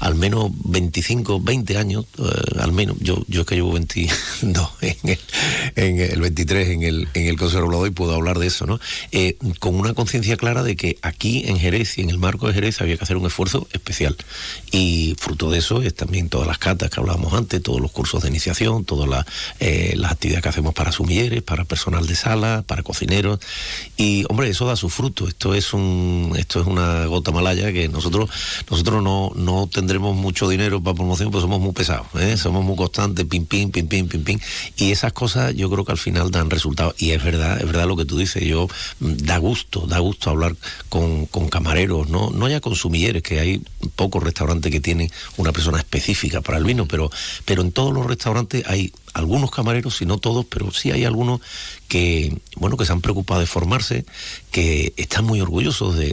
al 0.00 0.14
menos 0.14 0.50
25, 0.64 1.40
20 1.40 1.76
años, 1.76 2.06
eh, 2.18 2.60
al 2.60 2.72
menos, 2.72 2.96
yo, 3.00 3.24
yo 3.28 3.42
es 3.42 3.46
que 3.46 3.56
llevo 3.56 3.72
22 3.72 4.70
en 5.76 6.00
el, 6.00 6.20
23 6.20 6.68
en 6.68 6.82
el, 6.82 7.08
en 7.14 7.26
el 7.26 7.36
Consejo 7.36 7.62
Regulador 7.62 7.88
y 7.88 7.90
puedo 7.90 8.14
hablar 8.14 8.38
de 8.38 8.46
eso, 8.46 8.66
¿no? 8.66 8.78
Eh, 9.12 9.36
con 9.58 9.74
una 9.74 9.94
conciencia 9.94 10.36
clara 10.36 10.62
de 10.62 10.76
que 10.76 10.98
aquí 11.02 11.44
en 11.46 11.58
Jerez 11.58 11.98
y 11.98 12.02
en 12.02 12.10
el 12.10 12.18
marco 12.18 12.46
de 12.46 12.54
Jerez 12.54 12.80
había 12.80 12.96
que 12.96 13.04
hacer 13.04 13.16
un 13.16 13.26
esfuerzo 13.26 13.66
especial. 13.72 14.16
Y 14.70 15.16
fruto 15.18 15.50
de 15.50 15.58
eso 15.58 15.82
es 15.82 15.94
también 15.94 16.28
todas 16.28 16.46
las 16.46 16.58
catas 16.58 16.90
que 16.90 17.00
hablábamos 17.00 17.34
antes, 17.34 17.62
todos 17.62 17.80
los 17.80 17.90
cursos 17.90 18.22
de 18.22 18.28
iniciación, 18.28 18.84
todas 18.84 19.08
las, 19.08 19.26
eh, 19.60 19.94
las 19.96 20.12
actividades 20.12 20.42
que 20.42 20.48
hacemos 20.48 20.74
para 20.74 20.92
sumilleres, 20.92 21.42
para 21.42 21.64
personal 21.64 22.06
de 22.06 22.14
sala, 22.14 22.64
para 22.66 22.82
cocineros. 22.82 23.40
Y, 23.96 24.24
hombre, 24.28 24.48
eso 24.48 24.66
da 24.66 24.76
su 24.76 24.88
fruto. 24.88 25.26
Esto 25.28 25.54
es 25.54 25.72
un 25.72 26.34
esto 26.36 26.60
es 26.60 26.66
una 26.66 27.06
gota 27.06 27.30
malaya 27.32 27.72
que 27.72 27.88
nosotros, 27.88 28.30
nosotros 28.70 29.02
no, 29.02 29.32
no 29.34 29.66
tendremos 29.66 29.87
tendremos 29.88 30.14
mucho 30.14 30.50
dinero 30.50 30.82
para 30.82 30.94
promoción, 30.94 31.30
pues 31.30 31.40
somos 31.40 31.60
muy 31.60 31.72
pesados, 31.72 32.08
¿eh? 32.20 32.36
somos 32.36 32.62
muy 32.62 32.76
constantes, 32.76 33.24
pim, 33.24 33.46
pim, 33.46 33.70
pim, 33.70 33.88
pim, 33.88 34.06
pim, 34.06 34.22
pim. 34.22 34.38
Y 34.76 34.92
esas 34.92 35.14
cosas 35.14 35.54
yo 35.54 35.70
creo 35.70 35.82
que 35.86 35.92
al 35.92 35.98
final 35.98 36.30
dan 36.30 36.50
resultados. 36.50 36.94
Y 36.98 37.12
es 37.12 37.24
verdad, 37.24 37.58
es 37.58 37.66
verdad 37.66 37.86
lo 37.86 37.96
que 37.96 38.04
tú 38.04 38.18
dices, 38.18 38.44
yo 38.44 38.68
mm, 39.00 39.12
da 39.24 39.38
gusto, 39.38 39.86
da 39.86 39.98
gusto 39.98 40.28
hablar 40.28 40.54
con, 40.90 41.24
camareros, 41.48 42.10
no, 42.10 42.28
no 42.28 42.50
ya 42.50 42.60
con 42.60 42.76
sumilleres, 42.76 43.22
que 43.22 43.40
hay 43.40 43.62
pocos 43.96 44.22
restaurantes 44.22 44.70
que 44.70 44.80
tienen 44.80 45.10
una 45.38 45.52
persona 45.52 45.78
específica 45.78 46.42
para 46.42 46.58
el 46.58 46.64
vino, 46.64 46.86
pero, 46.86 47.10
pero 47.46 47.62
en 47.62 47.72
todos 47.72 47.94
los 47.94 48.04
restaurantes 48.04 48.64
hay 48.66 48.92
algunos 49.14 49.50
camareros, 49.50 49.96
si 49.96 50.06
no 50.06 50.18
todos, 50.18 50.44
pero 50.46 50.70
sí 50.72 50.90
hay 50.90 51.04
algunos 51.04 51.40
que, 51.88 52.36
bueno, 52.56 52.76
que 52.76 52.84
se 52.84 52.92
han 52.92 53.00
preocupado 53.00 53.40
de 53.40 53.46
formarse, 53.46 54.04
que 54.50 54.92
están 54.96 55.24
muy 55.24 55.40
orgullosos 55.40 55.96
de, 55.96 56.12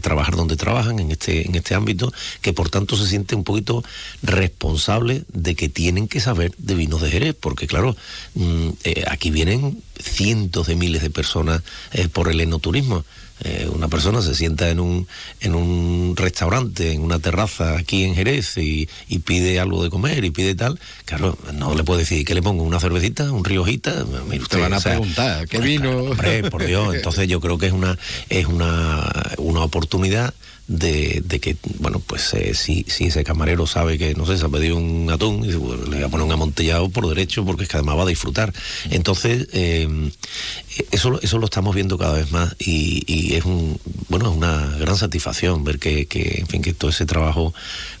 trabajar 0.00 0.36
donde 0.36 0.56
trabajan 0.56 0.98
en 1.00 1.10
este, 1.10 1.46
en 1.46 1.54
este 1.54 1.74
ámbito, 1.74 2.12
que 2.42 2.52
por 2.52 2.70
tanto 2.70 2.96
se 2.96 3.06
sienten 3.06 3.38
un 3.38 3.44
poquito 3.44 3.82
responsables 4.22 5.24
de 5.32 5.56
que 5.56 5.68
tienen 5.68 6.06
que 6.06 6.20
saber 6.20 6.52
de 6.58 6.74
vinos 6.74 7.00
de 7.00 7.10
Jerez, 7.10 7.34
porque 7.38 7.66
claro, 7.66 7.96
mm, 8.34 8.68
eh, 8.84 9.04
aquí 9.08 9.30
vienen 9.30 9.82
cientos 9.98 10.66
de 10.66 10.76
miles 10.76 11.02
de 11.02 11.10
personas 11.10 11.62
eh, 11.92 12.08
por 12.08 12.28
el 12.28 12.40
enoturismo 12.40 13.04
Eh, 13.40 13.68
una 13.70 13.88
persona 13.88 14.22
se 14.22 14.34
sienta 14.34 14.70
en 14.70 14.80
un, 14.80 15.06
en 15.40 15.54
un 15.54 16.14
restaurante, 16.16 16.92
en 16.92 17.02
una 17.02 17.18
terraza 17.18 17.76
aquí 17.76 18.04
en 18.04 18.14
Jerez 18.14 18.56
y, 18.56 18.88
pide 19.24 19.58
algo 19.58 19.82
de 19.82 19.90
comer 19.90 20.24
y 20.24 20.30
pide 20.30 20.54
tal, 20.54 20.78
claro, 21.04 21.36
no 21.52 21.74
le 21.74 21.82
puedo 21.82 21.98
decir, 21.98 22.24
¿qué 22.24 22.34
le 22.34 22.42
pongo? 22.42 22.62
¿Una 22.62 22.78
cervecita? 22.78 23.32
¿Un 23.32 23.44
riojita? 23.44 24.04
Te 24.48 24.60
van 24.60 24.72
a 24.72 24.80
preguntar, 24.80 25.48
¿qué 25.48 25.58
vino? 25.58 25.90
hombre, 25.96 26.48
por 26.50 26.64
Dios, 26.64 26.94
entonces 26.94 27.26
yo 27.28 27.40
creo 27.40 27.58
que 27.58 27.66
es 27.66 27.72
una, 27.72 27.98
es 28.28 28.46
una, 28.46 29.32
una 29.38 29.62
oportunidad 29.62 30.32
de, 30.68 31.22
que, 31.40 31.56
bueno, 31.78 32.00
pues 32.00 32.34
eh, 32.34 32.54
si, 32.54 32.84
ese 32.88 33.24
camarero 33.24 33.66
sabe 33.66 33.98
que, 33.98 34.14
no 34.14 34.26
sé, 34.26 34.36
se 34.36 34.46
ha 34.46 34.48
pedido 34.48 34.76
un 34.76 35.08
atún, 35.10 35.44
y 35.44 35.48
le 35.48 35.56
voy 35.56 36.02
a 36.02 36.08
poner 36.08 36.26
un 36.26 36.32
amontillado 36.32 36.88
por 36.88 37.08
derecho 37.08 37.44
porque 37.44 37.64
es 37.64 37.68
que 37.68 37.76
además 37.76 37.98
va 37.98 38.02
a 38.02 38.06
disfrutar. 38.06 38.52
Entonces, 38.90 39.48
eh, 39.52 40.10
eso, 40.90 41.20
eso 41.22 41.38
lo 41.38 41.44
estamos 41.44 41.74
viendo 41.74 41.98
cada 41.98 42.14
vez 42.14 42.30
más 42.32 42.54
y, 42.58 43.04
y, 43.06 43.34
es 43.34 43.44
un, 43.44 43.78
bueno, 44.08 44.30
es 44.30 44.36
una 44.36 44.76
gran 44.78 44.96
satisfacción 44.96 45.64
ver 45.64 45.78
que, 45.78 46.06
que, 46.06 46.40
en 46.40 46.46
fin, 46.46 46.62
que 46.62 46.74
todo 46.74 46.90
ese 46.90 47.06
trabajo 47.06 47.54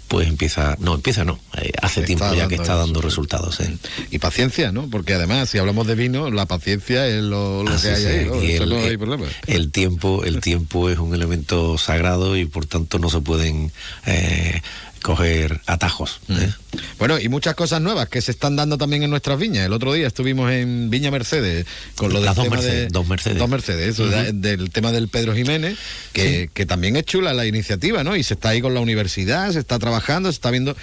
pues 0.08 0.28
empieza, 0.28 0.76
no, 0.78 0.94
empieza 0.94 1.24
no, 1.24 1.38
eh, 1.58 1.72
hace 1.82 2.02
tiempo 2.02 2.32
ya 2.34 2.48
que 2.48 2.56
está 2.56 2.76
dando 2.76 3.00
resultados. 3.00 3.60
¿eh? 3.60 3.76
Y 4.10 4.18
paciencia, 4.18 4.72
¿no? 4.72 4.88
Porque 4.88 5.14
además, 5.14 5.50
si 5.50 5.58
hablamos 5.58 5.86
de 5.86 5.94
vino, 5.94 6.30
la 6.30 6.46
paciencia 6.46 7.06
es 7.06 7.22
lo, 7.22 7.64
que 7.80 7.88
hay 7.88 8.04
ahí, 8.04 8.52
el, 8.52 8.68
no 8.68 8.78
hay 8.78 8.96
problema. 8.96 9.26
El 9.46 9.72
tiempo, 9.72 10.24
el 10.24 10.40
tiempo 10.40 10.90
es 10.90 10.98
un 10.98 11.14
elemento 11.14 11.78
sagrado 11.78 12.36
y 12.36 12.44
por 12.44 12.66
tanto 12.66 12.98
no 12.98 13.10
se 13.10 13.20
pueden 13.20 13.72
eh, 14.06 14.62
coger 15.06 15.60
atajos. 15.66 16.18
¿eh? 16.28 16.52
Bueno, 16.98 17.20
y 17.20 17.28
muchas 17.28 17.54
cosas 17.54 17.80
nuevas 17.80 18.08
que 18.08 18.20
se 18.20 18.32
están 18.32 18.56
dando 18.56 18.76
también 18.76 19.04
en 19.04 19.10
nuestras 19.10 19.38
viñas. 19.38 19.64
El 19.64 19.72
otro 19.72 19.92
día 19.92 20.08
estuvimos 20.08 20.50
en 20.50 20.90
Viña 20.90 21.12
Mercedes 21.12 21.64
con 21.94 22.12
lo 22.12 22.18
del 22.18 22.34
dos 22.34 22.42
tema 22.42 22.56
Mercedes, 22.56 22.74
de 22.74 22.88
dos 22.88 23.06
Mercedes, 23.06 23.38
dos 23.38 23.48
Mercedes 23.48 23.96
del 24.34 24.70
tema 24.70 24.90
del 24.90 25.06
Pedro 25.06 25.32
Jiménez, 25.32 25.78
que, 26.12 26.50
que 26.52 26.66
también 26.66 26.96
es 26.96 27.04
chula 27.04 27.34
la 27.34 27.46
iniciativa, 27.46 28.02
¿no? 28.02 28.16
Y 28.16 28.24
se 28.24 28.34
está 28.34 28.48
ahí 28.48 28.60
con 28.60 28.74
la 28.74 28.80
universidad, 28.80 29.52
se 29.52 29.60
está 29.60 29.78
trabajando, 29.78 30.28
se 30.32 30.38
está 30.38 30.50
viendo 30.50 30.76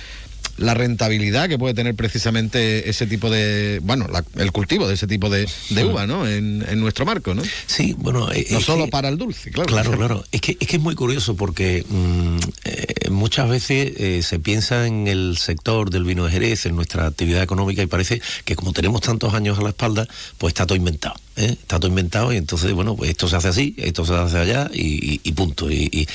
la 0.57 0.73
rentabilidad 0.73 1.49
que 1.49 1.57
puede 1.57 1.73
tener 1.73 1.95
precisamente 1.95 2.89
ese 2.89 3.07
tipo 3.07 3.29
de, 3.29 3.79
bueno, 3.83 4.07
el 4.35 4.51
cultivo 4.51 4.87
de 4.87 4.93
ese 4.93 5.07
tipo 5.07 5.29
de, 5.29 5.47
uva, 5.83 6.05
¿no? 6.07 6.27
En, 6.27 6.63
nuestro 6.79 7.05
marco, 7.05 7.33
¿no? 7.33 7.43
Sí, 7.65 7.95
bueno. 7.97 8.29
no 8.51 8.61
solo 8.61 8.87
para 8.87 9.09
el 9.09 9.17
dulce, 9.17 9.51
claro. 9.51 9.67
Claro, 9.67 9.91
claro. 9.97 10.23
Es 10.31 10.41
que 10.41 10.57
es, 10.59 10.67
que 10.67 10.77
es 10.77 10.81
muy 10.81 10.95
curioso 10.95 11.35
porque 11.35 11.85
mm, 11.87 12.37
eh, 12.65 13.09
muchas 13.09 13.49
veces 13.49 13.93
eh, 13.97 14.21
se 14.23 14.39
piensa 14.39 14.85
en 14.85 15.07
el 15.07 15.37
sector 15.37 15.89
del 15.89 16.03
vino 16.03 16.25
de 16.25 16.31
Jerez, 16.31 16.65
en 16.65 16.75
nuestra 16.75 17.07
actividad 17.07 17.41
económica, 17.41 17.81
y 17.81 17.87
parece 17.87 18.21
que 18.45 18.55
como 18.55 18.73
tenemos 18.73 19.01
tantos 19.01 19.33
años 19.33 19.57
a 19.59 19.61
la 19.61 19.69
espalda, 19.69 20.07
pues 20.37 20.51
está 20.51 20.65
todo 20.65 20.77
inventado. 20.77 21.15
¿Eh? 21.35 21.57
está 21.59 21.79
todo 21.79 21.89
inventado 21.89 22.33
y 22.33 22.37
entonces, 22.37 22.73
bueno, 22.73 22.95
pues 22.95 23.09
esto 23.09 23.27
se 23.27 23.35
hace 23.35 23.47
así, 23.49 23.75
esto 23.77 24.05
se 24.05 24.13
hace 24.13 24.37
allá 24.37 24.69
y, 24.73 25.31
punto. 25.33 25.71
Y, 25.71 26.07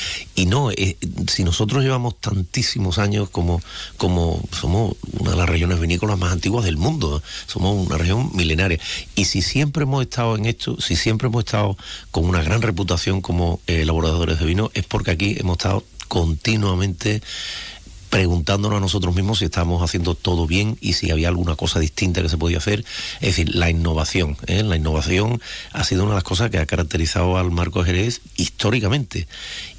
no, 0.46 0.70
eh, 0.70 0.96
si 1.28 1.44
nosotros 1.44 1.82
llevamos 1.82 2.20
tantísimos 2.20 2.98
años 2.98 3.28
como, 3.30 3.60
como 3.96 4.42
somos 4.52 4.96
una 5.18 5.32
de 5.32 5.36
las 5.36 5.48
regiones 5.48 5.80
vinícolas 5.80 6.18
más 6.18 6.32
antiguas 6.32 6.64
del 6.64 6.76
mundo, 6.76 7.22
somos 7.46 7.86
una 7.86 7.98
región 7.98 8.30
milenaria, 8.34 8.78
y 9.14 9.24
si 9.24 9.42
siempre 9.42 9.82
hemos 9.82 10.02
estado 10.02 10.36
en 10.36 10.46
esto, 10.46 10.80
si 10.80 10.96
siempre 10.96 11.28
hemos 11.28 11.44
estado 11.44 11.76
con 12.10 12.24
una 12.24 12.42
gran 12.42 12.62
reputación 12.62 13.20
como 13.20 13.60
eh, 13.66 13.82
elaboradores 13.82 14.38
de 14.38 14.46
vino, 14.46 14.70
es 14.74 14.84
porque 14.84 15.10
aquí 15.10 15.36
hemos 15.38 15.58
estado 15.58 15.84
continuamente 16.08 17.22
preguntándonos 18.10 18.78
a 18.78 18.80
nosotros 18.80 19.14
mismos 19.14 19.38
si 19.38 19.46
estábamos 19.46 19.82
haciendo 19.82 20.14
todo 20.14 20.46
bien 20.46 20.78
y 20.80 20.94
si 20.94 21.10
había 21.10 21.28
alguna 21.28 21.56
cosa 21.56 21.78
distinta 21.80 22.22
que 22.22 22.28
se 22.28 22.38
podía 22.38 22.58
hacer. 22.58 22.84
Es 23.20 23.28
decir, 23.36 23.54
la 23.54 23.70
innovación. 23.70 24.36
¿eh? 24.46 24.62
La 24.62 24.76
innovación 24.76 25.40
ha 25.72 25.84
sido 25.84 26.04
una 26.04 26.12
de 26.12 26.16
las 26.16 26.24
cosas 26.24 26.50
que 26.50 26.58
ha 26.58 26.66
caracterizado 26.66 27.36
al 27.38 27.50
Marco 27.50 27.84
Jerez 27.84 28.20
históricamente 28.36 29.26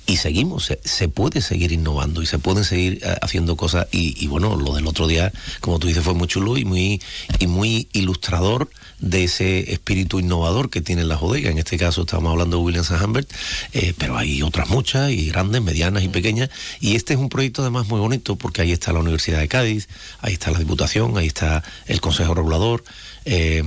y 0.10 0.18
seguimos, 0.18 0.74
se, 0.84 1.08
puede 1.08 1.40
seguir 1.40 1.72
innovando 1.72 2.24
y 2.24 2.26
se 2.26 2.40
pueden 2.40 2.66
seguir 2.66 3.00
eh, 3.04 3.16
haciendo 3.22 3.56
cosas 3.56 3.88
y, 3.92 4.26
bueno, 4.26 4.56
lo 4.56 4.74
del 4.74 4.88
otro 4.88 5.06
día, 5.06 5.32
como 5.62 5.78
tú 5.78 5.86
dices, 5.86 6.04
fue 6.04 6.16
muy 6.16 6.28
chulo 6.28 6.58
y 6.58 6.66
muy, 6.66 7.00
y 7.38 7.46
muy 7.46 7.90
ilustrador 7.94 8.72
de 9.00 9.26
ese 9.26 9.72
espíritu 9.72 10.20
innovador 10.20 10.72
que 10.72 10.82
tiene 10.82 11.04
la 11.04 11.16
bodega. 11.16 11.52
En 11.52 11.60
este 11.60 11.78
caso 11.78 12.02
estamos 12.02 12.32
hablando 12.32 12.58
de 12.58 12.64
Williams 12.64 12.90
Humbert, 12.90 13.32
eh, 13.74 13.94
pero 14.00 14.18
hay 14.18 14.42
otras 14.42 14.68
muchas 14.70 15.12
y 15.12 15.30
grandes, 15.30 15.62
medianas 15.62 16.02
y 16.02 16.08
pequeñas 16.08 16.50
y 16.80 16.96
este 16.96 17.14
es 17.14 17.20
un 17.20 17.30
proyecto 17.30 17.62
además 17.62 17.88
muy 17.88 18.00
bonito 18.00 18.36
porque 18.36 18.64
ahí 18.64 18.72
está 18.72 18.92
la 18.92 19.02
Universidad 19.02 19.38
de 19.38 19.48
Cádiz, 19.48 19.90
ahí 20.22 20.34
está 20.34 20.50
la 20.50 20.58
Diputación, 20.58 21.20
ahí 21.20 21.28
está 21.28 21.64
el 21.86 22.02
Consejo 22.02 22.34
Regulador. 22.34 22.84
Eh, 23.26 23.64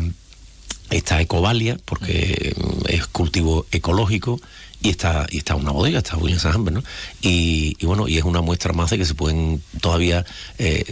está 0.90 1.22
Ecovalia, 1.22 1.78
porque 1.86 2.54
es 2.88 3.06
cultivo 3.06 3.64
ecológico, 3.70 4.40
y 4.82 4.90
está, 4.90 5.26
y 5.30 5.38
está 5.38 5.54
una 5.54 5.70
bodega, 5.70 5.98
está 5.98 6.16
Williams 6.16 6.44
Amber, 6.44 6.74
¿no? 6.74 6.82
Y, 7.20 7.76
bueno, 7.84 8.08
y 8.08 8.18
es 8.18 8.24
una 8.24 8.40
muestra 8.40 8.72
más 8.72 8.90
de 8.90 8.98
que 8.98 9.04
se 9.04 9.14
pueden 9.14 9.62
todavía 9.80 10.24
eh, 10.58 10.84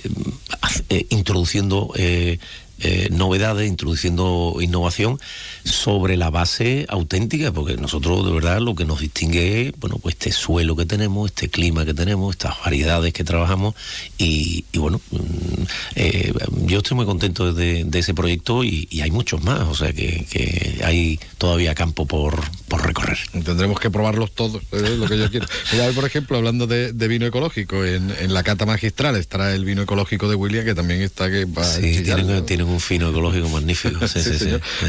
eh, 0.89 1.07
introduciendo 1.11 1.93
eh, 1.97 2.39
eh, 2.83 3.09
novedades, 3.11 3.69
introduciendo 3.69 4.57
innovación 4.61 5.19
sobre 5.65 6.17
la 6.17 6.31
base 6.31 6.87
auténtica, 6.89 7.53
porque 7.53 7.77
nosotros 7.77 8.25
de 8.25 8.33
verdad 8.33 8.61
lo 8.61 8.75
que 8.75 8.85
nos 8.85 9.01
distingue 9.01 9.69
es, 9.69 9.73
bueno, 9.79 9.99
pues 9.99 10.15
este 10.15 10.33
suelo 10.33 10.77
que 10.77 10.87
tenemos, 10.87 11.31
este 11.31 11.49
clima 11.49 11.85
que 11.85 11.95
tenemos, 11.95 12.35
estas 12.35 12.55
variedades 12.65 13.13
que 13.13 13.25
trabajamos 13.25 13.75
y, 14.19 14.65
bueno, 14.75 15.01
mm, 15.11 15.63
eh, 15.97 16.33
yo 16.67 16.79
estoy 16.79 16.97
muy 16.97 17.07
contento 17.07 17.53
de, 17.53 17.87
ese 17.93 18.15
proyecto 18.15 18.65
y, 18.65 18.89
hay 19.03 19.11
muchos 19.11 19.43
más, 19.43 19.61
o 19.61 19.75
sea 19.75 19.93
que, 19.93 20.81
hay 20.85 21.19
todavía 21.39 21.75
campo 21.75 22.07
por, 22.07 22.41
por, 22.69 22.87
recorrer. 22.87 23.19
Tendremos 23.33 23.79
que 23.79 23.91
probarlos 23.91 24.33
todos, 24.33 24.63
es 24.73 24.99
lo 24.99 25.07
que 25.07 25.19
yo 25.19 25.31
quiero. 25.31 25.47
por 25.95 26.05
ejemplo, 26.05 26.39
hablando 26.39 26.67
de, 26.67 26.93
vino 27.09 27.27
ecológico, 27.27 27.85
en, 27.85 28.33
la 28.33 28.43
cata 28.43 28.65
magistral 28.65 29.17
estará 29.17 29.55
el 29.55 29.65
vino 29.65 29.83
ecológico 29.83 30.29
de 30.29 30.35
William, 30.37 30.65
que 30.65 30.75
también 30.75 31.03
está 31.03 31.31
que 31.31 31.45
va 31.45 31.65
sí, 31.65 32.03
tienen, 32.03 32.69
un 32.71 32.81
fino 32.81 33.11
ecológico 33.11 33.49
magnífico. 33.49 34.01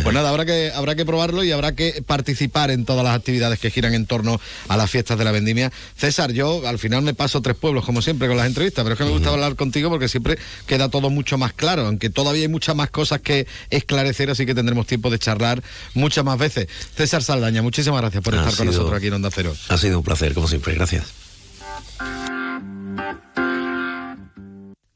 Pues 0.03 0.14
nada, 0.14 0.30
habrá 0.30 0.45
que, 0.45 0.72
habrá 0.74 0.95
que 0.95 1.06
probarlo 1.06 1.44
y 1.44 1.52
habrá 1.52 1.76
que 1.76 2.03
participar 2.06 2.72
en 2.72 2.86
todas 2.86 3.03
las 3.03 3.16
actividades 3.16 3.60
que 3.60 3.70
giran 3.70 3.94
en 3.94 4.06
torno 4.06 4.40
a 4.68 4.78
las 4.78 4.90
fiestas 4.90 5.18
de 5.18 5.24
la 5.24 5.32
vendimia. 5.32 5.72
César, 5.95 6.32
yo 6.32 6.68
al 6.68 6.80
final 6.80 7.02
me 7.02 7.14
paso 7.14 7.41
tres 7.41 7.56
pueblos, 7.56 7.86
como 7.86 8.02
siempre, 8.02 8.28
con 8.28 8.38
las 8.38 8.48
entrevistas, 8.48 8.84
pero 8.84 8.94
es 8.94 8.98
que 8.98 9.06
me 9.06 9.12
gusta 9.12 9.30
hablar 9.30 9.56
contigo 9.56 9.90
porque 9.90 10.08
siempre 10.08 10.38
queda 10.66 10.90
todo 10.90 11.10
mucho 11.10 11.38
más 11.38 11.53
claro, 11.53 11.86
aunque 11.86 12.10
todavía 12.10 12.44
hay 12.44 12.48
muchas 12.48 12.76
más 12.76 12.90
cosas 12.90 13.22
que 13.22 13.48
esclarecer, 13.70 14.30
así 14.30 14.45
que 14.45 14.56
tendremos 14.56 14.88
tiempo 14.88 15.10
de 15.10 15.20
charlar 15.20 15.62
muchas 15.94 16.26
más 16.26 16.38
veces. 16.38 16.68
César 16.95 17.24
Saldaña, 17.24 17.62
muchísimas 17.62 18.02
gracias 18.02 18.24
por 18.24 18.36
estar 18.36 18.56
con 18.56 18.68
nosotros 18.68 18.94
aquí 18.94 19.08
en 19.08 19.14
Onda 19.14 19.30
Cero. 19.32 19.56
Ha 19.70 19.78
sido 19.78 19.99
un 19.99 20.03
placer, 20.03 20.34
como 20.34 20.48
siempre, 20.48 20.74
gracias. 20.74 21.06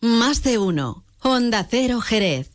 Más 0.02 0.44
de 0.44 0.58
uno. 0.58 1.04
Onda 1.22 1.68
Cero 1.70 2.00
Jerez. 2.02 2.55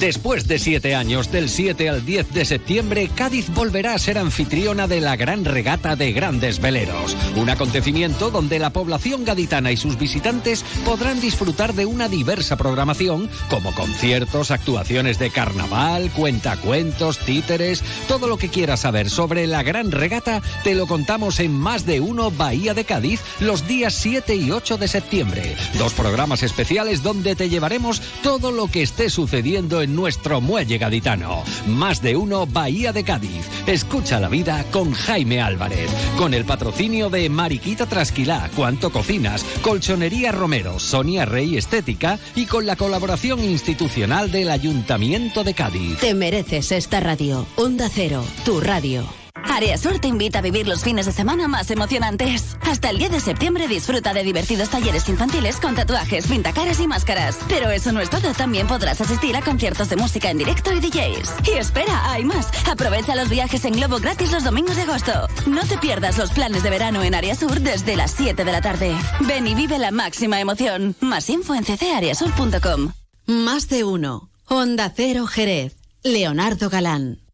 Después 0.00 0.46
de 0.46 0.58
siete 0.58 0.94
años, 0.94 1.32
del 1.32 1.48
7 1.48 1.88
al 1.88 2.04
10 2.04 2.34
de 2.34 2.44
septiembre, 2.44 3.10
Cádiz 3.14 3.48
volverá 3.48 3.94
a 3.94 3.98
ser 3.98 4.18
anfitriona 4.18 4.86
de 4.86 5.00
la 5.00 5.16
Gran 5.16 5.46
Regata 5.46 5.96
de 5.96 6.12
Grandes 6.12 6.60
Veleros. 6.60 7.16
Un 7.34 7.48
acontecimiento 7.48 8.30
donde 8.30 8.58
la 8.58 8.70
población 8.70 9.24
gaditana 9.24 9.72
y 9.72 9.78
sus 9.78 9.98
visitantes 9.98 10.66
podrán 10.84 11.18
disfrutar 11.20 11.72
de 11.72 11.86
una 11.86 12.08
diversa 12.08 12.58
programación, 12.58 13.30
como 13.48 13.74
conciertos, 13.74 14.50
actuaciones 14.50 15.18
de 15.18 15.30
carnaval, 15.30 16.10
cuentacuentos, 16.10 17.18
títeres. 17.20 17.82
Todo 18.06 18.28
lo 18.28 18.36
que 18.36 18.50
quieras 18.50 18.80
saber 18.80 19.08
sobre 19.08 19.46
la 19.46 19.62
Gran 19.62 19.92
Regata 19.92 20.42
te 20.62 20.74
lo 20.74 20.86
contamos 20.86 21.40
en 21.40 21.52
Más 21.52 21.86
de 21.86 22.02
Uno 22.02 22.30
Bahía 22.30 22.74
de 22.74 22.84
Cádiz 22.84 23.22
los 23.40 23.66
días 23.66 23.94
7 23.94 24.36
y 24.36 24.50
8 24.50 24.76
de 24.76 24.88
septiembre. 24.88 25.56
Dos 25.78 25.94
programas 25.94 26.42
especiales 26.42 27.02
donde 27.02 27.34
te 27.34 27.48
llevaremos 27.48 28.02
todo 28.22 28.52
lo 28.52 28.68
que 28.68 28.82
esté 28.82 29.08
sucediendo 29.08 29.80
en 29.80 29.85
nuestro 29.86 30.40
muelle 30.40 30.78
gaditano. 30.78 31.42
Más 31.66 32.02
de 32.02 32.16
uno 32.16 32.46
Bahía 32.46 32.92
de 32.92 33.04
Cádiz. 33.04 33.46
Escucha 33.66 34.20
la 34.20 34.28
vida 34.28 34.64
con 34.70 34.92
Jaime 34.92 35.40
Álvarez. 35.40 35.90
Con 36.16 36.34
el 36.34 36.44
patrocinio 36.44 37.10
de 37.10 37.28
Mariquita 37.28 37.86
Trasquilá, 37.86 38.50
Cuanto 38.56 38.90
Cocinas, 38.90 39.44
Colchonería 39.62 40.32
Romero, 40.32 40.78
Sonia 40.78 41.24
Rey 41.24 41.56
Estética 41.56 42.18
y 42.34 42.46
con 42.46 42.66
la 42.66 42.76
colaboración 42.76 43.42
institucional 43.42 44.30
del 44.30 44.50
Ayuntamiento 44.50 45.44
de 45.44 45.54
Cádiz. 45.54 45.98
Te 45.98 46.14
mereces 46.14 46.72
esta 46.72 47.00
radio. 47.00 47.46
Onda 47.56 47.88
Cero, 47.92 48.24
tu 48.44 48.60
radio. 48.60 49.25
Área 49.44 49.78
Sur 49.78 49.98
te 49.98 50.08
invita 50.08 50.38
a 50.40 50.42
vivir 50.42 50.66
los 50.66 50.82
fines 50.82 51.06
de 51.06 51.12
semana 51.12 51.48
más 51.48 51.70
emocionantes. 51.70 52.56
Hasta 52.62 52.90
el 52.90 52.98
10 52.98 53.12
de 53.12 53.20
septiembre 53.20 53.68
disfruta 53.68 54.12
de 54.12 54.22
divertidos 54.22 54.70
talleres 54.70 55.08
infantiles 55.08 55.60
con 55.60 55.74
tatuajes, 55.74 56.26
pintacaras 56.26 56.80
y 56.80 56.86
máscaras. 56.86 57.38
Pero 57.48 57.70
eso 57.70 57.92
no 57.92 58.00
es 58.00 58.10
todo, 58.10 58.32
también 58.32 58.66
podrás 58.66 59.00
asistir 59.00 59.36
a 59.36 59.42
conciertos 59.42 59.88
de 59.88 59.96
música 59.96 60.30
en 60.30 60.38
directo 60.38 60.72
y 60.72 60.80
DJs. 60.80 61.34
Y 61.46 61.58
espera, 61.58 62.10
hay 62.10 62.24
más. 62.24 62.48
Aprovecha 62.68 63.14
los 63.14 63.28
viajes 63.28 63.64
en 63.64 63.74
globo 63.74 63.98
gratis 63.98 64.32
los 64.32 64.44
domingos 64.44 64.76
de 64.76 64.82
agosto. 64.82 65.12
No 65.46 65.64
te 65.64 65.78
pierdas 65.78 66.18
los 66.18 66.30
planes 66.32 66.62
de 66.62 66.70
verano 66.70 67.02
en 67.02 67.14
Área 67.14 67.34
Sur 67.34 67.60
desde 67.60 67.96
las 67.96 68.12
7 68.12 68.44
de 68.44 68.52
la 68.52 68.60
tarde. 68.60 68.94
Ven 69.20 69.46
y 69.46 69.54
vive 69.54 69.78
la 69.78 69.90
máxima 69.90 70.40
emoción. 70.40 70.96
Más 71.00 71.30
info 71.30 71.54
en 71.54 71.64
ccareasur.com. 71.64 72.92
Más 73.26 73.68
de 73.68 73.84
uno. 73.84 74.30
Onda 74.46 74.92
Cero 74.94 75.26
Jerez. 75.26 75.76
Leonardo 76.02 76.70
Galán. 76.70 77.25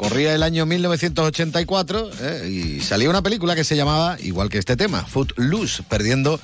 Corría 0.00 0.34
el 0.34 0.42
año 0.42 0.64
1984 0.64 2.10
eh, 2.22 2.48
y 2.48 2.80
salía 2.80 3.10
una 3.10 3.20
película 3.20 3.54
que 3.54 3.64
se 3.64 3.76
llamaba, 3.76 4.16
igual 4.18 4.48
que 4.48 4.56
este 4.56 4.74
tema, 4.74 5.04
Footloose, 5.04 5.82
perdiendo 5.82 6.40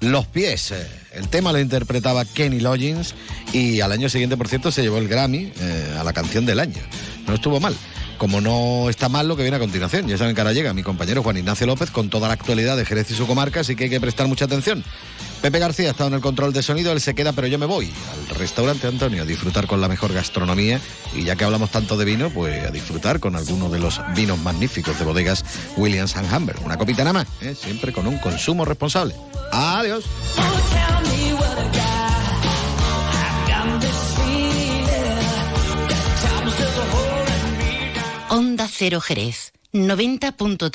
los 0.00 0.26
pies. 0.26 0.72
Eh, 0.72 0.86
el 1.14 1.26
tema 1.28 1.50
lo 1.50 1.58
interpretaba 1.58 2.26
Kenny 2.26 2.60
Loggins 2.60 3.14
y 3.54 3.80
al 3.80 3.92
año 3.92 4.10
siguiente, 4.10 4.36
por 4.36 4.48
cierto, 4.48 4.70
se 4.70 4.82
llevó 4.82 4.98
el 4.98 5.08
Grammy 5.08 5.50
eh, 5.58 5.96
a 5.98 6.04
la 6.04 6.12
canción 6.12 6.44
del 6.44 6.60
año. 6.60 6.82
No 7.26 7.32
estuvo 7.32 7.58
mal. 7.60 7.74
Como 8.18 8.40
no 8.40 8.90
está 8.90 9.08
mal 9.08 9.28
lo 9.28 9.36
que 9.36 9.42
viene 9.42 9.56
a 9.56 9.60
continuación, 9.60 10.08
ya 10.08 10.18
saben 10.18 10.34
que 10.34 10.40
ahora 10.40 10.52
llega 10.52 10.74
mi 10.74 10.82
compañero 10.82 11.22
Juan 11.22 11.36
Ignacio 11.36 11.68
López 11.68 11.90
con 11.92 12.10
toda 12.10 12.26
la 12.26 12.34
actualidad 12.34 12.76
de 12.76 12.84
Jerez 12.84 13.10
y 13.12 13.14
su 13.14 13.28
comarca, 13.28 13.60
así 13.60 13.76
que 13.76 13.84
hay 13.84 13.90
que 13.90 14.00
prestar 14.00 14.26
mucha 14.26 14.46
atención. 14.46 14.82
Pepe 15.40 15.60
García 15.60 15.86
ha 15.86 15.90
estado 15.92 16.08
en 16.08 16.14
el 16.14 16.20
control 16.20 16.52
de 16.52 16.64
sonido, 16.64 16.90
él 16.90 17.00
se 17.00 17.14
queda, 17.14 17.32
pero 17.32 17.46
yo 17.46 17.58
me 17.58 17.66
voy 17.66 17.92
al 18.10 18.36
restaurante 18.36 18.88
Antonio 18.88 19.22
a 19.22 19.24
disfrutar 19.24 19.68
con 19.68 19.80
la 19.80 19.86
mejor 19.86 20.12
gastronomía 20.12 20.80
y 21.14 21.22
ya 21.22 21.36
que 21.36 21.44
hablamos 21.44 21.70
tanto 21.70 21.96
de 21.96 22.04
vino, 22.04 22.28
pues 22.30 22.66
a 22.66 22.72
disfrutar 22.72 23.20
con 23.20 23.36
alguno 23.36 23.68
de 23.68 23.78
los 23.78 24.00
vinos 24.16 24.38
magníficos 24.40 24.98
de 24.98 25.04
bodegas 25.04 25.44
Williams 25.76 26.16
and 26.16 26.32
Humber. 26.32 26.56
Una 26.64 26.76
copita 26.76 27.04
nada 27.04 27.12
más, 27.12 27.28
¿eh? 27.40 27.54
siempre 27.54 27.92
con 27.92 28.08
un 28.08 28.18
consumo 28.18 28.64
responsable. 28.64 29.14
Adiós. 29.52 30.04
Onda 38.68 38.76
Cero 38.76 39.00
Jerez, 39.00 39.52
90.3 39.72 40.58